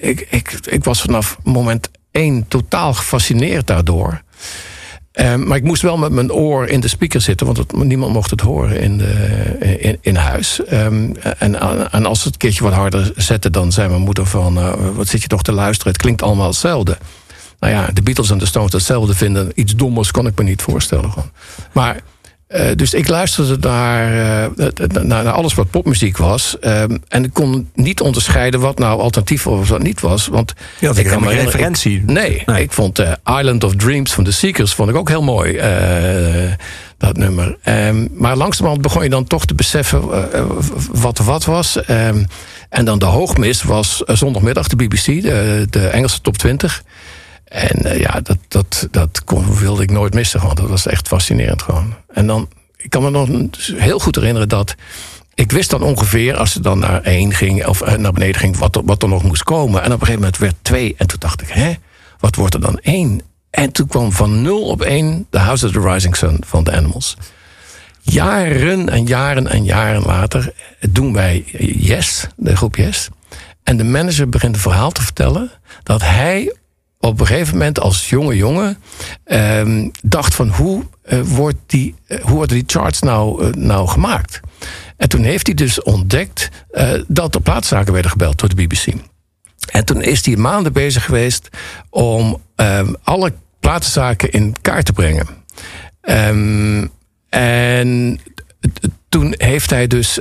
ik, 0.00 0.26
ik, 0.30 0.58
ik 0.64 0.84
was 0.84 1.00
vanaf 1.00 1.38
moment 1.42 1.90
één 2.10 2.48
totaal 2.48 2.94
gefascineerd 2.94 3.66
daardoor. 3.66 4.22
Eh, 5.18 5.34
maar 5.34 5.56
ik 5.56 5.62
moest 5.62 5.82
wel 5.82 5.96
met 5.96 6.12
mijn 6.12 6.32
oor 6.32 6.66
in 6.66 6.80
de 6.80 6.88
speaker 6.88 7.20
zitten, 7.20 7.46
want 7.46 7.84
niemand 7.84 8.12
mocht 8.12 8.30
het 8.30 8.40
horen 8.40 8.80
in, 8.80 8.98
de, 8.98 9.98
in, 10.00 10.16
huis. 10.16 10.64
Ehm, 10.64 11.12
en, 11.38 11.60
en 11.92 12.06
als 12.06 12.24
het 12.24 12.32
een 12.32 12.38
keertje 12.38 12.62
wat 12.62 12.72
harder 12.72 13.12
zette, 13.16 13.50
dan 13.50 13.72
zei 13.72 13.88
mijn 13.88 14.00
moeder 14.00 14.26
van... 14.26 14.58
eh, 14.58 14.72
wat 14.94 15.08
zit 15.08 15.22
je 15.22 15.28
toch 15.28 15.42
te 15.42 15.52
luisteren, 15.52 15.92
het 15.92 16.02
klinkt 16.02 16.22
allemaal 16.22 16.46
hetzelfde. 16.46 16.98
Nou 17.60 17.72
ja, 17.72 17.88
de 17.92 18.02
Beatles 18.02 18.30
en 18.30 18.38
de 18.38 18.46
Stones 18.46 18.72
hetzelfde 18.72 19.14
vinden. 19.14 19.52
Iets 19.54 19.76
dommers 19.76 20.10
kan 20.10 20.26
ik 20.26 20.38
me 20.38 20.44
niet 20.44 20.62
voorstellen. 20.62 21.12
Gewoon. 21.12 21.30
Maar, 21.72 22.00
eh, 22.48 22.66
dus 22.76 22.94
ik 22.94 23.08
luisterde 23.08 23.68
naar, 23.68 24.12
eh, 24.46 24.66
naar, 25.02 25.24
naar 25.24 25.30
alles 25.32 25.54
wat 25.54 25.70
popmuziek 25.70 26.16
was. 26.16 26.58
ehm, 26.60 26.96
en 27.08 27.24
ik 27.24 27.32
kon 27.32 27.70
niet 27.74 28.00
onderscheiden 28.00 28.60
wat 28.60 28.78
nou 28.78 29.00
alternatief 29.00 29.42
was 29.42 29.58
of 29.58 29.68
wat 29.68 29.82
niet 29.82 30.00
was. 30.00 30.26
Want 30.26 30.52
had 30.80 30.96
ik 30.96 31.06
kan 31.06 31.20
me 31.20 31.28
geen 31.28 31.38
ik- 31.38 31.44
referentie. 31.44 32.02
nee, 32.06 32.42
Nee. 32.46 32.62
ik 32.62 32.72
vond 32.72 32.98
eh, 32.98 33.12
Island 33.38 33.64
of 33.64 33.74
Dreams 33.76 34.12
van 34.12 34.24
de 34.24 34.30
Seekers 34.32 34.74
vond 34.74 34.90
ik 34.90 34.96
ook 34.96 35.08
heel 35.08 35.22
mooi. 35.22 35.56
dat 36.98 37.16
nummer. 37.16 37.56
Ehm, 37.62 38.06
maar 38.12 38.36
langzamerhand 38.36 38.82
begon 38.82 39.02
je 39.02 39.08
dan 39.08 39.24
toch 39.24 39.44
te 39.46 39.54
beseffen 39.54 40.02
wat 40.92 41.18
wat 41.18 41.44
was. 41.44 41.82
Ehm, 41.84 42.24
en 42.68 42.84
dan 42.84 42.98
de 42.98 43.04
hoogmis 43.04 43.62
was 43.62 44.02
zondagmiddag 44.06 44.68
de 44.68 44.76
BBC, 44.76 45.04
de, 45.04 45.66
de 45.70 45.86
Engelse 45.88 46.20
top 46.20 46.36
20. 46.38 46.82
En 47.48 47.84
eh, 47.84 48.00
ja, 48.00 48.20
dat, 48.20 48.38
dat, 48.48 48.88
dat 48.90 49.24
kon, 49.24 49.56
wilde 49.56 49.82
ik 49.82 49.90
nooit 49.90 50.14
missen. 50.14 50.40
Dat 50.40 50.68
was 50.68 50.86
echt 50.86 51.08
fascinerend 51.08 51.62
gewoon. 51.62 51.94
En 52.12 52.26
dan, 52.26 52.48
ik 52.76 52.90
kan 52.90 53.02
me 53.02 53.10
nog 53.10 53.28
heel 53.74 53.98
goed 53.98 54.14
herinneren 54.14 54.48
dat... 54.48 54.74
Ik 55.34 55.52
wist 55.52 55.70
dan 55.70 55.82
ongeveer, 55.82 56.36
als 56.36 56.52
ze 56.52 56.60
dan 56.60 56.78
naar 56.78 57.02
één 57.02 57.34
ging... 57.34 57.66
of 57.66 57.80
eh, 57.80 57.94
naar 57.94 58.12
beneden 58.12 58.40
ging, 58.40 58.56
wat, 58.56 58.80
wat 58.84 59.02
er 59.02 59.08
nog 59.08 59.22
moest 59.22 59.42
komen. 59.42 59.82
En 59.82 59.86
op 59.86 60.00
een 60.00 60.06
gegeven 60.06 60.20
moment 60.20 60.38
werd 60.38 60.54
twee. 60.62 60.94
En 60.96 61.06
toen 61.06 61.18
dacht 61.18 61.42
ik, 61.42 61.48
hè, 61.48 61.74
wat 62.18 62.34
wordt 62.34 62.54
er 62.54 62.60
dan 62.60 62.78
één? 62.78 63.20
En 63.50 63.72
toen 63.72 63.86
kwam 63.86 64.12
van 64.12 64.42
nul 64.42 64.62
op 64.62 64.82
één... 64.82 65.26
The 65.30 65.38
House 65.38 65.66
of 65.66 65.72
the 65.72 65.80
Rising 65.80 66.16
Sun 66.16 66.42
van 66.46 66.64
The 66.64 66.72
Animals. 66.72 67.16
Jaren 68.00 68.88
en 68.88 69.06
jaren 69.06 69.46
en 69.46 69.64
jaren 69.64 70.02
later 70.02 70.52
doen 70.90 71.12
wij 71.12 71.44
Yes, 71.76 72.26
de 72.36 72.56
groep 72.56 72.76
Yes. 72.76 73.08
En 73.62 73.76
de 73.76 73.84
manager 73.84 74.28
begint 74.28 74.54
een 74.54 74.60
verhaal 74.60 74.90
te 74.90 75.02
vertellen... 75.02 75.50
dat 75.82 76.02
hij 76.02 76.52
op 77.00 77.20
een 77.20 77.26
gegeven 77.26 77.52
moment 77.52 77.80
als 77.80 78.08
jonge 78.08 78.36
jongen 78.36 78.78
ehm, 79.24 79.88
dacht 80.02 80.34
van 80.34 80.48
hoe, 80.48 80.84
eh, 81.02 81.20
wordt 81.20 81.56
die, 81.66 81.94
eh, 82.06 82.20
hoe 82.20 82.34
worden 82.34 82.56
die 82.56 82.64
charts 82.66 83.00
nou, 83.00 83.44
eh, 83.44 83.52
nou 83.52 83.88
gemaakt? 83.88 84.40
En 84.96 85.08
toen 85.08 85.22
heeft 85.22 85.46
hij 85.46 85.54
dus 85.54 85.82
ontdekt 85.82 86.48
dat 87.06 87.34
er 87.34 87.40
plaatszaken 87.40 87.92
werden 87.92 88.10
gebeld 88.10 88.38
door 88.38 88.48
de 88.48 88.54
BBC. 88.54 88.94
En 89.70 89.84
toen 89.84 90.02
is 90.02 90.26
hij 90.26 90.36
maanden 90.36 90.72
bezig 90.72 91.04
geweest 91.04 91.48
om 91.90 92.42
ehm, 92.56 92.94
alle 93.02 93.32
platenzaken 93.60 94.30
in 94.30 94.54
kaart 94.62 94.84
te 94.84 94.92
brengen. 94.92 95.26
Ehm, 96.00 96.86
en 97.28 98.20
toen 99.08 99.34
heeft 99.36 99.70
hij 99.70 99.86
dus 99.86 100.20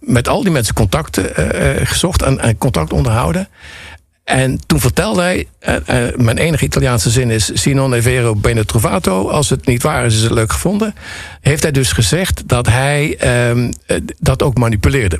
met 0.00 0.28
al 0.28 0.42
die 0.42 0.52
mensen 0.52 0.74
contacten 0.74 1.30
gezocht 1.86 2.22
en 2.22 2.58
contact 2.58 2.92
onderhouden. 2.92 3.48
En 4.26 4.60
toen 4.66 4.80
vertelde 4.80 5.22
hij, 5.22 5.46
eh, 5.58 5.76
eh, 6.06 6.16
mijn 6.16 6.38
enige 6.38 6.64
Italiaanse 6.64 7.10
zin 7.10 7.30
is... 7.30 7.50
Sinon 7.54 7.94
è 7.94 8.02
vero 8.02 8.34
bene 8.34 8.64
trovato. 8.64 9.28
Als 9.28 9.50
het 9.50 9.66
niet 9.66 9.82
waar 9.82 10.04
is, 10.04 10.14
is 10.14 10.22
het 10.22 10.32
leuk 10.32 10.52
gevonden. 10.52 10.94
Heeft 11.40 11.62
hij 11.62 11.72
dus 11.72 11.92
gezegd 11.92 12.48
dat 12.48 12.66
hij 12.66 13.16
ehm, 13.18 13.72
eh, 13.86 13.96
dat 14.18 14.42
ook 14.42 14.58
manipuleerde. 14.58 15.18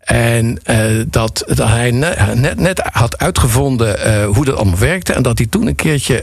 En 0.00 0.58
dat, 1.10 1.44
dat 1.46 1.68
hij 1.68 1.90
ne- 1.90 2.34
net, 2.34 2.58
net 2.58 2.80
had 2.92 3.18
uitgevonden 3.18 4.24
hoe 4.24 4.44
dat 4.44 4.56
allemaal 4.56 4.78
werkte. 4.78 5.12
En 5.12 5.22
dat 5.22 5.38
hij 5.38 5.46
toen 5.46 5.66
een 5.66 5.74
keertje 5.74 6.22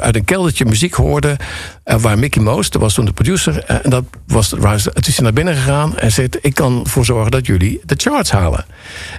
uit 0.00 0.16
een 0.16 0.24
keldertje 0.24 0.64
muziek 0.64 0.94
hoorde. 0.94 1.36
Waar 1.84 2.18
Mickey 2.18 2.42
Mouse, 2.42 2.70
dat 2.70 2.80
was 2.80 2.94
toen 2.94 3.04
de 3.04 3.12
producer. 3.12 3.64
eh, 3.64 3.76
en 3.82 3.90
dat 3.90 4.04
was, 4.26 4.50
waar 4.50 4.80
het 4.94 5.06
is 5.06 5.14
hij 5.14 5.24
naar 5.24 5.32
binnen 5.32 5.54
gegaan 5.54 5.98
en 5.98 6.12
zei: 6.12 6.28
Ik 6.40 6.54
kan 6.54 6.80
ervoor 6.84 7.04
zorgen 7.04 7.30
dat 7.30 7.46
jullie 7.46 7.80
de 7.84 7.94
charts 7.98 8.30
halen. 8.30 8.64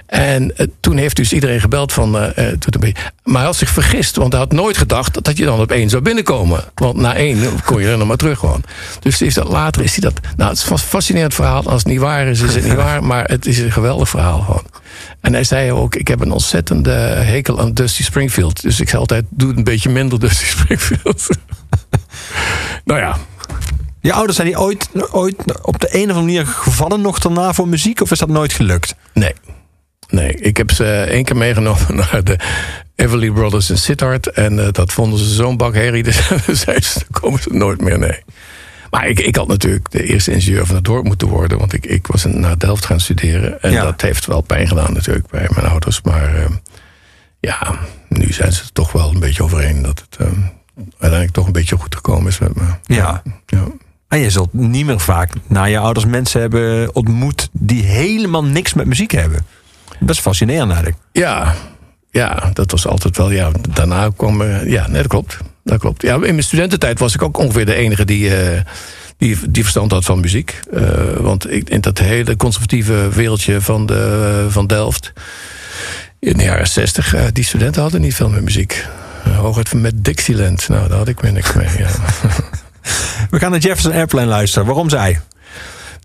En 0.06 0.56
eh, 0.56 0.66
toen 0.80 0.96
heeft 0.96 1.16
dus 1.16 1.32
iedereen 1.32 1.60
gebeld 1.60 1.92
van. 1.92 2.18
eh, 2.18 2.46
toen 2.46 2.94
maar 3.24 3.36
hij 3.36 3.44
had 3.44 3.56
zich 3.56 3.68
vergist, 3.68 4.16
want 4.16 4.32
hij 4.32 4.40
had 4.40 4.52
nooit 4.52 4.76
gedacht 4.76 5.24
dat 5.24 5.36
je 5.36 5.44
dan 5.44 5.60
op 5.60 5.70
één 5.70 5.88
zou 5.88 6.02
binnenkomen. 6.02 6.64
Want 6.74 6.96
na 6.96 7.14
één 7.14 7.62
kon 7.64 7.80
je 7.80 7.88
er 7.88 7.98
nog 7.98 8.08
maar 8.08 8.16
terug 8.16 8.38
gewoon. 8.38 8.62
Dus 9.00 9.22
is 9.22 9.34
dat, 9.34 9.48
later 9.48 9.82
is 9.82 9.92
hij 9.96 10.10
dat. 10.10 10.20
Nou, 10.36 10.50
het 10.50 10.58
is 10.58 10.70
een 10.70 10.78
fascinerend 10.78 11.34
verhaal. 11.34 11.64
Als 11.64 11.82
het 11.82 11.92
niet 11.92 12.00
waar 12.00 12.26
is, 12.26 12.40
is 12.40 12.54
het 12.54 12.64
niet 12.64 12.74
waar. 12.74 13.04
Maar 13.04 13.24
het 13.24 13.46
is 13.46 13.58
een 13.58 13.72
geweldig 13.72 14.08
verhaal 14.08 14.40
gewoon. 14.40 14.64
En 15.20 15.32
hij 15.32 15.44
zei 15.44 15.72
ook: 15.72 15.94
Ik 15.94 16.08
heb 16.08 16.20
een 16.20 16.30
ontzettende 16.32 16.90
hekel 16.90 17.60
aan 17.60 17.72
Dusty 17.72 18.02
Springfield. 18.02 18.62
Dus 18.62 18.80
ik 18.80 18.88
zei 18.88 19.00
altijd: 19.00 19.24
Doe 19.30 19.56
een 19.56 19.64
beetje 19.64 19.90
minder 19.90 20.20
Dusty 20.20 20.44
Springfield. 20.44 21.26
nou 22.86 23.00
ja, 23.00 23.16
Je 24.00 24.12
ouders 24.12 24.36
zijn 24.36 24.48
die 24.48 24.60
ooit, 24.60 24.88
ooit 25.10 25.62
op 25.62 25.80
de 25.80 25.88
een 25.94 26.10
of 26.10 26.16
andere 26.16 26.20
manier 26.20 26.46
gevallen 26.46 27.00
nog 27.00 27.18
daarna 27.18 27.52
voor 27.52 27.68
muziek? 27.68 28.00
Of 28.00 28.10
is 28.10 28.18
dat 28.18 28.28
nooit 28.28 28.52
gelukt? 28.52 28.94
Nee. 29.14 29.32
Nee, 30.08 30.34
ik 30.34 30.56
heb 30.56 30.70
ze 30.70 30.84
één 31.00 31.24
keer 31.24 31.36
meegenomen 31.36 31.96
naar 32.10 32.24
de 32.24 32.38
Everly 32.94 33.30
Brothers 33.30 33.70
in 33.70 33.78
Sittard. 33.78 34.26
En 34.30 34.58
eh, 34.66 34.72
dat 34.72 34.92
vonden 34.92 35.18
ze 35.18 35.34
zo'n 35.34 35.56
bak 35.56 35.74
herrie. 35.74 36.02
Dus 36.06 36.26
zeiden 36.46 36.84
ze, 36.84 36.98
dan 37.08 37.20
komen 37.20 37.42
ze 37.42 37.48
nooit 37.52 37.80
meer, 37.80 37.98
nee. 37.98 38.22
Maar 38.90 39.08
ik, 39.08 39.20
ik 39.20 39.36
had 39.36 39.46
natuurlijk 39.48 39.90
de 39.90 40.02
eerste 40.04 40.32
ingenieur 40.32 40.66
van 40.66 40.74
het 40.74 40.84
dorp 40.84 41.04
moeten 41.04 41.28
worden. 41.28 41.58
Want 41.58 41.72
ik, 41.72 41.86
ik 41.86 42.06
was 42.06 42.24
naar 42.24 42.58
Delft 42.58 42.86
gaan 42.86 43.00
studeren. 43.00 43.62
En 43.62 43.72
Ja. 43.72 43.82
dat 43.84 44.00
heeft 44.00 44.26
wel 44.26 44.40
pijn 44.40 44.68
gedaan 44.68 44.92
natuurlijk 44.92 45.26
bij 45.30 45.48
mijn 45.54 45.66
ouders. 45.66 46.02
Maar 46.02 46.34
eh, 46.34 46.50
ja, 47.40 47.78
nu 48.08 48.32
zijn 48.32 48.52
ze 48.52 48.62
er 48.62 48.72
toch 48.72 48.92
wel 48.92 49.10
een 49.10 49.20
beetje 49.20 49.42
overeen. 49.42 49.82
Dat 49.82 50.04
het 50.10 50.20
eh, 50.26 50.32
uiteindelijk 50.76 51.32
toch 51.32 51.46
een 51.46 51.52
beetje 51.52 51.76
goed 51.76 51.94
gekomen 51.94 52.26
is 52.26 52.38
met 52.38 52.54
me. 52.54 52.64
Ja. 52.82 53.22
ja. 53.46 53.64
En 54.08 54.18
je 54.18 54.30
zult 54.30 54.52
niet 54.52 54.86
meer 54.86 55.00
vaak 55.00 55.32
na 55.46 55.64
je 55.64 55.78
ouders 55.78 56.06
mensen 56.06 56.40
hebben 56.40 56.94
ontmoet 56.94 57.48
die 57.52 57.82
helemaal 57.82 58.44
niks 58.44 58.74
met 58.74 58.86
muziek 58.86 59.10
hebben. 59.10 59.46
Dat 60.00 60.10
is 60.10 60.18
fascinerend 60.18 60.70
eigenlijk. 60.70 61.00
Ja, 61.12 61.54
ja, 62.10 62.50
dat 62.52 62.70
was 62.70 62.86
altijd 62.86 63.16
wel. 63.16 63.30
Ja, 63.30 63.50
daarna 63.70 64.10
kwam. 64.16 64.42
ja, 64.42 64.86
nee, 64.86 64.96
dat 65.02 65.06
klopt. 65.06 65.38
Dat 65.64 65.78
klopt. 65.78 66.02
Ja, 66.02 66.14
in 66.14 66.20
mijn 66.20 66.42
studententijd 66.42 66.98
was 66.98 67.14
ik 67.14 67.22
ook 67.22 67.38
ongeveer 67.38 67.66
de 67.66 67.74
enige 67.74 68.04
die, 68.04 68.36
eh, 68.36 68.60
die, 69.16 69.38
die 69.50 69.62
verstand 69.62 69.90
had 69.90 70.04
van 70.04 70.20
muziek. 70.20 70.60
Eh, 70.72 70.82
want 71.16 71.50
ik, 71.50 71.70
in 71.70 71.80
dat 71.80 71.98
hele 71.98 72.36
conservatieve 72.36 73.08
wereldje 73.12 73.60
van, 73.60 73.86
de, 73.86 74.46
van 74.48 74.66
Delft. 74.66 75.12
In 76.18 76.36
de 76.36 76.42
jaren 76.42 76.68
zestig, 76.68 77.14
eh, 77.14 77.24
die 77.32 77.44
studenten 77.44 77.82
hadden 77.82 78.00
niet 78.00 78.14
veel 78.14 78.28
met 78.28 78.42
muziek. 78.42 78.86
Hooguit 79.36 79.74
met 79.74 80.04
Dixieland. 80.04 80.68
Nou, 80.68 80.88
daar 80.88 80.98
had 80.98 81.08
ik 81.08 81.20
weer 81.20 81.32
niks 81.32 81.52
mee. 81.52 81.68
Ja. 81.78 81.88
We 83.30 83.38
gaan 83.38 83.50
naar 83.50 83.60
Jefferson 83.60 83.92
Airplane 83.92 84.26
luisteren. 84.26 84.66
Waarom 84.66 84.90
zij? 84.90 85.20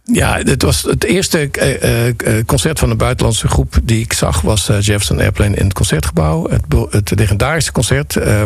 Ja, 0.03 0.37
het 0.43 0.61
was 0.61 0.81
het 0.81 1.03
eerste 1.03 1.49
eh, 1.51 2.07
eh, 2.07 2.45
concert 2.45 2.79
van 2.79 2.89
een 2.89 2.97
buitenlandse 2.97 3.47
groep 3.47 3.75
die 3.83 4.01
ik 4.01 4.13
zag 4.13 4.41
was 4.41 4.69
eh, 4.69 4.81
Jefferson 4.81 5.19
Airplane 5.19 5.55
in 5.55 5.63
het 5.63 5.73
concertgebouw. 5.73 6.49
Het, 6.49 6.63
het 6.89 7.11
legendarische 7.19 7.71
concert, 7.71 8.15
eh, 8.15 8.43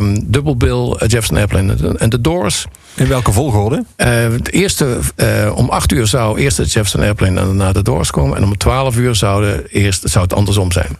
Jefferson 1.07 1.37
Airplane 1.37 1.95
en 1.97 2.09
The 2.09 2.21
Doors. 2.21 2.65
In 2.95 3.07
welke 3.07 3.31
volgorde? 3.31 3.85
Eh, 3.95 4.09
het 4.31 4.51
eerste, 4.51 4.97
eh, 5.15 5.51
om 5.55 5.69
acht 5.69 5.91
uur 5.91 6.07
zou 6.07 6.39
eerst 6.39 6.57
het 6.57 6.71
Jefferson 6.71 7.01
Airplane 7.01 7.39
en 7.39 7.45
daarna 7.45 7.71
The 7.71 7.81
Doors 7.81 8.11
komen. 8.11 8.37
En 8.37 8.43
om 8.43 8.57
twaalf 8.57 8.97
uur 8.97 9.15
zou, 9.15 9.45
de 9.45 9.67
eerst, 9.69 10.09
zou 10.09 10.23
het 10.23 10.33
andersom 10.33 10.71
zijn. 10.71 10.97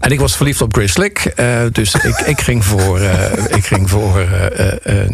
En 0.00 0.10
ik 0.10 0.20
was 0.20 0.36
verliefd 0.36 0.60
op 0.60 0.74
Grace 0.74 0.92
Slick. 0.92 1.18
eh, 1.18 1.60
dus 1.72 1.94
ik, 2.10 2.20
ik 2.20 2.40
ging 2.40 2.64
voor. 2.64 3.00
eh, 3.00 3.56
ik 3.56 3.66
ging 3.66 3.90
voor 3.90 4.18
eh, 4.18 5.08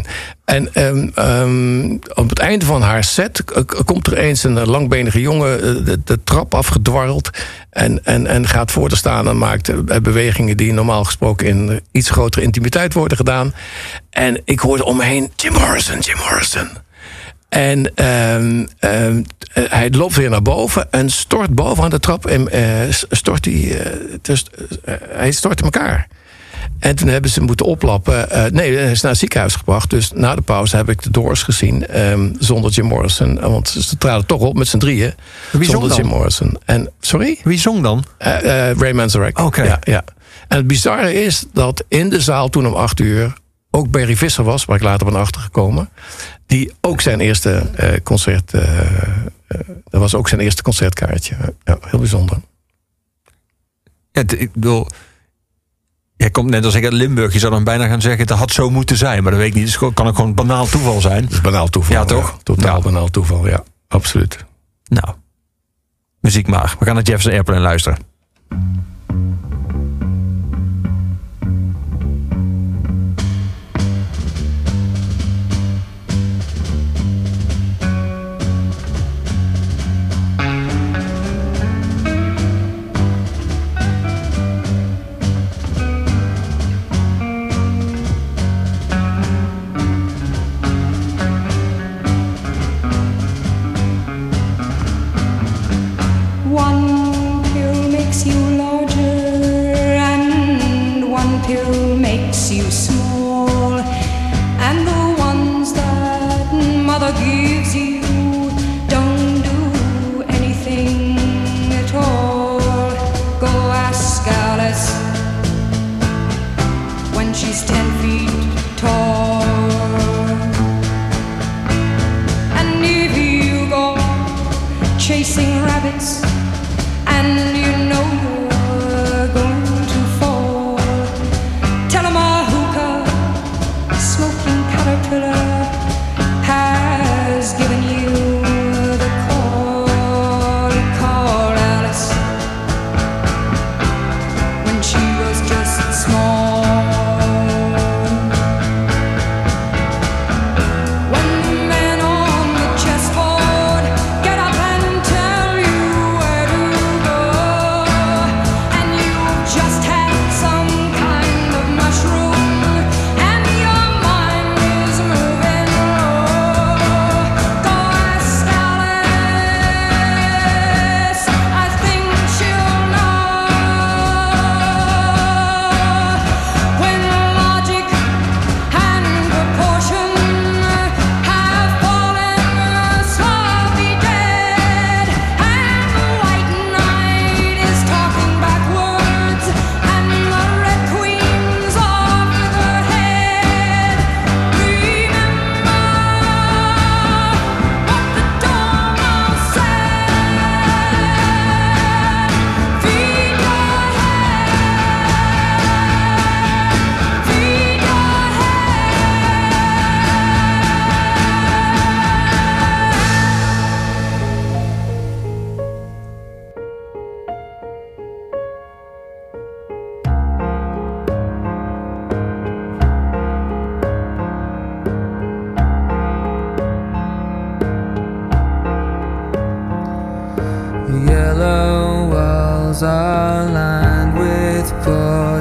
en 0.44 0.74
ehm, 0.74 1.08
ehm, 1.14 1.92
op 2.14 2.28
het 2.28 2.38
einde 2.38 2.64
van 2.64 2.82
haar 2.82 3.04
set 3.04 3.44
komt 3.84 4.06
er 4.06 4.18
eens 4.18 4.44
een 4.44 4.66
langbenige 4.66 5.20
jongen 5.20 5.84
de, 6.04 6.18
trap 6.24 6.54
afgedwarreld. 6.54 7.30
En, 7.70 8.04
en, 8.04 8.26
en 8.26 8.48
gaat 8.48 8.70
voor 8.70 8.88
te 8.88 8.96
staan 8.96 9.28
en 9.28 9.38
maakt 9.38 10.02
bewegingen 10.02 10.56
die 10.56 10.72
normaal 10.72 11.04
gesproken 11.04 11.46
in 11.46 11.80
iets 11.92 12.10
grotere 12.10 12.44
intimiteit 12.44 12.92
worden 12.92 13.16
gedaan. 13.16 13.54
En 14.10 14.42
ik 14.44 14.60
hoorde 14.60 14.84
om 14.84 14.96
me 14.96 15.04
heen: 15.04 15.32
Jim 15.36 15.52
Morrison, 15.52 15.98
Jim 15.98 16.18
Morrison. 16.18 16.68
En 17.50 17.94
ehm, 17.94 18.66
ehm, 18.78 19.22
eh, 19.52 19.64
hij 19.68 19.90
loopt 19.90 20.16
weer 20.16 20.30
naar 20.30 20.42
boven 20.42 20.92
en 20.92 21.10
stort 21.10 21.54
bovenaan 21.54 21.90
de 21.90 22.00
trap. 22.00 22.26
En 22.26 22.48
eh, 22.48 22.94
stort 23.10 23.44
hij, 23.44 23.82
dus, 24.22 24.44
hij 25.08 25.30
stort 25.32 25.58
in 25.58 25.64
elkaar. 25.64 26.08
En 26.78 26.96
toen 26.96 27.08
hebben 27.08 27.30
ze 27.30 27.40
moeten 27.40 27.66
oplappen. 27.66 28.26
Nee, 28.52 28.76
hij 28.76 28.90
is 28.90 29.00
naar 29.00 29.10
het 29.10 29.20
ziekenhuis 29.20 29.54
gebracht. 29.54 29.90
Dus 29.90 30.10
na 30.14 30.34
de 30.34 30.40
pauze 30.40 30.76
heb 30.76 30.88
ik 30.88 31.02
de 31.02 31.10
Doors 31.10 31.42
gezien. 31.42 31.86
ehm, 31.86 32.28
zonder 32.38 32.70
Jim 32.70 32.84
Morrison. 32.84 33.40
Want 33.40 33.68
ze 33.68 33.96
traden 33.96 34.26
toch 34.26 34.40
op 34.40 34.56
met 34.56 34.68
z'n 34.68 34.78
drieën. 34.78 35.14
Wie 35.52 35.70
zonder 35.70 35.88
dan? 35.88 35.98
Jim 35.98 36.06
Morrison. 36.06 36.58
En, 36.64 36.90
sorry? 37.00 37.38
Wie 37.44 37.58
zong 37.58 37.82
dan? 37.82 38.04
Ray 38.78 38.92
Manzarek. 38.92 39.38
Oké. 39.38 39.62
Ja, 39.62 39.78
ja. 39.80 40.04
En 40.48 40.56
het 40.56 40.66
bizarre 40.66 41.24
is 41.24 41.44
dat 41.52 41.84
in 41.88 42.08
de 42.08 42.20
zaal 42.20 42.48
toen 42.48 42.66
om 42.66 42.74
acht 42.74 43.00
uur... 43.00 43.32
ook 43.70 43.90
Barry 43.90 44.16
Visser 44.16 44.44
was, 44.44 44.64
waar 44.64 44.76
ik 44.76 44.82
later 44.82 45.06
ben 45.06 45.20
achtergekomen. 45.20 45.88
Die 46.46 46.72
ook 46.80 47.00
zijn 47.00 47.20
eerste 47.20 47.50
eh, 47.54 48.00
concert. 48.02 48.54
eh, 48.54 48.80
eh, 49.46 49.60
dat 49.84 50.00
was 50.00 50.14
ook 50.14 50.28
zijn 50.28 50.40
eerste 50.40 50.62
concertkaartje. 50.62 51.36
Ja, 51.64 51.78
heel 51.80 51.98
bijzonder. 51.98 52.36
Ja, 54.12 54.22
ik 54.26 54.52
bedoel, 54.52 54.86
jij 56.16 56.30
komt 56.30 56.50
net 56.50 56.64
als 56.64 56.74
ik 56.74 56.84
uit 56.84 56.92
Limburg. 56.92 57.32
Je 57.32 57.38
zou 57.38 57.52
dan 57.52 57.64
bijna 57.64 57.86
gaan 57.86 58.00
zeggen, 58.00 58.26
dat 58.26 58.38
had 58.38 58.50
zo 58.50 58.70
moeten 58.70 58.96
zijn. 58.96 59.22
Maar 59.22 59.32
dat 59.32 59.40
weet 59.40 59.54
ik 59.54 59.60
niet. 59.62 59.80
Het 59.80 59.94
kan 59.94 60.06
ook 60.06 60.14
gewoon 60.16 60.34
banaal 60.34 60.66
toeval 60.66 61.00
zijn. 61.00 61.22
Dat 61.22 61.32
is 61.32 61.40
banaal 61.40 61.68
toeval. 61.68 61.92
Ja, 61.96 62.04
toch? 62.04 62.38
Totaal 62.42 62.76
Ja. 62.76 62.82
banaal 62.82 63.08
toeval, 63.08 63.48
ja. 63.48 63.62
Absoluut. 63.88 64.44
Nou, 64.84 65.14
muziek 66.20 66.46
maar. 66.46 66.76
We 66.78 66.84
gaan 66.84 66.94
naar 66.94 67.04
Jefferson 67.04 67.32
Airplane 67.32 67.60
luisteren. 67.60 67.98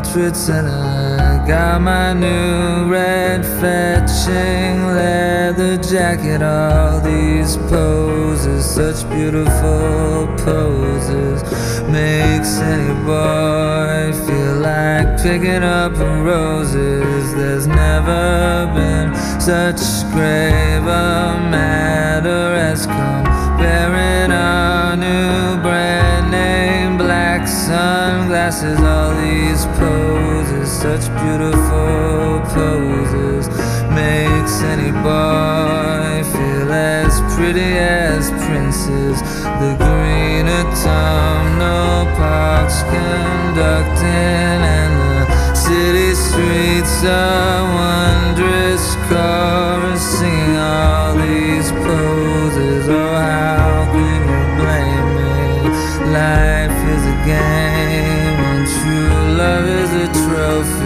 Portraits, 0.09 0.49
and 0.49 0.67
I 0.67 1.45
got 1.47 1.81
my 1.81 2.13
new 2.13 2.91
red 2.91 3.45
fetching 3.45 4.85
leather 4.85 5.77
jacket. 5.77 6.41
All 6.41 6.99
these 7.01 7.57
poses, 7.69 8.65
such 8.65 9.09
beautiful 9.09 10.27
poses, 10.37 11.43
makes 11.89 12.57
any 12.59 12.93
boy 13.05 14.11
feel 14.25 14.55
like 14.57 15.21
picking 15.21 15.63
up 15.63 15.93
roses. 15.97 17.35
There's 17.35 17.67
never 17.67 18.71
been 18.75 19.15
such 19.39 19.81
grave 20.11 20.83
a 20.83 21.39
matter 21.51 22.55
as 22.55 22.85
comparing 22.85 24.31
our 24.31 24.95
new 24.95 25.61
brand 25.61 26.08
sunglasses. 27.69 28.79
All 28.79 29.13
these 29.21 29.63
poses, 29.77 30.69
such 30.71 31.05
beautiful 31.21 32.41
poses, 32.55 33.45
makes 33.93 34.55
any 34.73 34.91
boy 35.05 36.25
feel 36.33 36.71
as 36.73 37.13
pretty 37.35 37.71
as 37.77 38.31
princes. 38.45 39.21
The 39.61 39.73
green 39.85 40.45
autumnal 40.59 42.09
parks 42.17 42.81
conducting 42.93 44.59
and 44.79 44.93
the 45.03 45.53
city 45.53 46.11
streets 46.25 46.95
are 47.05 47.61
wondrous 47.81 48.85
chorus 49.07 50.01
singing 50.17 50.57
all 50.57 51.13
these 51.21 51.69
poses. 51.85 52.83
Oh, 52.89 53.13
how 53.29 53.85
can 53.93 54.21
you 54.31 54.43
blame 54.59 55.09
me? 55.17 55.29
Life 56.17 56.79
is 56.95 57.03
a 57.05 57.17
game 57.29 57.58
a 60.49 60.78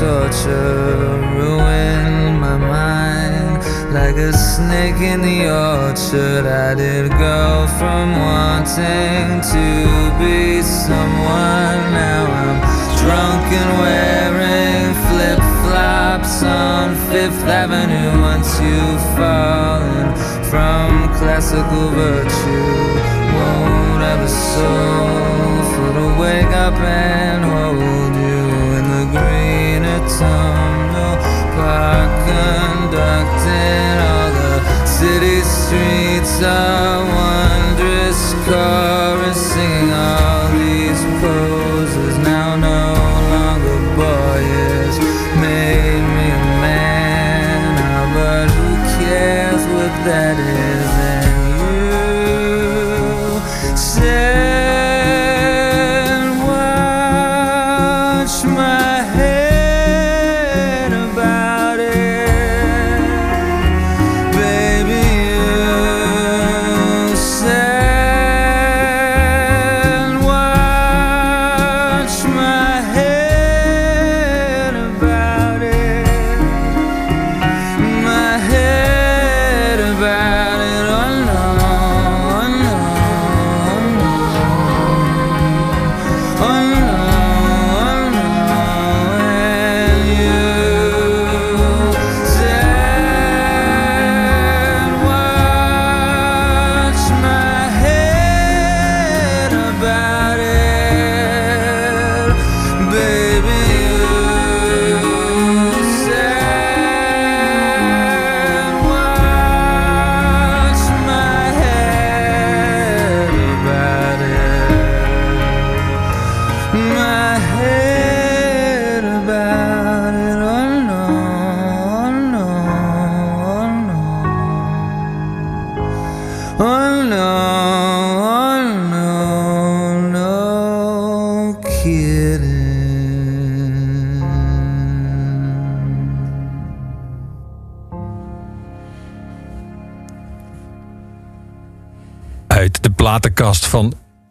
torture 0.00 1.20
ruin 1.36 2.40
my 2.40 2.56
mind 2.56 3.52
like 3.92 4.16
a 4.16 4.32
snake 4.32 5.00
in 5.12 5.20
the 5.20 5.40
orchard. 5.44 6.46
I 6.46 6.74
did 6.74 7.10
go 7.10 7.68
from 7.78 8.06
wanting 8.18 9.44
to 9.54 9.66
be 10.16 10.62
someone. 10.62 11.80
Now 11.92 12.24
I'm 12.44 12.58
drunk 13.02 13.44
and 13.60 13.70
wearing 13.82 14.88
flip 15.08 15.40
flops 15.64 16.42
on 16.44 16.96
Fifth 17.12 17.44
Avenue. 17.44 18.22
Once 18.22 18.50
you've 18.64 19.04
fallen 19.20 20.16
from 20.50 21.12
classical 21.20 21.86
virtue, 21.92 22.72
won't 23.36 24.00
have 24.08 24.22
a 24.24 24.32
soul 24.54 25.60
for 25.74 25.88
to 25.98 26.06
wake 26.18 26.54
up 26.56 26.74
and 26.80 27.09
park, 31.56 32.10
conducting 32.28 33.96
all 34.08 34.30
the 34.38 34.86
city 34.86 35.40
streets. 35.40 36.42
are 36.42 37.04
wondrous 37.04 38.34
chorus 38.44 39.52
singing 39.52 40.39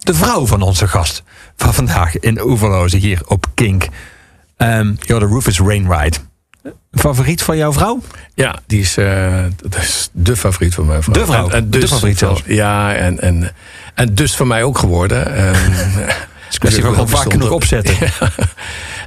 de 0.10 0.15
vrouw 0.15 0.45
van 0.45 0.61
onze 0.61 0.88
gast 0.88 1.23
van 1.57 1.73
vandaag 1.73 2.19
in 2.19 2.41
Oeverloze 2.41 2.98
hier 2.98 3.22
op 3.26 3.45
Kink. 3.53 3.88
Um, 4.57 4.98
Yo, 4.99 5.19
de 5.19 5.26
Rufus 5.26 5.60
Rainwright. 5.60 6.26
Favoriet 6.91 7.41
van 7.41 7.57
jouw 7.57 7.73
vrouw? 7.73 8.02
Ja, 8.34 8.60
die 8.68 8.81
is, 8.81 8.98
eh, 8.98 9.44
dat 9.56 9.81
is 9.81 10.10
de 10.11 10.36
favoriet 10.36 10.73
van 10.73 10.86
mijn 10.86 11.03
vrouw. 11.03 11.14
De 11.14 11.26
vrouw? 11.26 11.49
En, 11.49 11.69
De 11.69 11.88
favoriet 11.88 12.18
zelfs? 12.18 12.41
Ja, 12.45 12.95
en, 12.95 13.19
en, 13.19 13.52
en 13.94 14.15
dus 14.15 14.36
van 14.36 14.48
mij 14.48 14.64
ook 14.64 14.77
geworden. 14.77 15.36
Ehm, 15.36 15.72
Het 16.02 16.49
is 16.49 16.57
kwestie 16.64 16.84
van 16.84 16.94
gewoon 16.94 17.10
vaak 17.10 17.31
genoeg 17.31 17.52
opzetten. 17.61 17.95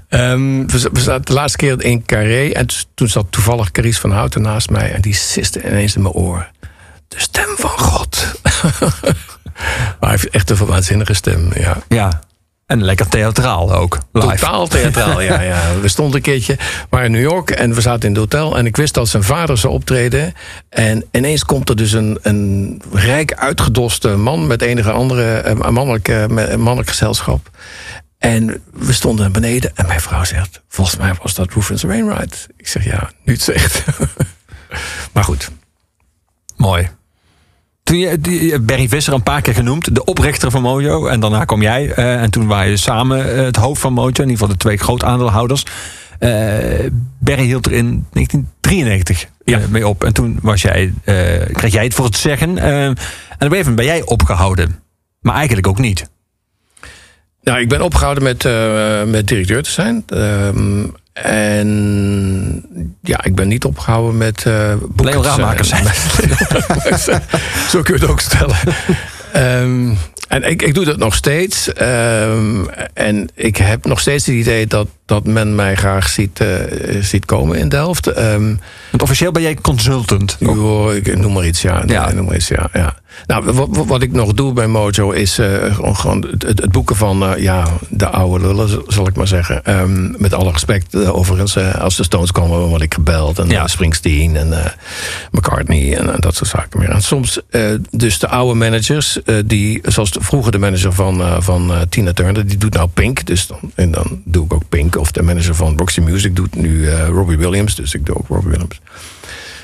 Ehm, 0.09 0.67
we, 0.67 0.89
we 0.93 1.01
zaten 1.01 1.25
de 1.25 1.33
laatste 1.33 1.59
keer 1.59 1.83
in 1.85 2.05
Carré. 2.05 2.49
En 2.49 2.67
toen 2.95 3.09
zat 3.09 3.27
toevallig 3.31 3.71
Carice 3.71 4.01
van 4.01 4.11
Houten 4.11 4.43
naast 4.43 4.71
mij. 4.71 4.93
En 4.93 5.01
die 5.01 5.15
siste 5.15 5.69
ineens 5.69 5.97
in 5.97 6.03
mijn 6.03 6.15
oor. 6.15 6.51
De 7.09 7.21
stem 7.21 7.57
van 7.57 7.71
God. 7.71 8.33
Maar 10.03 10.11
hij 10.11 10.21
heeft 10.21 10.35
echt 10.35 10.51
een 10.51 10.67
waanzinnige 10.67 11.15
stem, 11.15 11.51
ja. 11.55 11.77
Ja. 11.89 12.21
En 12.67 12.85
lekker 12.85 13.09
theatraal 13.09 13.75
ook. 13.75 13.99
Live. 14.13 14.27
Totaal 14.27 14.67
theatraal, 14.67 15.21
ja, 15.21 15.41
ja. 15.41 15.61
We 15.83 15.89
stonden 15.89 16.17
een 16.17 16.23
keertje, 16.23 16.59
maar 16.91 17.05
in 17.05 17.11
New 17.11 17.21
York 17.23 17.51
en 17.51 17.75
we 17.75 17.81
zaten 17.81 18.03
in 18.03 18.11
het 18.11 18.19
hotel. 18.19 18.59
En 18.59 18.67
ik 18.67 18.77
wist 18.77 18.95
dat 18.95 19.09
zijn 19.09 19.23
vader 19.23 19.59
zou 19.59 19.73
optreden. 19.73 20.35
En 20.69 21.05
ineens 21.11 21.45
komt 21.45 21.69
er 21.69 21.77
dus 21.77 21.93
een, 21.93 22.19
een 22.23 22.83
rijk 22.93 23.35
uitgedoste 23.35 24.09
man 24.09 24.47
met 24.47 24.63
enige 24.63 24.91
andere 24.93 25.37
eh, 25.37 25.71
mannelijke, 25.71 26.15
een 26.29 26.61
mannelijk 26.61 26.89
gezelschap. 26.89 27.51
En 28.19 28.63
we 28.73 28.93
stonden 28.93 29.33
beneden 29.33 29.71
en 29.75 29.87
mijn 29.87 30.01
vrouw 30.01 30.25
zegt: 30.25 30.63
Volgens 30.69 30.97
mij 30.97 31.15
was 31.23 31.35
dat 31.35 31.53
Rufus 31.53 31.83
Wainwright. 31.83 32.47
Ik 32.57 32.69
zeg: 32.69 32.85
Ja, 32.85 33.11
nu 33.25 33.33
het 33.33 33.43
zegt. 33.43 33.85
maar 35.13 35.25
goed. 35.25 35.51
Mooi. 36.57 36.89
Toen 37.93 38.01
je, 38.01 38.21
die, 38.21 38.61
Barry 38.61 38.89
Visser 38.89 39.13
een 39.13 39.23
paar 39.23 39.43
keer 39.43 39.55
genoemd, 39.55 39.95
de 39.95 40.05
oprichter 40.05 40.51
van 40.51 40.63
Mojo. 40.63 41.07
En 41.07 41.21
daarna 41.21 41.45
kwam 41.45 41.63
jij. 41.63 41.93
eh, 41.93 42.23
en 42.23 42.31
toen 42.31 42.47
waren 42.47 42.71
je 42.71 42.77
samen 42.77 43.37
eh, 43.37 43.45
het 43.45 43.57
hoofd 43.57 43.81
van 43.81 43.93
Mojo. 43.93 44.07
In 44.09 44.15
ieder 44.21 44.33
geval 44.33 44.49
de 44.49 44.57
twee 44.57 44.77
groot 44.77 45.05
aandeelhouders. 45.05 45.65
Eh, 46.19 46.31
Barry 47.19 47.45
hield 47.45 47.67
er 47.67 47.73
in 47.73 48.07
1993 48.13 49.27
Ja. 49.45 49.59
eh, 49.59 49.67
mee 49.69 49.89
op. 49.89 50.05
En 50.05 50.13
toen 50.13 50.39
was 50.43 50.63
jij, 50.63 50.93
kreeg 51.53 51.73
jij 51.73 51.85
het 51.85 51.95
voor 51.95 52.05
het 52.05 52.17
zeggen. 52.17 52.59
en 52.59 52.97
op 53.41 53.53
een 53.53 53.75
ben 53.75 53.85
jij 53.85 54.03
opgehouden. 54.05 54.83
Maar 55.21 55.35
eigenlijk 55.35 55.67
ook 55.67 55.79
niet. 55.79 56.11
Nou, 57.43 57.61
ik 57.61 57.69
ben 57.69 57.81
opgehouden 57.81 58.23
met, 58.23 58.43
met 59.11 59.27
directeur 59.29 59.63
te 59.63 59.71
zijn. 59.71 60.05
En 61.13 62.65
ja, 63.01 63.25
ik 63.25 63.35
ben 63.35 63.49
niet 63.49 63.65
opgehouden 63.65 64.17
met 64.17 64.45
uh, 64.45 64.75
boeken 64.77 65.05
Leo 65.05 65.23
te 65.23 65.29
Ramakers 65.29 65.69
zijn. 65.69 65.85
Zo 67.71 67.83
kun 67.83 67.95
je 67.95 68.01
het 68.01 68.11
ook 68.11 68.21
stellen. 68.21 68.57
Ehm, 69.33 69.95
en 70.33 70.43
ik, 70.51 70.63
ik 70.63 70.75
doe 70.75 70.85
dat 70.85 70.97
nog 70.99 71.15
steeds. 71.15 71.73
Ehm, 71.73 72.65
en 72.95 73.29
ik 73.35 73.57
heb 73.57 73.85
nog 73.87 74.01
steeds 74.01 74.27
het 74.27 74.35
idee 74.35 74.67
dat, 74.67 74.87
dat 75.07 75.27
men 75.27 75.55
mij 75.55 75.75
graag 75.75 76.09
ziet, 76.09 76.41
eh, 76.41 76.49
ziet 77.01 77.25
komen 77.25 77.59
in 77.59 77.69
Delft. 77.69 78.07
Want 78.91 79.03
officieel 79.03 79.33
ben 79.33 79.43
jij 79.43 79.55
consultant. 79.55 80.37
ik 80.95 81.17
noem 81.17 81.33
maar 81.33 81.47
iets, 81.47 81.63
ja. 81.63 81.83
Noem 82.15 82.25
maar 82.25 82.37
iets, 82.37 82.49
ja, 82.49 82.69
ja. 82.73 83.01
Nou, 83.27 83.53
wat, 83.87 84.03
ik 84.03 84.13
nog 84.13 84.33
doe 84.33 84.53
bij 84.53 84.67
Mojo 84.67 85.11
is 85.11 85.39
eh, 85.39 85.75
gewoon, 85.75 86.27
het, 86.31 86.43
het 86.61 86.73
boeken 86.73 86.97
van 86.97 87.25
eh, 87.25 87.43
ja, 87.43 87.67
de 87.89 88.09
oude 88.09 88.47
lullen, 88.47 88.83
zal 88.87 89.07
ik 89.09 89.15
maar 89.17 89.27
zeggen. 89.29 89.65
Ehm, 89.65 90.11
met 90.23 90.35
alle 90.35 90.53
respect, 90.53 91.07
overigens, 91.07 91.57
als 91.57 91.97
de 91.97 92.03
Stones 92.05 92.33
komen, 92.33 92.59
word 92.59 92.83
ik 92.83 92.95
gebeld. 92.95 93.39
En 93.39 93.49
Ja. 93.49 93.67
Springsteen 93.67 94.37
en 94.37 94.55
McCartney 95.31 95.97
en, 95.97 96.21
dat 96.21 96.35
soort 96.35 96.51
zaken 96.51 96.79
meer. 96.81 96.91
En 96.91 97.03
soms 97.03 97.41
dus 97.91 98.19
de 98.19 98.29
oude 98.29 98.55
managers, 98.59 99.19
die, 99.45 99.81
zoals 99.83 100.11
de- 100.11 100.21
vroeger 100.23 100.53
de 100.53 100.59
manager 100.59 100.93
van, 100.93 101.21
eh, 101.21 101.37
van 101.41 101.73
eh, 101.73 101.81
Tina 101.89 102.13
Turner, 102.13 102.47
die 102.47 102.59
doet 102.59 102.75
nou 102.75 102.89
Pink. 102.89 103.27
Dus 103.27 103.47
dan, 103.47 103.59
en 103.75 103.91
dan 103.91 104.23
doe 104.25 104.45
ik 104.45 104.53
ook 104.53 104.69
Pink. 104.69 104.97
Of 104.97 105.11
de 105.11 105.23
manager 105.23 105.55
van 105.55 105.79
Roxy 105.79 106.01
Music 106.01 106.37
doet 106.37 106.55
nu 106.55 106.89
eh, 106.89 107.09
Robbie 107.09 107.39
Williams. 107.39 107.75
Dus 107.75 107.95
ik 107.95 108.07
doe 108.07 108.17
ook 108.17 108.29
Robbie 108.29 108.51
Williams. 108.51 108.81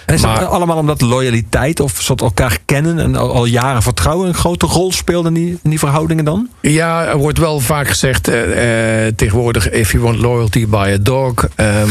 En 0.08 0.14
is 0.14 0.22
Maar- 0.22 0.40
dat 0.40 0.48
allemaal 0.48 0.76
omdat 0.76 1.00
loyaliteit 1.00 1.80
of 1.80 1.96
soort 2.00 2.20
elkaar 2.20 2.58
kennen 2.64 2.98
en 2.98 3.16
al, 3.16 3.32
al 3.32 3.44
jaren 3.44 3.82
vertrouwen 3.82 4.28
een 4.28 4.34
grote 4.34 4.66
rol 4.66 4.92
speelde 4.92 5.28
in 5.28 5.34
die, 5.34 5.58
in 5.62 5.70
die 5.70 5.78
verhoudingen 5.78 6.24
dan? 6.24 6.48
Ja, 6.60 7.04
er 7.04 7.16
wordt 7.16 7.38
wel 7.38 7.60
vaak 7.60 7.88
gezegd 7.88 8.28
eh, 8.28 9.06
eh, 9.06 9.14
tegenwoordig... 9.14 9.70
if 9.70 9.92
you 9.92 10.02
want 10.02 10.18
loyalty, 10.18 10.66
buy 10.68 10.92
a 10.92 10.96
dog. 11.00 11.48
Ehm, 11.54 11.88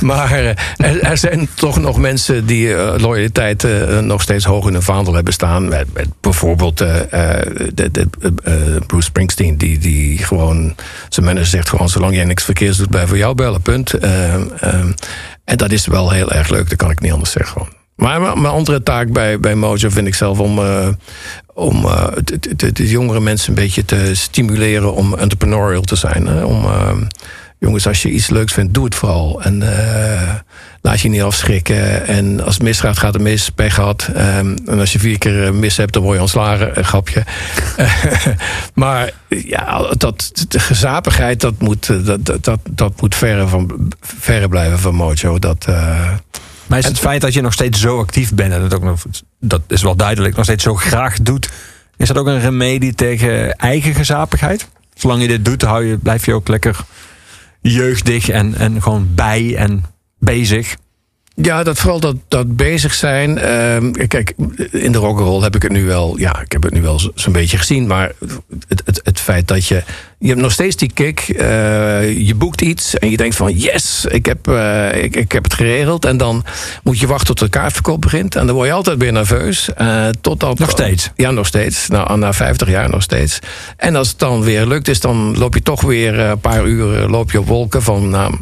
maar 0.10 0.32
eh, 0.32 0.48
er, 0.76 1.00
er 1.00 1.18
zijn 1.18 1.48
toch 1.54 1.78
nog 1.78 1.98
mensen 1.98 2.46
die 2.46 2.74
loyaliteit 2.98 3.66
nog 4.00 4.22
steeds 4.22 4.44
hoog 4.44 4.66
in 4.66 4.72
hun 4.72 4.82
vaandel 4.82 5.14
hebben 5.14 5.32
staan. 5.32 5.68
Met, 5.68 5.86
met 5.94 6.08
bijvoorbeeld 6.20 6.78
de, 6.78 7.06
de, 7.74 8.08
Bruce 8.86 9.06
Springsteen... 9.06 9.56
Die, 9.58 9.78
die 9.78 10.18
gewoon, 10.18 10.74
zijn 11.08 11.26
manager 11.26 11.48
zegt 11.48 11.68
gewoon... 11.68 11.88
zolang 11.88 12.14
jij 12.14 12.24
niks 12.24 12.44
verkeers 12.44 12.76
doet, 12.76 12.90
blijf 12.90 13.08
voor 13.08 13.18
jou 13.18 13.34
bellen, 13.34 13.62
punt. 13.62 13.94
Ehm, 13.94 14.92
en 15.48 15.56
dat 15.56 15.72
is 15.72 15.86
wel 15.86 16.10
heel 16.10 16.32
erg 16.32 16.48
leuk, 16.48 16.68
dat 16.68 16.78
kan 16.78 16.90
ik 16.90 17.00
niet 17.00 17.12
anders 17.12 17.30
zeggen 17.30 17.52
gewoon. 17.52 17.72
Maar 17.94 18.20
mijn 18.20 18.54
andere 18.54 18.82
taak 18.82 19.12
bij, 19.12 19.40
bij 19.40 19.54
Mojo 19.54 19.88
vind 19.88 20.06
ik 20.06 20.14
zelf 20.14 20.38
om, 20.38 20.58
eh, 20.58 20.88
om 21.54 21.82
de, 22.24 22.56
de, 22.56 22.72
de 22.72 22.88
jongere 22.88 23.20
mensen 23.20 23.48
een 23.48 23.54
beetje 23.54 23.84
te 23.84 24.14
stimuleren 24.14 24.94
om 24.94 25.14
entrepreneurial 25.14 25.82
te 25.82 25.96
zijn. 25.96 26.44
Om, 26.44 26.64
eh, 26.64 26.96
jongens, 27.58 27.86
als 27.86 28.02
je 28.02 28.10
iets 28.10 28.28
leuks 28.28 28.52
vindt, 28.52 28.74
doe 28.74 28.84
het 28.84 28.94
vooral. 28.94 29.42
En 29.42 29.62
eh, 29.62 30.34
laat 30.80 31.00
je 31.00 31.08
niet 31.08 31.22
afschrikken. 31.22 32.06
En 32.06 32.44
als 32.44 32.54
het 32.54 32.62
misgaat, 32.62 32.98
gaat 32.98 33.12
het 33.12 33.22
mis. 33.22 33.50
Pech 33.50 33.74
gehad. 33.74 34.10
Ehm, 34.14 34.56
en 34.66 34.78
als 34.78 34.92
je 34.92 34.98
vier 34.98 35.18
keer 35.18 35.44
eh, 35.44 35.50
mis 35.52 35.76
hebt, 35.76 35.92
dan 35.92 36.02
word 36.02 36.14
je 36.14 36.20
ontslagen. 36.20 36.78
Een 36.78 36.84
grapje. 36.84 37.24
maar 38.74 39.10
ja, 39.28 39.92
dat, 39.96 40.32
de 40.48 40.60
gezapigheid, 40.60 41.40
dat 41.40 41.58
moet, 41.58 41.88
eh, 41.88 42.04
dat, 42.04 42.24
dat, 42.24 42.44
dat, 42.44 42.60
dat 42.70 43.00
moet 43.00 43.14
verre, 43.14 43.46
van, 43.46 43.92
verre 44.00 44.48
blijven 44.48 44.78
van 44.78 44.94
Mojo. 44.94 45.38
Dat... 45.38 45.66
Maar 46.66 46.78
is 46.78 46.84
het 46.84 46.98
feit 46.98 47.20
dat 47.20 47.34
je 47.34 47.40
nog 47.40 47.52
steeds 47.52 47.80
zo 47.80 47.98
actief 47.98 48.34
bent 48.34 48.52
en 48.52 48.62
het 48.62 48.74
ook 48.74 48.82
nog, 48.82 49.02
dat 49.40 49.60
is 49.68 49.82
wel 49.82 49.96
duidelijk, 49.96 50.36
nog 50.36 50.44
steeds 50.44 50.62
zo 50.62 50.74
graag 50.74 51.18
doet, 51.22 51.50
is 51.96 52.08
dat 52.08 52.16
ook 52.16 52.26
een 52.26 52.40
remedie 52.40 52.94
tegen 52.94 53.56
eigen 53.56 53.94
gezapigheid? 53.94 54.68
Zolang 54.94 55.22
je 55.22 55.28
dit 55.28 55.44
doet, 55.44 55.62
hou 55.62 55.84
je, 55.84 55.98
blijf 55.98 56.26
je 56.26 56.34
ook 56.34 56.48
lekker 56.48 56.76
jeugdig 57.60 58.28
en, 58.28 58.54
en 58.54 58.82
gewoon 58.82 59.08
bij 59.14 59.56
en 59.56 59.84
bezig. 60.18 60.76
Ja, 61.42 61.62
dat 61.62 61.78
vooral 61.78 62.00
dat, 62.00 62.16
dat 62.28 62.56
bezig 62.56 62.94
zijn. 62.94 63.38
Ehm, 63.38 63.90
kijk, 63.92 64.32
in 64.70 64.92
de 64.92 64.98
rock'n'roll 64.98 65.42
heb 65.42 65.54
ik 65.56 65.62
het 65.62 65.72
nu 65.72 65.84
wel. 65.84 66.18
Ja, 66.18 66.40
ik 66.40 66.52
heb 66.52 66.62
het 66.62 66.72
nu 66.72 66.82
wel 66.82 66.98
zo- 66.98 67.10
zo'n 67.14 67.32
beetje 67.32 67.56
gezien. 67.58 67.86
Maar 67.86 68.12
het, 68.68 68.82
het, 68.84 69.00
het 69.04 69.20
feit 69.20 69.48
dat 69.48 69.66
je. 69.66 69.82
Je 70.18 70.28
hebt 70.28 70.40
nog 70.40 70.52
steeds 70.52 70.76
die 70.76 70.92
kick. 70.94 71.20
eh, 71.20 72.18
je 72.26 72.34
boekt 72.34 72.60
iets 72.60 72.98
en 72.98 73.10
je 73.10 73.16
denkt 73.16 73.36
van 73.36 73.52
yes, 73.52 74.04
ik 74.08 74.26
heb, 74.26 74.48
eh, 74.48 75.02
ik, 75.02 75.16
ik 75.16 75.32
heb 75.32 75.44
het 75.44 75.54
geregeld. 75.54 76.04
En 76.04 76.16
dan 76.16 76.44
moet 76.82 76.98
je 76.98 77.06
wachten 77.06 77.26
tot 77.26 77.38
de 77.38 77.48
kaartverkoop 77.48 78.00
begint. 78.00 78.36
En 78.36 78.46
dan 78.46 78.54
word 78.54 78.66
je 78.68 78.72
altijd 78.74 78.98
weer 78.98 79.12
nerveus. 79.12 79.74
eh 79.74 80.08
totdat, 80.20 80.58
Nog 80.58 80.70
steeds? 80.70 81.10
Ja, 81.16 81.30
nog 81.30 81.46
steeds. 81.46 81.88
Nou, 81.88 82.18
na 82.18 82.32
50 82.32 82.68
jaar 82.68 82.90
nog 82.90 83.02
steeds. 83.02 83.38
En 83.76 83.96
als 83.96 84.08
het 84.08 84.18
dan 84.18 84.42
weer 84.42 84.66
lukt 84.66 84.88
is, 84.88 85.00
dan 85.00 85.38
loop 85.38 85.54
je 85.54 85.62
toch 85.62 85.80
weer 85.82 86.18
een 86.18 86.40
paar 86.40 86.66
uur 86.66 87.08
loop 87.08 87.30
je 87.30 87.38
op 87.40 87.46
wolken 87.46 87.82
van. 87.82 88.08
Nou, 88.10 88.34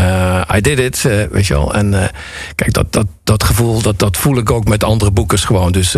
eh, 0.00 0.56
I 0.56 0.60
did 0.60 0.78
it, 0.78 1.04
eh, 1.04 1.24
weet 1.30 1.46
je 1.46 1.54
wel. 1.54 1.74
En 1.74 2.02
eh, 2.02 2.08
kijk, 2.54 2.72
dat, 2.72 2.92
dat, 2.92 3.06
dat 3.24 3.44
gevoel, 3.44 3.82
dat, 3.82 3.98
dat 3.98 4.16
voel 4.16 4.36
ik 4.36 4.50
ook 4.50 4.68
met 4.68 4.84
andere 4.84 5.10
boekers 5.10 5.44
gewoon. 5.44 5.72
Dus 5.72 5.96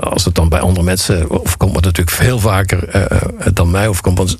als 0.00 0.24
het 0.24 0.34
dan 0.34 0.48
bij 0.48 0.60
andere 0.60 0.84
mensen, 0.84 1.30
of 1.30 1.56
komt 1.56 1.74
het 1.74 1.84
natuurlijk 1.84 2.16
veel 2.16 2.38
vaker 2.38 3.08
dan 3.52 3.70
mij, 3.70 3.88
of 3.88 4.00
komt 4.00 4.38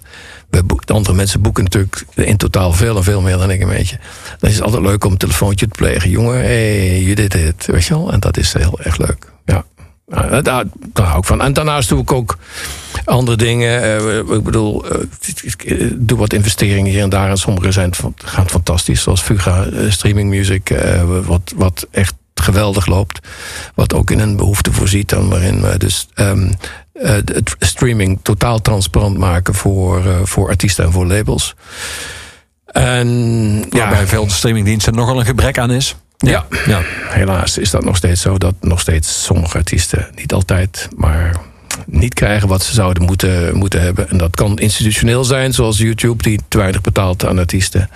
boek- 0.65 0.87
de 0.87 0.93
andere 0.93 1.15
mensen 1.15 1.41
boeken 1.41 1.65
natuurlijk 1.65 2.05
in 2.15 2.37
totaal 2.37 2.73
veel 2.73 2.97
en 2.97 3.05
veel 3.05 3.21
meer 3.21 3.37
dan 3.37 3.51
ik 3.51 3.61
een 3.61 3.69
beetje. 3.69 3.99
Dan 4.39 4.51
is 4.51 4.57
het 4.57 4.65
altijd 4.65 4.83
leuk 4.83 5.05
om 5.05 5.13
een 5.13 5.19
telefoontje 5.19 5.69
te 5.69 5.79
plegen. 5.79 6.11
Jongen, 6.11 6.39
hey, 6.39 7.03
you 7.03 7.15
did 7.15 7.35
it, 7.35 7.67
weet 7.67 7.85
je 7.85 7.95
wel. 7.95 8.13
En 8.13 8.21
dat 8.21 8.37
is 8.37 8.53
heel 8.53 8.81
erg 8.83 8.97
leuk, 8.97 9.33
daar, 10.07 10.65
daar 10.93 11.07
hou 11.07 11.19
ik 11.19 11.25
van. 11.25 11.41
En 11.43 11.53
daarnaast 11.53 11.89
doe 11.89 12.01
ik 12.01 12.13
ook 12.13 12.37
andere 13.05 13.37
dingen. 13.37 13.83
Eh, 13.83 14.19
ik 14.19 14.43
bedoel, 14.43 14.87
eh, 14.91 15.01
ik 15.43 15.93
doe 16.09 16.19
wat 16.19 16.33
investeringen 16.33 16.91
hier 16.91 17.03
en 17.03 17.09
daar. 17.09 17.31
En 17.31 17.37
sommige 17.37 17.73
zijn, 17.73 17.93
gaan 18.17 18.49
fantastisch. 18.49 19.03
Zoals 19.03 19.23
Fuga, 19.23 19.65
eh, 19.65 19.91
streaming 19.91 20.29
music. 20.31 20.71
eh, 20.71 21.03
wat, 21.27 21.53
wat 21.57 21.87
echt 21.91 22.15
geweldig 22.35 22.87
loopt. 22.87 23.19
Wat 23.75 23.95
ook 23.95 24.11
in 24.11 24.19
een 24.19 24.37
behoefte 24.37 24.73
voorziet. 24.73 25.09
Dan 25.09 25.29
waarin 25.29 25.61
we 25.61 25.79
dus 25.79 26.07
eh, 26.15 27.13
het 27.13 27.57
streaming 27.59 28.19
totaal 28.23 28.61
transparant 28.61 29.19
maken 29.19 29.55
voor, 29.55 30.07
eh, 30.07 30.21
voor 30.23 30.49
artiesten 30.49 30.85
en 30.85 30.93
voor 30.93 31.07
labels. 31.07 31.55
En 32.67 33.09
ja, 33.71 33.79
Waarbij 33.79 34.07
veel 34.07 34.31
streamingdiensten 34.31 34.95
nogal 34.95 35.19
een 35.19 35.27
gebrek 35.27 35.59
aan 35.59 35.71
is. 35.71 35.97
Ja. 36.17 36.47
ja. 36.67 36.81
Helaas 37.09 37.59
is 37.59 37.71
dat 37.71 37.85
nog 37.85 37.97
steeds 37.97 38.21
zo 38.21 38.39
dat 38.39 38.55
nog 38.61 38.81
steeds 38.81 39.25
sommige 39.25 39.59
artiesten, 39.59 40.09
niet 40.15 40.33
altijd, 40.33 40.89
maar 40.97 41.37
niet 41.87 42.15
krijgen 42.15 42.49
wat 42.49 42.63
ze 42.63 42.75
zouden 42.75 43.03
moeten, 43.03 43.57
moeten 43.57 43.81
hebben. 43.81 44.09
En 44.09 44.17
dat 44.17 44.37
kan 44.37 44.59
institutioneel 44.59 45.25
zijn, 45.25 45.53
zoals 45.53 45.79
YouTube, 45.79 46.23
die 46.23 46.41
te 46.49 46.59
weinig 46.59 46.81
betaalt 46.81 47.27
aan 47.27 47.39
artiesten. 47.39 47.91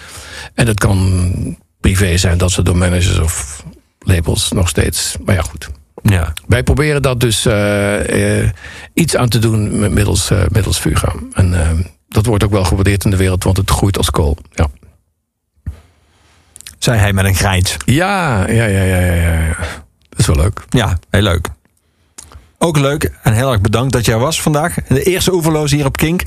En 0.55 0.67
dat 0.67 0.79
kan 0.79 1.57
privé 1.81 2.17
zijn, 2.17 2.39
dat 2.39 2.51
ze 2.51 2.63
door 2.63 2.77
managers 2.77 3.19
of 3.19 3.65
labels 3.99 4.53
nog 4.53 4.69
steeds. 4.69 5.17
Maar 5.25 5.35
ja, 5.35 5.43
goed. 5.43 5.69
ja. 6.03 6.33
Wij 6.47 6.63
proberen 6.63 7.03
dat 7.03 7.21
dus 7.21 7.47
eh, 7.47 8.41
eh, 8.41 8.51
iets 8.95 9.17
aan 9.17 9.29
te 9.29 9.39
doen 9.39 9.93
middels, 9.95 10.31
eh, 10.31 10.43
middels 10.49 10.79
Fuga. 10.79 11.13
En 11.33 11.55
dat 12.09 12.27
wordt 12.27 12.45
ook 12.45 12.51
wel 12.51 12.65
gewaardeerd 12.65 13.05
in 13.05 13.11
de 13.11 13.17
wereld, 13.17 13.45
want 13.45 13.57
het 13.57 13.71
groeit 13.71 13.97
als 13.97 14.11
kool. 14.11 14.37
Ja. 14.55 14.67
Zei 16.81 16.99
hij 16.99 17.13
met 17.13 17.25
een 17.25 17.35
grijns. 17.35 17.77
Ja, 17.85 18.49
ja, 18.49 18.65
ja, 18.65 18.83
ja, 18.83 19.01
ja, 19.01 19.23
ja. 19.23 19.57
Dat 20.09 20.19
is 20.19 20.27
wel 20.27 20.37
leuk. 20.37 20.65
Ja, 20.69 20.99
heel 21.11 21.23
leuk. 21.23 21.49
Ook 22.59 22.79
leuk 22.79 23.13
en 23.23 23.33
heel 23.33 23.51
erg 23.53 23.61
bedankt 23.61 23.93
dat 23.93 24.05
jij 24.05 24.19
was 24.19 24.43
vandaag. 24.43 24.75
De 24.89 25.03
eerste 25.03 25.33
oeverloos 25.33 25.71
hier 25.71 25.87
op 25.87 25.97
Kink. 25.97 26.23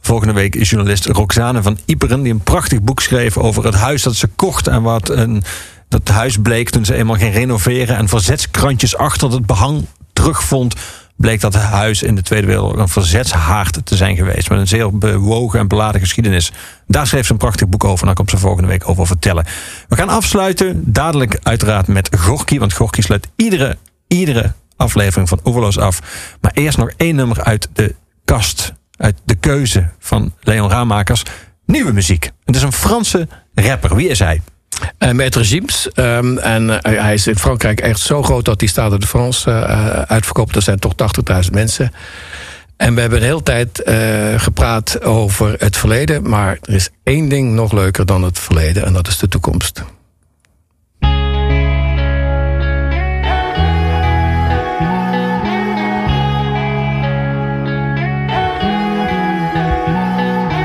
Volgende 0.00 0.32
week 0.32 0.54
is 0.54 0.70
journalist 0.70 1.06
Roxane 1.06 1.62
van 1.62 1.78
Iperen... 1.84 2.22
die 2.22 2.32
een 2.32 2.40
prachtig 2.40 2.82
boek 2.82 3.00
schreef 3.00 3.38
over 3.38 3.64
het 3.64 3.74
huis 3.74 4.02
dat 4.02 4.14
ze 4.14 4.26
kocht... 4.26 4.66
en 4.66 4.82
wat 4.82 5.08
een, 5.08 5.42
dat 5.88 6.08
huis 6.08 6.36
bleek 6.36 6.70
toen 6.70 6.84
ze 6.84 6.94
eenmaal 6.94 7.16
ging 7.16 7.34
renoveren... 7.34 7.96
en 7.96 8.08
verzetskrantjes 8.08 8.96
achter 8.96 9.32
het 9.32 9.46
behang 9.46 9.86
terugvond... 10.12 10.74
bleek 11.16 11.40
dat 11.40 11.54
het 11.54 11.62
huis 11.62 12.02
in 12.02 12.14
de 12.14 12.22
Tweede 12.22 12.46
Wereldoorlog 12.46 12.80
een 12.82 12.88
verzetshaard 12.88 13.86
te 13.86 13.96
zijn 13.96 14.16
geweest... 14.16 14.50
met 14.50 14.58
een 14.58 14.68
zeer 14.68 14.98
bewogen 14.98 15.58
en 15.58 15.68
beladen 15.68 16.00
geschiedenis. 16.00 16.52
Daar 16.86 17.06
schreef 17.06 17.26
ze 17.26 17.32
een 17.32 17.38
prachtig 17.38 17.68
boek 17.68 17.84
over... 17.84 18.00
en 18.00 18.06
daar 18.06 18.14
komt 18.14 18.30
ze 18.30 18.38
volgende 18.38 18.68
week 18.68 18.88
over 18.88 19.06
vertellen. 19.06 19.46
We 19.88 19.96
gaan 19.96 20.08
afsluiten, 20.08 20.82
dadelijk 20.92 21.38
uiteraard 21.42 21.86
met 21.86 22.16
Gorky... 22.18 22.58
want 22.58 22.72
Gorky 22.72 23.00
sluit 23.00 23.28
iedere, 23.36 23.76
iedere 24.06 24.52
aflevering 24.76 25.28
van 25.28 25.40
Overloos 25.42 25.78
af. 25.78 26.00
Maar 26.40 26.52
eerst 26.54 26.78
nog 26.78 26.90
één 26.96 27.14
nummer 27.14 27.42
uit 27.42 27.68
de 27.72 27.94
kast, 28.24 28.72
uit 28.96 29.16
de 29.24 29.34
keuze 29.34 29.88
van 29.98 30.34
Leon 30.40 30.70
Raamakers. 30.70 31.22
Nieuwe 31.66 31.92
muziek. 31.92 32.30
Het 32.44 32.56
is 32.56 32.62
een 32.62 32.72
Franse 32.72 33.28
rapper. 33.54 33.96
Wie 33.96 34.08
is 34.08 34.18
hij? 34.18 34.40
Uh, 34.98 35.10
met 35.10 35.36
regimes. 35.36 35.88
Um, 35.94 36.38
en 36.38 36.68
uh, 36.68 36.76
hij 36.80 37.14
is 37.14 37.26
in 37.26 37.38
Frankrijk 37.38 37.80
echt 37.80 38.00
zo 38.00 38.22
groot 38.22 38.44
dat 38.44 38.58
die 38.58 38.68
Stade 38.68 38.98
de 38.98 39.06
France 39.06 39.50
uh, 39.50 39.88
uitverkoopt. 40.02 40.56
Er 40.56 40.62
zijn 40.62 40.78
toch 40.78 40.92
80.000 41.44 41.50
mensen. 41.52 41.92
En 42.76 42.94
we 42.94 43.00
hebben 43.00 43.20
de 43.20 43.26
hele 43.26 43.42
tijd 43.42 43.82
gepraat 44.36 45.02
over 45.02 45.54
het 45.58 45.76
verleden. 45.76 46.28
Maar 46.28 46.58
er 46.62 46.74
is 46.74 46.90
één 47.02 47.28
ding 47.28 47.52
nog 47.52 47.72
leuker 47.72 48.06
dan 48.06 48.22
het 48.22 48.38
verleden. 48.38 48.84
En 48.84 48.92
dat 48.92 49.08
is 49.08 49.18
de 49.18 49.28
toekomst. 49.28 49.82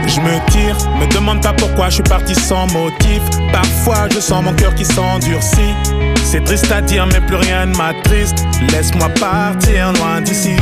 Je 0.08 0.22
me 0.22 0.52
tire, 0.52 0.78
me 1.00 1.06
demande 1.14 1.42
pas 1.42 1.54
pourquoi 1.54 1.90
je 1.90 1.96
suis 1.96 2.04
parti 2.04 2.34
sans 2.34 2.66
motif. 2.72 3.22
Parfois 3.52 4.08
je 4.14 4.20
sens 4.20 4.44
mon 4.44 4.54
cœur 4.54 4.74
qui 4.74 4.86
s'endurcit. 4.86 5.76
C'est 6.24 6.44
triste 6.44 6.72
à 6.72 6.82
dire, 6.82 7.06
mais 7.08 7.22
plus 7.22 7.36
rien 7.36 7.66
ne 7.66 7.76
m'attriste. 7.76 8.46
Laisse-moi 8.72 9.10
partir 9.20 9.94
loin 9.94 10.22
d'ici. 10.22 10.56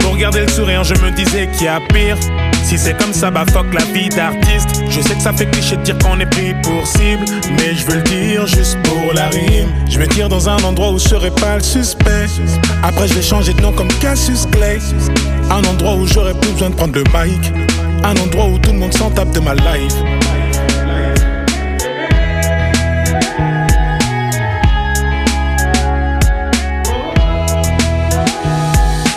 Pour 0.00 0.16
garder 0.16 0.40
le 0.40 0.48
sourire, 0.48 0.82
je 0.84 0.94
me 0.94 1.10
disais 1.10 1.48
qu'il 1.48 1.66
y 1.66 1.68
a 1.68 1.80
pire. 1.92 2.16
Si 2.64 2.78
c'est 2.78 2.96
comme 2.96 3.12
ça, 3.12 3.30
bah 3.30 3.44
fuck 3.52 3.66
la 3.72 3.84
vie 3.92 4.08
d'artiste. 4.08 4.82
Je 4.88 5.00
sais 5.00 5.14
que 5.14 5.22
ça 5.22 5.32
fait 5.32 5.46
cliché 5.46 5.76
de 5.76 5.82
dire 5.82 5.98
qu'on 5.98 6.18
est 6.18 6.26
pris 6.26 6.54
pour 6.62 6.86
cible. 6.86 7.24
Mais 7.50 7.74
je 7.74 7.86
veux 7.86 7.96
le 7.96 8.02
dire 8.02 8.46
juste 8.46 8.78
pour 8.82 9.12
la 9.14 9.28
rime. 9.28 9.68
Je 9.88 9.98
me 9.98 10.06
tire 10.08 10.28
dans 10.28 10.48
un 10.48 10.56
endroit 10.64 10.90
où 10.90 10.98
je 10.98 11.08
serai 11.08 11.30
pas 11.30 11.56
le 11.56 11.62
suspect. 11.62 12.26
Après, 12.82 13.06
je 13.06 13.14
vais 13.14 13.22
changer 13.22 13.52
de 13.52 13.60
nom 13.60 13.72
comme 13.72 13.88
Cassius 14.00 14.46
Clay. 14.46 14.78
Un 15.50 15.62
endroit 15.64 15.94
où 15.94 16.06
j'aurais 16.06 16.34
plus 16.34 16.50
besoin 16.52 16.70
de 16.70 16.74
prendre 16.74 16.94
le 16.94 17.04
mic. 17.04 17.52
Un 18.04 18.16
endroit 18.16 18.46
où 18.46 18.58
tout 18.58 18.72
le 18.72 18.78
monde 18.78 18.92
s'en 18.94 19.10
tape 19.10 19.30
de 19.32 19.40
ma 19.40 19.54
life. 19.54 19.94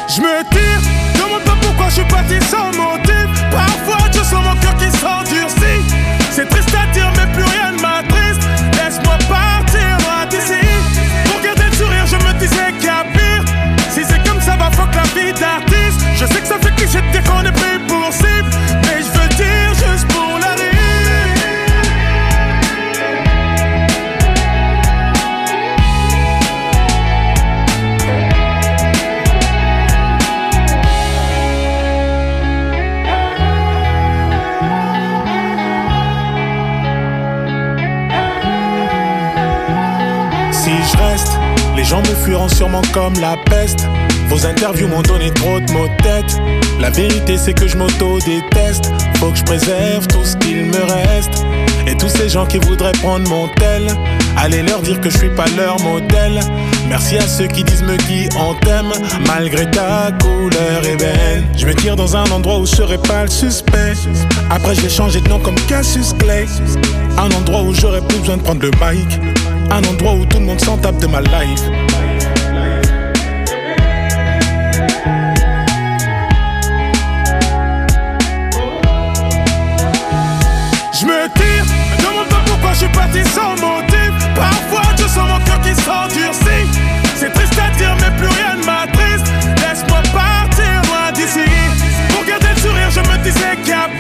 Je 0.08 0.22
me 0.22 0.44
tire, 0.50 0.82
demande 1.16 1.44
pas 1.44 1.56
pourquoi 1.62 1.86
je 1.90 1.94
suis 1.94 2.04
parti 2.06 2.36
sans 2.50 2.68
motif. 2.76 3.28
Parfois 3.52 4.08
je 4.12 4.20
sens 4.20 4.44
mon 4.44 4.56
cœur 4.60 4.76
qui 4.78 4.90
s'endurcit. 4.98 5.84
C'est 6.32 6.50
triste 6.50 6.74
à 6.76 6.92
dire, 6.92 7.12
mais 7.16 7.32
plus 7.32 7.44
rien 7.44 7.72
ne 7.72 7.82
m'attriste. 7.82 8.42
Laisse-moi 8.74 9.18
partir 9.30 9.98
d'ici. 10.30 10.66
Pour 11.26 11.42
garder 11.42 11.64
le 11.70 11.76
sourire, 11.76 12.06
je 12.08 12.16
me 12.16 12.34
disais 12.40 12.72
qu'il 12.80 12.86
y 12.86 12.90
a 12.90 13.04
pire. 13.14 13.44
Si 13.92 14.04
c'est 14.04 14.24
comme 14.28 14.42
ça, 14.42 14.56
bah, 14.58 14.70
va 14.72 14.78
fuck 14.78 14.96
la 14.96 15.04
vie 15.04 15.34
d'artiste. 15.34 16.02
Je 16.16 16.26
sais 16.26 16.42
que 16.42 16.48
ça 16.48 16.58
fait 16.60 16.74
cliché 16.76 17.02
de 17.02 17.12
dire 17.12 17.24
qu'on 17.24 17.44
est 17.44 17.52
gens 41.90 42.02
me 42.02 42.16
fuiront 42.24 42.48
sûrement 42.48 42.84
comme 42.94 43.14
la 43.20 43.36
peste. 43.50 43.88
Vos 44.28 44.46
interviews 44.46 44.88
m'ont 44.88 45.02
donné 45.02 45.32
trop 45.32 45.60
de 45.60 45.72
mots 45.72 45.88
de 45.88 46.04
tête. 46.04 46.38
La 46.80 46.92
vérité, 46.92 47.36
c'est 47.36 47.54
que 47.54 47.68
je 47.68 47.78
m'auto-déteste. 47.78 48.92
Faut 49.18 49.32
que 49.32 49.38
je 49.38 49.44
préserve 49.44 50.06
tout 50.06 50.24
ce 50.24 50.38
qu'il 50.38 50.66
me 50.66 50.84
reste. 50.84 51.44
Et 51.88 51.98
tous 51.98 52.10
ces 52.10 52.30
gens 52.30 52.46
qui 52.46 52.60
voudraient 52.60 52.92
prendre 53.02 53.28
mon 53.28 53.48
tel, 53.56 53.88
allez 54.38 54.62
leur 54.62 54.82
dire 54.82 55.02
que 55.02 55.10
je 55.10 55.18
suis 55.18 55.30
pas 55.30 55.46
leur 55.58 55.82
modèle. 55.82 56.40
Merci 56.88 57.18
à 57.18 57.28
ceux 57.28 57.48
qui 57.48 57.64
disent 57.64 57.82
me 57.82 57.98
qui 57.98 58.30
on 58.38 58.54
t'aime, 58.54 58.92
malgré 59.26 59.70
ta 59.72 60.12
couleur 60.22 60.86
ébène. 60.86 61.48
Je 61.58 61.66
me 61.66 61.74
tire 61.74 61.96
dans 61.96 62.16
un 62.16 62.30
endroit 62.30 62.60
où 62.60 62.68
je 62.68 62.76
serai 62.76 63.00
pas 63.00 63.24
le 63.24 63.32
suspect. 63.32 63.94
Après, 64.52 64.76
je 64.76 64.82
vais 64.82 64.90
changer 64.90 65.22
de 65.22 65.30
nom 65.30 65.40
comme 65.40 65.60
Cassius 65.68 66.14
Clay. 66.20 66.46
Un 67.18 67.32
endroit 67.36 67.64
où 67.64 67.74
j'aurais 67.74 68.02
plus 68.02 68.20
besoin 68.20 68.38
de 68.38 68.44
prendre 68.44 68.62
le 68.62 68.72
mic. 68.80 69.20
Un 69.72 69.84
endroit 69.84 70.14
où 70.14 70.26
tout 70.26 70.40
le 70.40 70.46
monde 70.46 70.60
s'en 70.60 70.78
tape 70.78 70.98
de 70.98 71.08
ma 71.08 71.22
life. 71.22 71.62
Je 80.92 81.06
me 81.06 81.28
tire, 81.34 81.66
me 81.66 82.04
demande 82.04 82.28
pas 82.28 82.42
pourquoi 82.46 82.72
je 82.74 82.78
suis 82.80 82.88
parti 82.90 83.24
sans 83.30 83.52
motif. 83.52 84.12
Parfois 84.36 84.82
je 84.98 85.04
sens 85.04 85.30
mon 85.30 85.40
cœur 85.46 85.62
qui 85.62 85.74
s'endurcit. 85.82 86.68
C'est 87.16 87.32
triste 87.32 87.60
à 87.60 87.70
dire, 87.78 87.96
mais 88.02 88.16
plus 88.18 88.28
rien 88.28 88.56
ne 88.60 88.66
m'attriste. 88.66 89.28
Laisse-moi 89.62 90.02
partir 90.14 90.82
loin 90.88 91.12
d'ici. 91.14 91.50
Pour 92.10 92.26
garder 92.26 92.48
le 92.56 92.62
sourire, 92.62 92.90
je 92.92 93.00
me 93.02 93.24
disais 93.24 93.56
qu'il 93.64 93.99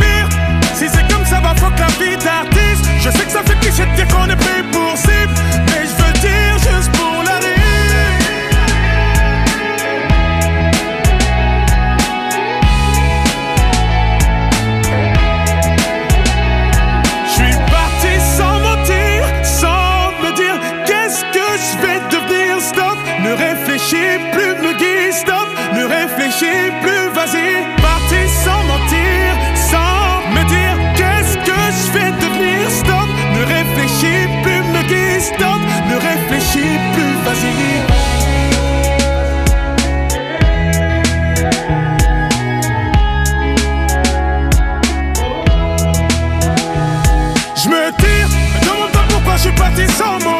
je 50.00 50.06
suis 50.06 50.39